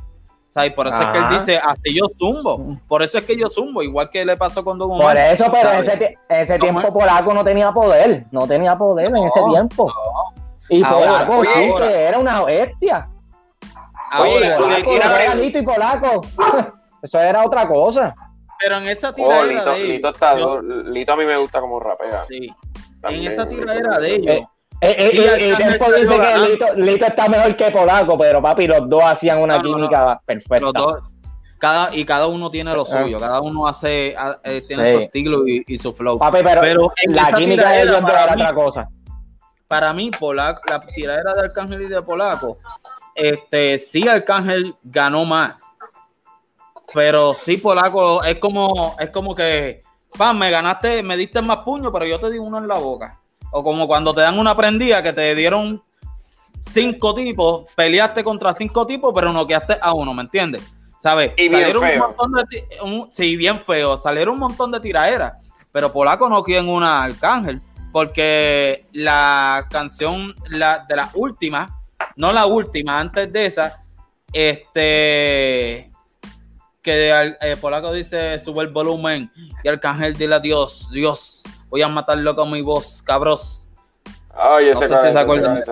Y 0.56 0.70
por 0.70 0.88
eso 0.88 1.00
es 1.00 1.06
que 1.06 1.18
él 1.18 1.24
dice, 1.30 1.58
así 1.58 1.94
yo 1.96 2.06
zumbo. 2.18 2.76
Por 2.88 3.02
eso 3.02 3.18
es 3.18 3.24
que 3.24 3.36
yo 3.36 3.48
zumbo, 3.48 3.82
igual 3.82 4.10
que 4.10 4.24
le 4.24 4.36
pasó 4.36 4.64
con 4.64 4.78
Don 4.78 4.88
Por 4.98 5.16
eso, 5.16 5.44
pero 5.50 5.70
en 5.70 5.84
¿sabes? 5.84 5.94
ese, 5.94 6.18
ese 6.28 6.58
tiempo. 6.58 6.92
Polaco 6.92 7.32
no 7.32 7.44
tenía 7.44 7.70
poder. 7.72 8.24
No 8.32 8.46
tenía 8.48 8.76
poder 8.76 9.06
en 9.06 9.16
ese 9.16 9.40
No, 9.40 9.52
tiempo. 9.52 9.92
Y 10.68 10.82
Ahora, 10.84 11.24
Polaco 11.26 11.44
sí 11.44 11.72
que 11.78 12.02
era 12.02 12.18
una 12.18 12.44
bestia. 12.44 13.08
Ahora, 14.12 14.30
Oye, 14.30 14.54
Polaco, 14.56 15.38
y 15.42 15.62
Polaco. 15.62 16.20
Eso 17.02 17.18
era 17.20 17.46
otra 17.46 17.66
cosa. 17.66 18.14
pero 18.58 18.76
en 18.78 18.88
esa 18.88 19.10
Oh, 19.10 19.14
tiradera 19.14 19.46
Lito, 19.52 19.70
de 19.70 19.76
ellos, 19.76 19.88
Lito 19.88 20.08
está 20.10 20.36
yo-. 20.38 20.60
Lito 20.62 21.12
a 21.12 21.16
mí 21.16 21.24
me 21.24 21.36
gusta 21.38 21.60
como 21.60 21.78
rapea. 21.80 22.24
sí, 22.28 22.52
en 23.04 23.26
esa 23.26 23.48
tiradera 23.48 23.98
de 23.98 24.14
ellos, 24.16 24.36
Eh, 24.36 24.46
eh, 24.80 25.08
Sí, 25.10 25.16
y- 25.18 25.20
y 25.20 25.26
Arcángel 25.50 25.56
Tempo 25.56 25.84
salió 25.84 25.98
dice 26.00 26.20
que. 26.20 26.38
Lito, 26.50 26.66
Lito 26.76 27.06
está 27.06 27.28
mejor 27.28 27.56
que 27.56 27.70
Polaco, 27.70 28.18
pero 28.18 28.40
papi, 28.42 28.66
los 28.66 28.88
dos 28.88 29.02
hacían 29.04 29.38
una 29.42 29.56
No, 29.58 29.62
no, 29.62 29.68
no. 29.70 29.74
química 29.76 30.20
perfecta. 30.24 30.60
los 30.64 30.72
dos, 30.72 31.02
cada, 31.58 31.94
y 31.94 32.04
cada 32.04 32.26
uno 32.26 32.50
tiene 32.50 32.74
lo 32.74 32.82
Ah. 32.82 32.86
suyo, 33.02 33.18
cada 33.18 33.40
uno 33.40 33.66
hace, 33.68 34.14
eh, 34.44 34.62
tiene 34.66 34.86
Sí. 34.86 34.92
su 34.92 34.98
estilo 35.04 35.46
y, 35.46 35.62
y 35.66 35.76
su 35.78 35.92
flow. 35.92 36.18
Papi, 36.18 36.38
pero, 36.42 36.60
Pero 36.62 36.92
la 37.08 37.32
química 37.32 37.70
de 37.70 37.82
ellos 37.82 37.96
era 37.96 38.32
otra 38.32 38.54
cosa. 38.54 38.86
Para 39.68 39.92
mí, 39.92 40.10
Polaco, 40.10 40.62
la 40.68 40.80
tiradera 40.80 41.34
de 41.34 41.40
Arcángel 41.42 41.82
y 41.82 41.86
de 41.88 42.02
Polaco, 42.02 42.58
este, 43.14 43.78
sí 43.78 44.08
Arcángel 44.08 44.74
ganó 44.82 45.24
más. 45.24 45.62
Pero 46.92 47.34
sí, 47.34 47.56
Polaco, 47.58 48.24
es 48.24 48.38
como, 48.38 48.96
es 48.98 49.10
como 49.10 49.34
que, 49.34 49.82
pan, 50.18 50.36
me 50.38 50.50
ganaste, 50.50 51.02
me 51.04 51.16
diste 51.16 51.40
más 51.40 51.58
puño, 51.58 51.92
pero 51.92 52.04
yo 52.04 52.18
te 52.18 52.30
di 52.30 52.38
uno 52.38 52.58
en 52.58 52.66
la 52.66 52.78
boca. 52.78 53.20
O 53.52 53.62
como 53.64 53.86
cuando 53.86 54.14
te 54.14 54.20
dan 54.20 54.38
una 54.38 54.56
prendida 54.56 55.02
que 55.02 55.12
te 55.12 55.34
dieron 55.34 55.82
cinco 56.72 57.14
tipos, 57.14 57.68
peleaste 57.74 58.22
contra 58.22 58.54
cinco 58.54 58.86
tipos, 58.86 59.12
pero 59.14 59.32
noqueaste 59.32 59.76
a 59.80 59.92
uno, 59.92 60.14
¿me 60.14 60.22
entiendes? 60.22 60.62
¿Sabes? 61.00 61.32
Y 61.36 61.48
bien 61.48 61.52
Salieron 61.62 61.82
un 61.82 61.88
feo. 61.88 62.06
montón 62.16 62.32
de 62.50 62.68
un- 62.82 63.08
sí, 63.12 63.36
bien 63.36 63.58
feo. 63.60 63.98
Salieron 64.00 64.34
un 64.34 64.40
montón 64.40 64.70
de 64.70 64.80
tiraderas, 64.80 65.32
pero 65.72 65.92
Polaco 65.92 66.28
no 66.28 66.42
quiere 66.44 66.66
una 66.68 67.02
Arcángel, 67.04 67.60
porque 67.90 68.86
la 68.92 69.66
canción 69.70 70.34
la, 70.48 70.84
de 70.88 70.96
la 70.96 71.10
última, 71.14 71.80
no 72.16 72.32
la 72.32 72.46
última, 72.46 73.00
antes 73.00 73.32
de 73.32 73.46
esa, 73.46 73.82
este 74.32 75.90
que 76.82 77.12
al- 77.12 77.36
eh, 77.40 77.56
Polaco 77.60 77.92
dice 77.92 78.38
sube 78.38 78.62
el 78.62 78.68
volumen 78.68 79.30
y 79.64 79.68
Arcángel 79.68 80.14
dile 80.14 80.36
a 80.36 80.40
Dios, 80.40 80.88
Dios, 80.92 81.39
voy 81.70 81.80
a 81.82 81.88
matarlo 81.88 82.34
con 82.36 82.50
mi 82.50 82.60
voz, 82.60 83.02
cabros. 83.02 83.66
Ay, 84.34 84.66
No 84.74 84.82
ese 84.82 84.88
sé 84.88 85.06
si 85.06 85.12
se 85.12 85.18
acuerdan. 85.18 85.62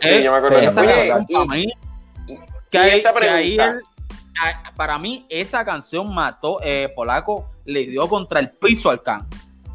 Sí, 0.00 0.08
Eh, 0.08 0.22
yo 0.22 0.32
me 0.32 0.38
acuerdo. 0.38 0.56
de 0.58 0.66
esa 0.66 0.84
canción 0.86 1.26
y- 1.28 1.34
para 1.34 1.46
mí, 1.46 1.64
y 2.26 2.38
que 2.70 2.78
ahí, 2.78 2.98
esta 2.98 3.12
que 3.14 3.28
ahí 3.28 3.56
pregunta, 3.56 3.78
él- 3.78 3.82
a- 4.66 4.72
para 4.74 4.98
mí 4.98 5.26
esa 5.28 5.64
canción 5.64 6.12
mató, 6.14 6.58
eh, 6.62 6.92
Polaco 6.94 7.50
le 7.64 7.86
dio 7.86 8.08
contra 8.08 8.40
el 8.40 8.50
piso 8.50 8.90
al 8.90 9.00
can. 9.00 9.26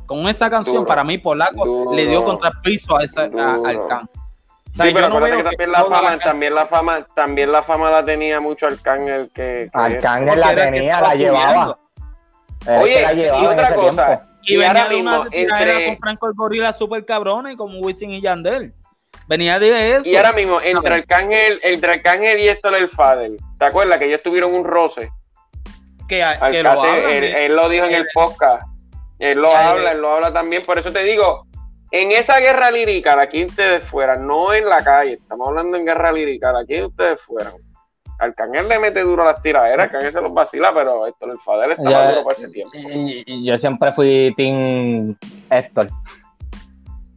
Con 0.05 0.27
esa 0.27 0.49
canción, 0.49 0.77
Duro, 0.77 0.87
para 0.87 1.03
mí, 1.03 1.17
Polaco 1.17 1.65
duro, 1.65 1.93
le 1.93 2.07
dio 2.07 2.23
contra 2.23 2.49
el 2.49 2.59
piso 2.61 2.97
a 2.97 3.03
ese, 3.03 3.21
a- 3.21 3.27
duro. 3.27 3.65
al 3.67 3.87
can. 3.87 4.09
O 4.09 4.75
sea, 4.77 4.85
Sí, 4.85 4.91
pero 4.93 5.09
no 5.09 5.21
que 5.21 5.43
también 5.43 5.71
la 5.71 5.83
fama, 5.85 6.17
también 6.19 6.55
la 6.55 6.65
fama, 6.67 7.07
también 7.15 7.51
la 7.51 7.63
fama 7.63 7.89
la 7.89 8.03
tenía 8.03 8.39
mucho 8.39 8.67
Arcángel 8.67 9.29
que, 9.33 9.69
que 9.71 9.77
Arcángel 9.77 10.39
la 10.39 10.55
tenía, 10.55 11.01
la 11.01 11.15
llevaba. 11.15 11.79
Oye, 12.81 13.01
la 13.01 13.13
y 13.13 13.15
llevaba 13.15 13.43
en 13.43 13.59
otra 13.59 13.75
cosa, 13.75 14.05
tiempo. 14.07 14.23
Y, 14.47 14.53
Y 14.53 14.57
venía 14.57 14.69
ahora 14.69 14.89
de 14.89 14.95
una 15.01 15.11
mismo, 15.19 15.29
entre- 15.31 15.85
con 15.85 15.97
Franco 15.99 16.27
el 16.27 16.33
Gorila 16.33 16.73
super 16.73 17.05
cabrón 17.05 17.51
y 17.51 17.55
como 17.55 17.79
Wisin 17.79 18.11
y 18.11 18.21
Yandel. 18.21 18.73
Venía 19.27 19.59
de 19.59 19.95
eso. 19.97 20.07
Y 20.09 20.15
ahora 20.15 20.31
mismo, 20.31 20.61
entre 20.61 20.93
Arcángel, 20.95 21.59
entre 21.63 21.91
Arcángel 21.93 22.39
y 22.39 22.47
esto 22.47 22.69
el 22.69 22.87
Fader, 22.87 23.31
¿te 23.59 23.65
acuerdas 23.65 23.97
que 23.99 24.05
ellos 24.05 24.21
tuvieron 24.23 24.53
un 24.53 24.63
roce? 24.63 25.09
que, 26.07 26.23
que 26.51 26.63
lo 26.63 26.71
hablan, 26.71 27.09
él, 27.09 27.23
él 27.25 27.55
lo 27.55 27.67
dijo 27.67 27.85
en 27.85 27.93
el 27.93 28.07
podcast. 28.13 28.65
Él 29.19 29.39
lo 29.41 29.53
habla, 29.53 29.89
de- 29.89 29.95
él 29.95 30.01
lo 30.01 30.13
habla 30.15 30.31
también. 30.31 30.63
Por 30.63 30.79
eso 30.79 30.89
te 30.93 31.03
digo, 31.03 31.45
en 31.91 32.13
esa 32.13 32.39
guerra 32.39 32.71
lírica, 32.71 33.19
aquí 33.19 33.43
ustedes 33.43 33.83
fueran, 33.83 34.25
no 34.25 34.53
en 34.53 34.69
la 34.69 34.81
calle, 34.83 35.13
estamos 35.13 35.47
hablando 35.49 35.75
en 35.75 35.85
guerra 35.85 36.13
lírica, 36.13 36.53
aquí 36.57 36.81
ustedes 36.81 37.19
fueran. 37.21 37.53
Arcángel 38.19 38.67
le 38.67 38.79
mete 38.79 39.01
duro 39.01 39.23
a 39.23 39.33
las 39.33 39.41
tiraderas, 39.41 39.85
Arcángel 39.85 40.11
se 40.11 40.21
los 40.21 40.33
vacila, 40.33 40.71
pero 40.73 41.05
esto 41.05 41.25
el 41.25 41.37
Fader 41.39 41.71
está 41.71 41.83
más 41.83 42.09
duro 42.09 42.23
para 42.23 42.35
ese 42.37 42.49
tiempo. 42.49 42.75
Y, 42.77 43.23
y 43.25 43.45
yo 43.45 43.57
siempre 43.57 43.91
fui 43.91 44.33
Team 44.35 45.15
Héctor. 45.49 45.87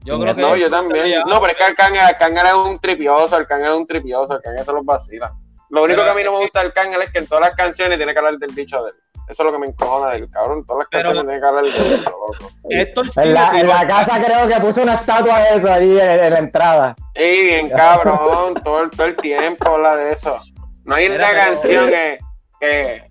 Yo 0.05 0.19
creo 0.19 0.35
que 0.35 0.41
No, 0.41 0.57
yo 0.57 0.71
también. 0.71 1.03
sería- 1.05 1.25
No, 1.27 1.41
pero 1.41 1.53
es 1.53 1.57
que 1.59 1.65
Arcángel, 1.65 2.01
Arcángel 2.01 2.47
es 2.47 2.55
un 2.55 2.79
tripioso, 2.79 3.37
Arcángel 3.37 3.71
es 3.71 3.77
un 3.77 3.87
tripioso, 3.87 4.33
Arcángel 4.35 4.65
se 4.65 4.73
los 4.73 4.85
vacila. 4.85 5.33
Lo 5.71 5.83
único 5.85 5.99
Pero- 6.01 6.05
que 6.05 6.11
a 6.11 6.15
mí 6.15 6.25
no 6.25 6.33
me 6.33 6.39
gusta 6.39 6.61
de 6.61 6.67
Arcángel 6.69 7.03
es 7.03 7.11
que 7.13 7.19
en 7.21 7.27
todas 7.27 7.47
las 7.49 7.55
canciones 7.57 7.97
tiene 7.99 8.13
que 8.13 8.19
hablar 8.19 8.37
del 8.39 8.53
bicho 8.55 8.83
de 8.83 8.91
él. 8.91 8.97
Eso 9.29 9.45
es 9.45 9.47
lo 9.47 9.53
que 9.53 9.59
me 9.59 9.67
encojona 9.69 10.11
del 10.13 10.29
cabrón. 10.29 10.59
En 10.59 10.65
todas 10.67 10.79
las 10.81 10.89
Pero- 10.91 11.05
canciones 11.13 11.29
tiene 11.31 11.41
que 11.41 11.47
hablar 11.47 11.65
del 11.65 11.97
bicho, 11.99 12.11
loco. 12.11 12.51
Héctor 12.71 13.09
sí 13.11 13.21
En 13.23 13.35
la, 13.35 13.61
en 13.61 13.67
casa 13.87 14.21
creo 14.25 14.49
que 14.49 14.61
puso 14.61 14.83
una 14.83 14.95
estatua 14.95 15.39
de 15.39 15.57
eso 15.59 15.73
ahí 15.73 16.01
en, 16.01 16.11
en 16.25 16.31
la 16.33 16.39
entrada. 16.41 16.97
Sí, 17.15 17.23
bien 17.45 17.69
cabrón, 17.71 18.55
todo, 18.65 18.83
el- 18.83 18.91
todo 18.91 19.05
el 19.07 19.17
tiempo 19.17 19.71
habla 19.71 19.95
de 19.97 20.13
eso. 20.15 20.37
No 20.85 20.95
hay 20.95 21.09
Mira, 21.09 21.17
una 21.17 21.29
pero- 21.31 21.53
canción 21.53 21.89
que, 21.91 22.19
que 22.61 23.11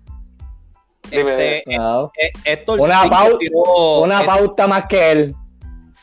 dime, 1.16 1.58
Este, 1.58 1.76
No. 1.78 2.10
eh, 2.20 2.32
Héctor 2.44 2.80
Una 2.80 3.02
sí 3.02 3.08
le 3.08 3.10
pau- 3.16 3.38
tiró. 3.38 4.00
Una 4.02 4.20
Héctor- 4.20 4.26
pauta 4.38 4.66
más 4.68 4.86
que 4.86 5.10
él. 5.10 5.34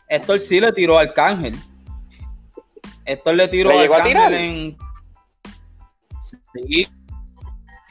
Héctor 0.10 0.40
sí 0.40 0.60
le 0.60 0.72
tiró 0.72 0.98
al 0.98 1.08
Arcángel. 1.10 1.56
Héctor 3.06 3.36
le 3.36 3.48
tiró 3.48 3.70
¿Le 3.70 3.76
al 3.76 3.82
llegó 3.82 3.94
a 3.94 3.98
Arcángel 3.98 4.18
tirar? 4.18 4.34
en. 4.34 4.78
Sí. 6.54 6.88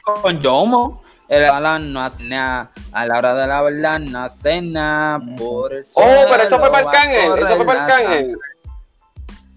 Con 0.03 0.41
Yomo. 0.41 1.01
El 1.27 1.43
ala 1.43 1.77
no 1.79 2.01
hace 2.01 2.23
nada. 2.23 2.71
A 2.93 3.05
la 3.05 3.17
hora 3.17 3.33
de 3.33 3.47
la 3.47 3.61
verdad 3.61 3.99
no 3.99 4.19
hace 4.23 4.61
nada. 4.61 5.19
Por 5.37 5.73
el 5.73 5.83
Oh, 5.95 6.25
pero 6.29 6.43
eso 6.43 6.57
fue 6.59 6.71
para 6.71 6.85
va 6.85 6.91
a 6.91 6.93
Arcángel, 6.93 7.37
eso 7.43 7.55
fue 7.57 7.65
para 7.65 7.83
Arcángel. 7.85 8.07
sangre. 8.07 8.35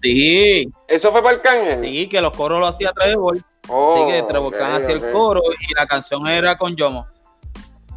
Sí, 0.01 0.69
Eso 0.87 1.11
fue 1.11 1.21
para 1.23 1.35
Arcángel. 1.37 1.79
sí, 1.81 2.07
que 2.09 2.19
los 2.21 2.35
coros 2.35 2.59
lo 2.59 2.67
hacía 2.67 2.91
Trevor. 2.91 3.37
Oh, 3.69 3.95
sí, 4.07 4.11
que 4.11 4.23
Trevor 4.23 4.47
ok, 4.53 4.57
Clan 4.57 4.81
hacía 4.81 4.95
el 4.95 5.11
coro 5.11 5.41
y 5.69 5.73
la 5.73 5.85
canción 5.85 6.27
era 6.27 6.57
con 6.57 6.75
Yomo. 6.75 7.07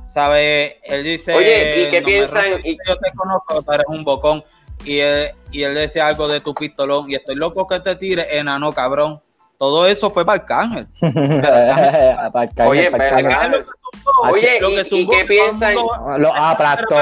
¿Sabe? 0.07 0.79
Él 0.85 1.03
dice. 1.05 1.35
Oye, 1.35 1.83
¿y 1.87 1.91
qué 1.91 2.01
"No 2.01 2.07
piensan? 2.07 2.45
Y- 2.65 2.77
Yo 2.87 2.97
te 2.99 3.11
conozco, 3.17 3.63
tú 3.63 3.73
eres 3.73 3.87
un 3.89 4.05
bocón. 4.05 4.45
Y 4.85 4.99
él, 5.01 5.31
y 5.51 5.63
él 5.63 5.75
decía 5.75 6.07
algo 6.07 6.29
de 6.29 6.41
tu 6.41 6.55
pistolón. 6.55 7.11
Y 7.11 7.15
estoy 7.17 7.35
loco 7.37 7.67
que 7.67 7.81
te 7.81 7.97
tire, 7.97 8.39
enano 8.39 8.73
cabrón. 8.73 9.21
Todo 9.59 9.87
eso 9.87 10.11
fue 10.11 10.25
para 10.27 10.39
Arcángel. 10.43 10.87
Para 11.01 12.27
Arcángel, 12.27 12.67
Oye, 12.67 12.91
para 12.91 13.05
pero- 13.05 13.17
Arcángel. 13.17 13.35
Arcángel 13.35 13.61
lo 13.61 13.65
que 13.65 13.79
zumbó, 13.81 14.33
Oye, 14.33 14.61
lo 14.61 14.71
¿y- 14.71 14.75
que 14.75 14.81
y 14.81 14.85
zumbó, 14.85 15.13
qué 15.13 15.25
piensan? 15.25 15.75
Lo 16.19 16.35
aplastó. 16.35 16.97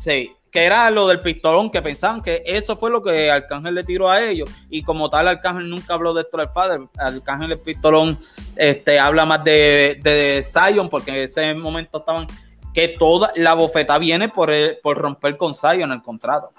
Sí, 0.00 0.34
que 0.54 0.64
era 0.64 0.88
lo 0.88 1.08
del 1.08 1.18
pistolón, 1.18 1.68
que 1.68 1.82
pensaban 1.82 2.22
que 2.22 2.40
eso 2.46 2.76
fue 2.76 2.88
lo 2.88 3.02
que 3.02 3.28
Arcángel 3.28 3.74
le 3.74 3.82
tiró 3.82 4.08
a 4.08 4.22
ellos. 4.22 4.48
Y 4.70 4.84
como 4.84 5.10
tal, 5.10 5.26
Arcángel 5.26 5.68
nunca 5.68 5.94
habló 5.94 6.14
de 6.14 6.22
esto 6.22 6.36
del 6.36 6.48
padre. 6.50 6.86
Arcángel 6.96 7.50
el 7.50 7.58
pistolón 7.58 8.16
este, 8.54 9.00
habla 9.00 9.26
más 9.26 9.42
de, 9.42 9.98
de 10.00 10.42
Zion, 10.42 10.88
porque 10.88 11.10
en 11.10 11.16
ese 11.16 11.52
momento 11.54 11.98
estaban 11.98 12.28
que 12.72 12.86
toda 12.86 13.32
la 13.34 13.54
bofeta 13.54 13.98
viene 13.98 14.28
por, 14.28 14.48
el- 14.52 14.78
por 14.80 14.96
romper 14.96 15.36
con 15.36 15.56
Zion 15.56 15.90
el 15.90 16.02
contrato. 16.02 16.52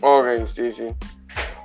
Ok, 0.00 0.26
sí, 0.54 0.72
sí. 0.72 0.86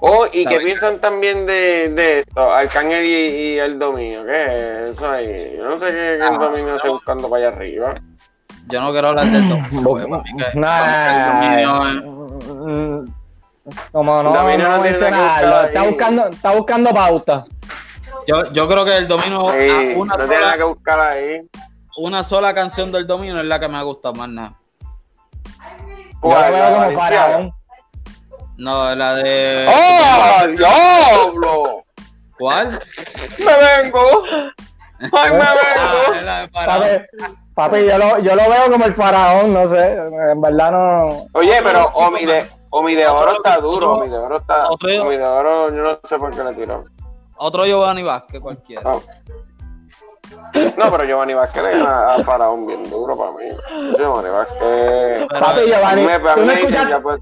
Oh, 0.01 0.25
¿y 0.31 0.45
qué 0.45 0.59
piensan 0.59 0.99
también 0.99 1.45
de, 1.45 1.87
de 1.89 2.19
esto? 2.19 2.51
Arcángel 2.53 3.05
y, 3.05 3.13
y 3.53 3.57
el 3.59 3.79
dominio, 3.79 4.25
¿qué 4.25 4.43
es 4.45 4.89
eso 4.89 5.09
ahí? 5.09 5.55
Yo 5.57 5.63
no 5.69 5.79
sé 5.79 5.85
qué, 5.87 5.93
qué 5.93 6.15
el 6.15 6.21
Ah, 6.23 6.37
dominio 6.37 6.77
no. 6.83 6.91
buscando 6.93 7.29
para 7.29 7.47
allá 7.47 7.55
arriba. 7.55 7.95
Yo 8.71 8.81
no 8.81 8.91
quiero 8.91 9.09
hablar 9.09 9.25
del 9.29 9.49
dominio. 9.49 10.23
Nah, 10.53 11.55
Como 13.91 14.23
no, 14.23 14.33
no 14.33 14.33
no 14.57 14.81
mencionarlo, 14.81 15.61
está 15.65 15.83
buscando, 15.83 16.27
está 16.27 16.51
buscando 16.55 16.93
pauta. 16.93 17.45
Yo, 18.27 18.51
yo 18.51 18.67
creo 18.67 18.85
que 18.85 18.97
el 18.97 19.07
dominio, 19.07 19.51
Sí, 19.51 19.67
ah, 19.71 19.93
una, 19.97 20.15
no 20.17 20.27
que 20.27 20.35
sola, 20.35 20.65
buscar 20.65 20.99
ahí. 20.99 21.39
una 21.97 22.23
sola 22.23 22.53
canción 22.53 22.91
del 22.91 23.05
dominio 23.07 23.39
es 23.39 23.45
la 23.45 23.59
que 23.59 23.67
me 23.67 23.77
ha 23.77 23.81
gustado 23.83 24.13
más 24.15 24.29
nada. 24.29 24.53
Yo 25.59 26.19
¿Cuál? 26.19 26.51
lo 26.51 26.57
¿La 26.57 26.69
veo 26.69 26.69
como 26.69 26.79
Valenciaga? 26.79 27.25
faraón. 27.27 27.53
No, 28.57 28.95
la 28.95 29.15
de. 29.15 29.67
¡Oh, 29.69 30.47
diablo! 30.47 31.83
¿Cuál? 32.37 32.79
¡Me 33.39 33.45
vengo! 33.83 34.23
¡Ay, 34.99 35.31
me 35.31 35.37
Ah, 35.41 35.55
vengo! 35.55 36.13
es 36.15 36.23
la 36.23 36.39
de 36.41 36.49
Faraón. 36.49 37.01
Papi, 37.59 37.85
yo, 37.85 37.97
lo, 37.97 38.19
yo 38.19 38.35
lo 38.35 38.49
veo 38.49 38.71
como 38.71 38.85
el 38.85 38.93
faraón, 38.93 39.53
no 39.53 39.67
sé. 39.67 39.93
En 40.31 40.39
verdad 40.39 40.71
no. 40.71 41.25
Oye, 41.33 41.59
pero 41.61 41.87
Omi 41.93 42.25
de, 42.25 42.45
Omi 42.69 42.95
de 42.95 43.05
Oro 43.05 43.33
está 43.33 43.57
duro. 43.57 43.95
Omi 43.95 44.07
de 44.07 44.17
Oro 44.17 44.37
está. 44.37 44.69
Otro- 44.69 45.01
Omi 45.01 45.17
de 45.17 45.25
Oro, 45.25 45.67
yo 45.67 45.81
no 45.83 45.99
sé 46.07 46.17
por 46.17 46.33
qué 46.33 46.41
le 46.41 46.53
tiró. 46.53 46.85
Otro 47.35 47.65
Giovanni 47.65 48.03
Vázquez 48.03 48.39
cualquiera. 48.41 48.81
Ah. 48.85 48.97
No, 50.77 50.91
pero 50.91 51.03
Giovanni 51.05 51.33
Vázquez 51.33 51.63
le 51.63 51.71
gana 51.79 52.13
a 52.13 52.23
Faraón 52.23 52.65
bien 52.65 52.89
duro 52.89 53.17
para 53.17 53.31
mí. 53.31 53.95
Giovanni 53.97 54.29
Vázquez. 54.29 55.27
Papi, 55.27 55.61
Giovanni, 55.67 56.05
Me- 56.05 56.13
a 56.13 56.35
tú 56.35 56.45
no 56.45 56.51
escuchaste, 56.53 56.89
ya, 56.91 56.99
pues, 57.01 57.21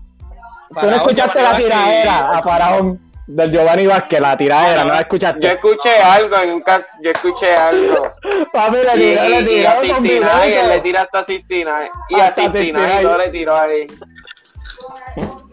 tú 0.79 0.85
no 0.85 0.95
escuchaste 0.97 1.41
la 1.41 1.57
tiradera 1.57 2.29
a 2.31 2.43
faraón 2.43 3.06
del 3.27 3.51
Giovanni 3.51 3.85
Vázquez, 3.87 4.19
la 4.21 4.37
tiradera, 4.37 4.83
no 4.83 4.89
la 4.89 4.95
yo 4.95 5.01
escuchaste. 5.01 5.47
escuché 5.47 5.97
algo 6.01 6.37
en 6.37 6.49
un 6.53 6.61
cas 6.61 6.85
yo 7.01 7.11
escuché 7.11 7.53
algo. 7.53 8.13
Papi, 8.53 8.77
le 8.77 8.81
Y, 8.81 9.15
tiró, 9.15 9.29
le 9.29 9.39
y, 9.39 9.43
y 9.43 9.45
tiró 9.47 9.69
a 9.69 9.75
con 9.75 9.81
69, 9.85 10.45
video. 10.47 10.61
él 10.63 10.69
le 10.69 10.79
tira 10.81 11.01
hasta 11.01 11.23
69. 11.25 11.89
Y 12.09 12.15
a 12.19 12.25
Hasta 12.27 12.41
69 12.41 12.87
69. 12.93 13.03
todo 13.03 13.17
le 13.17 13.29
tiró 13.29 13.55
ahí. 13.57 13.87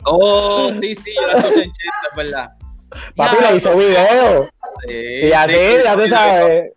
Oh, 0.06 0.70
sí, 0.80 0.94
sí, 0.96 1.14
yo 1.14 1.26
la 1.26 1.32
escuché 1.38 1.62
en 1.62 1.72
chiste, 1.72 2.08
es 2.10 2.16
verdad. 2.16 2.50
Papi 3.16 3.36
le 3.42 3.56
hizo 3.56 3.74
video. 3.76 4.48
sí, 4.86 4.94
Y 5.24 5.32
así, 5.32 5.52
sí, 5.54 5.76
ya 5.84 5.96
tú 5.96 6.08
sabes. 6.08 6.72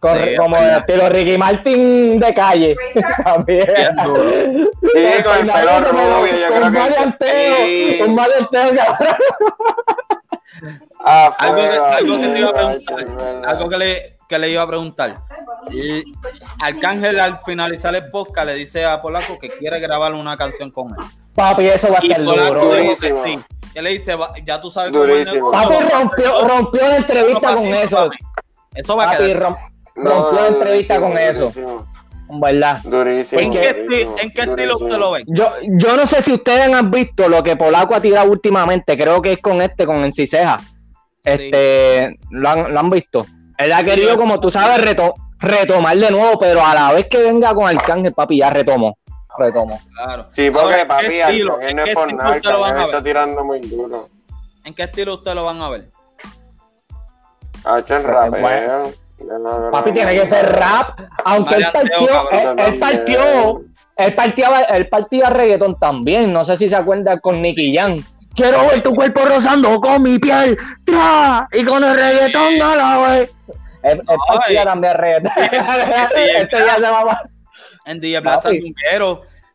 Corre- 0.00 0.30
Sí, 0.30 0.36
como 0.36 0.56
estilo 0.56 1.10
Ricky 1.10 1.36
Martin 1.36 2.18
de 2.18 2.32
calle. 2.32 2.74
También. 3.24 3.66
Sí, 3.66 5.22
con 5.22 5.36
el 5.40 5.52
pelo 5.52 5.80
rubio, 5.90 6.36
yo 6.38 6.48
con 6.48 6.58
creo 6.58 6.72
que. 6.72 6.78
maleanteo. 6.78 8.06
Un 8.06 8.14
maleanteo, 8.14 8.70
cabrón. 8.76 9.16
Ah, 11.04 11.34
Algo 11.38 11.56
que, 11.56 11.68
fuego, 11.68 11.84
algo 11.86 12.16
que 12.20 12.28
te 12.28 12.38
iba 12.38 12.48
a 12.48 12.52
fuego, 12.52 12.68
preguntar, 12.68 13.00
es 13.00 13.16
verdad. 13.16 13.42
algo 13.50 13.68
que 13.68 13.78
le, 13.78 14.16
que 14.28 14.38
le 14.38 14.50
iba 14.50 14.62
a 14.62 14.66
preguntar. 14.66 15.14
Y 15.70 16.02
Arcángel 16.60 17.20
al 17.20 17.40
finalizar 17.44 17.94
el 17.94 18.08
podcast 18.10 18.46
le 18.48 18.54
dice 18.54 18.84
a 18.84 19.00
Polaco 19.00 19.38
que 19.38 19.48
quiere 19.48 19.80
grabar 19.80 20.12
una 20.14 20.36
canción 20.36 20.70
con 20.70 20.88
él. 20.90 20.96
Papi, 21.34 21.66
eso 21.66 21.88
va 21.90 21.98
a 21.98 22.02
estar 22.02 22.24
Polaco 22.24 22.54
duro. 22.54 22.74
dijo 22.76 22.96
que 23.00 23.10
Durísimo. 23.10 23.24
sí. 23.24 23.80
Le 23.80 23.90
dice, 23.90 24.14
"Va- 24.16 24.32
ya 24.44 24.60
tú 24.60 24.70
sabes 24.70 24.90
cómo 24.90 25.04
es 25.04 25.26
Papi 25.28 25.38
rompió, 25.38 26.36
hacerlo". 26.36 26.48
rompió 26.48 26.88
la 26.88 26.96
entrevista 26.96 27.54
con 27.54 27.56
papi, 27.70 27.72
eso. 27.72 27.96
papi, 27.96 28.16
Eso 28.74 28.96
va 28.96 29.04
a 29.04 29.06
Papi, 29.12 29.24
quedar. 29.24 29.56
No, 29.96 30.10
rompió 30.10 30.40
la 30.40 30.48
entrevista 30.48 30.98
durísimo, 30.98 31.08
con 31.08 31.18
eso. 31.18 31.86
Durísimo, 32.30 32.40
¿Verdad? 32.40 32.80
Durísimo. 32.84 33.40
¿En 33.40 33.50
qué, 33.50 33.72
durísimo, 33.74 34.16
en 34.18 34.30
qué 34.32 34.42
estilo 34.42 34.76
usted 34.76 34.96
lo 34.98 35.10
ve? 35.12 35.24
Yo, 35.26 35.48
yo 35.62 35.96
no 35.96 36.06
sé 36.06 36.22
si 36.22 36.32
ustedes 36.32 36.72
han 36.72 36.90
visto 36.90 37.28
lo 37.28 37.42
que 37.42 37.56
Polaco 37.56 37.94
ha 37.94 38.00
tirado 38.00 38.30
últimamente. 38.30 38.96
Creo 38.96 39.20
que 39.20 39.32
es 39.32 39.40
con 39.40 39.60
este, 39.62 39.86
con 39.86 40.04
Enciseja. 40.04 40.58
Este, 41.24 42.18
¿lo, 42.30 42.48
han, 42.48 42.72
lo 42.72 42.80
han 42.80 42.90
visto. 42.90 43.26
Él 43.58 43.72
ha 43.72 43.80
Sí, 43.80 43.84
querido, 43.84 44.10
yo- 44.10 44.16
como 44.16 44.40
tú 44.40 44.50
sabes, 44.50 44.78
reto- 44.84 45.14
retomar 45.38 45.96
de 45.96 46.10
nuevo, 46.10 46.38
pero 46.38 46.64
a 46.64 46.74
la 46.74 46.92
vez 46.92 47.06
que 47.08 47.18
venga 47.22 47.54
con 47.54 47.68
Arcángel, 47.68 48.12
papi, 48.14 48.38
ya 48.38 48.50
retomó. 48.50 48.96
Retomó. 49.38 49.78
Claro. 49.94 50.26
Sí, 50.34 50.50
porque 50.50 50.64
Ahora, 50.66 50.80
¿en 50.82 50.88
papi? 50.88 51.20
Arcángel 51.20 51.50
¿En 51.68 51.76
no 51.76 51.84
es 51.84 51.94
por 51.94 52.12
nada, 52.14 52.30
ustedes 52.36 52.44
lo 52.54 52.60
van 52.60 52.70
a 52.70 52.72
Arcángel 52.74 52.90
está 52.96 53.02
tirando 53.04 53.44
muy 53.44 53.60
duro. 53.60 54.08
¿En 54.64 54.74
qué 54.74 54.82
estilo 54.84 55.14
ustedes 55.14 55.34
lo 55.34 55.44
van 55.44 55.60
a 55.62 55.68
ver? 55.70 55.88
Ha 57.64 57.78
hecho 57.80 57.96
el 57.96 58.02
Pero, 58.02 58.14
rapeo. 58.14 58.40
bueno. 58.40 58.88
Ya 58.88 58.92
no, 59.26 59.38
no, 59.38 59.70
Papi 59.70 59.90
no, 59.90 59.94
tiene 59.96 60.14
no, 60.16 60.22
que 60.22 60.28
ser 60.28 60.44
no. 60.52 60.58
rap, 60.58 61.00
aunque 61.24 61.54
él 61.56 61.66
partió, 61.72 62.30
él, 62.32 62.58
él 62.58 62.78
partió, 62.78 63.62
él 63.96 64.12
partía, 64.14 64.60
él 64.70 64.88
partía 64.88 65.30
reggaetón 65.30 65.78
también. 65.78 66.32
No 66.32 66.44
sé 66.44 66.56
si 66.56 66.68
se 66.68 66.76
acuerda 66.76 67.18
con 67.20 67.40
Nicky 67.42 67.76
Jam. 67.76 67.96
Quiero 68.34 68.66
ver 68.68 68.82
tu 68.82 68.94
cuerpo 68.94 69.20
rozando 69.24 69.80
con 69.80 70.02
mi 70.02 70.18
piel, 70.18 70.56
tra, 70.84 71.48
y 71.52 71.64
con 71.64 71.82
el 71.84 71.94
reggaetón 71.94 72.58
no 72.58 72.74
la 72.76 72.96
güey. 72.98 73.28
Él, 73.82 74.02
partía 74.28 74.64
también 74.64 74.94
reggaetón. 74.94 75.32
este 76.36 76.58
ya 76.58 76.74
se 76.76 76.80
va 76.82 77.00
a- 77.00 77.22
En 77.86 78.00
DJ 78.00 78.20
Black 78.20 78.42
Papi. 78.42 78.74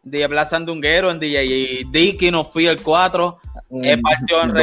DJ 0.06 0.28
Black 0.28 0.50
Sandunguero, 0.50 1.10
en 1.10 1.20
DJ 1.20 1.86
Dicky, 1.90 2.30
no 2.30 2.46
fui 2.46 2.68
el 2.68 2.82
4. 2.82 3.40
Él 3.82 4.00
partió 4.02 4.44
en 4.44 4.54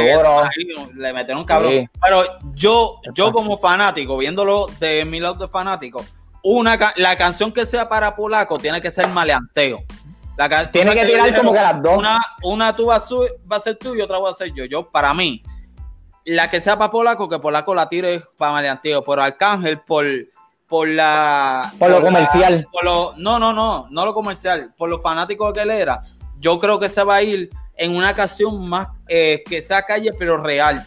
le 0.95 1.13
metieron 1.13 1.41
un 1.41 1.45
cabrón. 1.45 1.71
Sí. 1.71 1.89
Pero 2.01 2.23
yo, 2.55 3.01
yo 3.13 3.31
como 3.33 3.57
fanático, 3.57 4.17
viéndolo 4.17 4.67
de 4.79 5.03
mi 5.03 5.19
lado 5.19 5.35
de 5.35 5.47
fanático, 5.49 6.03
una 6.43 6.93
la 6.95 7.17
canción 7.17 7.51
que 7.51 7.65
sea 7.65 7.89
para 7.89 8.15
polaco 8.15 8.57
tiene 8.57 8.81
que 8.81 8.89
ser 8.89 9.09
maleanteo. 9.09 9.83
La 10.37 10.71
Tiene 10.71 10.95
que 10.95 11.05
tirar 11.05 11.35
como 11.35 11.53
que 11.53 11.59
las 11.59 11.81
dos. 11.81 11.97
Una, 11.97 12.19
una 12.43 12.75
tú 12.75 12.87
vas 12.87 13.07
va 13.11 13.57
a 13.57 13.59
ser 13.59 13.77
tú 13.77 13.93
y 13.95 14.01
otra 14.01 14.17
voy 14.17 14.31
a 14.31 14.35
ser 14.35 14.51
yo. 14.53 14.65
Yo, 14.65 14.89
para 14.89 15.13
mí, 15.13 15.43
la 16.25 16.49
que 16.49 16.61
sea 16.61 16.77
para 16.77 16.91
polaco, 16.91 17.29
que 17.29 17.37
polaco 17.37 17.75
la 17.75 17.89
tire 17.89 18.23
para 18.37 18.53
maleanteo. 18.53 19.03
Pero 19.03 19.21
Arcángel, 19.21 19.81
por, 19.81 20.05
por 20.73 20.87
la. 20.87 21.71
Por 21.77 21.91
lo 21.91 21.99
la- 21.99 22.05
comercial. 22.05 22.67
por 22.71 22.83
lo- 22.83 23.13
no, 23.17 23.37
no, 23.37 23.53
no, 23.53 23.85
no 23.91 24.05
lo 24.05 24.11
comercial. 24.15 24.73
Por 24.75 24.89
lo 24.89 24.99
fanático 25.01 25.53
que 25.53 25.61
él 25.61 25.69
era, 25.69 26.01
yo 26.39 26.59
creo 26.59 26.79
que 26.79 26.89
se 26.89 27.03
va 27.03 27.17
a 27.17 27.21
ir 27.21 27.51
en 27.77 27.95
una 27.95 28.15
canción 28.15 28.67
más 28.67 28.87
eh, 29.07 29.43
que 29.47 29.61
sea 29.61 29.83
calle, 29.83 30.09
pero 30.17 30.37
real. 30.37 30.83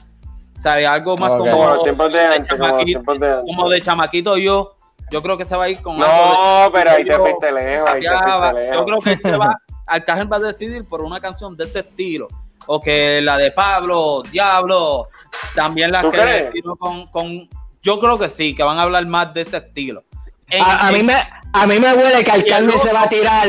¿Sabes? 0.58 0.88
Algo 0.88 1.16
más 1.16 1.30
como, 1.30 1.52
Como 1.52 2.08
de 2.08 2.18
de 2.18 2.24
antes, 2.26 2.58
como 2.58 2.76
de 3.14 3.42
como 3.46 3.68
de 3.70 3.80
chamaquito 3.80 4.36
yo. 4.36 4.72
Yo 5.12 5.22
creo 5.22 5.38
que 5.38 5.44
se 5.44 5.54
va 5.54 5.64
a 5.64 5.68
ir 5.68 5.80
con 5.80 6.02
algo 6.02 6.04
de- 6.04 6.64
No, 6.64 6.72
pero 6.72 6.90
ahí 6.90 7.04
te 7.04 7.16
fuiste 7.16 7.52
lejos, 7.52 7.88
ahí 7.88 8.00
te 8.00 8.06
ya 8.06 8.14
va. 8.14 8.50
fuiste 8.50 8.60
lejos. 8.68 8.76
Yo 8.78 8.84
creo 8.86 9.00
que 9.02 9.10
él 9.12 9.20
se 9.20 9.36
va, 9.36 9.54
Arcángel 9.86 10.32
va 10.32 10.36
a 10.38 10.40
decidir 10.40 10.84
por 10.84 11.00
una 11.02 11.20
canción 11.20 11.56
de 11.56 11.62
ese 11.62 11.78
estilo. 11.78 12.26
O 12.66 12.80
que 12.80 13.20
la 13.22 13.36
de 13.36 13.52
Pablo, 13.52 14.24
Diablo, 14.32 15.10
también 15.54 15.92
la 15.92 16.00
¿Tú 16.02 16.10
que 16.10 16.50
tiró 16.52 16.74
con. 16.74 17.48
Yo 17.86 18.00
creo 18.00 18.18
que 18.18 18.28
sí, 18.28 18.52
que 18.52 18.64
van 18.64 18.78
a 18.78 18.82
hablar 18.82 19.06
más 19.06 19.32
de 19.32 19.42
ese 19.42 19.58
estilo. 19.58 20.02
En- 20.48 20.60
A, 20.64 20.88
a 20.88 20.92
mí 20.92 21.04
me, 21.04 21.14
a 21.52 21.66
mí 21.68 21.78
me 21.78 21.94
huele 21.94 22.24
que 22.24 22.32
otro- 22.32 22.78
se 22.80 22.92
va 22.92 23.02
a 23.02 23.08
tirar. 23.08 23.48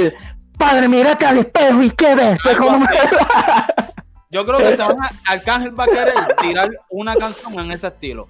Padre, 0.60 0.88
mírate 0.88 1.26
al 1.26 1.40
espejo 1.40 1.82
y 1.82 1.90
qué 1.90 2.14
ves. 2.16 2.40
Yo 4.30 4.46
creo 4.46 4.60
que 4.60 4.76
se 4.76 4.84
van 4.84 4.98
a, 5.02 5.10
Arcángel 5.32 5.80
va 5.80 5.86
a 5.86 5.88
querer 5.88 6.36
tirar 6.40 6.70
una 6.90 7.16
canción 7.16 7.60
en 7.60 7.72
ese 7.72 7.88
estilo. 7.88 8.28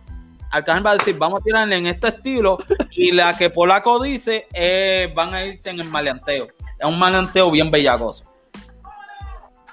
Arcángel 0.49 0.85
va 0.85 0.91
a 0.91 0.97
decir, 0.97 1.17
vamos 1.17 1.41
a 1.41 1.43
tirarle 1.43 1.75
en 1.75 1.87
este 1.87 2.07
estilo. 2.07 2.57
Y 2.91 3.11
la 3.11 3.35
que 3.37 3.49
Polaco 3.49 4.01
dice, 4.01 4.47
eh, 4.53 5.11
van 5.13 5.33
a 5.33 5.43
irse 5.43 5.69
en 5.71 5.81
el 5.81 5.89
maleanteo. 5.89 6.47
Es 6.79 6.85
un 6.85 6.97
maleanteo 6.97 7.51
bien 7.51 7.69
bellacoso. 7.69 8.23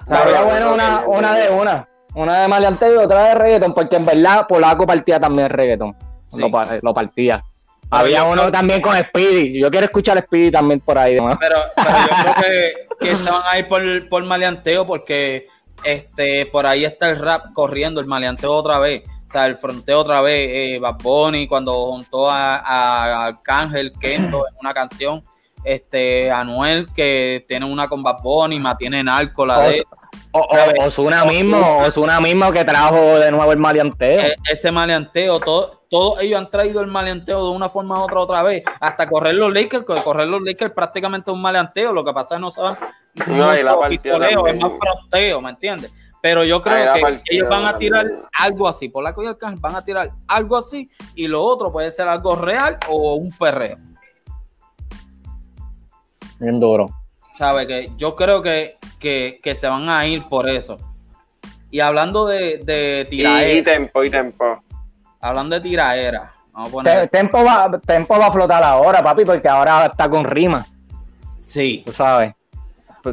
Sería 0.05 0.41
bueno 0.43 0.73
una, 0.73 1.03
una 1.07 1.33
de 1.35 1.49
una. 1.49 1.87
Una 2.13 2.41
de 2.41 2.47
maleanteo 2.47 2.93
y 2.93 2.97
otra 2.97 3.23
de 3.25 3.35
reggaetón, 3.35 3.73
porque 3.73 3.97
en 3.97 4.05
verdad 4.05 4.47
Polaco 4.47 4.85
partía 4.85 5.19
también 5.19 5.49
reggaetón. 5.49 5.95
Sí. 6.35 6.41
Lo, 6.41 6.51
pa- 6.51 6.67
lo 6.81 6.93
partía. 6.93 7.43
Había 7.91 8.23
uno 8.23 8.51
también 8.51 8.81
con 8.81 8.97
Speedy. 8.97 9.59
Yo 9.61 9.69
quiero 9.69 9.85
escuchar 9.85 10.17
a 10.17 10.21
Speedy 10.21 10.51
también 10.51 10.79
por 10.79 10.97
ahí. 10.97 11.15
¿no? 11.15 11.37
Pero, 11.39 11.57
pero 11.75 11.89
yo 11.89 12.23
creo 12.23 12.35
que, 12.99 13.05
que 13.05 13.15
se 13.15 13.29
van 13.29 13.41
a 13.45 13.59
ir 13.59 13.67
por, 13.67 14.09
por 14.09 14.23
maleanteo 14.23 14.87
porque 14.87 15.45
este 15.83 16.45
por 16.47 16.65
ahí 16.65 16.83
está 16.85 17.09
el 17.09 17.19
rap 17.19 17.53
corriendo, 17.53 18.01
el 18.01 18.07
maleanteo 18.07 18.53
otra 18.53 18.79
vez. 18.79 19.03
O 19.27 19.31
sea, 19.31 19.45
el 19.45 19.57
fronteo 19.57 19.99
otra 19.99 20.21
vez. 20.21 20.49
Eh, 20.51 20.79
Bad 20.79 20.95
Bunny 21.01 21.47
cuando 21.47 21.73
juntó 21.91 22.29
a, 22.29 22.55
a 22.57 23.25
Arcángel 23.27 23.91
Kento 23.99 24.47
en 24.47 24.55
una 24.59 24.73
canción. 24.73 25.23
Este, 25.63 26.29
Anuel 26.31 26.87
que 26.95 27.43
tiene 27.47 27.65
una 27.65 27.87
con 27.89 28.03
Bad 28.03 28.21
Bunny, 28.21 28.59
mantiene 28.59 29.03
narco 29.03 29.45
la 29.47 29.61
de 29.61 29.83
O. 30.31 30.45
Osuna 30.85 31.23
mismo, 31.25 31.79
Osuna 31.79 32.19
mismo 32.19 32.51
que 32.51 32.65
trajo 32.65 33.19
de 33.19 33.31
nuevo 33.31 33.51
el 33.51 33.57
maleanteo. 33.57 34.19
e- 34.19 34.35
ese 34.51 34.71
maleanteo, 34.71 35.39
todo, 35.39 35.85
todos 35.89 36.21
ellos 36.21 36.39
han 36.39 36.49
traído 36.49 36.81
el 36.81 36.87
maleanteo 36.87 37.45
de 37.45 37.51
una 37.51 37.69
forma 37.69 37.99
u 37.99 38.03
otra 38.03 38.19
otra 38.19 38.43
vez, 38.43 38.65
hasta 38.79 39.07
correr 39.07 39.35
los 39.35 39.53
Lakers, 39.53 39.85
correr 40.03 40.27
los 40.27 40.41
Lakers 40.41 40.73
prácticamente 40.73 41.31
es 41.31 41.33
un 41.33 41.41
maleanteo, 41.41 41.93
lo 41.93 42.03
que 42.03 42.13
pasa 42.13 42.35
es 42.35 42.37
que 42.37 42.41
no 42.41 42.51
saben 42.51 42.77
No, 43.27 43.53
la 43.53 44.29
es 44.29 44.59
más 44.59 44.71
fronteo, 44.77 45.41
¿me 45.41 45.51
entiendes? 45.51 45.93
Pero 46.21 46.43
yo 46.43 46.61
creo 46.61 46.85
la 46.85 46.93
que 46.93 47.21
ellos 47.29 47.47
van 47.47 47.65
a 47.65 47.77
tirar 47.77 48.05
algo 48.39 48.67
así, 48.67 48.89
Polaco 48.89 49.23
y 49.23 49.27
Arcángel 49.27 49.59
van 49.59 49.75
a 49.75 49.83
tirar 49.83 50.11
algo 50.27 50.57
así, 50.57 50.89
y 51.13 51.27
lo 51.27 51.43
otro 51.43 51.71
puede 51.71 51.91
ser 51.91 52.07
algo 52.07 52.35
real 52.35 52.77
o 52.89 53.15
un 53.15 53.31
perreo. 53.31 53.77
Bien 56.39 56.59
duro. 56.59 56.87
¿Sabe? 57.37 57.67
Que 57.67 57.91
yo 57.97 58.15
creo 58.15 58.41
que, 58.41 58.77
que, 58.99 59.39
que 59.43 59.55
se 59.55 59.67
van 59.67 59.89
a 59.89 60.05
ir 60.07 60.23
por 60.23 60.47
eso. 60.49 60.77
Y 61.71 61.79
hablando 61.81 62.25
de, 62.27 62.59
de 62.63 63.07
Y, 63.09 63.15
y 63.15 63.17
tiraera, 63.17 63.63
tempo, 63.63 64.03
y 64.03 64.09
tempo. 64.09 64.63
hablando 65.19 65.55
de 65.55 65.61
tiraera, 65.61 66.31
vamos 66.53 66.69
a 66.69 66.71
poner. 66.71 67.09
Tempo 67.09 67.43
va, 67.43 67.69
Tempo 67.85 68.17
va 68.17 68.27
a 68.27 68.31
flotar 68.31 68.63
ahora, 68.63 69.03
papi, 69.03 69.25
porque 69.25 69.47
ahora 69.49 69.87
está 69.87 70.09
con 70.09 70.23
rima, 70.23 70.65
Sí, 71.39 71.83
tú 71.85 71.91
sabes. 71.91 72.33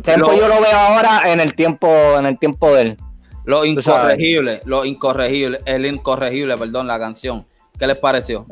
Tempo 0.03 0.31
Lo- 0.31 0.35
yo 0.39 0.49
lo 0.49 0.61
veo 0.61 0.77
ahora 0.79 1.31
en 1.31 1.41
el 1.41 1.55
tiempo, 1.55 1.89
en 2.18 2.25
el 2.27 2.39
tiempo 2.39 2.73
de 2.75 2.81
él. 2.81 2.97
Lo 3.45 3.64
incorregible, 3.64 4.61
lo 4.64 4.85
incorregible, 4.85 5.61
el 5.66 5.85
incorregible, 5.85 6.57
perdón, 6.57 6.87
la 6.87 6.99
canción. 6.99 7.45
¿Qué 7.79 7.87
les 7.89 7.99
pareció? 7.99 8.47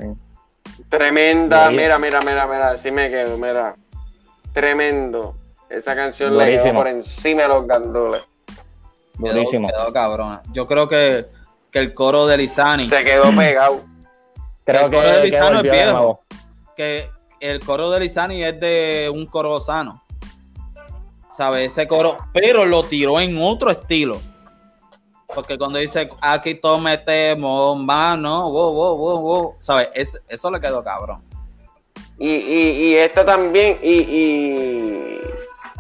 Tremenda, 0.89 1.71
mira, 1.71 1.99
mira, 1.99 2.19
mira, 2.21 2.47
mira, 2.47 2.71
así 2.73 2.91
me 2.91 3.09
quedo, 3.09 3.39
mira. 3.39 3.77
Tremendo. 4.53 5.37
Esa 5.71 5.95
canción 5.95 6.37
le 6.37 6.45
quedó 6.45 6.51
Durísimo. 6.51 6.81
por 6.81 6.89
encima 6.89 7.43
de 7.43 7.49
los 7.49 7.67
gandules. 7.67 8.23
Quedó, 9.23 9.33
Durísimo. 9.35 9.69
quedó 9.69 9.93
cabrona. 9.93 10.43
Yo 10.53 10.67
creo 10.67 10.89
que, 10.89 11.27
que 11.71 11.79
el 11.79 11.95
coro 11.95 12.27
de 12.27 12.37
Lizani, 12.37 12.89
Se 12.89 13.05
quedó 13.05 13.35
pegado. 13.35 13.81
Creo 14.65 14.87
el 14.87 14.91
coro 14.91 15.03
de 15.07 15.15
que, 15.15 15.21
que 15.23 15.31
Lizano 15.31 15.57
es 15.59 15.63
de 15.63 15.71
viejo. 15.71 16.21
que 16.77 17.11
el 17.41 17.61
coro 17.65 17.91
de 17.91 18.01
Lizani 18.01 18.43
es 18.43 18.59
de 18.61 19.11
un 19.15 19.27
coro 19.27 19.61
sano. 19.61 20.03
¿Sabes? 21.33 21.73
Ese 21.73 21.87
coro, 21.87 22.19
pero 22.33 22.65
lo 22.67 22.83
tiró 22.85 23.21
en 23.21 23.41
otro 23.41 23.71
estilo. 23.71 24.21
Porque 25.33 25.57
cuando 25.57 25.79
dice 25.79 26.09
aquí 26.21 26.57
todos 26.57 26.81
metemos 26.83 27.79
mano, 27.79 28.51
wow, 28.51 28.73
wow, 28.73 28.97
wow, 28.97 29.19
wow, 29.21 29.55
¿sabes? 29.61 29.89
Es- 29.95 30.21
eso 30.29 30.51
le 30.51 30.61
quedó 30.61 30.83
cabrón. 30.83 31.23
Y, 32.19 32.29
y, 32.29 32.71
y 32.89 32.95
esta 32.97 33.25
también, 33.25 33.79
y, 33.81 34.01
y 34.01 35.21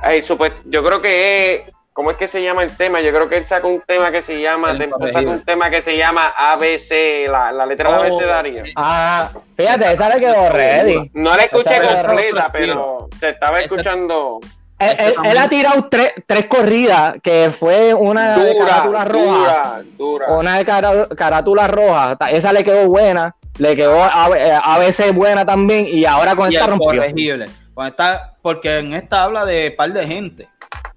ay, 0.02 0.22
supue- 0.22 0.52
yo 0.66 0.82
creo 0.84 1.00
que 1.00 1.54
es, 1.54 1.62
¿cómo 1.92 2.10
es 2.10 2.16
que 2.16 2.28
se 2.28 2.42
llama 2.42 2.62
el 2.62 2.76
tema? 2.76 3.00
Yo 3.00 3.10
creo 3.12 3.28
que 3.28 3.36
él 3.38 3.44
sacó 3.44 3.68
un 3.68 3.80
tema 3.80 4.10
que 4.10 4.22
se 4.22 4.40
llama, 4.40 4.72
Incorregible. 4.72 5.26
un 5.32 5.44
tema 5.44 5.70
que 5.70 5.82
se 5.82 5.96
llama 5.96 6.32
ABC, 6.36 7.26
la, 7.28 7.52
la 7.52 7.66
letra 7.66 7.90
de 7.90 7.96
Oh, 7.96 8.00
abecedario. 8.00 8.64
Ah, 8.76 9.30
fíjate, 9.56 9.92
esa 9.92 10.08
le 10.08 10.20
quedó 10.20 10.48
ready. 10.50 11.10
No 11.14 11.36
la 11.36 11.42
escuché 11.44 11.76
Esa 11.76 12.04
completa, 12.06 12.48
pero 12.52 13.08
se 13.18 13.30
estaba 13.30 13.60
escuchando 13.60 14.38
Él, 14.78 15.36
ha 15.36 15.48
tirado 15.50 15.88
tres, 15.90 16.14
tres 16.26 16.46
corridas, 16.46 17.16
que 17.22 17.50
fue 17.50 17.92
una 17.92 18.38
de 18.38 18.56
carátula 18.56 19.04
dura, 19.04 19.04
roja, 19.04 19.34
dura, 19.44 19.82
dura. 19.98 20.26
una 20.38 20.56
de 20.56 20.64
cara- 20.64 21.08
carátula 21.14 21.68
roja. 21.68 22.16
Esa 22.30 22.50
le 22.54 22.64
quedó 22.64 22.88
buena, 22.88 23.36
le 23.58 23.76
quedó 23.76 24.02
a, 24.02 24.30
eh, 24.38 24.58
ABC 24.64 25.12
buena 25.12 25.44
también, 25.44 25.86
y 25.86 26.06
ahora 26.06 26.34
con 26.34 26.50
Y 26.50 26.54
esta 26.54 26.66
rompió. 26.68 26.86
corregible. 26.98 27.44
Esta- 27.78 28.34
porque 28.42 28.78
en 28.78 28.94
esta 28.94 29.22
habla 29.22 29.44
de 29.44 29.70
par 29.70 29.90
de 29.92 30.06
gente. 30.06 30.48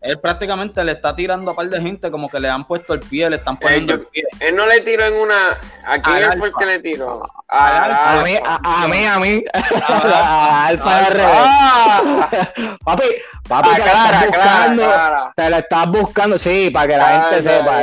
Él 0.01 0.19
prácticamente 0.19 0.83
le 0.83 0.91
está 0.91 1.15
tirando 1.15 1.49
a 1.51 1.55
par 1.55 1.67
de 1.69 1.79
gente 1.81 2.11
como 2.11 2.27
que 2.29 2.37
le 2.37 2.49
han 2.49 2.65
puesto 2.65 2.93
el 2.93 2.99
pie, 2.99 3.29
le 3.29 3.37
están 3.37 3.55
poniendo 3.57 3.93
Eh, 3.93 3.97
yo- 3.97 4.01
el 4.03 4.07
pie. 4.09 4.23
Él 4.41 4.55
no 4.55 4.65
le 4.67 4.81
tiró 4.81 5.05
en 5.05 5.13
una. 5.13 5.51
¿A 5.85 6.01
quién 6.01 6.23
Al 6.25 6.37
fue 6.37 6.49
el 6.49 6.53
que 6.59 6.65
le 6.65 6.79
tiró? 6.79 7.23
A 7.47 8.21
mí, 8.23 8.35
a, 8.45 8.83
a 8.83 8.87
mí, 8.89 9.05
a 9.05 9.17
mí. 9.19 9.43
Ah, 9.53 9.61
A 10.65 10.67
Alfa. 10.67 11.09
RD. 11.09 11.21
¡Ah! 11.23 12.29
Papi, 12.83 13.03
papi, 13.47 13.69
te 13.69 13.79
la 13.79 13.85
Aclara, 13.85 14.19
estás 14.19 14.23
aclara, 14.27 14.27
buscando. 14.27 14.83
aclara. 14.85 15.33
Te 15.37 15.49
la 15.49 15.57
estás 15.59 15.87
buscando, 15.87 16.37
sí, 16.37 16.69
para 16.69 16.87
que 16.87 16.97
la 16.97 17.05
gente 17.05 17.37
Anda 17.37 17.51
sepa. 17.51 17.77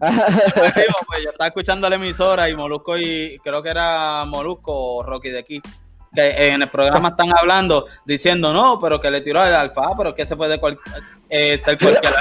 pues, 1.06 1.22
yo 1.24 1.30
estaba 1.30 1.48
escuchando 1.48 1.88
la 1.90 1.96
emisora 1.96 2.48
y 2.48 2.56
Molusco 2.56 2.96
y 2.96 3.38
creo 3.44 3.62
que 3.62 3.68
era 3.70 4.24
Molusco 4.24 4.72
o 4.72 5.02
Rocky 5.02 5.28
de 5.30 5.38
aquí, 5.40 5.60
que 6.14 6.48
en 6.50 6.62
el 6.62 6.68
programa 6.68 7.08
están 7.10 7.36
hablando 7.36 7.86
diciendo 8.04 8.52
no, 8.52 8.78
pero 8.80 9.00
que 9.00 9.10
le 9.10 9.20
tiró 9.20 9.40
al 9.40 9.54
alfa, 9.54 9.82
pero 9.96 10.14
que 10.14 10.24
se 10.26 10.36
puede 10.36 10.58
cual- 10.58 10.78
eh, 11.30 11.58
ser 11.62 11.78
cualquier. 11.78 12.14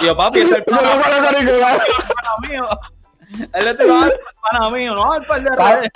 Y 0.00 0.06
yo, 0.06 0.16
papi, 0.16 0.40
es 0.40 0.52
el 0.52 0.64
pana, 0.64 0.80
no, 0.82 0.96
no, 0.96 1.20
no, 1.20 1.42
no, 1.42 1.42
no. 1.42 1.78
pana 1.78 2.48
mío. 2.48 2.68
Él 3.52 3.64
le 3.64 3.74
tiró 3.74 3.98
al 3.98 4.14
pana 4.50 4.70
mío, 4.70 4.94
no 4.94 5.12
al 5.12 5.22
de 5.44 5.50
redes. 5.50 5.90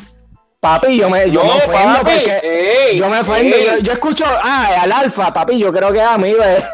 Papi, 0.61 0.99
yo 0.99 1.09
me, 1.09 1.30
yo 1.30 1.45
me 1.45 1.51
ofendo 1.51 1.72
papi, 2.01 2.01
porque 2.03 2.41
ey, 2.91 2.99
yo 2.99 3.09
me 3.09 3.20
ofendo. 3.20 3.57
Yo, 3.57 3.78
yo 3.78 3.93
escucho, 3.93 4.24
ah, 4.26 4.80
al 4.82 4.91
alfa, 4.91 5.32
papi, 5.32 5.57
yo 5.57 5.72
creo 5.72 5.93
que 5.93 5.99
es 6.01 6.05
amigo. 6.05 6.39
de- 6.43 6.64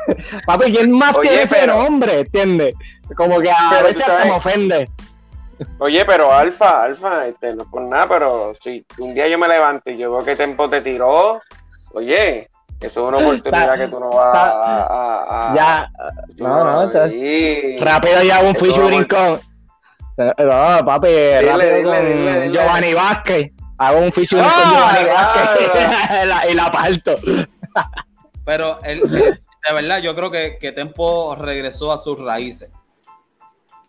Papi, 0.47 0.73
¿quién 0.73 0.91
más 0.91 1.15
Oye, 1.15 1.29
tiene 1.29 1.43
ese 1.43 1.55
pero- 1.55 1.83
nombre? 1.83 2.21
¿Entiendes? 2.21 2.75
Como 3.15 3.39
que 3.41 3.51
a 3.51 3.83
veces 3.83 4.01
hasta 4.09 4.25
me 4.25 4.31
ofende. 4.31 4.89
Oye, 5.79 6.05
pero 6.05 6.33
Alfa, 6.33 6.83
Alfa, 6.85 7.27
este, 7.27 7.55
no 7.55 7.65
por 7.71 7.83
nada, 7.83 8.09
pero 8.09 8.53
si 8.61 8.85
un 8.99 9.15
día 9.15 9.29
yo 9.29 9.39
me 9.39 9.49
levanto 9.49 9.91
y 9.91 9.97
yo 9.99 10.13
veo 10.13 10.25
que 10.25 10.37
Tempo 10.37 10.69
te 10.71 10.81
tiró, 10.81 11.41
oye, 11.93 12.49
eso 12.81 13.01
es 13.01 13.09
una 13.09 13.19
oportunidad 13.19 13.67
Ta- 13.67 13.77
que 13.77 13.89
tú 13.89 14.01
no 14.01 14.11
vas 14.11 14.33
ta- 14.33 14.51
a, 14.51 14.83
a- 14.85 15.53
a- 15.53 15.55
Ya, 15.55 15.91
tú 16.37 16.45
no, 16.45 16.65
no, 16.65 16.83
entonces- 16.83 17.81
rápido 17.81 18.23
ya 18.23 18.41
un 18.41 18.55
featuring 18.55 19.05
con. 19.05 19.41
No, 20.17 20.33
papi, 20.87 21.09
rápido 21.41 21.57
dile, 21.59 21.83
con 21.83 21.93
dile, 21.95 22.41
dile. 22.43 22.51
Giovanni 22.53 22.95
Vázquez. 22.95 23.51
Hago 23.79 23.99
un 23.99 24.13
featuring 24.13 24.45
Ah, 24.47 24.53
con 24.63 24.73
Giovanni 24.73 25.09
Vázquez 25.09 26.51
y 26.51 26.55
la 26.55 26.71
parto. 26.71 27.15
Pero 28.45 28.81
él- 28.85 29.01
de 29.67 29.73
verdad, 29.75 29.99
yo 29.99 30.15
creo 30.15 30.31
que, 30.31 30.59
que 30.61 30.73
Tempo 30.73 31.35
regresó 31.37 31.91
a 31.93 31.99
sus 31.99 32.19
raíces. 32.23 32.71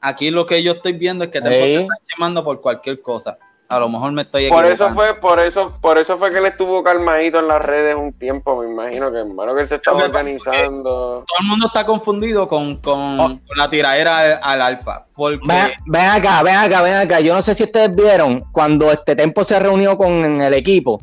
Aquí 0.07 0.29
lo 0.31 0.45
que 0.45 0.61
yo 0.63 0.73
estoy 0.73 0.93
viendo 0.93 1.23
es 1.23 1.31
que 1.31 1.41
Tempo 1.41 1.65
Sí. 1.65 1.71
se 1.75 1.81
está 1.81 1.95
quemando 2.15 2.43
por 2.43 2.61
cualquier 2.61 3.01
cosa. 3.01 3.37
A 3.67 3.79
lo 3.79 3.89
mejor 3.89 4.11
me 4.11 4.21
estoy 4.21 4.47
Por 4.47 4.63
eso 4.65 4.85
equivocando. 4.85 5.01
fue, 5.01 5.13
por 5.19 5.39
eso, 5.39 5.73
por 5.81 5.97
eso 5.97 6.19
fue 6.19 6.29
que 6.29 6.37
él 6.37 6.45
estuvo 6.45 6.83
calmadito 6.83 7.39
en 7.39 7.47
las 7.47 7.59
redes 7.65 7.95
un 7.95 8.13
tiempo, 8.13 8.61
me 8.61 8.67
imagino 8.71 9.11
que 9.11 9.17
hermano 9.17 9.55
que 9.55 9.61
él 9.61 9.67
se 9.67 9.75
estaba 9.75 10.03
organizando. 10.03 10.91
todo 11.25 11.37
el 11.41 11.47
mundo 11.47 11.65
está 11.65 11.83
confundido 11.83 12.47
con, 12.47 12.75
con, 12.77 13.19
Oh. 13.19 13.27
con 13.27 13.57
la 13.57 13.67
tiradera 13.67 14.19
al, 14.19 14.39
al 14.43 14.61
alfa. 14.61 15.07
Porque 15.15 15.39
Ven, 15.47 15.71
ven 15.87 16.05
acá, 16.09 16.43
ven 16.43 16.55
acá, 16.55 16.81
ven 16.83 16.93
acá. 16.93 17.19
Yo 17.21 17.33
no 17.33 17.41
sé 17.41 17.55
si 17.55 17.63
ustedes 17.63 17.93
vieron 17.95 18.41
cuando 18.51 18.91
este 18.91 19.15
Tempo 19.15 19.43
se 19.43 19.59
reunió 19.59 19.97
con 19.97 20.11
el 20.41 20.53
equipo 20.53 20.99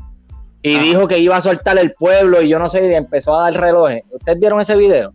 y 0.63 0.79
dijo 0.79 1.09
que 1.09 1.19
iba 1.19 1.37
a 1.37 1.43
soltar 1.43 1.77
el 1.79 1.91
pueblo 1.95 2.41
y 2.43 2.49
yo 2.49 2.61
no 2.61 2.69
sé, 2.69 2.87
y 2.87 2.95
empezó 2.95 3.35
a 3.37 3.51
dar 3.51 3.61
relojes. 3.61 4.05
¿Ustedes 4.13 4.39
vieron 4.39 4.61
ese 4.61 4.77
video? 4.77 5.13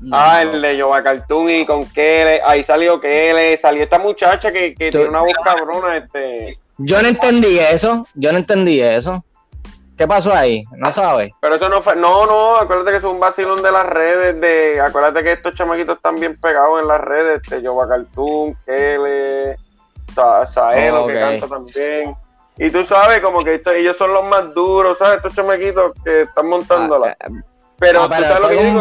No, 0.00 0.16
Ah, 0.16 0.42
el 0.42 0.62
de 0.62 0.76
Yoba 0.76 1.02
Cartoon 1.02 1.50
y 1.50 1.66
con 1.66 1.84
Kele, 1.90 2.40
ahí 2.46 2.62
salió 2.62 3.00
Kele, 3.00 3.56
salió 3.56 3.82
esta 3.82 3.98
muchacha 3.98 4.52
que, 4.52 4.74
que 4.74 4.90
tiene 4.90 5.08
una 5.08 5.20
voz 5.22 5.32
cabrona, 5.44 5.96
este, 5.96 6.58
Yo 6.78 7.02
no 7.02 7.08
entendí 7.08 7.58
eso, 7.58 8.06
yo 8.14 8.30
no 8.32 8.38
entendí 8.38 8.80
eso. 8.80 9.24
¿Qué 9.96 10.06
pasó 10.06 10.32
ahí? 10.32 10.62
No 10.76 10.92
sabes. 10.92 11.32
pero 11.40 11.56
eso 11.56 11.68
no 11.68 11.82
fue, 11.82 11.96
no, 11.96 12.24
no, 12.26 12.54
acuérdate 12.56 12.92
que 12.92 12.96
es 12.98 13.04
un 13.04 13.18
vacilón 13.18 13.60
de 13.64 13.72
las 13.72 13.84
redes, 13.84 14.40
de, 14.40 14.80
acuérdate 14.80 15.24
que 15.24 15.32
estos 15.32 15.56
chamaquitos 15.56 15.96
están 15.96 16.14
bien 16.14 16.40
pegados 16.40 16.80
en 16.80 16.86
las 16.86 17.00
redes, 17.00 17.40
este, 17.42 17.60
Yoba 17.62 17.88
Cartoon, 17.88 18.56
Kele, 18.64 19.56
Sa 20.14 20.46
Saelo, 20.46 21.08
que 21.08 21.14
Ok. 21.14 21.20
canta 21.20 21.48
también, 21.48 22.14
y 22.58 22.70
tú 22.70 22.86
sabes, 22.86 23.20
como 23.20 23.42
que 23.42 23.56
esto- 23.56 23.72
ellos 23.72 23.96
son 23.96 24.12
los 24.12 24.24
más 24.24 24.54
duros, 24.54 24.98
¿sabes? 24.98 25.16
Estos 25.16 25.34
chamaquitos 25.34 25.90
que 26.04 26.22
están 26.22 26.46
montándola, 26.48 27.16
Ah, 27.20 27.26
pero, 27.80 28.04
ah, 28.04 28.08
tú 28.16 28.22
sabes 28.22 28.40
lo 28.40 28.48
que 28.50 28.54
yo 28.54 28.62
digo, 28.62 28.80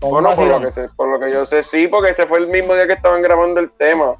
Bueno, 0.00 0.34
por 0.34 0.46
lo, 0.46 0.60
que 0.60 0.70
sé, 0.72 0.88
por 0.96 1.08
lo 1.08 1.18
que 1.18 1.32
yo 1.32 1.44
sé, 1.46 1.62
sí, 1.62 1.88
porque 1.88 2.10
ese 2.10 2.26
fue 2.26 2.38
el 2.38 2.46
mismo 2.48 2.74
día 2.74 2.86
que 2.86 2.92
estaban 2.94 3.22
grabando 3.22 3.60
el 3.60 3.70
tema. 3.72 4.14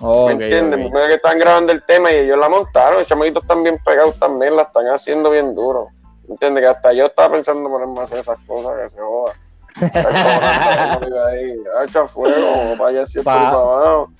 ¿Me 0.00 0.32
entiendes? 0.32 0.62
ok. 0.62 0.72
El 0.74 0.78
mismo 0.84 0.98
día 0.98 1.08
que 1.08 1.14
estaban 1.14 1.38
grabando 1.38 1.72
el 1.72 1.82
tema 1.84 2.12
y 2.12 2.16
ellos 2.16 2.38
la 2.38 2.48
montaron. 2.48 3.00
Los 3.00 3.08
chamaquitos 3.08 3.42
están 3.42 3.62
bien 3.62 3.78
pegados 3.84 4.18
también, 4.18 4.56
la 4.56 4.62
están 4.62 4.86
haciendo 4.86 5.30
bien 5.30 5.54
duro. 5.54 5.88
¿Me 6.26 6.34
entiendes? 6.34 6.62
Que 6.64 6.68
hasta 6.70 6.92
yo 6.92 7.06
estaba 7.06 7.32
pensando 7.34 7.68
ponerme 7.68 8.00
a 8.00 8.04
hacer 8.04 8.18
esas 8.18 8.38
cosas 8.46 8.72
que 8.82 8.90
se 8.96 9.00
joda. 9.02 9.32
Estar 9.80 10.98
cobrando 11.00 11.24
ahí, 11.26 11.54
Echa 11.86 12.06
fuego, 12.06 12.76
vaya 12.76 13.06
siempre 13.06 13.32
Pa- 13.32 13.50
para 13.50 13.56
abajo. 13.56 14.10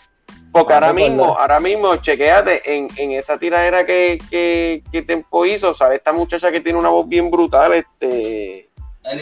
Porque 0.50 0.72
ahora 0.72 0.88
Papi, 0.88 1.00
por 1.02 1.10
mismo, 1.10 1.38
ahora 1.38 1.60
mismo, 1.60 1.96
chequéate, 1.96 2.76
en, 2.76 2.88
en 2.96 3.12
esa 3.12 3.38
tiradera 3.38 3.84
que, 3.84 4.18
que, 4.30 4.82
que 4.90 5.02
Tempo 5.02 5.44
hizo, 5.44 5.74
sale 5.74 5.96
esta 5.96 6.10
muchacha 6.12 6.50
que 6.50 6.60
tiene 6.60 6.78
una 6.78 6.88
voz 6.88 7.06
bien 7.06 7.30
brutal, 7.30 7.74
este, 7.74 8.68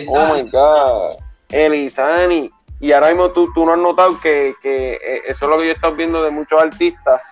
Oh 0.08 0.34
my 0.34 0.42
God. 0.42 1.16
Elizani. 1.50 2.50
Y 2.80 2.92
ahora 2.92 3.08
mismo 3.08 3.30
tú, 3.30 3.48
tú 3.54 3.64
no 3.64 3.72
has 3.72 3.78
notado 3.78 4.20
que, 4.20 4.54
que 4.62 4.94
eh, 4.94 5.22
eso 5.26 5.44
es 5.46 5.50
lo 5.50 5.58
que 5.58 5.64
yo 5.64 5.70
he 5.70 5.74
estado 5.74 5.94
viendo 5.94 6.22
de 6.22 6.30
muchos 6.30 6.60
artistas, 6.60 7.22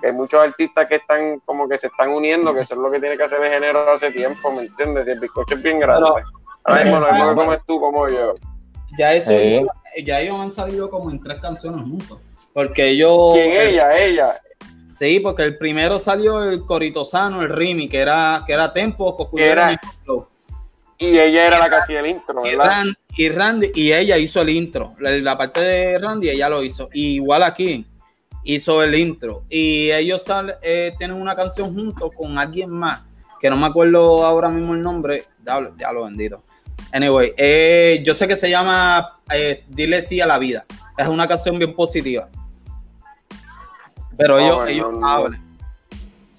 que 0.00 0.08
hay 0.08 0.12
muchos 0.12 0.40
artistas 0.40 0.86
que 0.88 0.96
están 0.96 1.40
como 1.46 1.68
que 1.68 1.78
se 1.78 1.86
están 1.86 2.10
uniendo, 2.10 2.52
que 2.54 2.60
eso 2.60 2.74
es 2.74 2.80
lo 2.80 2.90
que 2.90 3.00
tiene 3.00 3.16
que 3.16 3.24
hacer 3.24 3.42
el 3.42 3.50
género 3.50 3.90
hace 3.92 4.10
tiempo, 4.10 4.52
¿me 4.52 4.62
entiendes? 4.62 5.06
Y 5.06 5.10
el 5.10 5.20
bizcocho 5.20 5.54
es 5.54 5.62
bien 5.62 5.78
grande. 5.80 6.08
Pero- 6.14 6.26
ahora 6.64 6.84
mismo 6.84 7.00
lo 7.00 7.12
mismo 7.12 7.28
que 7.30 7.34
comes 7.34 7.60
tú 7.66 7.80
como 7.80 8.08
yo. 8.08 8.34
ya, 8.98 9.14
eso, 9.14 9.32
ya 10.04 10.20
ellos 10.20 10.38
han 10.38 10.50
salido 10.50 10.90
como 10.90 11.10
en 11.10 11.18
tres 11.20 11.40
canciones 11.40 11.82
juntos. 11.88 12.20
Porque 12.52 12.88
ellos. 12.88 13.32
¿Quién 13.34 13.52
ella? 13.52 13.96
Ella. 13.96 14.40
Sí, 14.88 15.20
porque 15.20 15.44
el 15.44 15.56
primero 15.56 15.98
salió 15.98 16.42
el 16.44 16.66
Corito 16.66 17.04
Sano, 17.06 17.40
el 17.42 17.48
Rimi, 17.48 17.88
que 17.88 18.00
era, 18.00 18.42
que 18.46 18.52
era 18.52 18.72
Tempo, 18.72 19.16
era- 19.38 19.72
y 19.72 19.76
Flow. 20.04 20.26
Y 21.02 21.18
ella 21.18 21.46
era 21.46 21.58
la 21.58 21.70
que 21.70 21.76
hacía 21.76 22.00
el 22.00 22.06
intro, 22.08 22.42
Y, 22.44 22.50
¿verdad? 22.56 22.84
Y 23.16 23.28
Randy, 23.30 23.70
y 23.74 23.92
ella 23.92 24.18
hizo 24.18 24.42
el 24.42 24.50
intro. 24.50 24.94
La, 25.00 25.10
la 25.12 25.36
parte 25.38 25.60
de 25.60 25.98
Randy, 25.98 26.28
ella 26.28 26.48
lo 26.50 26.62
hizo. 26.62 26.88
Y 26.92 27.14
igual 27.14 27.42
aquí, 27.42 27.86
hizo 28.44 28.82
el 28.82 28.94
intro. 28.94 29.42
Y 29.48 29.90
ellos 29.90 30.22
sal- 30.24 30.58
eh, 30.62 30.92
tienen 30.98 31.16
una 31.16 31.34
canción 31.34 31.74
junto 31.74 32.10
con 32.10 32.36
alguien 32.38 32.68
más, 32.68 33.00
que 33.40 33.48
no 33.48 33.56
me 33.56 33.66
acuerdo 33.66 34.24
ahora 34.26 34.50
mismo 34.50 34.74
el 34.74 34.82
nombre. 34.82 35.24
Diablo, 35.42 35.72
Ya 35.78 35.90
lo 35.90 36.04
bendito. 36.04 36.42
Anyway, 36.92 37.32
eh, 37.36 38.02
yo 38.04 38.12
sé 38.14 38.28
que 38.28 38.36
se 38.36 38.50
llama 38.50 39.20
eh, 39.34 39.64
Dile 39.68 40.02
sí 40.02 40.20
a 40.20 40.26
la 40.26 40.38
vida. 40.38 40.66
Es 40.98 41.08
una 41.08 41.26
canción 41.26 41.58
bien 41.58 41.74
positiva. 41.74 42.28
Pero 44.18 44.36
Ah, 44.36 44.42
ellos, 44.42 44.68
ellos 44.68 44.92
no. 44.92 45.08
hablan. 45.08 45.49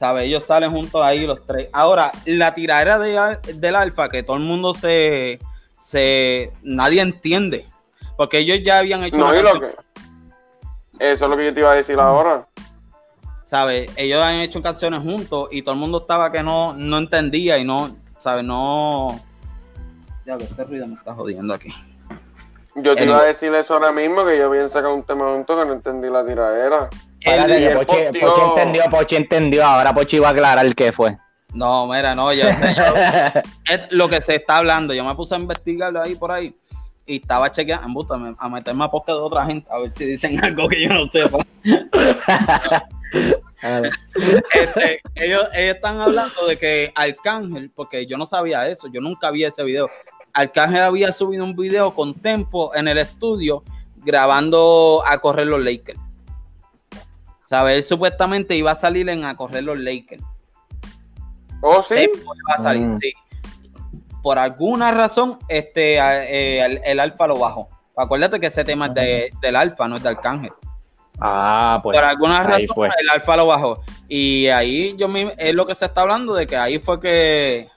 ¿Sabes? 0.01 0.25
Ellos 0.25 0.43
salen 0.43 0.71
juntos 0.71 0.99
ahí 1.03 1.27
los 1.27 1.45
tres. 1.45 1.69
Ahora, 1.71 2.11
la 2.25 2.55
tiradera 2.55 2.97
de, 2.97 3.53
del 3.53 3.75
alfa, 3.75 4.09
que 4.09 4.23
todo 4.23 4.37
el 4.37 4.41
mundo 4.41 4.73
se, 4.73 5.37
se. 5.77 6.51
Nadie 6.63 7.01
entiende. 7.01 7.67
Porque 8.17 8.39
ellos 8.39 8.57
ya 8.63 8.79
habían 8.79 9.03
hecho 9.03 9.17
No, 9.17 9.35
y 9.35 9.43
lo 9.43 9.59
que. 9.59 9.67
Eso 10.97 11.25
es 11.25 11.29
lo 11.29 11.37
que 11.37 11.45
yo 11.45 11.53
te 11.53 11.59
iba 11.59 11.71
a 11.71 11.75
decir 11.75 11.99
ahora. 11.99 12.43
¿sabes? 13.45 13.91
Ellos 13.95 14.23
han 14.23 14.37
hecho 14.37 14.59
canciones 14.63 15.01
juntos 15.03 15.49
y 15.51 15.61
todo 15.61 15.75
el 15.75 15.79
mundo 15.79 15.99
estaba 15.99 16.31
que 16.31 16.41
no, 16.41 16.73
no 16.73 16.97
entendía 16.97 17.59
y 17.59 17.63
no, 17.63 17.91
¿sabes? 18.17 18.43
No. 18.43 19.19
Ya, 20.25 20.35
este 20.35 20.63
ruido 20.63 20.87
me 20.87 20.95
está 20.95 21.13
jodiendo 21.13 21.53
aquí. 21.53 21.69
Yo 22.75 22.95
te 22.95 23.03
iba 23.03 23.19
a 23.19 23.25
decir 23.25 23.53
eso 23.53 23.75
ahora 23.75 23.91
mismo, 23.91 24.25
que 24.25 24.35
yo 24.35 24.45
habían 24.45 24.71
sacado 24.71 24.95
un 24.95 25.03
tema 25.03 25.25
junto 25.25 25.59
que 25.59 25.65
no 25.65 25.73
entendí 25.73 26.09
la 26.09 26.25
tiradera. 26.25 26.89
Espérate, 27.21 27.75
Pochi, 27.85 27.97
entendió, 28.55 28.83
Pochi 28.89 29.15
entendió. 29.15 29.65
Ahora 29.65 29.93
Pochi 29.93 30.19
va 30.19 30.29
a 30.29 30.31
aclarar 30.31 30.75
qué 30.75 30.91
fue. 30.91 31.17
No, 31.53 31.85
mira, 31.87 32.15
no, 32.15 32.31
yo 32.33 32.45
sé. 32.53 32.75
yo- 32.75 33.41
es 33.73 33.87
lo 33.91 34.09
que 34.09 34.21
se 34.21 34.35
está 34.35 34.57
hablando. 34.57 34.93
Yo 34.93 35.03
me 35.03 35.13
puse 35.15 35.35
a 35.35 35.37
investigarlo 35.37 36.01
ahí 36.01 36.15
por 36.15 36.31
ahí 36.31 36.55
y 37.05 37.17
estaba 37.17 37.51
chequeando, 37.51 38.35
a 38.39 38.49
meterme 38.49 38.85
a 38.85 38.89
podcast 38.91 39.17
de 39.17 39.23
otra 39.23 39.45
gente 39.45 39.67
a 39.71 39.79
ver 39.79 39.91
si 39.91 40.05
dicen 40.05 40.39
algo 40.43 40.67
que 40.67 40.81
yo 40.81 40.93
no 40.93 41.05
sepa. 41.07 41.37
Este, 43.61 45.01
ellos, 45.15 45.43
ellos 45.53 45.75
están 45.75 45.99
hablando 45.99 46.47
de 46.47 46.57
que 46.57 46.91
Arcángel, 46.95 47.69
porque 47.75 48.05
yo 48.07 48.17
no 48.17 48.25
sabía 48.25 48.67
eso, 48.67 48.87
yo 48.87 49.01
nunca 49.01 49.29
vi 49.31 49.43
ese 49.43 49.63
video. 49.63 49.89
Arcángel 50.33 50.81
había 50.81 51.11
subido 51.11 51.43
un 51.43 51.55
video 51.55 51.93
con 51.93 52.13
Tempo 52.15 52.73
en 52.73 52.87
el 52.87 52.97
estudio 52.97 53.63
grabando 53.97 55.03
a 55.05 55.17
correr 55.19 55.47
los 55.47 55.63
Lakers. 55.63 55.99
¿Sabes? 57.51 57.75
Él 57.75 57.83
supuestamente 57.83 58.55
iba 58.55 58.71
a 58.71 58.75
salir 58.75 59.09
en 59.09 59.25
a 59.25 59.35
correr 59.35 59.65
los 59.65 59.77
Lakers. 59.77 60.23
Oh, 61.61 61.81
sí. 61.83 61.95
Tempo 61.95 62.17
iba 62.33 62.55
a 62.55 62.63
salir, 62.63 62.83
Mm. 62.87 62.97
sí. 62.97 63.11
Por 64.23 64.39
alguna 64.39 64.91
razón, 64.91 65.37
este, 65.49 65.97
eh, 65.97 66.63
el, 66.63 66.79
el 66.85 66.99
Alfa 67.01 67.27
lo 67.27 67.37
bajó. 67.37 67.67
Acuérdate 67.97 68.39
que 68.39 68.47
ese 68.47 68.63
tema 68.63 68.85
es 68.87 68.93
de- 68.93 69.29
del 69.41 69.57
Alfa, 69.57 69.85
no 69.89 69.97
es 69.97 70.03
de 70.03 70.07
Arcángel. 70.07 70.53
Ah, 71.19 71.81
pues. 71.83 71.97
Por 71.97 72.05
alguna 72.05 72.41
razón, 72.43 72.67
fue. 72.73 72.87
el 72.87 73.09
Alfa 73.09 73.35
lo 73.35 73.47
bajó. 73.47 73.81
Y 74.07 74.47
ahí 74.47 74.95
yo 74.97 75.09
me, 75.09 75.35
es 75.37 75.53
lo 75.53 75.65
que 75.65 75.75
se 75.75 75.83
está 75.83 76.03
hablando, 76.03 76.33
de 76.33 76.47
que 76.47 76.55
ahí 76.55 76.79
fue 76.79 77.01
que, 77.01 77.67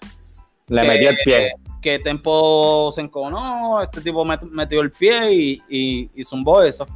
Le 0.68 0.82
que- 0.82 0.88
metió 0.88 1.10
el 1.10 1.16
pie. 1.24 1.52
que 1.82 1.98
Tempo 1.98 2.92
se 2.94 3.01
enconó, 3.01 3.82
este 3.82 4.01
tipo 4.02 4.24
met- 4.24 4.48
metió 4.51 4.80
el 4.82 4.92
pie 4.92 5.32
y, 5.34 5.62
y, 5.68 6.10
y 6.14 6.24
zumbó 6.24 6.62
eso. 6.62 6.86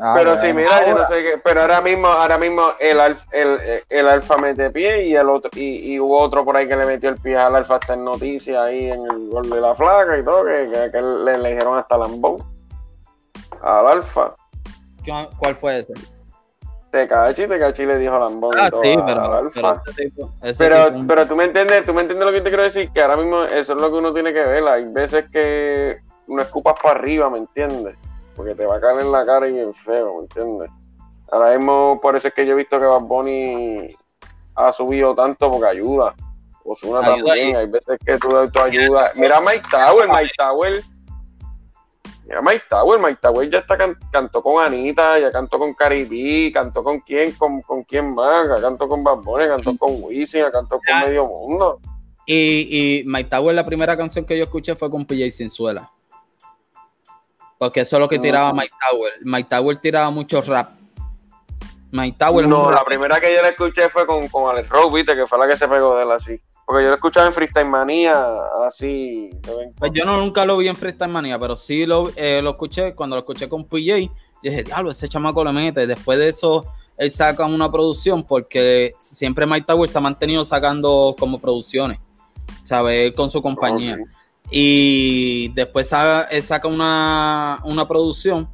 Ah, 0.00 0.14
pero 0.16 0.36
sí, 0.40 0.52
mira, 0.52 0.80
yo 0.86 0.92
no 0.94 1.02
Ahora- 1.02 1.08
sé 1.08 1.14
qué, 1.22 1.40
pero 1.42 1.62
ahora 1.62 1.80
mismo, 1.80 2.06
ahora 2.06 2.38
mismo 2.38 2.62
el, 2.78 2.98
alf- 3.00 3.26
el, 3.32 3.82
el 3.88 4.06
alfa 4.08 4.36
mete 4.36 4.70
pie 4.70 5.04
y 5.06 5.16
el 5.16 5.28
otro, 5.28 5.50
y, 5.56 5.94
y 5.94 5.98
hubo 5.98 6.20
otro 6.20 6.44
por 6.44 6.56
ahí 6.56 6.68
que 6.68 6.76
le 6.76 6.86
metió 6.86 7.10
el 7.10 7.16
pie 7.16 7.36
al 7.36 7.56
alfa 7.56 7.74
hasta 7.76 7.94
en 7.94 8.04
noticias 8.04 8.56
ahí 8.56 8.88
en 8.88 9.04
el 9.10 9.28
gol 9.30 9.50
de 9.50 9.60
la 9.60 9.74
flaca 9.74 10.16
y 10.16 10.24
todo, 10.24 10.44
que, 10.44 10.70
que, 10.72 10.90
que 10.92 11.02
le, 11.02 11.38
le 11.38 11.48
dijeron 11.54 11.76
hasta 11.76 11.98
lambón 11.98 12.36
al 13.62 13.86
alfa. 13.88 14.32
¿Qué- 15.04 15.28
¿Cuál 15.38 15.56
fue 15.56 15.78
ese? 15.80 15.92
Tecachi, 16.92 17.46
Tecachi 17.46 17.86
le 17.86 17.98
dijo 17.98 18.18
lambón 18.18 18.52
y 18.56 18.60
Ah, 18.60 18.70
todo 18.70 18.82
sí, 18.82 18.92
al 18.94 19.04
pero, 19.04 19.22
alfa. 19.34 19.50
pero 19.54 19.82
ese 19.86 20.04
tipo- 20.04 20.30
ese 20.42 20.64
Pero, 20.68 20.86
tipo- 20.92 21.06
pero 21.08 21.26
tú 21.26 21.36
me 21.36 21.44
entiendes, 21.44 21.84
tú 21.86 21.94
me 21.94 22.02
entiendes 22.02 22.26
lo 22.26 22.32
que 22.32 22.40
te 22.40 22.48
quiero 22.50 22.62
decir, 22.64 22.90
que 22.92 23.00
ahora 23.02 23.16
mismo 23.16 23.42
eso 23.44 23.74
es 23.74 23.80
lo 23.80 23.88
que 23.90 23.96
uno 23.96 24.12
tiene 24.12 24.32
que 24.32 24.40
ver. 24.44 24.66
Hay 24.68 24.84
veces 24.86 25.28
que 25.30 25.98
no 26.28 26.42
escupas 26.42 26.74
para 26.82 26.98
arriba, 26.98 27.28
¿me 27.30 27.38
entiendes? 27.38 27.96
Porque 28.40 28.54
te 28.54 28.64
va 28.64 28.76
a 28.76 28.80
caer 28.80 29.00
en 29.00 29.12
la 29.12 29.26
cara 29.26 29.46
y 29.48 29.52
bien 29.52 29.74
feo, 29.74 30.14
¿me 30.16 30.20
entiendes? 30.22 30.70
Ahora 31.30 31.58
mismo, 31.58 32.00
por 32.00 32.16
eso 32.16 32.28
es 32.28 32.32
que 32.34 32.46
yo 32.46 32.52
he 32.52 32.56
visto 32.56 32.80
que 32.80 32.86
Bad 32.86 33.02
Bunny 33.02 33.94
ha 34.54 34.72
subido 34.72 35.14
tanto 35.14 35.50
porque 35.50 35.66
ayuda. 35.68 36.14
Ozuna 36.64 37.00
Ayuda 37.00 37.14
también, 37.26 37.56
ahí. 37.56 37.62
hay 37.62 37.66
veces 37.66 37.98
que 38.02 38.16
tú 38.16 38.28
das 38.30 38.50
tu 38.50 38.58
ayuda. 38.60 39.12
Mira 39.14 39.36
a 39.36 39.40
Mike 39.42 39.68
Tower, 39.70 40.08
Mike 40.08 40.30
Tower. 40.38 40.72
Mira 42.26 42.40
Mike 42.40 42.64
Tower, 42.70 42.98
Mike 42.98 43.18
Tower 43.20 43.50
ya 43.50 43.58
está 43.58 43.76
can- 43.76 43.98
cantó 44.10 44.42
con 44.42 44.64
Anita, 44.64 45.18
ya 45.18 45.30
cantó 45.30 45.58
con 45.58 45.74
Caribe, 45.74 46.50
cantó 46.52 46.82
con 46.82 47.00
quién, 47.00 47.32
con, 47.32 47.60
con 47.60 47.82
quién 47.82 48.14
más, 48.14 48.48
ya 48.48 48.62
cantó 48.62 48.88
con 48.88 49.04
Bad 49.04 49.18
Bunny, 49.18 49.48
cantó 49.48 49.76
con 49.76 50.02
Wisin, 50.02 50.40
ya 50.44 50.50
cantó 50.50 50.80
con 50.80 51.00
medio 51.08 51.26
mundo. 51.26 51.78
Y, 52.24 53.00
y 53.00 53.04
My 53.04 53.24
Tower, 53.24 53.54
la 53.54 53.66
primera 53.66 53.96
canción 53.96 54.24
que 54.24 54.38
yo 54.38 54.44
escuché 54.44 54.74
fue 54.76 54.90
con 54.90 55.04
PJ 55.04 55.30
Sinzuela. 55.30 55.90
Porque 57.60 57.80
eso 57.80 57.96
es 57.96 58.00
lo 58.00 58.08
que 58.08 58.18
tiraba. 58.18 58.54
Mike 58.54 58.72
Tower. 58.90 59.12
Mike 59.20 59.48
Tower 59.50 59.76
tiraba 59.82 60.08
mucho 60.08 60.40
rap. 60.40 60.70
Mike 61.90 62.16
Tower 62.18 62.48
No, 62.48 62.70
la 62.70 62.78
rap- 62.78 62.86
primera 62.86 63.20
que 63.20 63.34
yo 63.36 63.42
la 63.42 63.50
escuché 63.50 63.90
fue 63.90 64.06
con, 64.06 64.26
con 64.28 64.48
Alex 64.48 64.70
Rose, 64.70 64.96
viste, 64.96 65.14
que 65.14 65.26
fue 65.26 65.38
la 65.38 65.46
que 65.46 65.58
se 65.58 65.68
pegó 65.68 65.94
de 65.94 66.04
él 66.04 66.10
así. 66.10 66.40
Porque 66.64 66.84
yo 66.84 66.88
la 66.88 66.94
escuchaba 66.94 67.26
en 67.26 67.34
Freestyle 67.34 67.68
Manía, 67.68 68.14
así. 68.66 69.28
Pues 69.76 69.92
yo 69.92 70.06
no, 70.06 70.16
nunca 70.16 70.46
lo 70.46 70.56
vi 70.56 70.68
en 70.68 70.76
Freestyle 70.76 71.10
Manía, 71.12 71.38
pero 71.38 71.54
sí 71.54 71.84
lo, 71.84 72.10
eh, 72.16 72.40
lo 72.40 72.50
escuché. 72.50 72.94
Cuando 72.94 73.16
lo 73.16 73.20
escuché 73.20 73.46
con 73.46 73.66
PJ, 73.66 74.00
yo 74.00 74.10
dije, 74.42 74.62
diablo, 74.62 74.90
ese 74.92 75.06
chamaco 75.10 75.44
le 75.44 75.52
mete. 75.52 75.86
Después 75.86 76.18
de 76.18 76.28
eso, 76.28 76.64
él 76.96 77.10
saca 77.10 77.44
una 77.44 77.70
producción 77.70 78.22
porque 78.22 78.94
siempre 78.98 79.44
Mike 79.44 79.66
Tower 79.66 79.86
se 79.86 79.98
ha 79.98 80.00
mantenido 80.00 80.46
sacando 80.46 81.14
como 81.18 81.38
producciones, 81.38 81.98
¿sabes? 82.64 83.08
Él 83.08 83.14
con 83.14 83.28
su 83.28 83.42
compañía. 83.42 83.98
Y 84.50 85.48
después 85.50 85.90
él 86.30 86.42
saca 86.42 86.66
una, 86.66 87.60
una 87.64 87.86
producción 87.86 88.48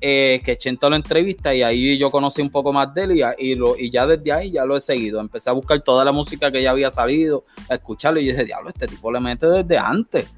eh, 0.00 0.42
que 0.44 0.58
Chento 0.58 0.90
lo 0.90 0.96
entrevista 0.96 1.54
y 1.54 1.62
ahí 1.62 1.96
yo 1.96 2.10
conocí 2.10 2.42
un 2.42 2.50
poco 2.50 2.74
más 2.74 2.92
de 2.92 3.04
él 3.04 3.24
y, 3.38 3.54
lo, 3.54 3.74
y 3.78 3.90
ya 3.90 4.06
desde 4.06 4.32
ahí 4.32 4.50
ya 4.50 4.66
lo 4.66 4.76
he 4.76 4.80
seguido. 4.80 5.18
Empecé 5.18 5.48
a 5.48 5.54
buscar 5.54 5.80
toda 5.80 6.04
la 6.04 6.12
música 6.12 6.52
que 6.52 6.62
ya 6.62 6.72
había 6.72 6.90
salido, 6.90 7.44
a 7.70 7.74
escucharlo 7.76 8.20
y 8.20 8.26
dije, 8.26 8.44
diablo, 8.44 8.68
este 8.68 8.86
tipo 8.86 9.10
le 9.10 9.18
mete 9.18 9.46
desde 9.46 9.78
antes. 9.78 10.30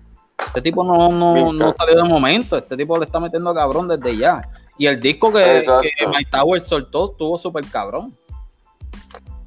Este 0.47 0.63
tipo 0.63 0.85
no, 0.85 1.09
no, 1.09 1.53
no 1.53 1.75
salió 1.77 1.97
de 1.97 2.05
momento, 2.05 2.57
este 2.57 2.77
tipo 2.77 2.97
le 2.97 3.07
está 3.07 3.19
metiendo 3.19 3.53
cabrón 3.53 3.89
desde 3.89 4.17
ya. 4.17 4.49
Y 4.79 4.87
el 4.87 5.01
disco 5.01 5.33
que, 5.33 5.65
que 5.99 6.07
Mike 6.07 6.31
Tower 6.31 6.61
soltó 6.61 7.11
estuvo 7.11 7.37
súper 7.37 7.65
cabrón. 7.69 8.17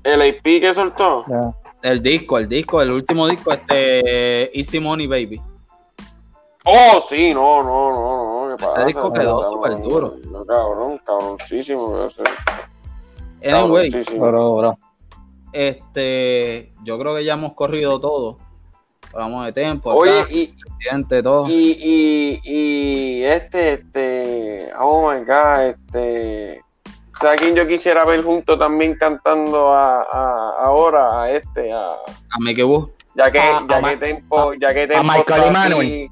El 0.04 0.22
AP 0.22 0.44
que 0.44 0.74
soltó. 0.74 1.24
Ya. 1.30 1.54
El 1.82 2.02
disco, 2.02 2.38
el 2.38 2.50
disco, 2.50 2.82
el 2.82 2.92
último 2.92 3.28
disco, 3.28 3.52
este 3.54 4.58
Easy 4.58 4.80
Money 4.80 5.08
Baby. 5.08 5.42
Oh, 6.66 7.02
sí, 7.10 7.34
no, 7.34 7.64
no, 7.64 7.92
no, 7.92 8.50
no. 8.50 8.58
¿qué 8.58 8.64
Ese 8.66 8.74
pasa? 8.74 8.86
disco 8.86 9.14
quedó 9.14 9.42
No, 9.42 9.50
súper 9.50 9.82
duro. 9.82 10.16
No, 10.30 10.46
cabrón, 10.46 11.02
cabroncísimo. 11.06 12.06
ese. 12.06 12.22
Anyway, 13.44 13.90
Cabroncísimo. 13.90 14.26
Bro, 14.28 14.56
bro. 14.58 14.78
Este, 15.54 16.74
yo 16.84 17.00
creo 17.00 17.16
que 17.16 17.24
ya 17.26 17.34
hemos 17.34 17.54
corrido 17.54 18.00
todo. 18.00 18.38
Hablamos 19.14 19.46
de 19.46 19.54
tiempo, 19.54 19.92
Oye, 19.92 20.20
acá, 20.20 20.32
y, 20.32 20.48
presidente, 20.48 21.24
todo. 21.24 21.48
y, 21.50 21.72
y, 21.82 22.42
y 22.44 23.24
este, 23.24 23.74
este, 23.74 24.70
oh 24.80 25.10
my 25.12 25.26
god, 25.26 25.62
este, 25.70 26.62
¿sabes 27.22 27.42
quién 27.42 27.56
yo 27.56 27.68
quisiera 27.68 28.06
ver 28.06 28.24
junto 28.24 28.58
también 28.58 28.96
cantando 28.96 29.72
a, 29.74 30.02
a- 30.04 30.56
ahora 30.64 31.24
a 31.24 31.32
este, 31.32 31.72
a, 31.72 31.92
A 31.94 32.40
Mickey 32.40 32.64
Wu. 32.64 32.92
ya 33.16 33.30
que, 33.32 33.40
A- 33.40 33.66
ya 33.68 33.78
a 33.78 33.82
que 33.84 33.98
Tempo, 33.98 34.54
ya 34.54 34.74
que 34.74 34.88
Tempo 34.88 35.04
Michael 35.04 35.42
está 35.44 35.48
Emanuel. 35.48 36.10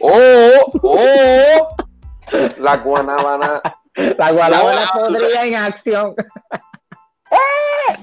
Oh, 0.00 0.72
oh, 0.82 1.76
la 2.58 2.76
guanabana. 2.76 3.62
La 4.18 4.30
guanábana 4.30 4.90
podría 4.92 5.46
en 5.46 5.54
acción. 5.54 6.14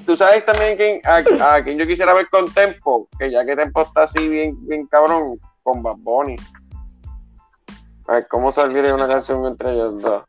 Tú 0.08 0.18
sabes 0.18 0.44
también 0.44 0.76
quién, 0.76 1.02
a, 1.06 1.56
a 1.56 1.64
quien 1.64 1.78
yo 1.78 1.86
quisiera 1.86 2.14
ver 2.16 2.28
con 2.30 2.52
Tempo, 2.52 3.08
que 3.20 3.30
ya 3.30 3.46
que 3.46 3.56
Tempo 3.56 3.82
está 3.84 4.04
así 4.04 4.28
bien, 4.28 4.56
bien 4.68 4.88
cabrón, 4.88 5.40
con 5.62 5.84
Bad 5.84 5.98
Bunny. 6.00 6.36
A 8.08 8.14
ver, 8.16 8.28
¿cómo 8.28 8.52
saldría 8.52 8.96
una 8.96 9.08
canción 9.08 9.46
entre 9.46 9.72
ellos 9.72 10.02
dos? 10.02 10.24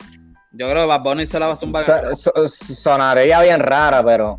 Yo 0.56 0.70
creo 0.70 0.82
que 0.82 0.86
Bad 0.88 1.02
Bunny 1.02 1.26
se 1.26 1.38
la 1.40 1.46
va 1.48 1.52
a 1.54 1.56
zumbar. 1.56 2.14
So- 2.16 2.30
so- 2.46 2.48
sonaría 2.48 3.40
bien 3.42 3.60
rara, 3.60 4.02
pero. 4.02 4.36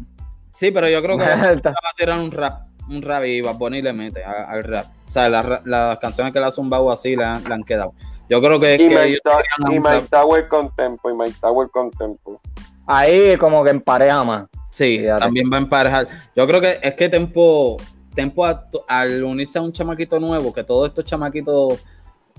Sí, 0.54 0.72
pero 0.72 0.88
yo 0.90 1.02
creo 1.02 1.18
que 1.18 1.24
va 1.26 1.52
a 1.92 1.96
tirar 1.98 2.20
un 2.20 2.32
rap, 2.32 2.68
un 2.90 3.02
rap 3.02 3.24
y 3.26 3.42
Bad 3.42 3.56
Bunny 3.56 3.82
le 3.82 3.94
mete 3.94 4.24
al 4.24 4.64
rap. 4.64 4.86
O 5.08 5.12
sea, 5.12 5.30
la 5.30 5.62
las 5.66 5.98
canciones 6.00 6.32
que 6.34 6.40
le 6.40 6.46
ha 6.46 6.52
zumbado 6.52 6.92
así 6.92 7.16
le 7.16 7.24
han, 7.24 7.44
le 7.44 7.54
han 7.54 7.64
quedado. 7.64 7.94
Yo 8.30 8.42
creo 8.42 8.60
que, 8.60 8.74
Y 8.76 8.78
que 8.78 8.90
Mike, 8.90 9.20
Ta- 9.24 9.40
y 9.72 9.80
Mike. 9.80 10.08
Tower 10.10 10.48
con 10.48 10.74
Tempo, 10.76 11.12
y 11.12 11.14
Mike 11.14 11.36
Tower 11.40 11.70
con 11.70 11.92
Tempo. 11.92 12.42
Ahí 12.88 13.38
como 13.38 13.64
que 13.64 13.70
en 13.72 13.82
pareja 13.82 14.24
más. 14.24 14.48
Sí, 14.72 15.00
Fíjate. 15.00 15.20
también 15.22 15.50
va 15.52 15.58
a 15.58 15.60
emparejar. 15.62 16.08
Yo 16.36 16.46
creo 16.48 16.60
que 16.62 16.80
es 16.82 16.94
que 16.96 17.08
Tempo, 17.10 17.78
Tempo 18.16 18.46
a- 18.46 18.66
al 18.88 19.24
unirse 19.24 19.60
a 19.60 19.62
un 19.62 19.72
chamaquito 19.74 20.20
nuevo, 20.20 20.52
que 20.54 20.64
todos 20.64 20.90
estos 20.90 21.06
chamaquitos, 21.06 21.84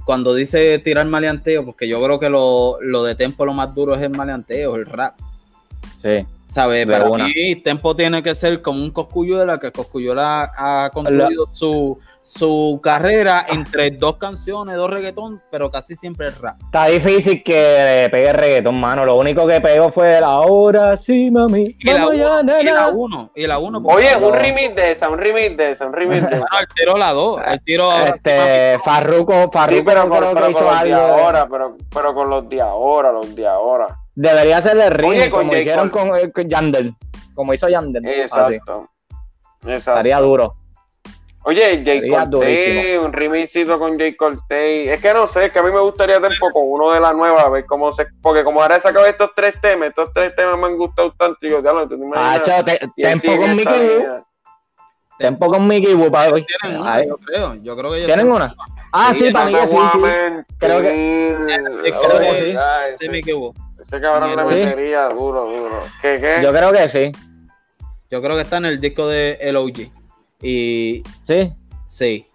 cuando 0.07 0.37
dice 0.37 0.79
tirar 0.79 1.05
maleanteo, 1.07 1.65
porque 1.65 1.89
yo 1.89 2.01
creo 2.01 2.21
que 2.21 2.31
lo, 2.31 2.79
lo 2.81 3.03
de 3.03 3.17
Tempo 3.17 3.45
lo 3.45 3.53
más 3.53 3.75
duro 3.75 3.97
es 3.97 4.03
el 4.03 4.11
maleanteo, 4.11 4.77
el 4.77 4.87
rap. 4.87 5.17
Sí. 6.01 6.25
¿Sabes? 6.47 6.87
Para 6.87 7.11
una. 7.11 7.27
mí, 7.27 7.57
Tempo 7.57 7.97
tiene 7.97 8.23
que 8.23 8.33
ser 8.37 8.63
como 8.63 8.85
un 8.85 8.93
Coscuyuela, 8.93 9.59
que 9.59 9.73
Coscuyuela 9.73 10.53
ha 10.57 10.91
construido 10.95 11.49
su, 11.53 11.99
su 12.27 12.81
carrera 12.83 13.47
entre 13.49 13.93
dos 13.93 14.17
canciones, 14.17 14.75
dos 14.75 14.91
reggaetón, 14.91 15.41
pero 15.49 15.71
casi 15.71 15.95
siempre 15.95 16.27
es 16.27 16.41
rap. 16.41 16.61
Está 16.61 16.87
difícil 16.87 17.41
que 17.45 18.09
pegue 18.11 18.33
reggaetón, 18.33 18.81
mano. 18.81 19.05
Lo 19.05 19.17
único 19.17 19.47
que 19.47 19.61
pegó 19.61 19.93
fue 19.93 20.21
la 20.21 20.41
hora, 20.41 20.97
sí, 20.97 21.31
mami. 21.31 21.77
Y 21.79 21.93
la 21.93 22.09
uno, 22.09 22.15
y 22.61 22.65
la 22.65 22.89
uno, 22.89 23.31
y 23.33 23.47
la 23.47 23.59
uno. 23.59 23.81
Oye, 23.85 24.17
un 24.17 24.35
remix 24.35 24.75
de 24.75 24.93
esa, 24.93 25.09
un 25.09 25.19
remix 25.19 25.57
de 25.57 25.71
esa, 25.71 25.87
un 25.87 25.93
remix 25.93 26.23
de 26.23 26.37
esa. 26.37 26.39
Bueno, 26.41 26.59
el 26.61 26.67
tiro 26.75 26.99
la 26.99 27.13
dos, 27.13 27.41
el 27.47 27.63
tiro 27.63 27.93
Este, 27.93 28.77
Farruko, 28.85 29.49
Farruko 29.53 29.79
Sí, 29.79 29.85
pero 29.87 30.09
con, 30.09 30.19
pero 30.19 30.33
con 30.35 30.51
hizo 30.51 30.61
los 30.65 30.83
de 30.83 30.95
algo. 30.95 30.97
ahora, 30.97 31.49
pero, 31.49 31.77
pero 31.95 32.15
con 32.15 32.29
los 32.29 32.49
de 32.49 32.61
ahora, 32.61 33.13
los 33.13 33.37
de 33.37 33.47
ahora. 33.47 33.87
Debería 34.17 34.61
ser 34.63 34.77
el 34.79 35.31
con 35.31 35.31
como 35.31 35.53
J. 35.53 35.61
hicieron 35.61 35.91
con, 35.91 36.17
eh, 36.17 36.33
con 36.33 36.49
Yandel. 36.49 36.93
Como 37.35 37.55
hizo 37.55 37.69
Yandel. 37.69 38.05
Así. 38.05 38.21
Exacto. 38.21 38.89
Estaría 39.65 40.19
duro. 40.19 40.57
Oye, 41.49 41.81
Jay 41.85 42.09
Cortez, 42.11 42.99
un 42.99 43.13
remixito 43.13 43.79
con 43.79 43.97
Jay 43.97 44.17
Cortez. 44.17 44.89
Es 44.91 45.01
que 45.01 45.15
no 45.15 45.29
sé, 45.29 45.45
es 45.45 45.53
que 45.53 45.61
a 45.61 45.63
mí 45.63 45.71
me 45.71 45.79
gustaría 45.79 46.21
tempo 46.21 46.51
con 46.51 46.63
uno 46.67 46.91
de 46.91 46.99
la 46.99 47.13
nueva, 47.13 47.43
a 47.43 47.49
ver 47.49 47.65
cómo 47.67 47.93
se. 47.93 48.05
Porque 48.21 48.43
como 48.43 48.61
ahora 48.61 48.77
he 48.79 48.81
sacado 48.81 49.07
estos 49.07 49.31
tres 49.37 49.55
temas, 49.61 49.91
estos 49.91 50.13
tres 50.13 50.35
temas 50.35 50.59
me 50.59 50.67
han 50.67 50.77
gustado 50.77 51.13
tanto. 51.17 51.39
Y 51.47 51.51
yo, 51.51 51.63
diablo, 51.63 51.87
tú 51.87 51.97
te 51.97 52.05
imaginas. 52.05 52.49
Hacho, 52.49 52.65
te- 52.65 52.81
tempo 53.01 53.37
con 53.37 53.55
Mickey 53.55 53.81
Wu. 53.81 54.25
Tempo 55.21 55.47
con 55.47 55.69
Mickey 55.69 55.95
Wu 55.95 56.11
para 56.11 56.33
hoy. 56.33 56.45
Tienen 56.61 56.81
una, 56.81 56.95
Ay, 56.95 57.07
yo 57.07 57.17
creo. 57.19 57.55
Yo 57.63 57.77
creo 57.77 57.91
que 57.93 57.97
ellos 57.99 58.07
¿Tienen 58.07 58.33
una? 58.33 58.53
Ah, 58.93 59.13
sí, 59.15 59.31
para 59.31 59.47
mí 59.47 59.57
sí, 59.69 59.77
sí. 59.77 60.01
Creo 60.59 60.81
que. 60.83 61.37
creo 61.79 62.19
que 62.19 62.35
sí. 62.35 62.57
Sí, 62.99 63.09
me 63.09 63.19
equivoco. 63.19 63.55
Ese 63.81 64.01
cabrón 64.01 64.49
Sí. 64.49 64.55
metería 64.55 65.09
duro, 65.11 65.47
duro. 65.47 65.81
¿Qué, 66.03 66.19
qué? 66.21 66.39
Yo 66.43 66.51
creo 66.53 66.73
que 66.73 66.89
sí. 66.89 67.13
Yo 68.11 68.21
creo 68.21 68.35
que 68.35 68.43
está 68.43 68.57
en 68.57 68.65
el 68.65 68.81
disco 68.81 69.07
de 69.09 69.39
LOG. 69.53 69.93
Y 70.43 71.03
Sí. 71.21 71.53
sí. 71.89 72.27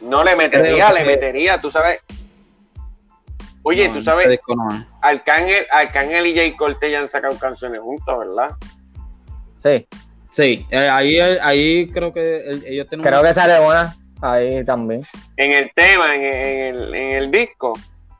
No 0.00 0.24
le 0.24 0.36
metería, 0.36 0.92
le 0.92 1.04
metería, 1.04 1.60
tú 1.60 1.70
sabes. 1.70 2.00
Oye, 3.62 3.88
No, 3.88 3.94
tú 3.94 4.02
sabes, 4.02 4.30
disco 4.30 4.54
no. 4.54 4.86
Arcángel, 5.02 5.66
Arcángel 5.70 6.26
y 6.28 6.34
Jay 6.34 6.56
Cortez 6.56 6.90
ya 6.92 7.00
han 7.00 7.08
sacado 7.08 7.36
canciones 7.38 7.80
juntos, 7.80 8.18
¿verdad? 8.18 8.50
Sí. 9.62 9.86
Sí, 10.30 10.66
eh, 10.70 10.88
ahí, 10.88 11.18
ahí 11.18 11.88
creo 11.90 12.12
que 12.12 12.46
el- 12.46 12.64
ellos 12.64 12.86
tienen 12.88 13.04
Creo 13.06 13.20
una- 13.20 13.28
que 13.28 13.34
sale 13.34 13.60
una 13.60 13.96
ahí 14.22 14.64
también. 14.64 15.02
En 15.36 15.52
el 15.52 15.70
tema, 15.74 16.14
en, 16.14 16.22
en 16.22 16.74
el, 16.76 16.94
en 16.94 17.10
el 17.12 17.30
disco. 17.30 17.72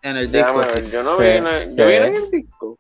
en 0.03 0.16
el 0.16 0.31
disco. 0.32 0.49
Déjame 0.61 0.66
ver, 0.66 0.85
sí. 0.85 0.90
yo 0.93 1.03
no 1.03 1.16
Sí, 1.19 1.24
vi, 1.24 1.69
sí. 1.70 1.77
yo 1.77 1.86
vi 1.86 1.95
en 1.95 2.16
el 2.16 2.31
disco. 2.31 2.78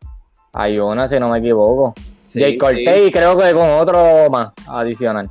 Hay 0.52 0.78
una, 0.78 1.06
si 1.08 1.18
no 1.20 1.28
me 1.28 1.38
equivoco. 1.38 1.94
Sí, 2.28 2.40
Jay 2.40 2.58
Cortez 2.58 3.06
y 3.08 3.10
creo 3.10 3.38
que 3.38 3.52
con 3.54 3.68
otro 3.70 4.28
más 4.30 4.52
adicional. 4.68 5.30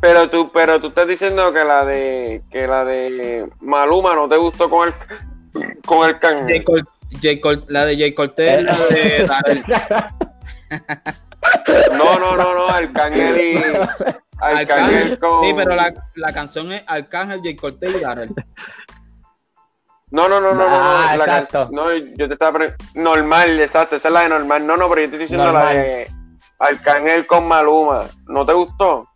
Pero 0.00 0.28
tú, 0.28 0.50
pero 0.52 0.80
tú 0.80 0.88
estás 0.88 1.06
diciendo 1.08 1.52
que 1.52 1.64
la 1.64 1.84
de 1.84 2.42
que 2.50 2.66
la 2.66 2.84
de 2.84 3.48
Maluma 3.60 4.14
no 4.14 4.28
te 4.28 4.36
gustó 4.36 4.68
con 4.68 4.88
el 4.88 4.94
con 5.86 6.08
el 6.08 6.18
can. 6.18 6.46
Jay 6.46 6.62
Cor- 6.64 6.86
Jay 7.20 7.40
Cor- 7.40 7.64
la 7.68 7.84
de 7.86 7.96
Jay 7.96 8.12
Cortez, 8.12 8.64
la 8.64 8.76
de 8.86 9.26
Darrell. 9.26 9.64
No, 11.96 12.18
no, 12.18 12.36
no, 12.36 12.54
no, 12.54 12.66
Arcángel 12.68 13.40
y 13.40 13.56
Arcángel 13.56 14.16
Arcángel. 14.40 15.18
con 15.18 15.44
Sí, 15.44 15.52
pero 15.56 15.74
la, 15.74 15.92
la 16.14 16.32
canción 16.32 16.72
es 16.72 16.82
Arcángel, 16.86 17.40
Jay 17.42 17.56
Cortez 17.56 17.94
y 17.96 18.00
Darrell. 18.00 18.30
No, 20.12 20.28
no, 20.28 20.40
no, 20.40 20.52
no, 20.54 20.68
no, 20.68 20.76
Ah, 20.78 21.08
no, 21.12 21.18
la 21.18 21.24
can- 21.24 21.42
exacto. 21.44 21.68
no, 21.72 21.92
yo 21.96 22.28
te 22.28 22.34
estaba 22.34 22.52
pre- 22.58 22.74
normal, 22.94 23.58
exacto, 23.60 23.96
esa 23.96 24.08
es 24.08 24.14
la 24.14 24.20
de 24.22 24.28
normal. 24.28 24.66
No, 24.66 24.76
no, 24.76 24.88
pero 24.88 25.00
yo 25.02 25.08
te 25.10 25.16
estoy 25.16 25.18
diciendo 25.20 25.46
Normal. 25.46 25.74
la 25.74 25.82
de 25.82 26.08
Arcángel 26.58 27.26
con 27.26 27.48
Maluma. 27.48 28.04
¿No 28.26 28.44
te 28.46 28.52
gustó? 28.52 29.08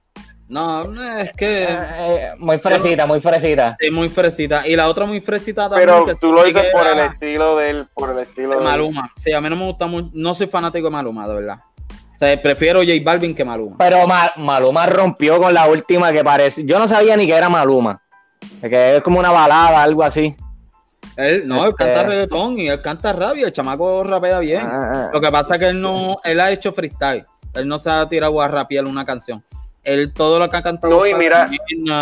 No, 0.49 0.85
no, 0.85 1.19
es 1.19 1.33
que 1.33 1.65
Eh, 1.69 2.31
muy 2.39 2.59
fresita, 2.59 3.05
muy 3.07 3.21
fresita. 3.21 3.77
es 3.79 3.93
muy 3.93 4.09
fresita. 4.09 4.67
Y 4.67 4.75
la 4.77 4.89
otra 4.89 5.05
muy 5.05 5.21
fresita 5.21 5.69
también. 5.69 5.89
Pero 5.89 6.17
tú 6.19 6.33
lo 6.33 6.43
sí 6.43 6.49
dices 6.49 6.63
que 6.67 6.71
por 6.71 6.87
el 6.87 6.99
estilo 7.01 7.57
de 7.57 7.71
él, 7.71 7.87
por 7.95 8.11
el 8.11 8.19
estilo 8.21 8.51
de 8.53 8.59
él. 8.59 8.65
Maluma. 8.65 9.13
Sí, 9.17 9.33
a 9.33 9.41
mí 9.41 9.51
no 9.51 9.57
me 9.57 9.65
gusta 9.67 9.87
mucho. 9.87 10.11
No 10.15 10.35
soy 10.35 10.47
fanático 10.47 10.87
de 10.87 10.91
Maluma, 10.93 11.27
de 11.29 11.35
verdad. 11.35 11.59
O 12.15 12.19
sea, 12.19 12.41
prefiero 12.41 12.79
J 12.81 12.93
Balvin 13.05 13.35
que 13.35 13.45
Maluma. 13.45 13.77
Pero 13.79 14.07
Ma- 14.07 14.33
Maluma 14.37 14.87
rompió 14.87 15.39
con 15.41 15.53
la 15.53 15.67
última 15.69 16.11
que 16.13 16.25
parece. 16.25 16.65
Yo 16.65 16.79
no 16.79 16.89
sabía 16.89 17.17
ni 17.17 17.27
que 17.27 17.35
era 17.35 17.49
Maluma. 17.51 18.01
Que 18.61 18.97
es 18.97 19.03
como 19.03 19.19
una 19.19 19.31
balada, 19.33 19.83
algo 19.83 20.03
así. 20.05 20.35
Él, 21.17 21.47
no, 21.47 21.65
él 21.65 21.71
Este- 21.71 21.85
canta 21.85 22.03
reggaetón 22.05 22.59
y 22.59 22.69
él 22.69 22.83
canta 22.83 23.13
rabia. 23.13 23.47
El 23.47 23.53
chamaco 23.53 24.03
rapea 24.05 24.39
bien. 24.41 24.63
Ah, 24.65 25.11
Lo 25.13 25.21
que 25.21 25.31
pasa 25.31 25.55
es 25.55 25.61
que 25.61 25.69
él 25.69 25.81
no, 25.81 26.19
él 26.25 26.41
ha 26.41 26.51
hecho 26.51 26.73
freestyle. 26.73 27.25
Él 27.55 27.67
no 27.69 27.79
se 27.79 27.91
ha 27.91 28.07
tirado 28.09 28.41
a 28.41 28.49
rapear 28.49 28.85
una 28.85 29.05
canción. 29.05 29.43
Él 29.83 30.13
todo 30.13 30.39
lo 30.39 30.51
que 30.51 30.57
ha 30.57 30.63
cantado 30.63 30.93
No, 30.99 31.07
y 31.07 31.15
mira- 31.15 31.49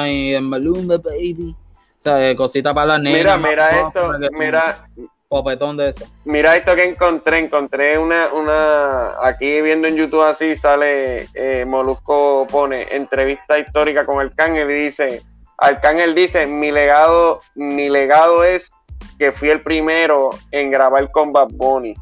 y 0.09 0.35
en 0.35 0.45
Maluma, 0.45 0.97
baby. 0.97 1.55
O 1.99 2.01
sea, 2.05 2.35
cositas 2.37 2.73
para 2.75 2.87
las 2.87 3.01
nenas. 3.01 3.39
Mira, 3.39 3.51
mira 3.51 3.71
más 3.73 3.87
esto, 3.87 4.31
mira, 4.39 4.89
Popetón 5.29 5.77
de 5.77 5.89
eso. 5.89 6.05
mira 6.25 6.55
esto 6.55 6.75
que 6.77 6.85
encontré, 6.85 7.39
encontré 7.39 7.99
una, 7.99 8.29
una, 8.33 9.15
aquí 9.27 9.61
viendo 9.63 9.89
en 9.89 9.97
YouTube 9.97 10.23
así 10.23 10.55
sale, 10.55 11.29
eh, 11.35 11.65
Molusco 11.67 12.47
pone 12.51 12.95
entrevista 12.95 13.59
histórica 13.59 14.05
con 14.07 14.21
Arcángel 14.21 14.71
y 14.71 14.75
dice, 14.85 15.23
Arcángel 15.59 16.15
dice, 16.15 16.47
mi 16.47 16.71
legado, 16.71 17.41
mi 17.55 17.89
legado 17.89 18.45
es 18.45 18.71
que 19.19 19.33
fui 19.33 19.49
el 19.51 19.63
primero 19.63 20.31
en 20.51 20.71
grabar 20.71 21.11
con 21.11 21.33
Bad 21.33 21.49
Bunny. 21.53 21.95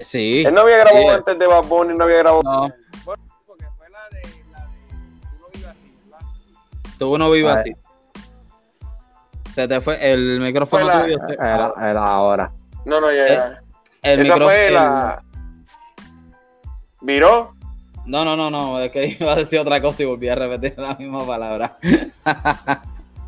Sí. 0.00 0.42
Él 0.44 0.54
no 0.54 0.62
había 0.62 0.78
grabado 0.78 1.02
Sí. 1.04 1.08
antes 1.10 1.38
de 1.38 1.46
Bad 1.46 1.64
Bunny, 1.64 1.94
no 1.96 2.04
había 2.04 2.18
grabado. 2.18 2.42
No, 2.42 2.68
Porque 3.46 3.64
fue 3.76 3.88
la 3.90 4.08
de, 4.10 4.22
la 4.50 4.66
de, 4.68 4.74
Uno 4.94 5.48
Vive 5.50 5.68
Así, 5.68 6.10
¿verdad? 6.10 6.98
tú 6.98 7.18
no 7.18 7.30
vives 7.30 7.52
así. 7.52 7.72
Se 9.54 9.68
te 9.68 9.80
fue 9.80 10.12
el 10.12 10.40
micrófono 10.40 10.84
Fue 10.84 10.94
la- 10.94 11.02
tuyo. 11.04 11.16
se- 11.28 11.34
Era, 11.34 11.72
era 11.90 12.04
ahora. 12.04 12.52
No, 12.84 13.00
no, 13.00 13.12
ya, 13.12 13.28
ya. 13.28 13.62
el 14.02 14.20
Esa 14.20 14.22
micrófono. 14.22 14.46
fue 14.46 14.70
la... 14.70 15.22
¿Viró? 17.02 17.52
No, 18.06 18.24
no, 18.24 18.36
no, 18.36 18.50
no. 18.50 18.80
Es 18.80 18.90
que 18.90 19.06
iba 19.20 19.32
a 19.32 19.36
decir 19.36 19.58
otra 19.60 19.80
cosa 19.80 20.02
y 20.02 20.06
volví 20.06 20.28
a 20.28 20.34
repetir 20.34 20.74
la 20.78 20.94
misma 20.96 21.24
palabra. 21.26 21.78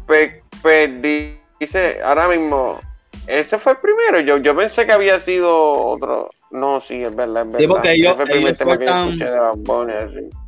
Pues, 0.06 0.40
pues 0.62 1.02
di- 1.02 1.36
dice, 1.58 2.00
ahora 2.00 2.28
mismo, 2.28 2.78
ese 3.26 3.58
fue 3.58 3.72
el 3.72 3.78
primero. 3.78 4.20
Yo, 4.20 4.38
yo 4.38 4.56
pensé 4.56 4.86
que 4.86 4.92
había 4.92 5.18
sido 5.20 5.72
otro. 5.72 6.30
No, 6.50 6.80
sí, 6.80 7.02
es 7.02 7.14
verdad. 7.14 7.46
Es 7.46 7.52
Sí, 7.54 7.58
verdad. 7.62 7.68
porque 7.74 7.88
Ese 7.90 7.98
ellos- 8.00 8.14
fue 8.14 8.24
el 8.24 8.30
ellos 8.30 8.58
sueltan- 8.58 9.18
Bunny, 9.64 9.92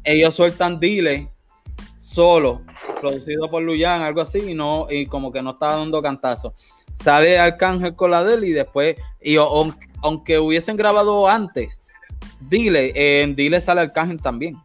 ellos 0.05 0.35
Dile 0.81 1.29
solo, 1.99 2.63
producido 3.01 3.51
por 3.51 3.63
Luyan, 3.63 4.03
algo 4.03 4.21
así, 4.23 4.39
y 4.51 4.55
no, 4.55 4.87
y 4.89 5.07
como 5.07 5.31
que 5.33 5.43
no 5.43 5.51
estaba 5.51 5.77
dando 5.77 6.01
cantazo. 6.01 6.55
Sale 6.95 7.39
Arcángel 7.39 7.95
con 7.95 8.11
la 8.11 8.25
de 8.25 8.35
él 8.35 8.45
y 8.45 8.53
después, 8.53 8.97
y 9.21 9.37
aunque 10.03 10.39
hubiesen 10.39 10.77
grabado 10.77 11.29
antes, 11.29 11.81
Dile, 12.41 12.93
en 13.23 13.37
Dile 13.37 13.61
sale 13.61 13.83
Arcángel 13.83 14.21
también. 14.23 14.57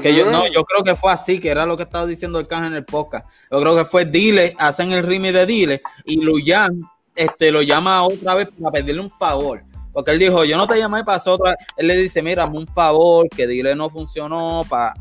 Que 0.00 0.14
yo, 0.14 0.30
no, 0.30 0.46
yo 0.46 0.64
creo 0.64 0.84
que 0.84 0.94
fue 0.94 1.12
así, 1.12 1.40
que 1.40 1.48
era 1.50 1.66
lo 1.66 1.76
que 1.76 1.82
estaba 1.82 2.06
diciendo 2.06 2.38
Arcángel 2.38 2.68
en 2.68 2.74
el 2.74 2.84
podcast. 2.84 3.26
Yo 3.50 3.60
creo 3.60 3.76
que 3.76 3.84
fue 3.84 4.04
Dile, 4.04 4.54
hacen 4.58 4.92
el 4.92 5.02
remix 5.02 5.34
de 5.34 5.46
Dile, 5.46 5.82
y 6.04 6.20
Luyan 6.20 6.80
este, 7.16 7.50
lo 7.50 7.62
llama 7.62 8.02
otra 8.04 8.34
vez 8.36 8.48
para 8.60 8.72
pedirle 8.72 9.00
un 9.00 9.10
favor. 9.10 9.62
Porque 9.92 10.12
él 10.12 10.18
dijo, 10.18 10.44
yo 10.44 10.56
no 10.56 10.66
te 10.66 10.78
llamé 10.78 11.04
para 11.04 11.22
otra. 11.26 11.56
Él 11.76 11.88
le 11.88 11.96
dice, 11.96 12.22
mira, 12.22 12.44
hazme 12.44 12.58
un 12.58 12.66
favor, 12.66 13.28
que 13.28 13.46
Dile 13.46 13.74
no 13.74 13.90
funcionó 13.90 14.62
para 14.68 14.94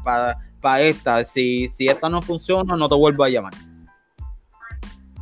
para 0.61 0.81
esta. 0.81 1.23
Si, 1.23 1.67
si 1.69 1.87
esta 1.87 2.07
no 2.07 2.21
funciona, 2.21 2.75
no 2.77 2.87
te 2.87 2.95
vuelvo 2.95 3.23
a 3.23 3.29
llamar. 3.29 3.53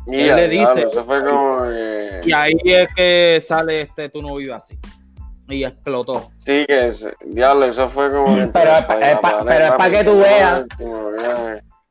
Y 0.06 0.16
él 0.20 0.26
ya, 0.26 0.36
le 0.36 0.48
dice- 0.48 0.86
como. 0.92 1.60
eh, 1.66 2.20
Y 2.24 2.32
ahí 2.32 2.54
es 2.64 2.88
que 2.94 3.42
sale 3.46 3.82
este 3.82 4.08
Tú 4.08 4.22
no 4.22 4.34
vives 4.36 4.54
así. 4.54 4.78
Y 5.50 5.64
explotó. 5.64 6.30
Sí, 6.38 6.64
que 6.66 6.88
es, 6.88 7.06
diablo, 7.26 7.66
eso 7.66 7.88
fue 7.88 8.10
como. 8.10 8.34
que- 8.36 8.46
Pero 8.46 8.72
es 8.76 8.84
pa- 8.86 8.98
es 9.10 9.16
pa- 9.18 9.44
pero 9.44 9.64
es 9.66 9.72
pa' 9.72 9.90
que 9.90 10.04
tú 10.04 10.18
veas. 10.18 10.64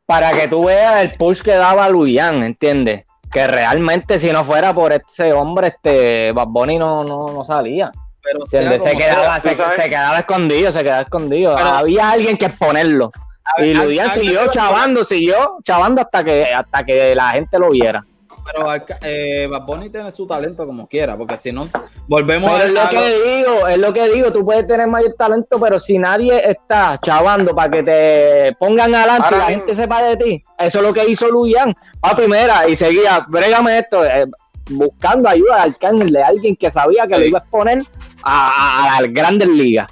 Para 0.06 0.32
que 0.32 0.48
tú 0.48 0.66
veas 0.66 1.04
el 1.04 1.12
push 1.14 1.42
que 1.42 1.54
daba 1.54 1.88
Luyan, 1.90 2.44
¿entiendes? 2.44 3.04
Que 3.32 3.46
realmente 3.48 4.18
si 4.18 4.32
no 4.32 4.44
fuera 4.44 4.74
por 4.74 4.92
ese 4.92 5.34
hombre, 5.34 5.68
este 5.68 6.32
Bad 6.32 6.48
Bunny 6.48 6.80
no, 6.80 7.04
no, 7.04 7.28
no 7.28 7.44
salía. 7.44 7.92
Pero. 8.24 8.46
Se 8.48 8.96
quedaba, 8.98 9.40
se, 9.40 9.56
quedaba 9.90 10.20
escondido, 10.20 10.72
se 10.72 10.84
quedaba 10.84 11.02
escondido. 11.02 11.56
Pero- 11.56 11.68
Había 11.70 12.10
alguien 12.12 12.38
que 12.38 12.46
exponerlo. 12.48 13.12
Y 13.60 13.74
Luyan 13.74 14.10
siguió 14.12 14.48
chavando, 14.52 15.04
siguió 15.04 15.58
chavando 15.64 16.02
hasta 16.02 16.24
que, 16.24 16.46
hasta 16.54 16.84
que 16.84 17.14
la 17.16 17.30
gente 17.32 17.58
lo 17.60 17.70
viera. 17.72 18.04
Pero 18.46 18.70
Arca- 18.70 18.98
eh, 19.04 19.48
Bad 19.50 19.66
Bunny 19.66 19.90
tiene 19.90 20.12
su 20.12 20.26
talento 20.26 20.66
como 20.66 20.88
quiera, 20.88 21.16
porque 21.18 21.38
si 21.38 21.52
no, 21.52 21.68
volvemos 22.08 22.50
Pero 22.52 22.64
es 22.64 22.78
a, 22.78 22.84
lo 22.84 22.90
que 22.90 23.14
digo, 23.24 23.68
es 23.68 23.78
lo 23.78 23.94
que 23.94 24.10
digo, 24.10 24.32
tú 24.32 24.44
puedes 24.46 24.66
tener 24.68 24.88
mayor 24.88 25.14
talento, 25.18 25.60
pero 25.60 25.78
si 25.80 25.98
nadie 26.00 26.50
está 26.50 27.00
chavando 27.04 27.54
para 27.56 27.70
que 27.70 27.84
te 27.84 28.56
pongan 28.60 28.94
adelante 28.96 29.28
y 29.32 29.38
la 29.38 29.46
gente 29.46 29.76
sepa 29.76 30.02
de 30.04 30.18
ti, 30.18 30.44
eso 30.58 30.78
es 30.80 30.84
lo 30.84 30.94
que 30.94 31.08
hizo 31.10 31.28
Luyan. 31.30 31.74
Papi, 32.02 32.24
mira, 32.28 32.68
y 32.68 32.76
seguía, 32.76 33.26
brégame 33.28 33.80
esto, 33.80 34.04
eh, 34.06 34.26
buscando 34.72 35.30
ayuda 35.30 35.56
de 35.58 35.62
Arcángel, 35.62 36.12
de 36.12 36.24
alguien 36.24 36.56
que 36.56 36.72
sabía 36.72 37.04
que 37.08 37.16
Sí. 37.16 37.20
lo 37.22 37.26
iba 37.28 37.40
a 37.40 37.42
exponer 37.42 37.84
a, 38.24 38.50
a- 38.94 38.98
a 38.98 39.02
las 39.02 39.14
grandes 39.14 39.48
ligas. 39.50 39.92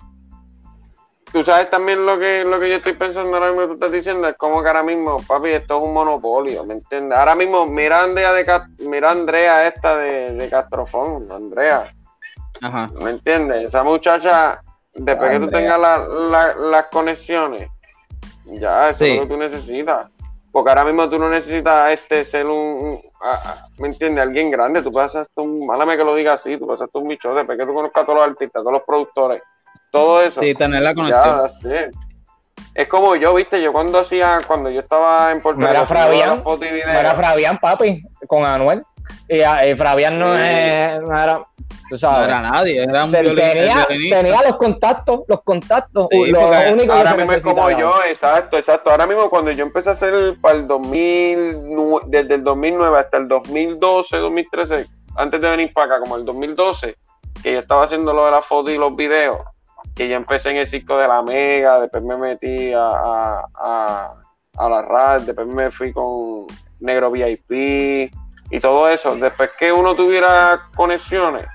Tú 1.38 1.44
sabes 1.44 1.70
también 1.70 2.04
lo 2.04 2.18
que, 2.18 2.44
lo 2.44 2.60
que 2.60 2.68
yo 2.68 2.76
estoy 2.78 2.94
pensando 2.94 3.32
ahora 3.38 3.50
mismo 3.52 3.62
que 3.62 3.68
tú 3.68 3.74
estás 3.76 3.92
diciendo, 3.92 4.28
es 4.28 4.36
como 4.38 4.60
que 4.64 4.70
ahora 4.70 4.82
mismo, 4.82 5.18
papi, 5.28 5.50
esto 5.50 5.78
es 5.78 5.84
un 5.84 5.94
monopolio, 5.94 6.64
¿me 6.66 6.74
entiendes? 6.74 7.16
Ahora 7.16 7.36
mismo, 7.36 7.68
mira 7.68 8.00
a 8.00 8.04
Andrea, 8.06 8.34
de, 8.34 8.62
mira 8.80 9.10
a 9.10 9.12
Andrea 9.12 9.68
esta 9.68 9.96
de, 9.98 10.32
de 10.34 10.50
Castrofón, 10.50 11.32
Andrea, 11.32 11.94
Ajá. 12.60 12.90
¿me 13.04 13.12
entiendes? 13.12 13.66
Esa 13.66 13.84
muchacha, 13.84 14.64
después 14.96 15.30
que 15.30 15.40
tú 15.42 15.48
tengas 15.50 15.80
la- 15.80 16.00
la- 16.00 16.56
las 16.56 16.86
conexiones, 16.86 17.70
ya, 18.46 18.90
eso 18.90 19.06
Sí. 19.06 19.12
es 19.12 19.18
lo 19.18 19.22
que 19.28 19.30
tú 19.36 19.38
necesitas. 19.38 20.10
Porque 20.52 20.70
ahora 20.72 20.86
mismo 20.86 21.08
tú 21.08 21.20
no 21.20 21.30
necesitas 21.30 21.92
este 21.94 22.26
ser 22.26 22.48
un, 22.48 22.58
un- 22.58 23.02
¿me 23.78 23.90
entiendes? 23.90 24.24
Alguien 24.24 24.50
grande, 24.50 24.82
tú 24.82 25.00
hasta 25.00 25.28
un, 25.36 25.68
málame 25.68 25.98
que 25.98 26.04
lo 26.04 26.16
diga 26.16 26.34
así, 26.34 26.58
tú 26.58 26.72
hasta 26.72 26.88
un 26.94 27.08
bicho, 27.08 27.32
después 27.36 27.60
que 27.60 27.66
tú 27.68 27.76
conozcas 27.76 28.02
a 28.02 28.06
todos 28.08 28.18
los 28.22 28.28
artistas, 28.28 28.60
a 28.62 28.64
todos 28.64 28.74
los 28.74 28.84
productores, 28.84 29.44
todo 29.92 30.22
eso. 30.22 30.40
Sí, 30.40 30.54
tener 30.56 30.82
la 30.82 30.94
conexión. 30.94 31.46
it. 31.66 31.96
Es 32.74 32.88
como 32.88 33.16
yo, 33.16 33.34
viste, 33.34 33.62
yo 33.62 33.74
cuando 33.74 34.00
hacía, 34.00 34.40
cuando 34.46 34.70
yo 34.70 34.82
estaba 34.82 35.32
en 35.32 35.42
Puerto 35.42 35.66
Rico, 35.66 35.86
Fabián, 35.88 36.44
era 36.62 37.16
Fabián, 37.16 37.58
papi, 37.60 38.04
con 38.28 38.46
Anuel. 38.46 38.84
Y, 39.28 39.42
ah, 39.42 39.66
y 39.66 39.76
Fabián 39.76 40.20
no, 40.20 40.38
Sí. 40.38 40.46
era, 40.46 41.00
tú 41.90 41.98
No 42.02 42.24
era 42.24 42.42
nadie, 42.42 42.84
era 42.84 43.06
un 43.06 43.12
tenía, 43.12 43.88
tenía 43.88 44.42
los 44.44 44.58
contactos, 44.58 45.22
los 45.28 45.42
contactos. 45.44 46.08
Sí, 46.12 46.32
que 46.32 46.38
Ahora 46.92 47.16
mismo 47.16 47.34
es 47.34 47.44
como 47.44 47.72
yo, 47.72 47.96
exacto, 48.08 48.58
exacto. 48.58 48.92
Ahora 48.92 49.08
mismo 49.08 49.30
cuando 49.30 49.52
yo 49.52 49.64
empecé 49.64 49.90
a 49.90 49.94
hacer 49.94 50.38
para 50.40 50.58
el 50.58 50.68
2009, 50.68 52.06
desde 52.08 52.36
el 52.36 52.44
2009 52.44 53.00
hasta 53.00 53.18
el 53.18 53.28
2012, 53.28 54.18
2013, 54.18 54.86
antes 55.16 55.42
de 55.42 55.50
venir 55.50 55.74
para 55.74 55.88
acá, 55.88 56.00
como 56.00 56.16
el 56.16 56.26
2012, 56.26 56.96
que 57.42 57.54
yo 57.54 57.60
estaba 57.60 57.86
haciendo 57.86 58.14
lo 58.14 58.26
de 58.26 58.32
las 58.32 58.46
fotos 58.46 58.72
y 58.72 58.78
los 58.78 58.96
videos, 58.96 59.40
que 59.98 60.08
yo 60.08 60.16
empecé 60.16 60.52
en 60.52 60.58
el 60.58 60.68
circo 60.68 60.98
de 60.98 61.08
la 61.08 61.24
Mega, 61.24 61.82
después 61.82 62.04
me 62.04 62.16
metí 62.16 62.72
a, 62.72 63.42
a, 63.56 64.14
a, 64.58 64.70
la 64.70 64.82
RAD, 64.84 65.22
después 65.22 65.48
me 65.48 65.72
fui 65.72 65.92
con 65.92 66.46
Negro 66.80 67.10
VIP 67.10 67.52
y 68.52 68.60
todo 68.62 68.88
eso. 68.90 69.16
Después 69.16 69.50
que 69.58 69.74
uno 69.74 69.96
tuviera 69.96 70.70
conexiones, 70.76 71.48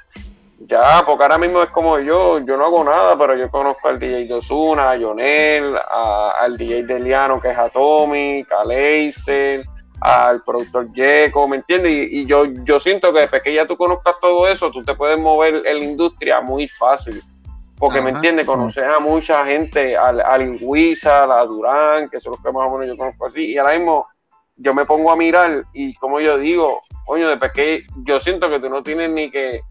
ya, 0.58 1.04
porque 1.06 1.22
ahora 1.22 1.38
mismo 1.38 1.62
es 1.62 1.70
como 1.70 2.00
yo, 2.00 2.40
yo 2.40 2.56
no 2.56 2.66
hago 2.66 2.84
nada, 2.84 3.16
pero 3.16 3.36
yo 3.36 3.48
conozco 3.48 3.88
al 3.88 4.00
DJ 4.00 4.26
de 4.26 4.34
Ozuna, 4.34 4.90
a 4.90 5.00
Jonel, 5.00 5.76
al 5.76 6.56
DJ 6.56 6.82
de 6.82 6.98
Liano 6.98 7.40
que 7.40 7.50
es 7.50 7.58
Atomic, 7.58 8.50
a 8.50 8.64
Leiser, 8.64 9.64
al 10.00 10.42
productor 10.42 10.92
Yeco, 10.92 11.46
¿me 11.46 11.58
entiendes? 11.58 11.92
Y, 11.92 12.22
y 12.22 12.26
yo, 12.26 12.44
yo 12.64 12.80
siento 12.80 13.12
que 13.12 13.20
después 13.20 13.42
que 13.42 13.54
ya 13.54 13.66
tú 13.66 13.76
conozcas 13.76 14.16
todo 14.20 14.48
eso, 14.48 14.72
tú 14.72 14.82
te 14.84 14.96
puedes 14.96 15.18
mover 15.18 15.64
en 15.64 15.78
la 15.78 15.84
industria 15.84 16.40
muy 16.40 16.66
fácil. 16.66 17.22
Porque, 17.82 18.00
¿me 18.00 18.10
Ajá. 18.10 18.18
entiendes? 18.18 18.46
Conoces 18.46 18.84
a 18.84 19.00
mucha 19.00 19.44
gente, 19.44 19.96
al, 19.96 20.20
al 20.20 20.56
Wizard, 20.60 21.32
a 21.32 21.44
Durán, 21.44 22.08
que 22.08 22.20
son 22.20 22.30
los 22.30 22.40
que 22.40 22.52
más 22.52 22.70
o 22.70 22.78
menos 22.78 22.94
yo 22.94 22.96
conozco 22.96 23.26
así, 23.26 23.44
y 23.44 23.58
ahora 23.58 23.76
mismo 23.76 24.06
yo 24.54 24.72
me 24.72 24.84
pongo 24.86 25.10
a 25.10 25.16
mirar 25.16 25.62
y 25.72 25.92
como 25.94 26.20
yo 26.20 26.38
digo, 26.38 26.80
coño, 27.04 27.28
después 27.28 27.50
que 27.52 27.82
yo 28.06 28.20
siento 28.20 28.48
que 28.48 28.60
tú 28.60 28.68
no 28.68 28.84
tienes 28.84 29.10
ni 29.10 29.32
que 29.32 29.62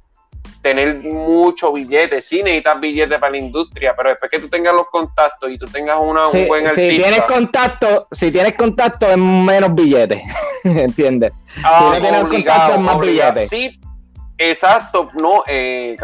tener 0.62 0.96
mucho 1.00 1.72
billete, 1.72 2.22
sí 2.22 2.44
necesitas 2.44 2.82
billete 2.82 3.18
para 3.18 3.32
la 3.32 3.38
industria, 3.38 3.94
pero 3.96 4.10
después 4.10 4.30
que 4.30 4.40
tú 4.40 4.50
tengas 4.50 4.74
los 4.76 4.90
contactos 4.90 5.50
y 5.50 5.58
tú 5.58 5.66
tengas 5.68 5.98
una, 6.02 6.30
Si, 6.32 6.40
un 6.42 6.48
buen 6.50 6.66
si 6.66 6.70
artista, 6.70 7.04
tienes 7.08 7.22
contacto, 7.22 8.08
si 8.12 8.30
tienes 8.30 8.54
contacto 8.58 9.08
es 9.10 9.18
menos 9.18 9.74
billetes, 9.74 10.22
¿entiendes? 10.66 11.32
ah, 11.64 11.78
si 11.80 11.86
no 11.86 12.02
tienes 12.02 12.24
obligado, 12.26 12.30
contacto, 12.30 12.74
es 12.74 12.80
más 12.82 12.96
obligado. 12.96 13.34
billete. 13.36 13.56
Sí, 13.56 13.81
exacto, 14.50 15.10
no, 15.14 15.44
eh, 15.48 15.96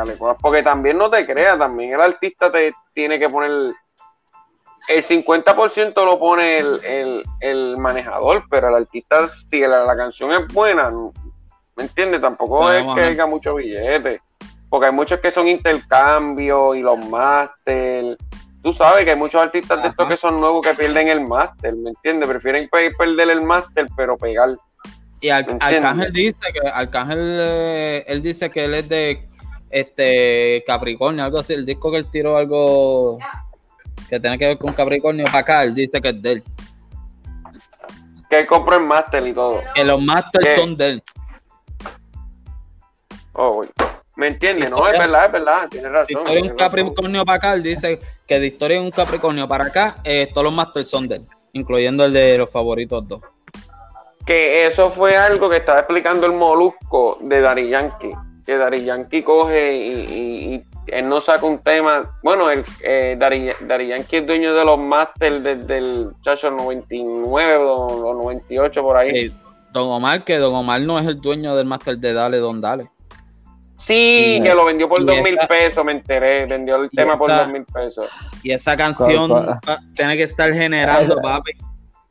porque 0.41 0.63
también 0.63 0.97
no 0.97 1.09
te 1.09 1.25
creas, 1.25 1.57
también 1.57 1.93
el 1.93 2.01
artista 2.01 2.51
te 2.51 2.73
tiene 2.93 3.17
que 3.19 3.29
poner 3.29 3.73
el 4.87 5.03
50% 5.03 5.93
lo 6.05 6.17
pone 6.17 6.57
el, 6.59 6.79
el, 6.85 7.23
el 7.41 7.77
manejador, 7.77 8.43
pero 8.49 8.69
el 8.69 8.75
artista, 8.75 9.27
si 9.49 9.59
la, 9.59 9.83
la 9.83 9.97
canción 9.97 10.31
es 10.31 10.47
buena, 10.53 10.89
¿me 11.75 11.83
entiendes? 11.83 12.21
Tampoco 12.21 12.61
No, 12.61 12.71
es 12.71 12.95
que 12.95 13.01
haya 13.01 13.25
mucho 13.25 13.55
billete, 13.55 14.21
porque 14.69 14.85
hay 14.87 14.93
muchos 14.93 15.19
que 15.19 15.29
son 15.29 15.47
intercambios 15.49 16.77
y 16.77 16.81
los 16.81 16.97
máster. 17.09 18.17
Tú 18.63 18.71
sabes 18.73 19.03
que 19.03 19.11
hay 19.11 19.17
muchos 19.17 19.41
artistas 19.41 19.81
de 19.83 19.89
estos 19.89 20.07
que 20.07 20.17
son 20.17 20.39
nuevos 20.39 20.65
que 20.65 20.73
pierden 20.73 21.09
el 21.09 21.21
máster, 21.21 21.75
¿me 21.75 21.89
entiendes? 21.89 22.29
Prefieren 22.29 22.69
pe- 22.69 22.91
perder 22.97 23.29
el 23.29 23.41
máster, 23.41 23.87
pero 23.95 24.17
pegar. 24.17 24.49
Y 25.21 25.29
Al-. 25.29 25.57
Arcángel 25.59 26.13
dice 26.13 26.37
que 26.53 26.69
Arcángel 26.69 27.27
eh, 27.31 28.05
él 28.07 28.21
dice 28.21 28.49
que 28.49 28.65
él 28.65 28.73
es 28.75 28.89
de 28.89 29.25
este 29.69 30.63
Capricornio, 30.65 31.23
algo 31.23 31.39
así, 31.39 31.53
el 31.53 31.65
disco 31.65 31.91
que 31.91 31.97
él 31.97 32.09
tiró 32.09 32.37
algo 32.37 33.17
que 34.09 34.19
tiene 34.19 34.37
que 34.37 34.47
ver 34.47 34.57
con 34.57 34.73
Capricornio 34.73 35.25
para 35.25 35.39
acá, 35.39 35.63
él 35.63 35.75
dice 35.75 35.99
que 35.99 36.09
es 36.09 36.21
de 36.21 36.31
él. 36.33 36.43
Que 38.29 38.39
él 38.39 38.47
compró 38.47 38.77
el 38.77 38.83
máster 38.83 39.25
y 39.25 39.33
todo. 39.33 39.61
Que 39.73 39.83
los 39.83 40.01
masters 40.01 40.55
son 40.55 40.77
de 40.77 40.89
él. 40.89 41.03
Oh. 43.33 43.65
¿Me 44.15 44.27
entiendes? 44.27 44.69
No, 44.69 44.87
es 44.87 44.97
verdad, 44.97 45.25
es 45.25 45.31
verdad, 45.31 45.67
tienes 45.69 45.91
razón. 45.91 46.07
De 46.07 46.13
historia 46.13 46.33
tienes 46.33 46.51
un. 46.51 46.57
Capricornio 46.57 47.25
para 47.25 47.37
acá, 47.37 47.53
él 47.53 47.63
dice 47.63 47.99
que 48.25 48.39
de 48.39 48.47
historia 48.47 48.81
un 48.81 48.91
Capricornio 48.91 49.47
para 49.47 49.65
acá, 49.65 49.97
eh, 50.03 50.29
todos 50.33 50.45
los 50.45 50.53
masters 50.53 50.89
son 50.89 51.07
de 51.07 51.17
él, 51.17 51.27
incluyendo 51.53 52.05
el 52.05 52.13
de 52.13 52.37
los 52.37 52.49
favoritos 52.49 53.07
dos. 53.07 53.21
Que 54.27 54.67
eso 54.67 54.89
fue 54.91 55.15
algo 55.17 55.49
que 55.49 55.57
estaba 55.57 55.79
explicando 55.79 56.25
el 56.27 56.33
molusco 56.33 57.17
de 57.21 57.41
Dari 57.41 57.69
Yankee. 57.69 58.11
Que 58.45 58.57
Dari 58.57 58.83
Yankee 58.83 59.23
coge 59.23 59.73
y, 59.75 59.93
y- 59.93 60.55
y 60.55 60.63
él 60.87 61.07
no 61.09 61.19
saca 61.21 61.45
un 61.45 61.59
tema. 61.59 62.11
Bueno, 62.23 62.49
el, 62.51 62.63
eh, 62.83 63.15
Daddy 63.17 63.87
Yankee 63.87 64.17
es 64.17 64.27
dueño 64.27 64.53
de 64.53 64.63
los 64.65 64.77
masters 64.79 65.41
desde 65.43 65.77
el 65.79 66.09
chacho 66.23 66.51
99 66.51 67.55
o 67.57 68.01
los 68.01 68.15
98 68.17 68.81
por 68.83 68.97
ahí. 68.97 69.09
Sí, 69.29 69.33
Don 69.73 69.89
Omar, 69.91 70.23
que 70.23 70.37
Don 70.37 70.53
Omar 70.55 70.81
no 70.81 70.99
es 70.99 71.07
el 71.07 71.17
dueño 71.19 71.55
del 71.55 71.65
máster 71.65 71.97
de 71.97 72.13
Dale 72.13 72.37
Don 72.37 72.59
Dale. 72.61 72.89
Sí, 73.77 74.37
Y- 74.39 74.41
que 74.43 74.53
lo 74.53 74.65
vendió 74.65 74.89
por 74.89 75.05
dos 75.05 75.21
mil 75.21 75.37
pesos, 75.47 75.85
me 75.85 75.91
enteré. 75.93 76.45
Vendió 76.47 76.75
el 76.77 76.89
tema 76.89 77.17
por 77.17 77.29
dos 77.29 77.49
mil 77.49 77.63
pesos. 77.65 78.09
Y 78.43 78.51
esa 78.51 78.75
canción 78.75 79.29
tiene 79.93 80.17
que 80.17 80.23
estar 80.23 80.51
generando, 80.53 81.15
papi. 81.21 81.51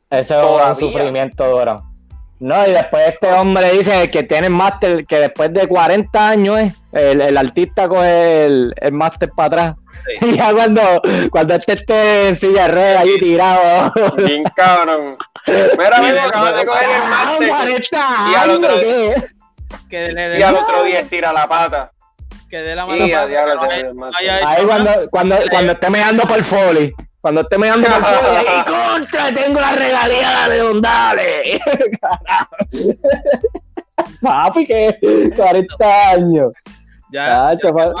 Eso 0.09 0.59
es 0.59 0.69
un 0.71 0.79
sufrimiento 0.79 1.45
duro. 1.49 1.83
No, 2.39 2.67
y 2.67 2.71
después 2.71 3.07
este 3.09 3.31
hombre 3.33 3.71
dice 3.71 4.09
que 4.11 4.21
tiene 4.23 4.49
máster, 4.49 5.05
que 5.07 5.17
después 5.19 5.51
de 5.53 5.65
40 5.67 6.29
años 6.29 6.59
eh, 6.59 6.71
el, 6.91 7.21
el 7.21 7.37
artista 7.37 7.87
coge 7.87 8.45
el, 8.45 8.73
el 8.79 8.91
máster 8.91 9.29
para 9.35 9.47
atrás. 9.47 9.75
Sí. 9.75 9.83
Y 10.27 10.37
ya 10.37 10.53
cuando, 10.53 10.81
cuando 11.31 11.55
este 11.55 11.73
esté 11.73 12.29
en 12.29 12.37
silla 12.39 12.67
de 12.67 12.73
ruedas 12.73 13.01
ahí 13.01 13.17
tirado. 13.17 13.91
Bien 14.17 14.43
cabrón. 14.55 15.15
Mira, 15.47 15.97
amigo, 15.97 16.19
acabas 16.27 16.55
de 16.57 16.65
coger 16.65 16.83
el 16.89 17.01
¡Ah, 17.01 17.25
máster. 17.29 17.49
40 17.49 17.97
Y 18.31 18.35
al 18.35 18.49
años! 18.51 18.57
otro-. 18.57 19.27
Que 19.89 20.11
le 20.13 20.29
dé 20.29 20.39
Y 20.39 20.43
al 20.43 20.55
otro 20.55 20.83
día 20.83 20.99
estira 21.01 21.33
la 21.33 21.47
pata. 21.47 21.91
que 22.49 22.57
dé 22.61 22.75
la 22.75 22.83
Y 22.83 22.87
mano 22.87 23.03
a 23.05 23.07
para 23.09 23.27
diablo, 23.27 23.53
que 23.53 23.57
no 23.57 23.61
se 23.67 23.73
haya- 23.73 23.83
ve 23.83 23.89
el 23.89 23.95
no 23.95 24.01
máster. 24.01 24.29
haya 24.29 24.37
hecho 24.39 24.47
Ahí 24.47 24.65
cuando, 24.65 24.91
cuando, 25.09 25.35
cuando 25.49 25.71
esté 25.73 25.89
meando 25.89 26.23
por 26.23 26.43
foley. 26.43 26.93
Cuando 27.21 27.41
esté 27.41 27.57
por 27.57 27.67
foley, 27.67 27.81
ahí 28.47 28.63
contra, 28.65 29.33
tengo 29.33 29.59
la 29.59 29.75
regalía 29.75 30.49
de. 30.49 31.59
Carajo. 31.99 32.55
Papi, 34.21 34.67
que 34.67 35.31
40 35.35 36.09
años. 36.11 36.53
Ya, 37.11 37.53
ya, 37.53 37.93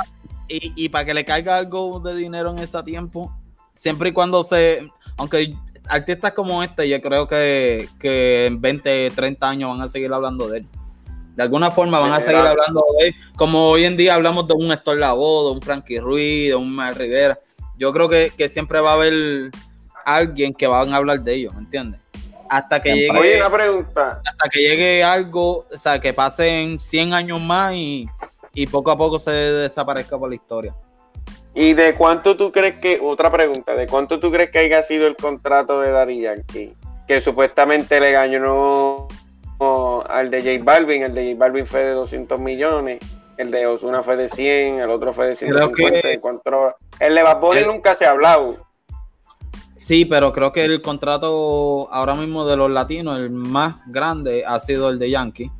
y, 0.47 0.73
y 0.75 0.89
para 0.89 1.05
que 1.05 1.13
le 1.13 1.25
caiga 1.25 1.57
algo 1.57 1.99
de 1.99 2.15
dinero 2.15 2.51
en 2.51 2.59
ese 2.59 2.81
tiempo, 2.83 3.33
siempre 3.73 4.09
y 4.09 4.13
cuando 4.13 4.43
se, 4.43 4.87
aunque 5.17 5.55
artistas 5.87 6.33
como 6.33 6.63
este, 6.63 6.87
yo 6.87 7.01
creo 7.01 7.27
que, 7.27 7.87
que 7.99 8.45
en 8.45 8.61
20, 8.61 9.11
30 9.11 9.49
años 9.49 9.69
van 9.71 9.81
a 9.81 9.89
seguir 9.89 10.11
hablando 10.13 10.47
de 10.47 10.59
él. 10.59 10.67
De 11.35 11.43
alguna 11.43 11.69
forma 11.69 11.99
van 11.99 12.13
a 12.13 12.21
seguir 12.21 12.39
hablando 12.39 12.83
de 12.97 13.07
él, 13.07 13.15
como 13.35 13.69
hoy 13.69 13.85
en 13.85 13.95
día 13.95 14.15
hablamos 14.15 14.47
de 14.47 14.55
un 14.55 14.71
Héctor 14.71 14.97
Lavoe, 14.97 15.49
de 15.49 15.55
un 15.55 15.61
Frankie 15.61 15.99
Ruiz, 15.99 16.49
de 16.49 16.55
un 16.55 16.73
Mar 16.73 16.97
Rivera. 16.97 17.39
Yo 17.77 17.93
creo 17.93 18.09
que, 18.09 18.31
que 18.35 18.49
siempre 18.49 18.79
va 18.79 18.91
a 18.91 18.93
haber 18.95 19.51
alguien 20.05 20.53
que 20.53 20.67
van 20.67 20.93
a 20.93 20.97
hablar 20.97 21.21
de 21.21 21.33
ellos, 21.35 21.53
¿me 21.53 21.61
entiendes? 21.61 22.01
Hasta 22.49 22.81
que 22.81 22.93
Siempre. 22.93 23.21
llegue 23.21 23.33
Oye, 23.35 23.41
una 23.41 23.49
pregunta. 23.57 24.21
hasta 24.25 24.49
que 24.49 24.59
llegue 24.61 25.03
algo, 25.03 25.65
o 25.71 25.77
sea, 25.77 25.99
que 25.99 26.13
pasen 26.13 26.79
100 26.79 27.13
años 27.13 27.41
más 27.41 27.73
y, 27.73 28.07
y 28.53 28.67
poco 28.67 28.89
a 28.91 28.97
poco 28.97 29.19
se 29.19 29.31
desaparezca 29.31 30.17
por 30.17 30.29
la 30.29 30.35
historia. 30.35 30.73
¿Y 31.53 31.73
de 31.73 31.95
cuánto 31.95 32.37
tú 32.37 32.51
crees 32.51 32.77
que, 32.77 32.99
otra 33.01 33.31
pregunta, 33.31 33.75
de 33.75 33.87
cuánto 33.87 34.19
tú 34.19 34.31
crees 34.31 34.51
que 34.51 34.59
haya 34.59 34.81
sido 34.83 35.07
el 35.07 35.15
contrato 35.15 35.81
de 35.81 35.91
Daddy 35.91 36.21
Yankee? 36.21 36.73
Que 37.07 37.19
supuestamente 37.19 37.99
le 37.99 38.11
ganó 38.11 39.07
al 40.07 40.29
de 40.29 40.41
J 40.41 40.63
Balvin, 40.63 41.01
el 41.03 41.15
de 41.15 41.33
J 41.33 41.39
Balvin 41.39 41.65
fue 41.65 41.79
de 41.79 41.91
200 41.91 42.39
millones, 42.39 42.99
el 43.37 43.51
de 43.51 43.67
Osuna 43.67 44.03
fue 44.03 44.15
de 44.17 44.29
100, 44.29 44.79
el 44.79 44.89
otro 44.89 45.13
fue 45.13 45.27
de 45.27 45.35
Creo 45.37 45.49
150. 45.69 46.01
que- 46.01 46.13
¿En 46.13 46.19
cuánto- 46.19 46.75
el 46.99 47.15
de 47.15 47.23
Bad 47.23 47.39
Bunny 47.39 47.59
El- 47.59 47.67
nunca 47.67 47.95
se 47.95 48.05
ha 48.05 48.11
hablado. 48.11 48.57
Sí, 49.75 50.05
pero 50.05 50.33
creo 50.33 50.51
que 50.51 50.65
el 50.65 50.81
contrato 50.81 51.87
ahora 51.91 52.15
mismo 52.15 52.45
de 52.47 52.57
los 52.57 52.69
latinos, 52.71 53.19
el 53.19 53.29
más 53.29 53.79
grande, 53.87 54.43
ha 54.45 54.59
sido 54.59 54.89
el 54.89 54.97
de 54.99 55.11
Yankee. 55.11 55.51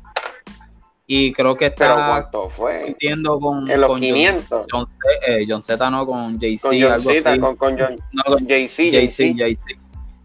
Y 1.06 1.32
creo 1.32 1.56
que 1.56 1.70
Pero 1.70 1.92
está 1.92 2.06
¿cuánto 2.08 2.50
fue? 2.50 2.80
compitiendo 2.82 3.40
con, 3.40 3.70
En 3.70 3.80
los 3.80 3.88
con 3.88 4.00
500. 4.00 4.66
John, 4.70 4.84
John, 4.84 4.86
Z- 5.22 5.32
eh, 5.32 5.46
John 5.48 5.62
Z, 5.62 5.90
no, 5.90 6.04
con 6.04 6.38
Jay-Z, 6.38 6.68
algo 6.94 7.10
Zeta, 7.10 7.30
así. 7.30 7.40
con, 7.40 7.56
con 7.56 7.78
John, 7.78 7.96
No, 8.12 8.22
con 8.24 8.46
Jay-Z. 8.46 8.90
Jay-Z, 8.90 9.22
Jay-Z. 9.38 9.38
Jay-Z. 9.38 9.80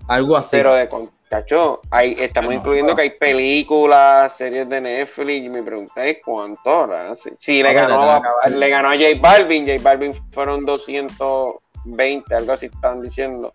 Algo 0.09 0.35
así. 0.35 0.57
Pero 0.57 0.73
de 0.73 0.89
con 0.89 1.09
cacho, 1.33 1.81
hay, 1.89 2.15
estamos 2.19 2.51
No, 2.51 2.57
incluyendo 2.57 2.91
no. 2.91 2.95
que 2.95 3.01
hay 3.03 3.09
películas, 3.11 4.37
series 4.37 4.67
de 4.69 4.81
Netflix, 4.81 5.45
y 5.45 5.49
mi 5.49 5.61
pregunta 5.61 6.05
es 6.05 6.17
cuánto 6.23 6.69
ahora. 6.69 7.15
Si, 7.15 7.29
si 7.37 7.63
le, 7.63 7.73
ganó 7.73 8.05
le 8.05 8.65
a, 8.65 8.69
ganó 8.69 8.89
a 8.89 8.93
J 8.95 9.05
Balvin, 9.19 9.65
J 9.65 9.81
Balvin 9.81 10.13
fueron 10.31 10.65
220, 10.65 12.35
algo 12.35 12.53
así 12.53 12.67
están 12.67 13.01
diciendo. 13.01 13.51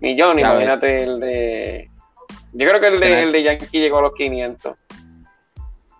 Millones, 0.00 0.42
Ya 0.42 0.52
ves. 0.52 0.62
imagínate 0.62 1.02
el 1.04 1.20
de. 1.20 1.90
Yo 2.52 2.68
creo 2.68 2.80
que 2.80 2.86
el 2.88 3.00
de, 3.00 3.22
el 3.22 3.32
de 3.32 3.42
Yankee 3.44 3.78
llegó 3.80 3.98
a 3.98 4.02
los 4.02 4.14
500. 4.14 4.76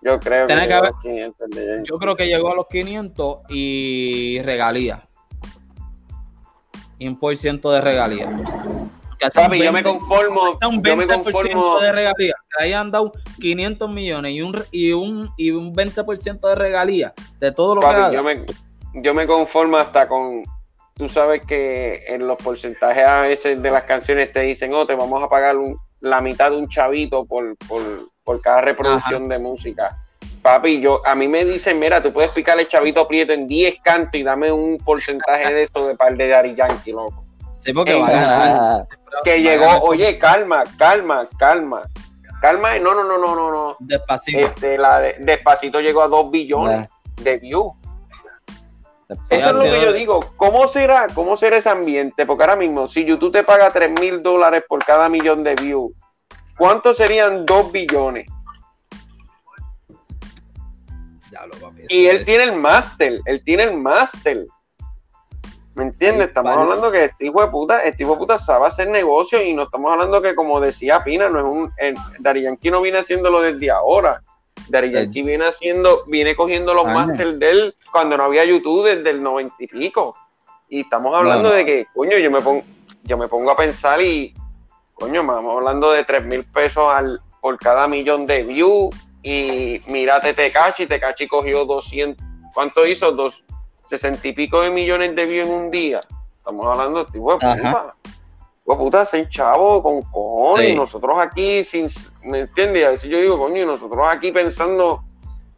Yo 0.03 0.19
creo 0.19 0.45
que 0.47 0.53
que 0.53 0.59
llegó 0.59 0.73
a 0.73 0.77
haber- 0.77 0.91
los 0.91 1.01
500 1.01 1.41
el 1.41 1.49
de 1.57 1.67
Yankee. 1.67 1.89
Yo 1.89 1.97
creo 1.97 2.15
que 2.15 2.27
llegó 2.27 2.51
a 2.51 2.55
los 2.55 2.67
500 2.67 3.39
y 3.49 4.39
regalía. 4.43 5.07
Y 6.99 7.07
un 7.07 7.17
por 7.19 7.35
ciento 7.37 7.71
de 7.71 7.81
regalía. 7.81 8.29
Que 9.23 9.39
hacen 9.39 9.43
Papi, 9.43 9.57
yo 9.63 9.71
me 9.73 9.81
20, 9.81 9.89
conformo, 9.99 10.59
un 10.67 10.83
yo 10.83 10.95
me 10.97 11.07
20% 11.07 11.23
conformo, 11.23 11.79
de 11.79 11.91
regalías, 11.91 12.35
que 12.57 12.63
hayan 12.63 12.91
dado 12.91 13.11
500 13.39 13.89
millones 13.91 14.33
y 14.33 14.41
un, 14.41 14.63
y 14.71 14.91
un, 14.91 15.29
y 15.37 15.51
un 15.51 15.73
20% 15.73 16.47
de 16.49 16.55
regalías 16.55 17.13
de 17.39 17.51
todo 17.51 17.75
lo 17.75 17.81
que 17.81 17.87
papi, 17.87 17.99
haga. 18.01 18.13
yo 18.13 18.23
me, 18.23 18.45
yo 18.95 19.13
me 19.13 19.25
conformo 19.27 19.77
hasta 19.77 20.07
con, 20.07 20.43
tú 20.95 21.09
sabes 21.09 21.41
que 21.45 22.03
en 22.07 22.27
los 22.27 22.37
porcentajes 22.37 23.03
a 23.05 23.21
veces 23.21 23.61
de 23.61 23.71
las 23.71 23.83
canciones 23.83 24.31
te 24.31 24.41
dicen, 24.41 24.73
oh, 24.73 24.85
te 24.85 24.95
vamos 24.95 25.23
a 25.23 25.29
pagar 25.29 25.57
un- 25.57 25.77
la 26.01 26.19
mitad 26.21 26.51
de 26.51 26.57
un 26.57 26.67
chavito 26.67 27.23
por, 27.25 27.55
por, 27.67 27.81
por 28.25 28.41
cada 28.41 28.59
reproducción 28.61 29.29
de 29.29 29.39
música. 29.39 29.97
Papi, 30.41 30.81
yo, 30.81 31.01
a 31.05 31.15
mí 31.15 31.29
me 31.29 31.45
dicen, 31.45 31.79
mira, 31.79 32.01
tú 32.03 32.11
puedes 32.11 32.31
picarle 32.31 32.67
chavito 32.67 33.07
prieto 33.07 33.31
en 33.31 33.47
10 33.47 33.75
cantos 33.81 34.19
y 34.19 34.23
dame 34.23 34.51
un 34.51 34.77
porcentaje 34.79 35.53
de 35.53 35.63
eso 35.63 35.87
de 35.87 35.95
par 35.95 36.17
de 36.17 36.27
Daddy 36.27 36.55
Yankee, 36.55 36.91
loco. 36.91 37.23
Sí, 37.53 37.71
porque 37.71 37.93
va 37.93 38.07
a 38.07 38.11
ganar. 38.11 38.83
Que 39.23 39.41
llegó, 39.41 39.65
oye, 39.81 40.17
calma, 40.17 40.63
calma, 40.77 41.25
calma. 41.37 41.81
Calma, 42.41 42.77
no, 42.79 42.93
no, 42.93 43.03
no, 43.03 43.17
no, 43.17 43.35
no, 43.35 43.51
no. 43.51 43.75
Despacito. 43.79 44.37
Este, 44.39 44.77
la 44.77 44.99
de- 44.99 45.15
despacito 45.19 45.79
llegó 45.79 46.01
a 46.01 46.07
2 46.07 46.29
billones 46.29 46.89
de 47.21 47.37
views. 47.37 47.73
Eso 49.29 49.49
es 49.49 49.53
lo 49.53 49.61
que 49.61 49.81
yo 49.81 49.93
digo. 49.93 50.19
¿Cómo 50.37 50.67
será, 50.67 51.07
¿Cómo 51.13 51.37
será 51.37 51.57
ese 51.57 51.69
ambiente? 51.69 52.25
Porque 52.25 52.43
ahora 52.43 52.55
mismo, 52.55 52.87
si 52.87 53.05
YouTube 53.05 53.31
te 53.31 53.43
paga 53.43 53.69
3 53.69 53.91
mil 53.99 54.21
dólares 54.23 54.63
por 54.67 54.83
cada 54.83 55.07
millón 55.07 55.43
de 55.43 55.55
views, 55.55 55.93
¿cuántos 56.57 56.97
serían 56.97 57.45
2 57.45 57.71
billones? 57.71 58.25
Papi, 61.61 61.83
Y 61.89 62.07
él 62.07 62.17
es- 62.17 62.25
tiene 62.25 62.43
el 62.45 62.53
máster, 62.53 63.19
él 63.25 63.43
tiene 63.43 63.63
el 63.63 63.77
máster. 63.77 64.45
¿Me 65.75 65.83
entiendes? 65.83 66.27
Estamos 66.27 66.51
vale. 66.51 66.63
hablando 66.63 66.91
que 66.91 67.05
este 67.05 67.25
hijo 67.25 67.41
de 67.41 67.47
puta, 67.47 67.83
este 67.83 68.03
hijo 68.03 68.13
de 68.13 68.19
puta 68.19 68.37
sabe 68.37 68.67
hacer 68.67 68.87
negocio 68.89 69.41
y 69.41 69.53
no 69.53 69.63
estamos 69.63 69.91
hablando 69.91 70.21
que, 70.21 70.35
como 70.35 70.59
decía 70.59 71.03
Pina, 71.03 71.29
no 71.29 71.39
es 71.39 71.45
un. 71.45 71.71
El, 71.77 72.43
Yankee 72.43 72.69
no 72.69 72.81
viene 72.81 72.99
haciéndolo 72.99 73.41
desde 73.41 73.71
ahora. 73.71 74.21
Yankee 74.69 75.23
viene 75.23 75.45
haciendo, 75.45 76.03
viene 76.05 76.35
cogiendo 76.35 76.73
los 76.73 76.85
máster 76.85 77.35
de 77.35 77.49
él 77.49 77.75
cuando 77.91 78.17
no 78.17 78.23
había 78.23 78.45
YouTube 78.45 78.85
desde 78.85 79.09
el 79.09 79.23
noventa 79.23 79.55
y 79.59 79.67
pico. 79.67 80.15
Y 80.69 80.81
estamos 80.81 81.13
hablando 81.13 81.49
de 81.49 81.65
que, 81.65 81.87
coño, 81.93 82.17
yo 82.17 82.31
me 82.31 82.41
pongo, 82.41 82.63
yo 83.03 83.17
me 83.17 83.27
pongo 83.27 83.51
a 83.51 83.55
pensar 83.55 84.01
y, 84.01 84.33
coño, 84.93 85.21
estamos 85.21 85.55
hablando 85.57 85.91
de 85.91 86.03
3 86.03 86.25
mil 86.25 86.43
pesos 86.45 86.85
al, 86.93 87.19
por 87.41 87.57
cada 87.57 87.87
millón 87.87 88.25
de 88.25 88.43
views. 88.43 88.95
Y 89.21 89.81
mírate 89.87 90.33
Tecachi, 90.33 90.85
Tecachi 90.85 91.27
cogió 91.27 91.65
200, 91.65 92.25
¿cuánto 92.53 92.85
hizo? 92.85 93.11
Dos, 93.11 93.42
60 93.85 94.27
y 94.27 94.33
pico 94.33 94.61
de 94.61 94.69
millones 94.69 95.15
de 95.15 95.25
views 95.25 95.47
en 95.47 95.53
un 95.53 95.71
día. 95.71 95.99
Estamos 96.37 96.65
hablando 96.65 97.05
de 97.05 97.11
tipo 97.11 97.33
de 97.33 97.39
puta. 97.39 97.95
De 98.65 98.75
puta, 98.75 99.05
seis 99.05 99.27
chavo 99.29 99.83
con 99.83 100.01
cojones. 100.03 100.67
Sí. 100.67 100.73
Y 100.73 100.75
nosotros 100.75 101.17
aquí, 101.19 101.63
sin, 101.63 101.87
¿me 102.23 102.41
entiendes? 102.41 102.85
A 102.85 102.89
veces 102.91 103.09
yo 103.09 103.19
digo, 103.19 103.37
coño, 103.37 103.61
y 103.61 103.65
nosotros 103.65 104.05
aquí 104.09 104.31
pensando, 104.31 105.03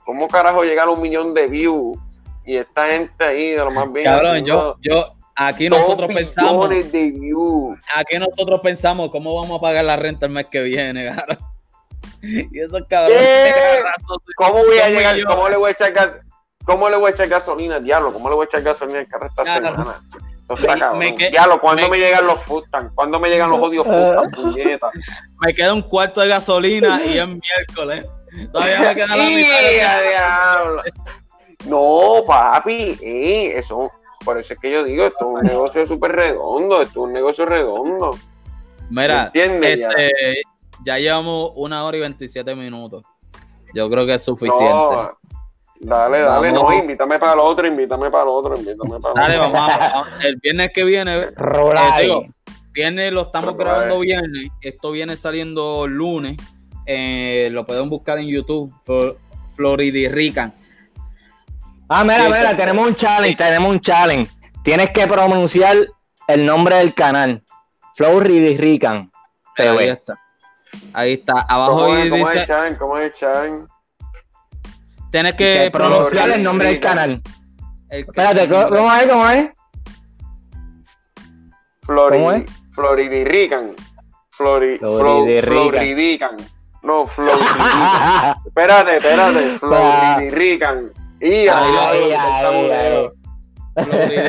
¿cómo 0.04 0.28
carajo 0.28 0.64
llegar 0.64 0.88
a 0.88 0.92
un 0.92 1.02
millón 1.02 1.34
de 1.34 1.48
views? 1.48 1.98
Y 2.46 2.58
esta 2.58 2.88
gente 2.88 3.24
ahí 3.24 3.52
de 3.52 3.58
lo 3.58 3.72
más 3.72 3.92
bien. 3.92 4.06
Cabrón, 4.06 4.46
yo, 4.46 4.76
yo, 4.82 5.14
aquí 5.36 5.70
nosotros 5.70 6.14
pensamos, 6.14 6.70
de 6.70 7.12
views. 7.12 7.80
aquí 7.96 8.18
nosotros 8.18 8.62
pensamos 8.62 9.10
cómo 9.10 9.36
vamos 9.36 9.58
a 9.58 9.62
pagar 9.62 9.86
la 9.86 9.96
renta 9.96 10.28
el 10.28 10.32
mes 10.32 10.46
que 10.48 10.62
viene, 10.62 11.14
cabrón. 11.14 11.38
Y 12.22 12.60
esos 12.60 12.82
cabrones. 12.90 13.84
¿Cómo 14.38 14.66
voy 14.66 14.80
a 14.80 14.90
llegar? 14.90 15.16
millones. 15.16 15.36
¿Cómo 15.36 15.50
le 15.50 15.58
voy 15.58 15.70
a 15.70 15.72
echar 15.72 15.92
gas? 15.92 16.10
¿Cómo 16.66 16.90
le 16.90 16.98
voy 16.98 17.08
a 17.08 17.14
echar 17.14 17.28
gasolina, 17.28 17.80
diablo? 17.80 18.12
¿Cómo 18.14 18.30
le 18.30 18.36
voy 18.36 18.44
a 18.44 18.48
echar 18.48 18.62
gasolina 18.62 19.00
al 19.00 19.08
carro 19.08 19.28
esta 19.28 19.44
Claro. 19.44 19.72
semana? 19.72 19.96
Esto 20.42 20.54
está 20.58 20.74
Me- 20.74 20.80
cabrón. 20.80 21.00
me 21.00 21.16
que- 21.16 21.30
Diablo, 21.32 21.60
¿cuándo 21.62 21.84
me- 21.84 21.90
me, 21.90 21.98
llegan 21.98 22.28
los 22.28 22.40
Fustan? 22.44 22.92
¿Cuándo 22.94 23.20
me 23.20 23.30
llegan 23.30 23.50
los 23.50 23.60
odios 23.60 23.86
puñeta? 23.86 24.90
Me 25.40 25.54
queda 25.54 25.74
un 25.74 25.82
cuarto 25.82 26.22
de 26.22 26.28
gasolina 26.28 27.02
y 27.04 27.18
es 27.18 27.28
miércoles. 27.28 28.06
Todavía 28.52 28.80
me 28.82 28.96
queda 28.96 29.16
la 29.16 29.24
mitad. 29.24 29.62
de- 29.62 29.76
¡Ia, 29.78 30.02
diablo! 30.02 30.82
No, 31.66 32.24
papi, 32.28 32.98
eh, 33.02 33.54
eso, 33.58 33.92
por 34.24 34.38
eso 34.40 34.54
es 34.54 34.60
que 34.60 34.72
yo 34.72 34.84
digo, 34.84 35.06
esto 35.06 35.20
es 35.38 35.42
un 35.44 35.48
negocio 35.48 35.88
súper 35.88 36.12
redondo, 36.12 36.82
esto 36.82 36.92
es 37.02 37.08
un 37.08 37.14
negocio 37.14 37.46
redondo. 37.46 38.16
Mira, 38.92 39.26
¿Entiendes? 39.34 39.80
Ya. 39.80 39.90
este, 39.90 40.42
ya 40.86 41.00
llevamos 41.00 41.54
una 41.56 41.84
hora 41.86 41.98
y 41.98 42.02
27 42.02 42.54
minutos. 42.56 43.04
Yo 43.74 43.90
creo 43.90 44.06
que 44.06 44.14
es 44.14 44.24
suficiente. 44.24 44.64
No, 44.64 45.18
dale, 45.80 46.20
dale, 46.22 46.52
Vamos. 46.52 46.72
no, 46.72 46.74
invítame 46.80 47.20
para 47.20 47.34
el 47.34 47.40
otro, 47.40 47.68
invítame 47.68 48.10
para 48.10 48.24
el 48.24 48.30
otro, 48.30 48.56
invítame 48.56 49.00
para 49.00 49.10
el 49.10 49.16
Dale, 49.16 49.40
otro. 49.40 49.52
vamos, 49.52 49.78
vamos. 49.80 50.08
El 50.24 50.36
viernes 50.38 50.72
que 50.74 50.84
viene, 50.84 51.32
Rola 51.36 52.00
Eh, 52.00 52.04
digo, 52.04 52.26
viernes 52.72 53.12
lo 53.12 53.22
estamos 53.24 53.56
grabando 53.58 54.00
viernes. 54.00 54.50
Esto 54.62 54.92
viene 54.92 55.16
saliendo 55.16 55.88
lunes. 55.88 56.38
Eh, 56.86 57.50
lo 57.52 57.66
pueden 57.66 57.90
buscar 57.90 58.20
en 58.20 58.28
YouTube. 58.28 58.74
Flo- 58.86 59.18
Floridirrican. 59.56 60.54
Ah, 61.88 62.04
mira, 62.04 62.28
mira, 62.30 62.56
tenemos 62.58 62.88
un 62.88 62.96
challenge, 62.96 63.36
tenemos 63.36 63.70
un 63.72 63.80
challenge. 63.80 64.32
Tienes 64.64 64.90
que 64.92 65.06
pronunciar 65.08 65.76
el 66.28 66.46
nombre 66.46 66.76
del 66.78 66.94
canal. 66.94 67.42
Flow 67.96 68.20
Rican 68.20 69.12
Ahí 69.58 69.68
TV. 69.70 69.90
está. 69.92 70.20
Ahí 70.94 71.14
está. 71.14 71.34
Abajo 71.48 71.72
¿Cómo 71.80 71.96
es, 71.96 72.10
cómo 72.10 72.28
es, 72.30 72.34
dice. 72.34 72.48
Chan? 72.48 72.76
¿Cómo 72.76 72.98
es, 72.98 73.16
Chan? 73.18 73.68
Tienes 75.16 75.36
Que 75.36 75.62
que 75.64 75.72
pronunciar 75.72 76.30
el 76.32 76.44
nombre 76.44 76.68
del 76.68 76.80
canal. 76.82 77.22
el- 77.90 78.02
Espérate, 78.02 78.50
¿cómo 78.50 78.68
cómo 78.68 78.94
es? 78.94 79.08
¿Cómo 79.08 79.30
es? 79.30 79.50
Flori, 81.84 82.18
¿Cómo 82.18 82.32
es? 82.34 82.44
Floridirrican. 82.74 83.76
Flori, 84.32 84.78
Flo- 84.78 85.00
Floridirrican. 85.00 85.70
Floridican. 85.72 86.36
No, 86.84 87.06
Floridican. 87.08 88.36
espérate, 88.46 88.98
espérate. 88.98 89.60
Floridirrican. 89.60 90.92
Y 91.22 91.48
Ay, 91.48 92.12
ahí. 92.12 93.10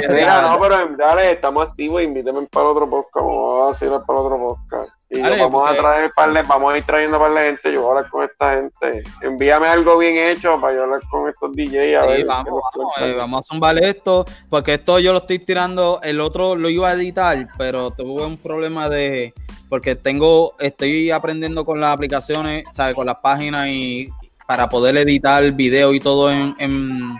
Mira, 0.08 0.42
no, 0.42 0.60
pero 0.60 0.88
dale, 0.96 1.32
estamos 1.32 1.66
activos, 1.66 2.00
invítame 2.00 2.46
para 2.46 2.66
el 2.66 2.70
otro 2.70 2.88
podcast, 2.88 3.26
vamos 3.26 3.68
a 3.68 3.70
hacer 3.72 3.88
para 4.06 4.20
el 4.20 4.24
otro 4.26 4.38
podcast. 4.38 4.95
Y 5.08 5.20
Dale, 5.20 5.40
vamos 5.40 5.62
porque- 5.62 5.78
a 5.78 5.82
traer 5.82 6.10
par 6.16 6.32
de- 6.32 6.42
vamos 6.42 6.74
a 6.74 6.78
ir 6.78 6.84
trayendo 6.84 7.18
para 7.18 7.32
la 7.34 7.40
gente, 7.42 7.72
yo 7.72 7.80
voy 7.82 7.88
a 7.88 7.96
hablar 7.98 8.10
con 8.10 8.24
esta 8.24 8.54
gente. 8.54 9.04
Envíame 9.22 9.68
algo 9.68 9.98
bien 9.98 10.16
hecho 10.18 10.60
para 10.60 10.74
yo 10.74 10.82
hablar 10.82 11.00
con 11.08 11.28
estos 11.28 11.52
DJs 11.54 11.96
a 11.96 12.02
Sí, 12.02 12.08
ver. 12.08 12.26
vamos, 12.26 12.62
eh, 13.00 13.14
vamos 13.16 13.40
a 13.44 13.46
zumbar 13.46 13.78
esto, 13.78 14.24
porque 14.50 14.74
esto 14.74 14.98
yo 14.98 15.12
lo 15.12 15.18
estoy 15.18 15.38
tirando, 15.38 16.00
el 16.02 16.20
otro 16.20 16.56
lo 16.56 16.68
iba 16.70 16.88
a 16.88 16.94
editar, 16.94 17.46
pero 17.56 17.92
tuve 17.92 18.24
un 18.26 18.36
problema 18.36 18.88
de, 18.88 19.32
porque 19.68 19.94
tengo, 19.94 20.54
estoy 20.58 21.12
aprendiendo 21.12 21.64
con 21.64 21.80
las 21.80 21.94
aplicaciones, 21.94 22.64
¿sabes? 22.72 22.96
Con 22.96 23.06
las 23.06 23.16
páginas 23.18 23.68
y 23.68 24.08
para 24.48 24.68
poder 24.68 24.96
editar 24.96 25.48
video 25.52 25.94
y 25.94 26.00
todo 26.00 26.32
en, 26.32 26.54
en, 26.58 27.16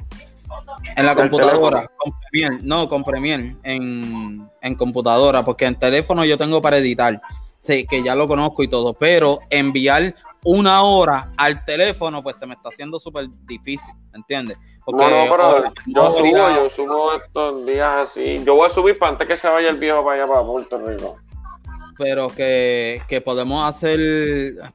en 0.97 1.05
la 1.07 1.13
¿El 1.13 1.17
computadora, 1.19 1.79
teléfono? 1.83 1.91
con 1.99 2.13
Premiere, 2.31 2.59
no, 2.65 2.89
con 2.89 3.05
Premiere, 3.05 3.57
en, 3.63 4.51
en 4.61 4.75
computadora, 4.75 5.45
porque 5.45 5.67
en 5.67 5.77
teléfono 5.77 6.25
yo 6.25 6.37
tengo 6.37 6.61
para 6.61 6.79
editar, 6.79 7.21
sí, 7.59 7.87
que 7.87 8.03
ya 8.03 8.15
lo 8.15 8.29
conozco 8.29 8.63
y 8.63 8.69
todo, 8.69 8.95
pero 8.95 9.41
enviar 9.51 10.15
una 10.45 10.83
hora 10.83 11.33
al 11.37 11.65
teléfono, 11.65 12.23
pues 12.23 12.37
se 12.37 12.47
me 12.47 12.55
está 12.55 12.69
haciendo 12.69 13.01
súper 13.01 13.27
difícil, 13.47 13.93
¿entiendes? 14.15 14.57
No, 14.87 15.11
no, 15.11 15.27
pero 15.29 15.65
yo 15.87 16.11
subo, 16.13 16.31
yo 16.31 16.71
subo 16.71 17.13
estos 17.15 17.67
días 17.67 18.09
así. 18.09 18.39
Yo 18.45 18.55
voy 18.55 18.69
a 18.69 18.71
subir 18.71 18.97
para 18.97 19.13
antes 19.13 19.27
que 19.27 19.37
se 19.37 19.49
vaya 19.49 19.71
el 19.71 19.79
viejo 19.79 20.05
para 20.05 20.23
allá, 20.23 20.33
para 20.33 20.47
Puerto 20.47 20.79
Rico. 20.87 21.17
pero 21.99 22.29
que, 22.29 23.03
que 23.09 23.21
podemos 23.21 23.65
hacer, 23.69 23.99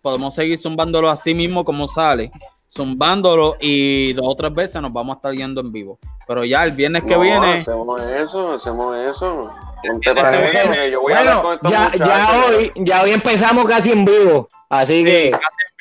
podemos 0.02 0.36
seguir 0.36 0.60
zumbándolo 0.60 1.10
así 1.10 1.34
mismo 1.34 1.64
como 1.64 1.88
sale, 1.88 2.30
zumbándolo 2.70 3.56
y 3.62 4.12
dos 4.12 4.26
o 4.28 4.36
tres 4.36 4.53
veces 4.53 4.82
nos 4.82 4.91
vamos 4.91 5.16
a 5.16 5.18
estar 5.18 5.34
yendo 5.34 5.62
en 5.62 5.72
vivo. 5.72 5.98
Pero 6.28 6.44
ya 6.44 6.66
el 6.66 6.72
viernes 6.72 7.03
que 7.06 7.16
No, 7.16 7.22
viene, 7.22 7.60
Hacemos 7.60 8.02
eso, 8.02 8.53
hacemos 8.53 8.98
eso. 8.98 9.49
Ponte 9.88 10.10
Este 10.10 10.22
para 10.22 10.32
viernes- 10.32 10.56
eso, 10.56 10.68
porque 10.68 10.91
yo 10.91 11.02
voy 11.02 11.14
a 11.14 11.20
hablar 11.20 11.34
con 11.41 11.44
Bueno, 11.44 11.56
estos 11.56 11.72
ya, 11.72 11.80
muchachos. 11.90 12.08
ya 12.08 12.45
hoy, 12.58 12.72
ya 12.76 13.02
hoy 13.03 13.12
empezamos 13.12 13.66
casi 13.66 13.91
en 13.91 14.06
vivo. 14.06 14.48
Así 14.70 15.03
que 15.03 15.32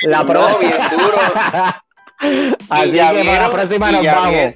la 0.03 0.21
No, 0.21 0.27
próxima. 0.27 0.59
bien 0.59 0.81
duro. 0.91 1.17
Así 2.71 2.91
que 2.93 2.99
para 2.99 3.13
la 3.13 3.23
vieron, 3.23 3.51
próxima 3.51 3.91
nos 3.93 4.05
vamos. 4.05 4.31
vieron. 4.31 4.55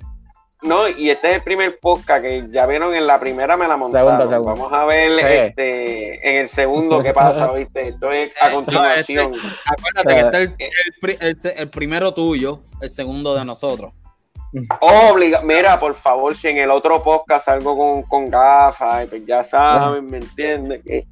No, 0.62 0.88
y 0.88 1.10
este 1.10 1.28
es 1.30 1.36
el 1.36 1.42
primer 1.42 1.78
podcast 1.78 2.22
que 2.22 2.46
ya 2.50 2.64
vieron 2.64 2.94
en 2.94 3.06
la 3.06 3.20
primera 3.20 3.54
me 3.54 3.68
la 3.68 3.76
montaron. 3.76 4.12
Segunda, 4.12 4.34
segunda. 4.34 4.52
Vamos 4.54 4.72
a 4.72 4.84
ver 4.86 5.10
Sí. 5.20 5.26
este 5.48 6.28
en 6.30 6.36
el 6.36 6.48
segundo 6.48 7.02
qué 7.02 7.12
pasa, 7.12 7.52
¿viste? 7.52 7.88
Esto 7.88 8.10
es 8.10 8.32
a 8.40 8.46
Eh, 8.46 8.50
no, 8.50 8.56
continuación. 8.56 9.32
acuérdate 9.66 10.14
que 10.14 10.20
este 10.20 10.42
es 10.42 10.48
el, 10.48 10.64
el 10.86 10.92
pri- 11.02 11.18
el- 11.20 11.58
el 11.58 11.68
primero 11.68 12.14
tuyo, 12.14 12.62
el 12.80 12.88
segundo 12.88 13.34
de 13.34 13.44
nosotros. 13.44 13.92
Obliga, 14.80 15.40
mira, 15.42 15.78
por 15.80 15.94
favor, 15.94 16.36
si 16.36 16.48
en 16.48 16.58
el 16.58 16.70
otro 16.70 17.02
podcast 17.02 17.46
salgo 17.46 17.76
con, 17.76 18.02
con 18.04 18.30
gafas, 18.30 19.06
pues 19.08 19.22
ya 19.26 19.42
saben, 19.42 20.08
¿me 20.08 20.18
entiendes? 20.18 20.80
Que 20.84 21.04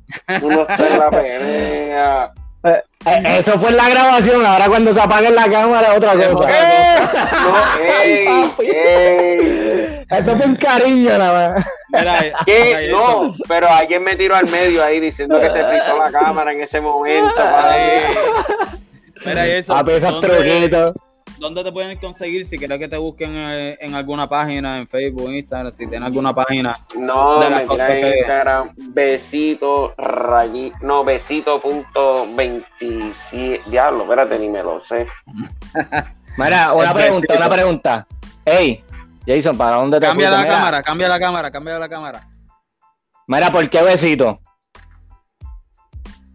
uno 0.42 0.62
está 0.62 0.86
en 0.88 0.98
la 0.98 1.10
pelea. 1.10 2.32
Eh, 2.64 2.80
eh, 3.06 3.22
eso 3.40 3.58
fue 3.58 3.70
en 3.70 3.76
la 3.76 3.88
grabación. 3.88 4.46
Ahora 4.46 4.68
cuando 4.68 4.94
se 4.94 5.00
apague 5.00 5.30
la 5.30 5.50
cámara 5.50 5.88
es 5.90 5.96
otra 5.96 6.12
cosa. 6.12 6.48
¡Eh! 6.48 7.08
No, 7.42 7.82
ey, 8.02 8.26
Ay, 8.28 8.48
papi. 8.56 8.66
ey. 8.70 10.02
Eso 10.08 10.36
fue 10.36 10.46
un 10.46 10.54
cariño 10.56 11.18
nada 11.18 11.54
más. 11.54 11.64
Mira, 11.88 12.18
¿Qué? 12.46 12.76
mira, 12.86 12.92
No, 12.96 13.34
pero 13.48 13.68
alguien 13.68 14.04
me 14.04 14.14
tiró 14.14 14.36
al 14.36 14.48
medio 14.48 14.84
ahí 14.84 15.00
diciendo 15.00 15.40
que 15.40 15.50
se 15.50 15.64
frizó 15.64 15.96
la 15.98 16.12
cámara 16.12 16.52
en 16.52 16.60
ese 16.60 16.80
momento. 16.80 17.34
Mira, 19.24 19.44
Jason, 19.46 19.76
A 19.78 19.82
¿dónde- 19.82 20.28
truquitos. 20.28 20.92
¿Dónde 21.42 21.64
te 21.64 21.72
pueden 21.72 21.98
conseguir? 21.98 22.46
Si 22.46 22.56
quieres 22.56 22.78
que 22.78 22.86
te 22.86 22.96
busquen 22.96 23.32
eh, 23.34 23.76
en 23.80 23.96
alguna 23.96 24.28
página, 24.28 24.78
en 24.78 24.86
Facebook, 24.86 25.28
Instagram, 25.32 25.72
si 25.72 25.88
tienes 25.88 26.06
alguna 26.06 26.32
página. 26.32 26.72
No, 26.94 27.40
De 27.40 27.50
me 27.50 27.66
tiran 27.66 27.90
en 27.90 28.00
que- 28.00 28.18
Instagram 28.20 28.70
besito 28.76 29.92
rayi, 29.98 30.72
no, 30.82 31.02
besito 31.02 31.60
punto 31.60 32.26
27. 32.36 33.68
Diablo, 33.68 34.04
espérate, 34.04 34.38
ni 34.38 34.48
me 34.48 34.62
lo 34.62 34.80
sé. 34.84 35.04
Mira, 36.38 36.72
una 36.74 36.94
pregunta, 36.94 37.26
besito. 37.28 37.36
una 37.46 37.48
pregunta. 37.54 38.06
Hey, 38.44 38.84
Jason, 39.26 39.58
¿para 39.58 39.76
dónde 39.76 39.98
te 39.98 40.06
Cambia 40.06 40.30
la 40.30 40.38
Mira, 40.38 40.48
cámara, 40.50 40.82
cambia 40.82 41.08
la 41.08 41.18
cámara, 41.18 41.50
cambia 41.50 41.78
la 41.80 41.88
cámara. 41.88 42.28
Mira, 43.26 43.50
¿por 43.50 43.68
qué 43.68 43.82
besito? 43.82 44.38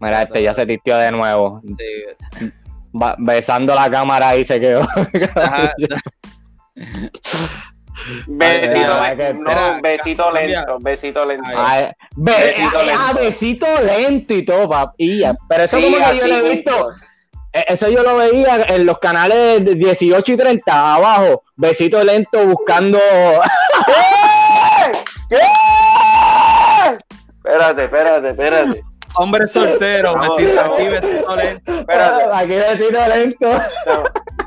Mira, 0.00 0.22
este 0.22 0.42
ya 0.42 0.52
se 0.52 0.64
tistió 0.66 0.96
de 0.98 1.10
nuevo. 1.10 1.60
Sí, 1.66 2.50
besando 3.18 3.74
la 3.74 3.90
cámara 3.90 4.36
y 4.36 4.44
se 4.44 4.58
quedó. 4.60 4.86
Besito, 8.28 8.72
mira, 8.74 9.10
le- 9.10 9.16
que- 9.16 9.34
no, 9.34 9.40
mira, 9.40 9.80
besito 9.82 10.24
cambia. 10.32 10.46
lento, 10.60 10.78
besito 10.80 11.24
lento. 11.24 11.48
Ahí. 11.48 11.56
Ay, 11.58 11.92
be- 12.16 12.32
Besito 12.32 12.78
ah, 12.78 12.82
lento. 12.84 13.02
ah, 13.04 13.12
besito 13.12 13.66
lento 13.82 14.34
y 14.34 14.44
todo, 14.44 14.68
papi. 14.68 15.22
Pero 15.48 15.62
eso 15.64 15.76
Sí, 15.78 15.82
como 15.84 15.96
que 15.96 16.16
yo 16.18 16.26
lo 16.28 16.36
he 16.36 16.54
visto. 16.54 16.90
eh, 17.52 17.64
Eso 17.68 17.88
yo 17.88 18.02
lo 18.04 18.16
veía 18.16 18.62
en 18.68 18.86
los 18.86 18.98
canales 19.00 19.64
de 19.64 19.74
18 19.74 20.32
y 20.32 20.36
30 20.36 20.94
abajo. 20.94 21.42
Besito 21.56 22.02
lento 22.04 22.46
buscando. 22.46 22.98
¿Qué? 25.28 25.36
Espérate, 27.38 27.84
espérate, 27.84 28.30
espérate. 28.30 28.82
Hombre 29.14 29.48
soltero, 29.48 30.14
vamos. 30.14 30.38
aquí, 30.38 30.88
besito 30.88 31.36
lento. 31.36 31.74
Espérate. 31.80 32.24
Aquí 32.32 32.52
besito 32.52 33.08
lento. 33.08 33.50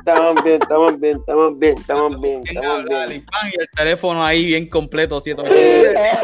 Estamos, 0.02 0.44
estamos 0.44 0.44
bien, 0.44 0.62
estamos 0.62 1.00
bien, 1.00 1.18
estamos 1.20 1.60
bien, 1.60 1.78
estamos 1.78 2.22
bien, 2.22 2.42
¿Quién 2.44 2.58
estamos 2.58 2.86
bien. 2.86 3.02
El 3.02 3.12
y 3.14 3.62
el 3.62 3.70
teléfono 3.76 4.26
ahí 4.26 4.46
bien 4.46 4.70
completo, 4.70 5.20
787. 5.22 6.20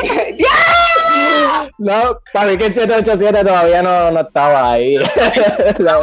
No, 1.78 2.20
para 2.32 2.50
mí 2.50 2.56
que 2.56 2.66
el 2.66 2.74
787 2.74 3.44
todavía 3.44 3.82
no, 3.82 4.10
no 4.10 4.20
estaba 4.20 4.72
ahí. 4.72 4.96
lo. 5.78 6.02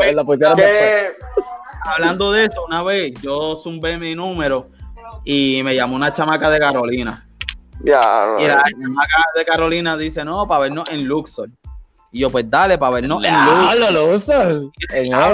Hablando 1.85 2.31
de 2.31 2.45
eso, 2.45 2.65
una 2.65 2.81
vez 2.83 3.13
yo 3.21 3.55
zumbé 3.57 3.97
mi 3.97 4.15
número 4.15 4.71
y 5.23 5.61
me 5.63 5.75
llamó 5.75 5.95
una 5.95 6.11
chamaca 6.11 6.49
de 6.49 6.59
Carolina. 6.59 7.24
Ya, 7.85 8.35
Y 8.39 8.47
la 8.47 8.63
chamaca 8.63 9.23
de 9.35 9.45
Carolina 9.45 9.95
dice, 9.97 10.25
no, 10.25 10.47
para 10.47 10.61
vernos 10.61 10.89
en 10.89 11.07
Luxor. 11.07 11.49
Y 12.11 12.19
yo, 12.21 12.29
pues 12.29 12.49
dale, 12.49 12.77
para 12.77 12.93
vernos 12.93 13.23
en 13.23 13.33
Luxor. 13.33 14.71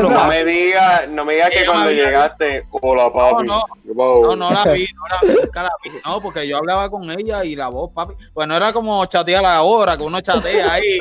No 0.10 0.28
me 0.28 0.44
digas, 0.46 1.08
no 1.10 1.26
me 1.26 1.34
digas 1.34 1.50
que 1.52 1.58
Ella 1.60 1.66
cuando 1.68 1.86
me 1.86 1.92
había- 1.92 2.06
llegaste, 2.06 2.66
hola 2.72 3.14
papi. 3.14 3.46
No, 3.48 3.64
Wow. 3.94 4.24
No, 4.24 4.36
no 4.36 4.52
la 4.52 4.64
vi, 4.72 4.88
no 4.94 5.02
la 5.08 5.34
vi, 5.34 5.40
nunca 5.42 5.64
la 5.64 5.72
vi. 5.84 5.92
No, 6.06 6.22
porque 6.22 6.48
yo 6.48 6.58
hablaba 6.58 6.90
con 6.90 7.10
ella 7.12 7.44
y 7.44 7.56
la 7.56 7.68
voz, 7.68 7.92
papi. 7.94 8.14
Pues 8.34 8.48
no 8.48 8.56
era 8.56 8.72
como 8.74 9.06
chatear 9.06 9.46
ahora, 9.46 9.96
que 9.98 10.04
uno 10.04 10.22
chatea 10.22 10.74
ahí 10.74 11.00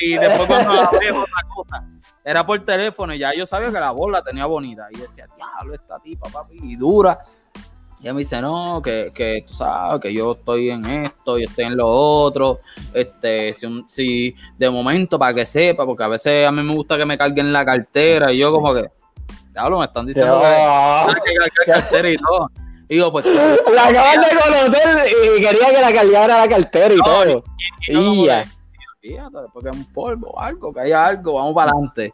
y 0.00 0.18
después 0.18 0.46
cuando 0.48 0.74
la 0.74 0.90
veo 1.00 1.20
otra 1.22 1.42
cosa. 1.54 1.84
Era 2.24 2.44
por 2.44 2.58
teléfono 2.64 3.14
y 3.14 3.18
ya 3.18 3.32
yo 3.34 3.44
sabía 3.46 3.68
que 3.70 3.78
la 3.80 3.90
voz 3.92 4.10
la 4.10 4.22
tenía 4.22 4.46
bonita. 4.46 4.88
Y 4.90 4.96
yo 4.98 5.02
decía, 5.06 5.26
diablo, 5.36 5.74
esta 5.74 5.98
tipa, 6.00 6.28
papi, 6.28 6.58
y 6.62 6.76
dura. 6.76 7.18
Y 8.04 8.06
ella 8.08 8.12
me 8.12 8.18
dice, 8.20 8.38
no, 8.42 8.82
que, 8.84 9.10
que 9.14 9.46
tú 9.48 9.54
sabes 9.54 9.98
que 10.02 10.12
yo 10.12 10.32
estoy 10.32 10.68
en 10.68 10.84
esto, 10.84 11.38
yo 11.38 11.46
estoy 11.48 11.64
en 11.64 11.74
lo 11.78 11.88
otro. 11.88 12.60
Este, 12.92 13.54
si, 13.54 13.64
un- 13.64 13.88
si 13.88 14.34
de 14.58 14.68
momento, 14.68 15.18
para 15.18 15.32
que 15.32 15.46
sepa, 15.46 15.86
porque 15.86 16.04
a 16.04 16.08
veces 16.08 16.46
a 16.46 16.52
mí 16.52 16.62
me 16.62 16.74
gusta 16.74 16.98
que 16.98 17.06
me 17.06 17.16
carguen 17.16 17.50
la 17.50 17.64
cartera 17.64 18.30
y 18.30 18.36
yo 18.36 18.52
como 18.52 18.74
que, 18.74 18.84
diablo, 19.54 19.78
me 19.78 19.86
están 19.86 20.04
diciendo 20.04 20.38
que 20.38 20.44
Ah, 20.46 21.06
que 21.24 21.32
cargar 21.34 21.80
cartera 21.80 22.10
y 22.10 22.16
todo. 22.18 22.50
Y 22.90 22.96
yo, 22.98 23.10
pues, 23.10 23.24
La 23.74 23.86
acaban 23.86 24.20
de 24.20 24.26
conocer 24.38 25.06
y 25.08 25.40
quería 25.40 25.70
que 25.70 25.80
la 25.80 25.92
cargara 25.94 26.40
la 26.40 26.48
cartera 26.48 26.92
y 26.92 26.98
No, 26.98 27.04
todo. 27.04 27.44
y 27.88 28.28
Y 28.28 28.28
fíjate, 29.12 29.36
porque 29.50 29.70
es 29.70 29.76
un 29.76 29.84
polvo 29.94 30.38
algo, 30.38 30.70
que 30.74 30.80
haya 30.80 31.06
algo, 31.06 31.32
vamos 31.36 31.54
para 31.54 31.70
adelante. 31.70 32.12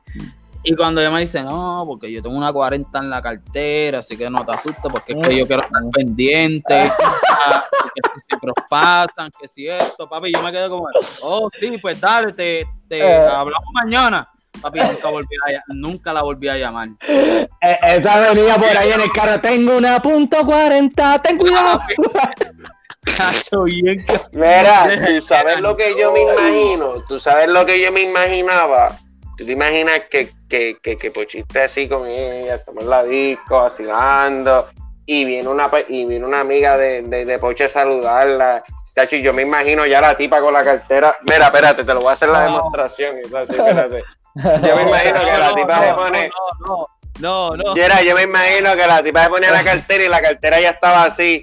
Y 0.63 0.77
cuando 0.77 1.01
ella 1.01 1.11
me 1.11 1.21
dice, 1.21 1.43
no, 1.43 1.85
porque 1.87 2.13
yo 2.13 2.23
tengo 2.23 2.37
una 2.37 2.53
40 2.53 2.99
en 2.99 3.09
la 3.11 3.23
cartera, 3.23 4.01
así 4.01 4.17
que 4.17 4.29
no 4.29 4.45
te 4.45 4.53
asustes, 4.53 4.83
porque 4.91 5.13
es 5.15 5.27
que 5.29 5.39
yo 5.39 5.47
quiero 5.47 5.63
estar 5.63 5.83
pendiente, 5.93 6.93
que 7.95 8.01
si 8.15 8.21
siempre 8.29 8.53
pasan, 8.69 9.31
que 9.41 9.49
si 9.49 9.69
esto, 9.69 10.09
papi, 10.09 10.33
yo 10.33 10.43
me 10.43 10.53
quedo 10.53 10.69
como, 10.71 10.89
oh, 11.23 11.49
sí, 11.59 11.79
pues 11.79 11.99
dale, 12.01 12.33
te, 12.33 12.67
te 12.89 12.99
Eh. 12.99 13.25
hablamos 13.27 13.69
mañana. 13.73 14.29
Papi, 14.61 14.81
nunca, 14.81 15.09
volví 15.09 15.37
a 15.47 15.63
nunca 15.69 16.13
la 16.13 16.23
volví 16.23 16.49
a 16.49 16.57
llamar. 16.59 16.89
Eh, 17.09 17.49
Esa 17.83 18.21
venía 18.33 18.57
por 18.57 18.77
ahí 18.77 18.91
en 18.91 19.01
el 19.01 19.11
carro. 19.13 19.41
Tengo 19.41 19.77
una 19.79 20.03
punto 20.03 20.45
40, 20.45 21.23
ten 21.23 21.39
cuidado. 21.39 21.81
Cacho, 23.17 23.63
bien. 23.63 24.05
Mira, 24.33 24.89
tú 25.07 25.21
sabes 25.27 25.61
lo 25.61 25.77
que 25.77 25.95
yo 25.99 26.13
me 26.13 26.23
imagino, 26.23 26.95
tú 27.09 27.19
sabes 27.19 27.49
lo 27.49 27.65
que 27.65 27.81
yo 27.81 27.91
me 27.93 28.03
imaginaba. 28.03 28.99
Tú 29.41 29.47
te 29.47 29.53
imaginas 29.53 30.01
que, 30.11 30.29
que, 30.51 30.77
que, 30.83 30.99
que 30.99 31.11
Pochiste 31.11 31.63
así 31.63 31.89
con 31.89 32.07
ella, 32.07 32.57
estamos 32.57 32.85
en 32.85 32.91
la 32.91 33.03
disco, 33.03 33.59
vacilando, 33.59 34.69
y 35.07 35.25
viene 35.25 35.49
una, 35.49 35.67
y 35.89 36.05
viene 36.05 36.27
una 36.27 36.41
amiga 36.41 36.77
de, 36.77 37.01
de, 37.01 37.25
de 37.25 37.39
Poche 37.39 37.65
a 37.65 37.69
saludarla. 37.71 38.63
Chacho, 38.95 39.17
y 39.17 39.23
yo 39.23 39.33
me 39.33 39.41
imagino 39.41 39.87
ya 39.87 40.03
la 40.03 40.15
tipa 40.15 40.43
con 40.43 40.53
la 40.53 40.63
cartera. 40.63 41.17
Mira, 41.23 41.47
espérate, 41.47 41.85
te 41.85 41.95
lo 41.95 42.01
voy 42.03 42.11
a 42.11 42.13
hacer 42.13 42.29
la 42.29 42.41
No. 42.41 42.47
demostración. 42.53 43.17
espérate. 43.19 44.05
Yo 44.35 44.77
me 44.77 44.83
imagino 44.83 45.21
que 45.21 45.39
la 45.39 45.55
tipa 45.55 45.85
se 45.85 45.95
pone. 45.95 46.31
No, 46.61 46.77
no, 47.19 47.57
no, 47.57 47.65
no. 47.65 47.75
Yera, 47.75 48.03
yo 48.03 48.15
me 48.15 48.25
imagino 48.25 48.77
que 48.77 48.87
la 48.87 49.03
tipa 49.03 49.25
se 49.25 49.31
ponía 49.31 49.51
la 49.53 49.65
cartera 49.65 50.05
y 50.05 50.09
la 50.09 50.21
cartera 50.21 50.61
ya 50.61 50.71
estaba 50.71 51.05
así. 51.05 51.43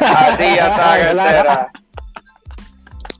Así 0.00 0.54
ya 0.54 0.68
estaba 0.68 0.98
la 1.14 1.24
cartera. 1.24 1.68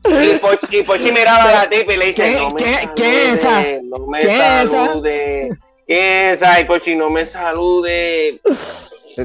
Y 0.05 0.39
Pochi, 0.39 0.78
y 0.78 0.82
Pochi 0.82 1.12
miraba 1.12 1.44
a 1.44 1.52
la 1.64 1.68
tipa 1.70 1.93
y 1.93 1.97
le 1.98 2.06
dice, 2.06 2.22
¿Qué- 2.22 2.36
no 2.36 2.51
me 2.51 2.62
qué- 2.62 2.89
qué 2.97 3.32
es 3.32 3.40
salude, 3.40 3.74
esa? 3.77 3.82
no 3.85 4.06
me 4.06 4.20
¿Qué 4.20 4.27
es 4.27 4.64
esa? 4.64 4.86
salude. 4.86 5.48
¿Qué 5.86 6.31
es 6.31 6.43
esa? 6.43 6.60
Y 6.60 6.64
Pochi, 6.64 6.94
no 6.94 7.10
me 7.10 7.27
salude. 7.27 8.40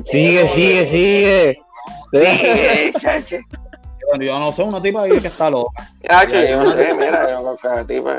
Sigue, 0.03 0.47
sigue, 0.49 0.85
sigue. 0.85 1.57
Sí, 2.11 2.91
chacho. 2.99 3.37
Yo 4.19 4.37
no 4.39 4.51
sé, 4.51 4.61
una 4.61 4.79
tipa 4.81 5.05
que 5.05 5.17
está 5.17 5.49
loca. 5.49 5.89
Chacho, 6.07 6.39
yo 6.43 6.63
no 6.63 6.71
sé, 6.73 6.93
mira, 6.93 7.31
yo 7.31 7.43
con 7.43 7.57
cada 7.57 7.85
tipa. 7.87 8.17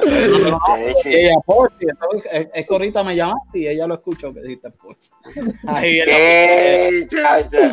Y 1.04 1.14
ella, 1.14 1.34
Pochi, 1.44 1.86
entonces, 1.88 2.48
es, 2.54 2.66
que 2.66 2.74
ahorita 2.74 3.04
me 3.04 3.14
llamaste 3.14 3.58
y 3.58 3.68
ella 3.68 3.86
lo 3.86 3.94
escuchó 3.94 4.32
que 4.34 4.40
dijiste 4.40 4.70
Pochi. 4.70 5.10
Ahí 5.68 6.00
¿Qué, 6.04 7.06
chacha? 7.10 7.72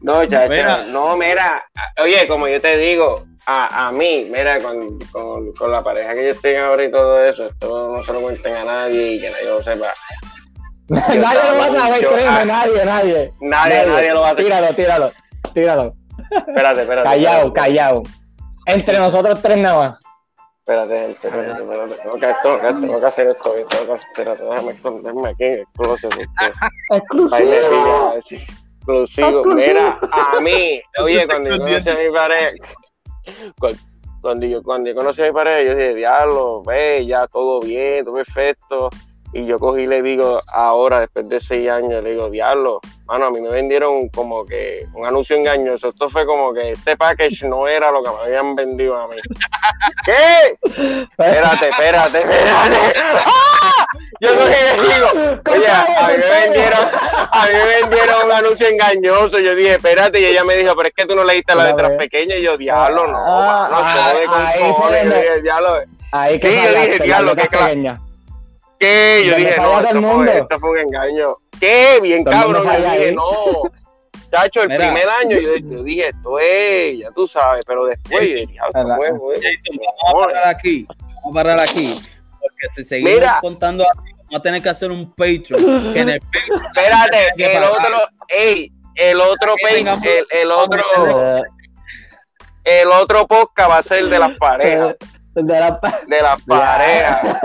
No, 0.00 0.24
chacha, 0.24 0.48
Mira. 0.48 0.84
no, 0.86 1.16
mira, 1.16 1.64
oye, 2.02 2.26
como 2.26 2.48
yo 2.48 2.60
te 2.60 2.76
digo, 2.76 3.24
a, 3.46 3.88
a 3.88 3.92
mí, 3.92 4.28
mira, 4.30 4.60
con, 4.60 4.98
con, 5.10 5.52
con 5.52 5.72
la 5.72 5.82
pareja 5.82 6.14
que 6.14 6.24
yo 6.24 6.30
estoy 6.30 6.54
ahora 6.54 6.84
y 6.84 6.90
todo 6.90 7.24
eso, 7.24 7.46
esto 7.46 7.96
no 7.96 8.02
se 8.02 8.12
lo 8.12 8.20
cuenten 8.20 8.54
a 8.54 8.64
nadie 8.64 9.14
y 9.14 9.20
que 9.20 9.30
nadie 9.30 9.46
lo 9.46 9.62
sepa. 9.62 9.92
nadie 10.88 11.18
lo 11.18 11.58
va 11.58 11.66
a 11.66 11.76
saber, 11.76 12.06
créeme, 12.06 12.28
ah, 12.28 12.44
nadie, 12.44 12.84
nadie. 12.84 13.32
Nadie, 13.40 13.86
nadie 13.86 14.12
lo 14.12 14.20
va 14.20 14.28
a 14.28 14.30
hacer. 14.32 14.44
Tíralo, 14.44 14.74
tíralo, 14.74 15.12
tíralo. 15.54 15.94
Espérate, 16.30 16.82
espérate. 16.82 17.08
Callao, 17.08 17.46
espérate, 17.46 17.60
callao. 17.60 18.02
Entre 18.66 18.98
nosotros 18.98 19.42
tres 19.42 19.56
nada 19.58 19.76
más. 19.76 20.04
Espérate, 20.58 20.98
gente, 20.98 21.26
espérate, 21.26 21.62
espérate. 21.62 21.94
Tengo 22.02 22.18
que, 22.20 22.30
esto, 22.30 22.58
tengo 22.58 23.00
que 23.00 23.06
hacer 23.06 23.26
esto, 23.26 23.52
tengo 23.68 23.86
que, 23.86 23.94
espérate, 23.94 24.44
déjame 24.44 24.72
esconderme 24.72 25.28
aquí 25.30 25.44
Exclusivo. 26.90 28.14
Exclusivo. 28.16 29.44
Mira, 29.46 29.98
a 30.36 30.40
mí, 30.40 30.80
oye, 31.00 31.26
cuando 31.26 31.50
yo 31.50 31.58
conocí 31.58 31.88
a 31.88 31.94
mi 31.94 32.10
pareja, 32.12 32.52
cuando 34.20 34.46
yo, 34.46 34.62
cuando 34.62 34.90
yo 34.90 34.94
conocí 34.94 35.22
a 35.22 35.26
mi 35.26 35.32
pareja, 35.32 35.62
yo 35.62 35.76
dije, 35.76 35.94
diablo, 35.94 36.62
ve, 36.62 37.04
ya 37.06 37.26
todo 37.26 37.60
bien, 37.60 38.04
todo 38.04 38.14
perfecto. 38.14 38.88
Y 39.34 39.46
yo 39.46 39.58
cogí 39.58 39.82
y 39.82 39.86
le 39.86 40.02
digo, 40.02 40.42
ahora, 40.46 41.00
después 41.00 41.28
de 41.28 41.40
seis 41.40 41.68
años, 41.68 42.02
le 42.04 42.10
digo, 42.10 42.28
diablo, 42.28 42.80
mano, 43.06 43.26
a 43.26 43.30
mí 43.30 43.40
me 43.40 43.48
vendieron 43.48 44.08
como 44.10 44.44
que 44.44 44.86
un 44.92 45.06
anuncio 45.06 45.36
engañoso. 45.36 45.88
Esto 45.88 46.08
fue 46.10 46.26
como 46.26 46.52
que 46.52 46.72
este 46.72 46.96
package 46.96 47.44
no 47.44 47.66
era 47.66 47.90
lo 47.90 48.02
que 48.02 48.10
me 48.10 48.16
habían 48.24 48.54
vendido 48.54 48.96
a 48.96 49.08
mí. 49.08 49.16
¿Qué? 50.04 50.58
Espérate, 51.18 51.68
espérate, 51.68 52.18
espérate. 52.18 52.76
¡Ah! 53.24 53.86
Yo 54.20 54.28
cogí 54.36 54.52
y 54.52 54.80
le 54.80 54.94
digo, 54.94 55.40
oye, 55.50 55.66
a 55.68 56.08
mí 56.08 56.14
me 56.18 56.40
vendieron, 56.40 56.86
a 57.32 57.46
mí 57.46 57.52
me 57.52 57.64
vendieron 57.80 58.26
un 58.26 58.32
anuncio 58.32 58.68
engañoso. 58.68 59.38
Yo 59.40 59.54
dije, 59.54 59.72
espérate, 59.72 60.20
y 60.20 60.26
ella 60.26 60.44
me 60.44 60.56
dijo, 60.56 60.76
pero 60.76 60.88
es 60.88 60.94
que 60.94 61.06
tú 61.06 61.16
no 61.16 61.24
leíste 61.24 61.56
letras 61.56 61.88
ves. 61.88 61.98
pequeñas. 61.98 62.38
Y 62.38 62.42
yo, 62.42 62.56
diablo, 62.56 63.08
no, 63.08 63.18
Ah, 63.18 63.68
mano, 63.68 63.82
ah, 63.82 63.94
se 63.94 64.12
jode 64.12 64.26
con 64.26 64.46
ahí 64.46 64.58
fue 64.58 64.68
cojones. 64.68 65.14
Qué. 68.86 69.22
Yo 69.24 69.30
¿Dónde 69.32 69.46
dije, 69.46 69.60
no, 69.60 69.78
el 69.78 69.84
esto 69.86 70.00
mundo? 70.00 70.24
fue, 70.32 70.38
esto 70.40 70.58
fue 70.58 70.70
un 70.70 70.78
engaño. 70.78 71.36
¿Qué? 71.60 71.98
Bien 72.02 72.24
¿Dónde 72.24 72.40
cabrón. 72.40 72.64
Yo 72.64 72.70
dije, 72.76 72.88
ahí? 73.08 73.14
no. 73.14 73.24
Chacho, 74.30 74.62
el 74.62 74.68
Mira. 74.70 74.86
primer 74.86 75.08
año 75.10 75.38
yo, 75.40 75.56
yo 75.58 75.82
dije, 75.82 76.08
esto 76.08 76.38
es, 76.38 76.98
ya 77.00 77.10
tú 77.10 77.26
sabes, 77.28 77.64
pero 77.66 77.84
después 77.84 78.20
yo 78.28 78.34
dije, 78.34 78.56
ah, 78.62 78.68
vamos 78.72 79.06
a 79.06 80.24
parar 80.26 80.48
aquí. 80.48 80.86
Vamos 81.22 81.30
a 81.30 81.32
parar 81.34 81.60
aquí. 81.60 82.00
Porque 82.40 82.68
si 82.74 82.82
seguimos 82.84 83.12
Mira. 83.14 83.38
contando 83.42 83.84
así, 83.84 84.12
vamos 84.24 84.36
a 84.36 84.42
tener 84.42 84.62
que 84.62 84.68
hacer 84.70 84.90
un 84.90 85.10
Patreon. 85.14 85.92
Que 85.92 86.00
en 86.00 86.08
el 86.08 86.20
Patreon 86.32 86.62
Espérate, 86.74 87.32
que 87.36 87.56
el 87.56 87.62
otro, 87.62 87.96
ey, 88.28 88.72
el 88.94 89.20
otro, 89.20 89.54
tengamos- 89.56 90.04
el, 90.06 90.26
el 90.30 90.50
otro, 90.50 90.82
el 92.64 92.88
otro 92.90 93.26
podcast 93.26 93.70
va 93.70 93.78
a 93.78 93.82
ser 93.82 94.04
de 94.06 94.18
las 94.18 94.36
parejas, 94.38 94.96
de 95.34 95.60
la 95.60 95.80
de 96.06 96.22
las 96.22 96.42
parejas. 96.46 97.36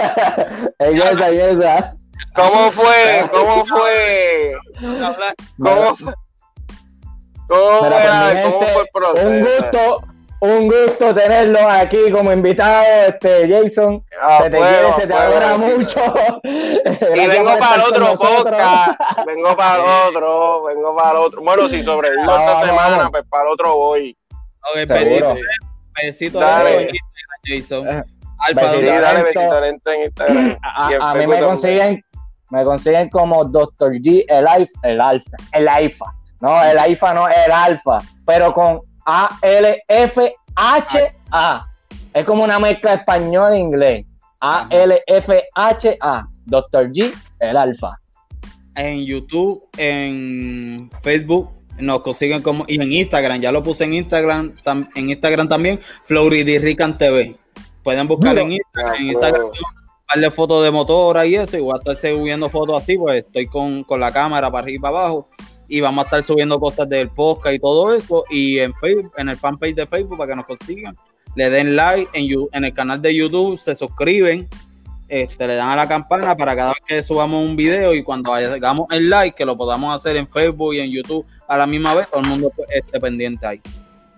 esa, 0.79 1.29
esa. 1.29 1.97
¿Cómo 2.37 2.71
fue? 2.71 3.29
¿Cómo 3.31 3.65
fue? 3.65 4.53
¿Cómo 4.79 5.95
fue? 5.95 6.13
¿Cómo 7.47 7.79
fue, 7.79 7.89
pues, 7.89 8.05
¿Cómo 8.05 8.29
gente, 8.29 8.65
fue 8.73 8.81
el 8.81 8.87
proceso? 8.93 9.27
Un 9.27 9.41
gusto, 9.41 10.03
un 10.41 10.67
gusto 10.67 11.15
tenerlos 11.15 11.61
aquí 11.63 12.11
como 12.11 12.31
invitado, 12.31 12.83
este 13.07 13.47
Jason. 13.49 14.03
Se 14.39 14.49
te 14.49 14.57
quiere, 14.57 14.87
a 14.87 14.95
se 14.95 15.07
te 15.07 15.13
adora 15.13 15.55
sí. 15.55 15.65
mucho. 15.65 15.99
Y 16.43 17.27
vengo 17.27 17.57
para 17.57 17.75
el 17.75 17.81
otro 17.81 18.15
podcast, 18.15 18.99
vengo 19.25 19.55
para 19.55 19.75
el 19.75 20.09
otro, 20.09 20.63
vengo 20.63 20.95
para 20.95 21.11
el 21.11 21.17
otro. 21.17 21.41
Bueno, 21.41 21.69
si 21.69 21.81
sobrevivo 21.81 22.21
esta 22.21 22.65
semana, 22.65 23.09
pues 23.09 23.23
para 23.29 23.43
el 23.43 23.49
otro 23.49 23.77
voy. 23.77 24.17
Ok, 24.73 24.87
besito, 24.89 25.35
besito 25.95 26.41
en 26.41 26.89
Instagram, 26.89 27.06
Jason. 27.47 27.87
Eh, 27.87 28.03
Alfa, 28.39 28.61
besito. 28.61 28.69
Sí, 28.79 28.85
¿dónde- 28.85 29.01
dale 29.01 29.01
Talento. 29.01 29.39
besito 29.39 29.61
lento 29.61 29.91
en 29.91 30.01
Instagram. 30.03 30.57
A, 30.63 31.11
a 31.11 31.13
mí 31.15 31.27
me 31.27 31.39
consiguen, 31.41 32.03
me 32.51 32.63
consiguen 32.63 33.09
como 33.09 33.43
Dr. 33.45 33.93
G, 33.93 34.25
el 34.27 34.47
alfa, 34.47 34.79
el 34.83 35.01
alfa, 35.01 35.37
el 35.53 35.67
alfa. 35.67 36.05
No, 36.41 36.63
el 36.63 36.77
alfa 36.77 37.13
no, 37.15 37.27
el 37.27 37.51
alfa, 37.51 37.97
pero 38.25 38.53
con 38.53 38.81
A 39.05 39.37
L 39.41 39.83
F 39.87 40.35
H 40.55 41.11
A. 41.31 41.65
Es 42.13 42.25
como 42.25 42.43
una 42.43 42.59
mezcla 42.59 42.93
español 42.93 43.53
e 43.53 43.57
inglés. 43.59 44.05
A 44.41 44.67
L 44.69 45.01
F 45.07 45.43
H 45.55 45.97
A. 45.99 46.27
Dr. 46.45 46.91
G, 46.91 47.13
el 47.39 47.57
alfa. 47.57 47.97
en 48.75 49.03
YouTube, 49.03 49.67
en 49.77 50.89
Facebook, 51.01 51.49
nos 51.79 52.01
consiguen 52.01 52.41
como, 52.41 52.65
y 52.67 52.81
en 52.81 52.91
Instagram, 52.91 53.39
ya 53.41 53.51
lo 53.51 53.63
puse 53.63 53.83
en 53.85 53.93
Instagram, 53.93 54.55
tam- 54.63 54.89
en 54.95 55.09
Instagram 55.09 55.47
también, 55.49 55.79
Floridi 56.03 56.59
Rican 56.59 56.97
TV. 56.97 57.35
Pueden 57.83 58.07
buscar 58.07 58.31
Duro. 58.35 58.45
en 58.45 58.51
Instagram, 58.53 58.95
en 58.95 59.01
Ah, 59.01 59.11
Instagram 59.11 59.51
de 60.15 60.31
fotos 60.31 60.63
de 60.63 60.71
motora 60.71 61.25
y 61.25 61.35
eso, 61.35 61.57
y 61.57 61.61
voy 61.61 61.73
a 61.75 61.79
estar 61.79 61.95
subiendo 61.97 62.49
fotos 62.49 62.81
así, 62.81 62.97
pues 62.97 63.23
estoy 63.25 63.47
con, 63.47 63.83
con 63.83 63.99
la 63.99 64.11
cámara 64.11 64.49
para 64.49 64.63
arriba 64.63 64.77
y 64.77 64.81
para 64.81 64.97
abajo, 64.99 65.27
y 65.67 65.81
vamos 65.81 66.03
a 66.03 66.05
estar 66.07 66.23
subiendo 66.23 66.59
cosas 66.59 66.87
del 66.87 67.09
podcast 67.09 67.53
y 67.55 67.59
todo 67.59 67.93
eso, 67.93 68.23
y 68.29 68.57
en 68.59 68.73
Facebook, 68.75 69.11
en 69.17 69.29
el 69.29 69.37
fanpage 69.37 69.75
de 69.75 69.85
Facebook 69.85 70.17
para 70.17 70.29
que 70.31 70.35
nos 70.37 70.45
consigan, 70.45 70.95
le 71.35 71.49
den 71.49 71.75
like, 71.75 72.09
en, 72.13 72.47
en 72.53 72.63
el 72.65 72.73
canal 72.73 73.01
de 73.01 73.13
YouTube 73.13 73.59
se 73.59 73.75
suscriben, 73.75 74.47
este, 75.09 75.45
le 75.47 75.55
dan 75.55 75.69
a 75.69 75.75
la 75.75 75.87
campana 75.87 76.35
para 76.35 76.55
cada 76.55 76.69
vez 76.69 76.79
que 76.85 77.03
subamos 77.03 77.45
un 77.45 77.55
video 77.55 77.93
y 77.93 78.01
cuando 78.03 78.33
hagamos 78.33 78.87
el 78.91 79.09
like, 79.09 79.35
que 79.35 79.45
lo 79.45 79.55
podamos 79.57 79.93
hacer 79.95 80.15
en 80.17 80.27
Facebook 80.27 80.73
y 80.73 80.79
en 80.79 80.89
YouTube 80.91 81.25
a 81.47 81.57
la 81.57 81.65
misma 81.67 81.93
vez, 81.93 82.07
todo 82.09 82.21
el 82.21 82.27
mundo 82.27 82.51
pues, 82.55 82.67
esté 82.71 82.99
pendiente 82.99 83.45
ahí. 83.45 83.61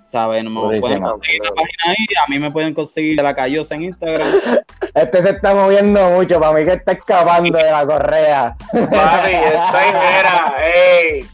¿Sabes? 0.07 0.43
No 0.43 0.49
me 0.49 0.60
Buenísimo. 0.60 0.81
pueden 0.88 1.03
conseguir 1.03 1.41
la 1.43 1.51
página 1.51 1.84
ahí, 1.85 2.06
a 2.26 2.30
mí 2.31 2.39
me 2.39 2.51
pueden 2.51 2.73
conseguir 2.73 3.15
de 3.15 3.22
la 3.23 3.35
callosa 3.35 3.76
en 3.76 3.84
Instagram. 3.84 4.41
Este 4.95 5.22
se 5.22 5.30
está 5.30 5.53
moviendo 5.53 6.01
mucho, 6.10 6.39
para 6.39 6.51
mí 6.53 6.65
que 6.65 6.72
está 6.73 6.93
escapando 6.93 7.56
de 7.57 7.72
la 7.72 7.85
correa. 7.85 8.56
Papi, 8.72 9.31
estoy 9.34 9.93
mera, 9.93 10.56
ey. 10.64 11.26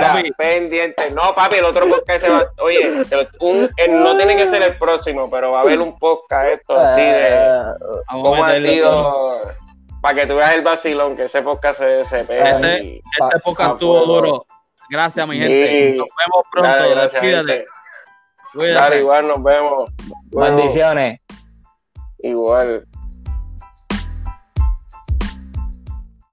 Papi. 0.00 0.32
pendiente. 0.32 1.10
No, 1.12 1.34
papi, 1.34 1.56
el 1.56 1.64
otro 1.66 1.86
podcast 1.88 2.24
se 2.24 2.30
va. 2.30 2.44
Oye, 2.62 2.90
un, 3.40 3.68
el- 3.76 4.02
no 4.02 4.16
tiene 4.16 4.34
que 4.34 4.48
ser 4.48 4.62
el 4.62 4.78
próximo, 4.78 5.28
pero 5.30 5.52
va 5.52 5.58
a 5.58 5.60
haber 5.62 5.78
un 5.80 5.96
podcast 5.98 6.48
esto 6.48 6.74
así 6.76 7.02
de. 7.02 7.28
Eh, 7.28 7.62
¿Cómo 8.10 8.42
ha 8.44 8.54
sido? 8.54 9.40
Para 10.00 10.14
que 10.22 10.26
tú 10.26 10.34
veas 10.36 10.54
el 10.54 10.62
vacilón, 10.62 11.14
que 11.16 11.24
ese 11.24 11.42
podcast 11.42 11.78
se, 11.80 12.04
se 12.06 12.24
pega. 12.24 12.50
Este- 12.52 12.82
y- 12.82 13.02
Este 13.20 13.38
podcast 13.44 13.72
estuvo 13.74 14.00
duro. 14.06 14.46
Gracias, 14.90 15.28
mi 15.28 15.38
gente. 15.38 15.92
Sí. 15.92 15.98
Nos 15.98 16.08
vemos 16.18 16.46
pronto. 16.50 16.68
Dale, 16.68 16.90
gracias, 16.90 17.22
Despídate. 17.22 17.52
gente. 17.58 17.66
Cuídate. 18.52 18.74
Dale, 18.74 18.98
igual 18.98 19.28
nos 19.28 19.42
vemos. 19.42 19.90
Bendiciones. 20.32 21.20
Igual. 22.18 22.86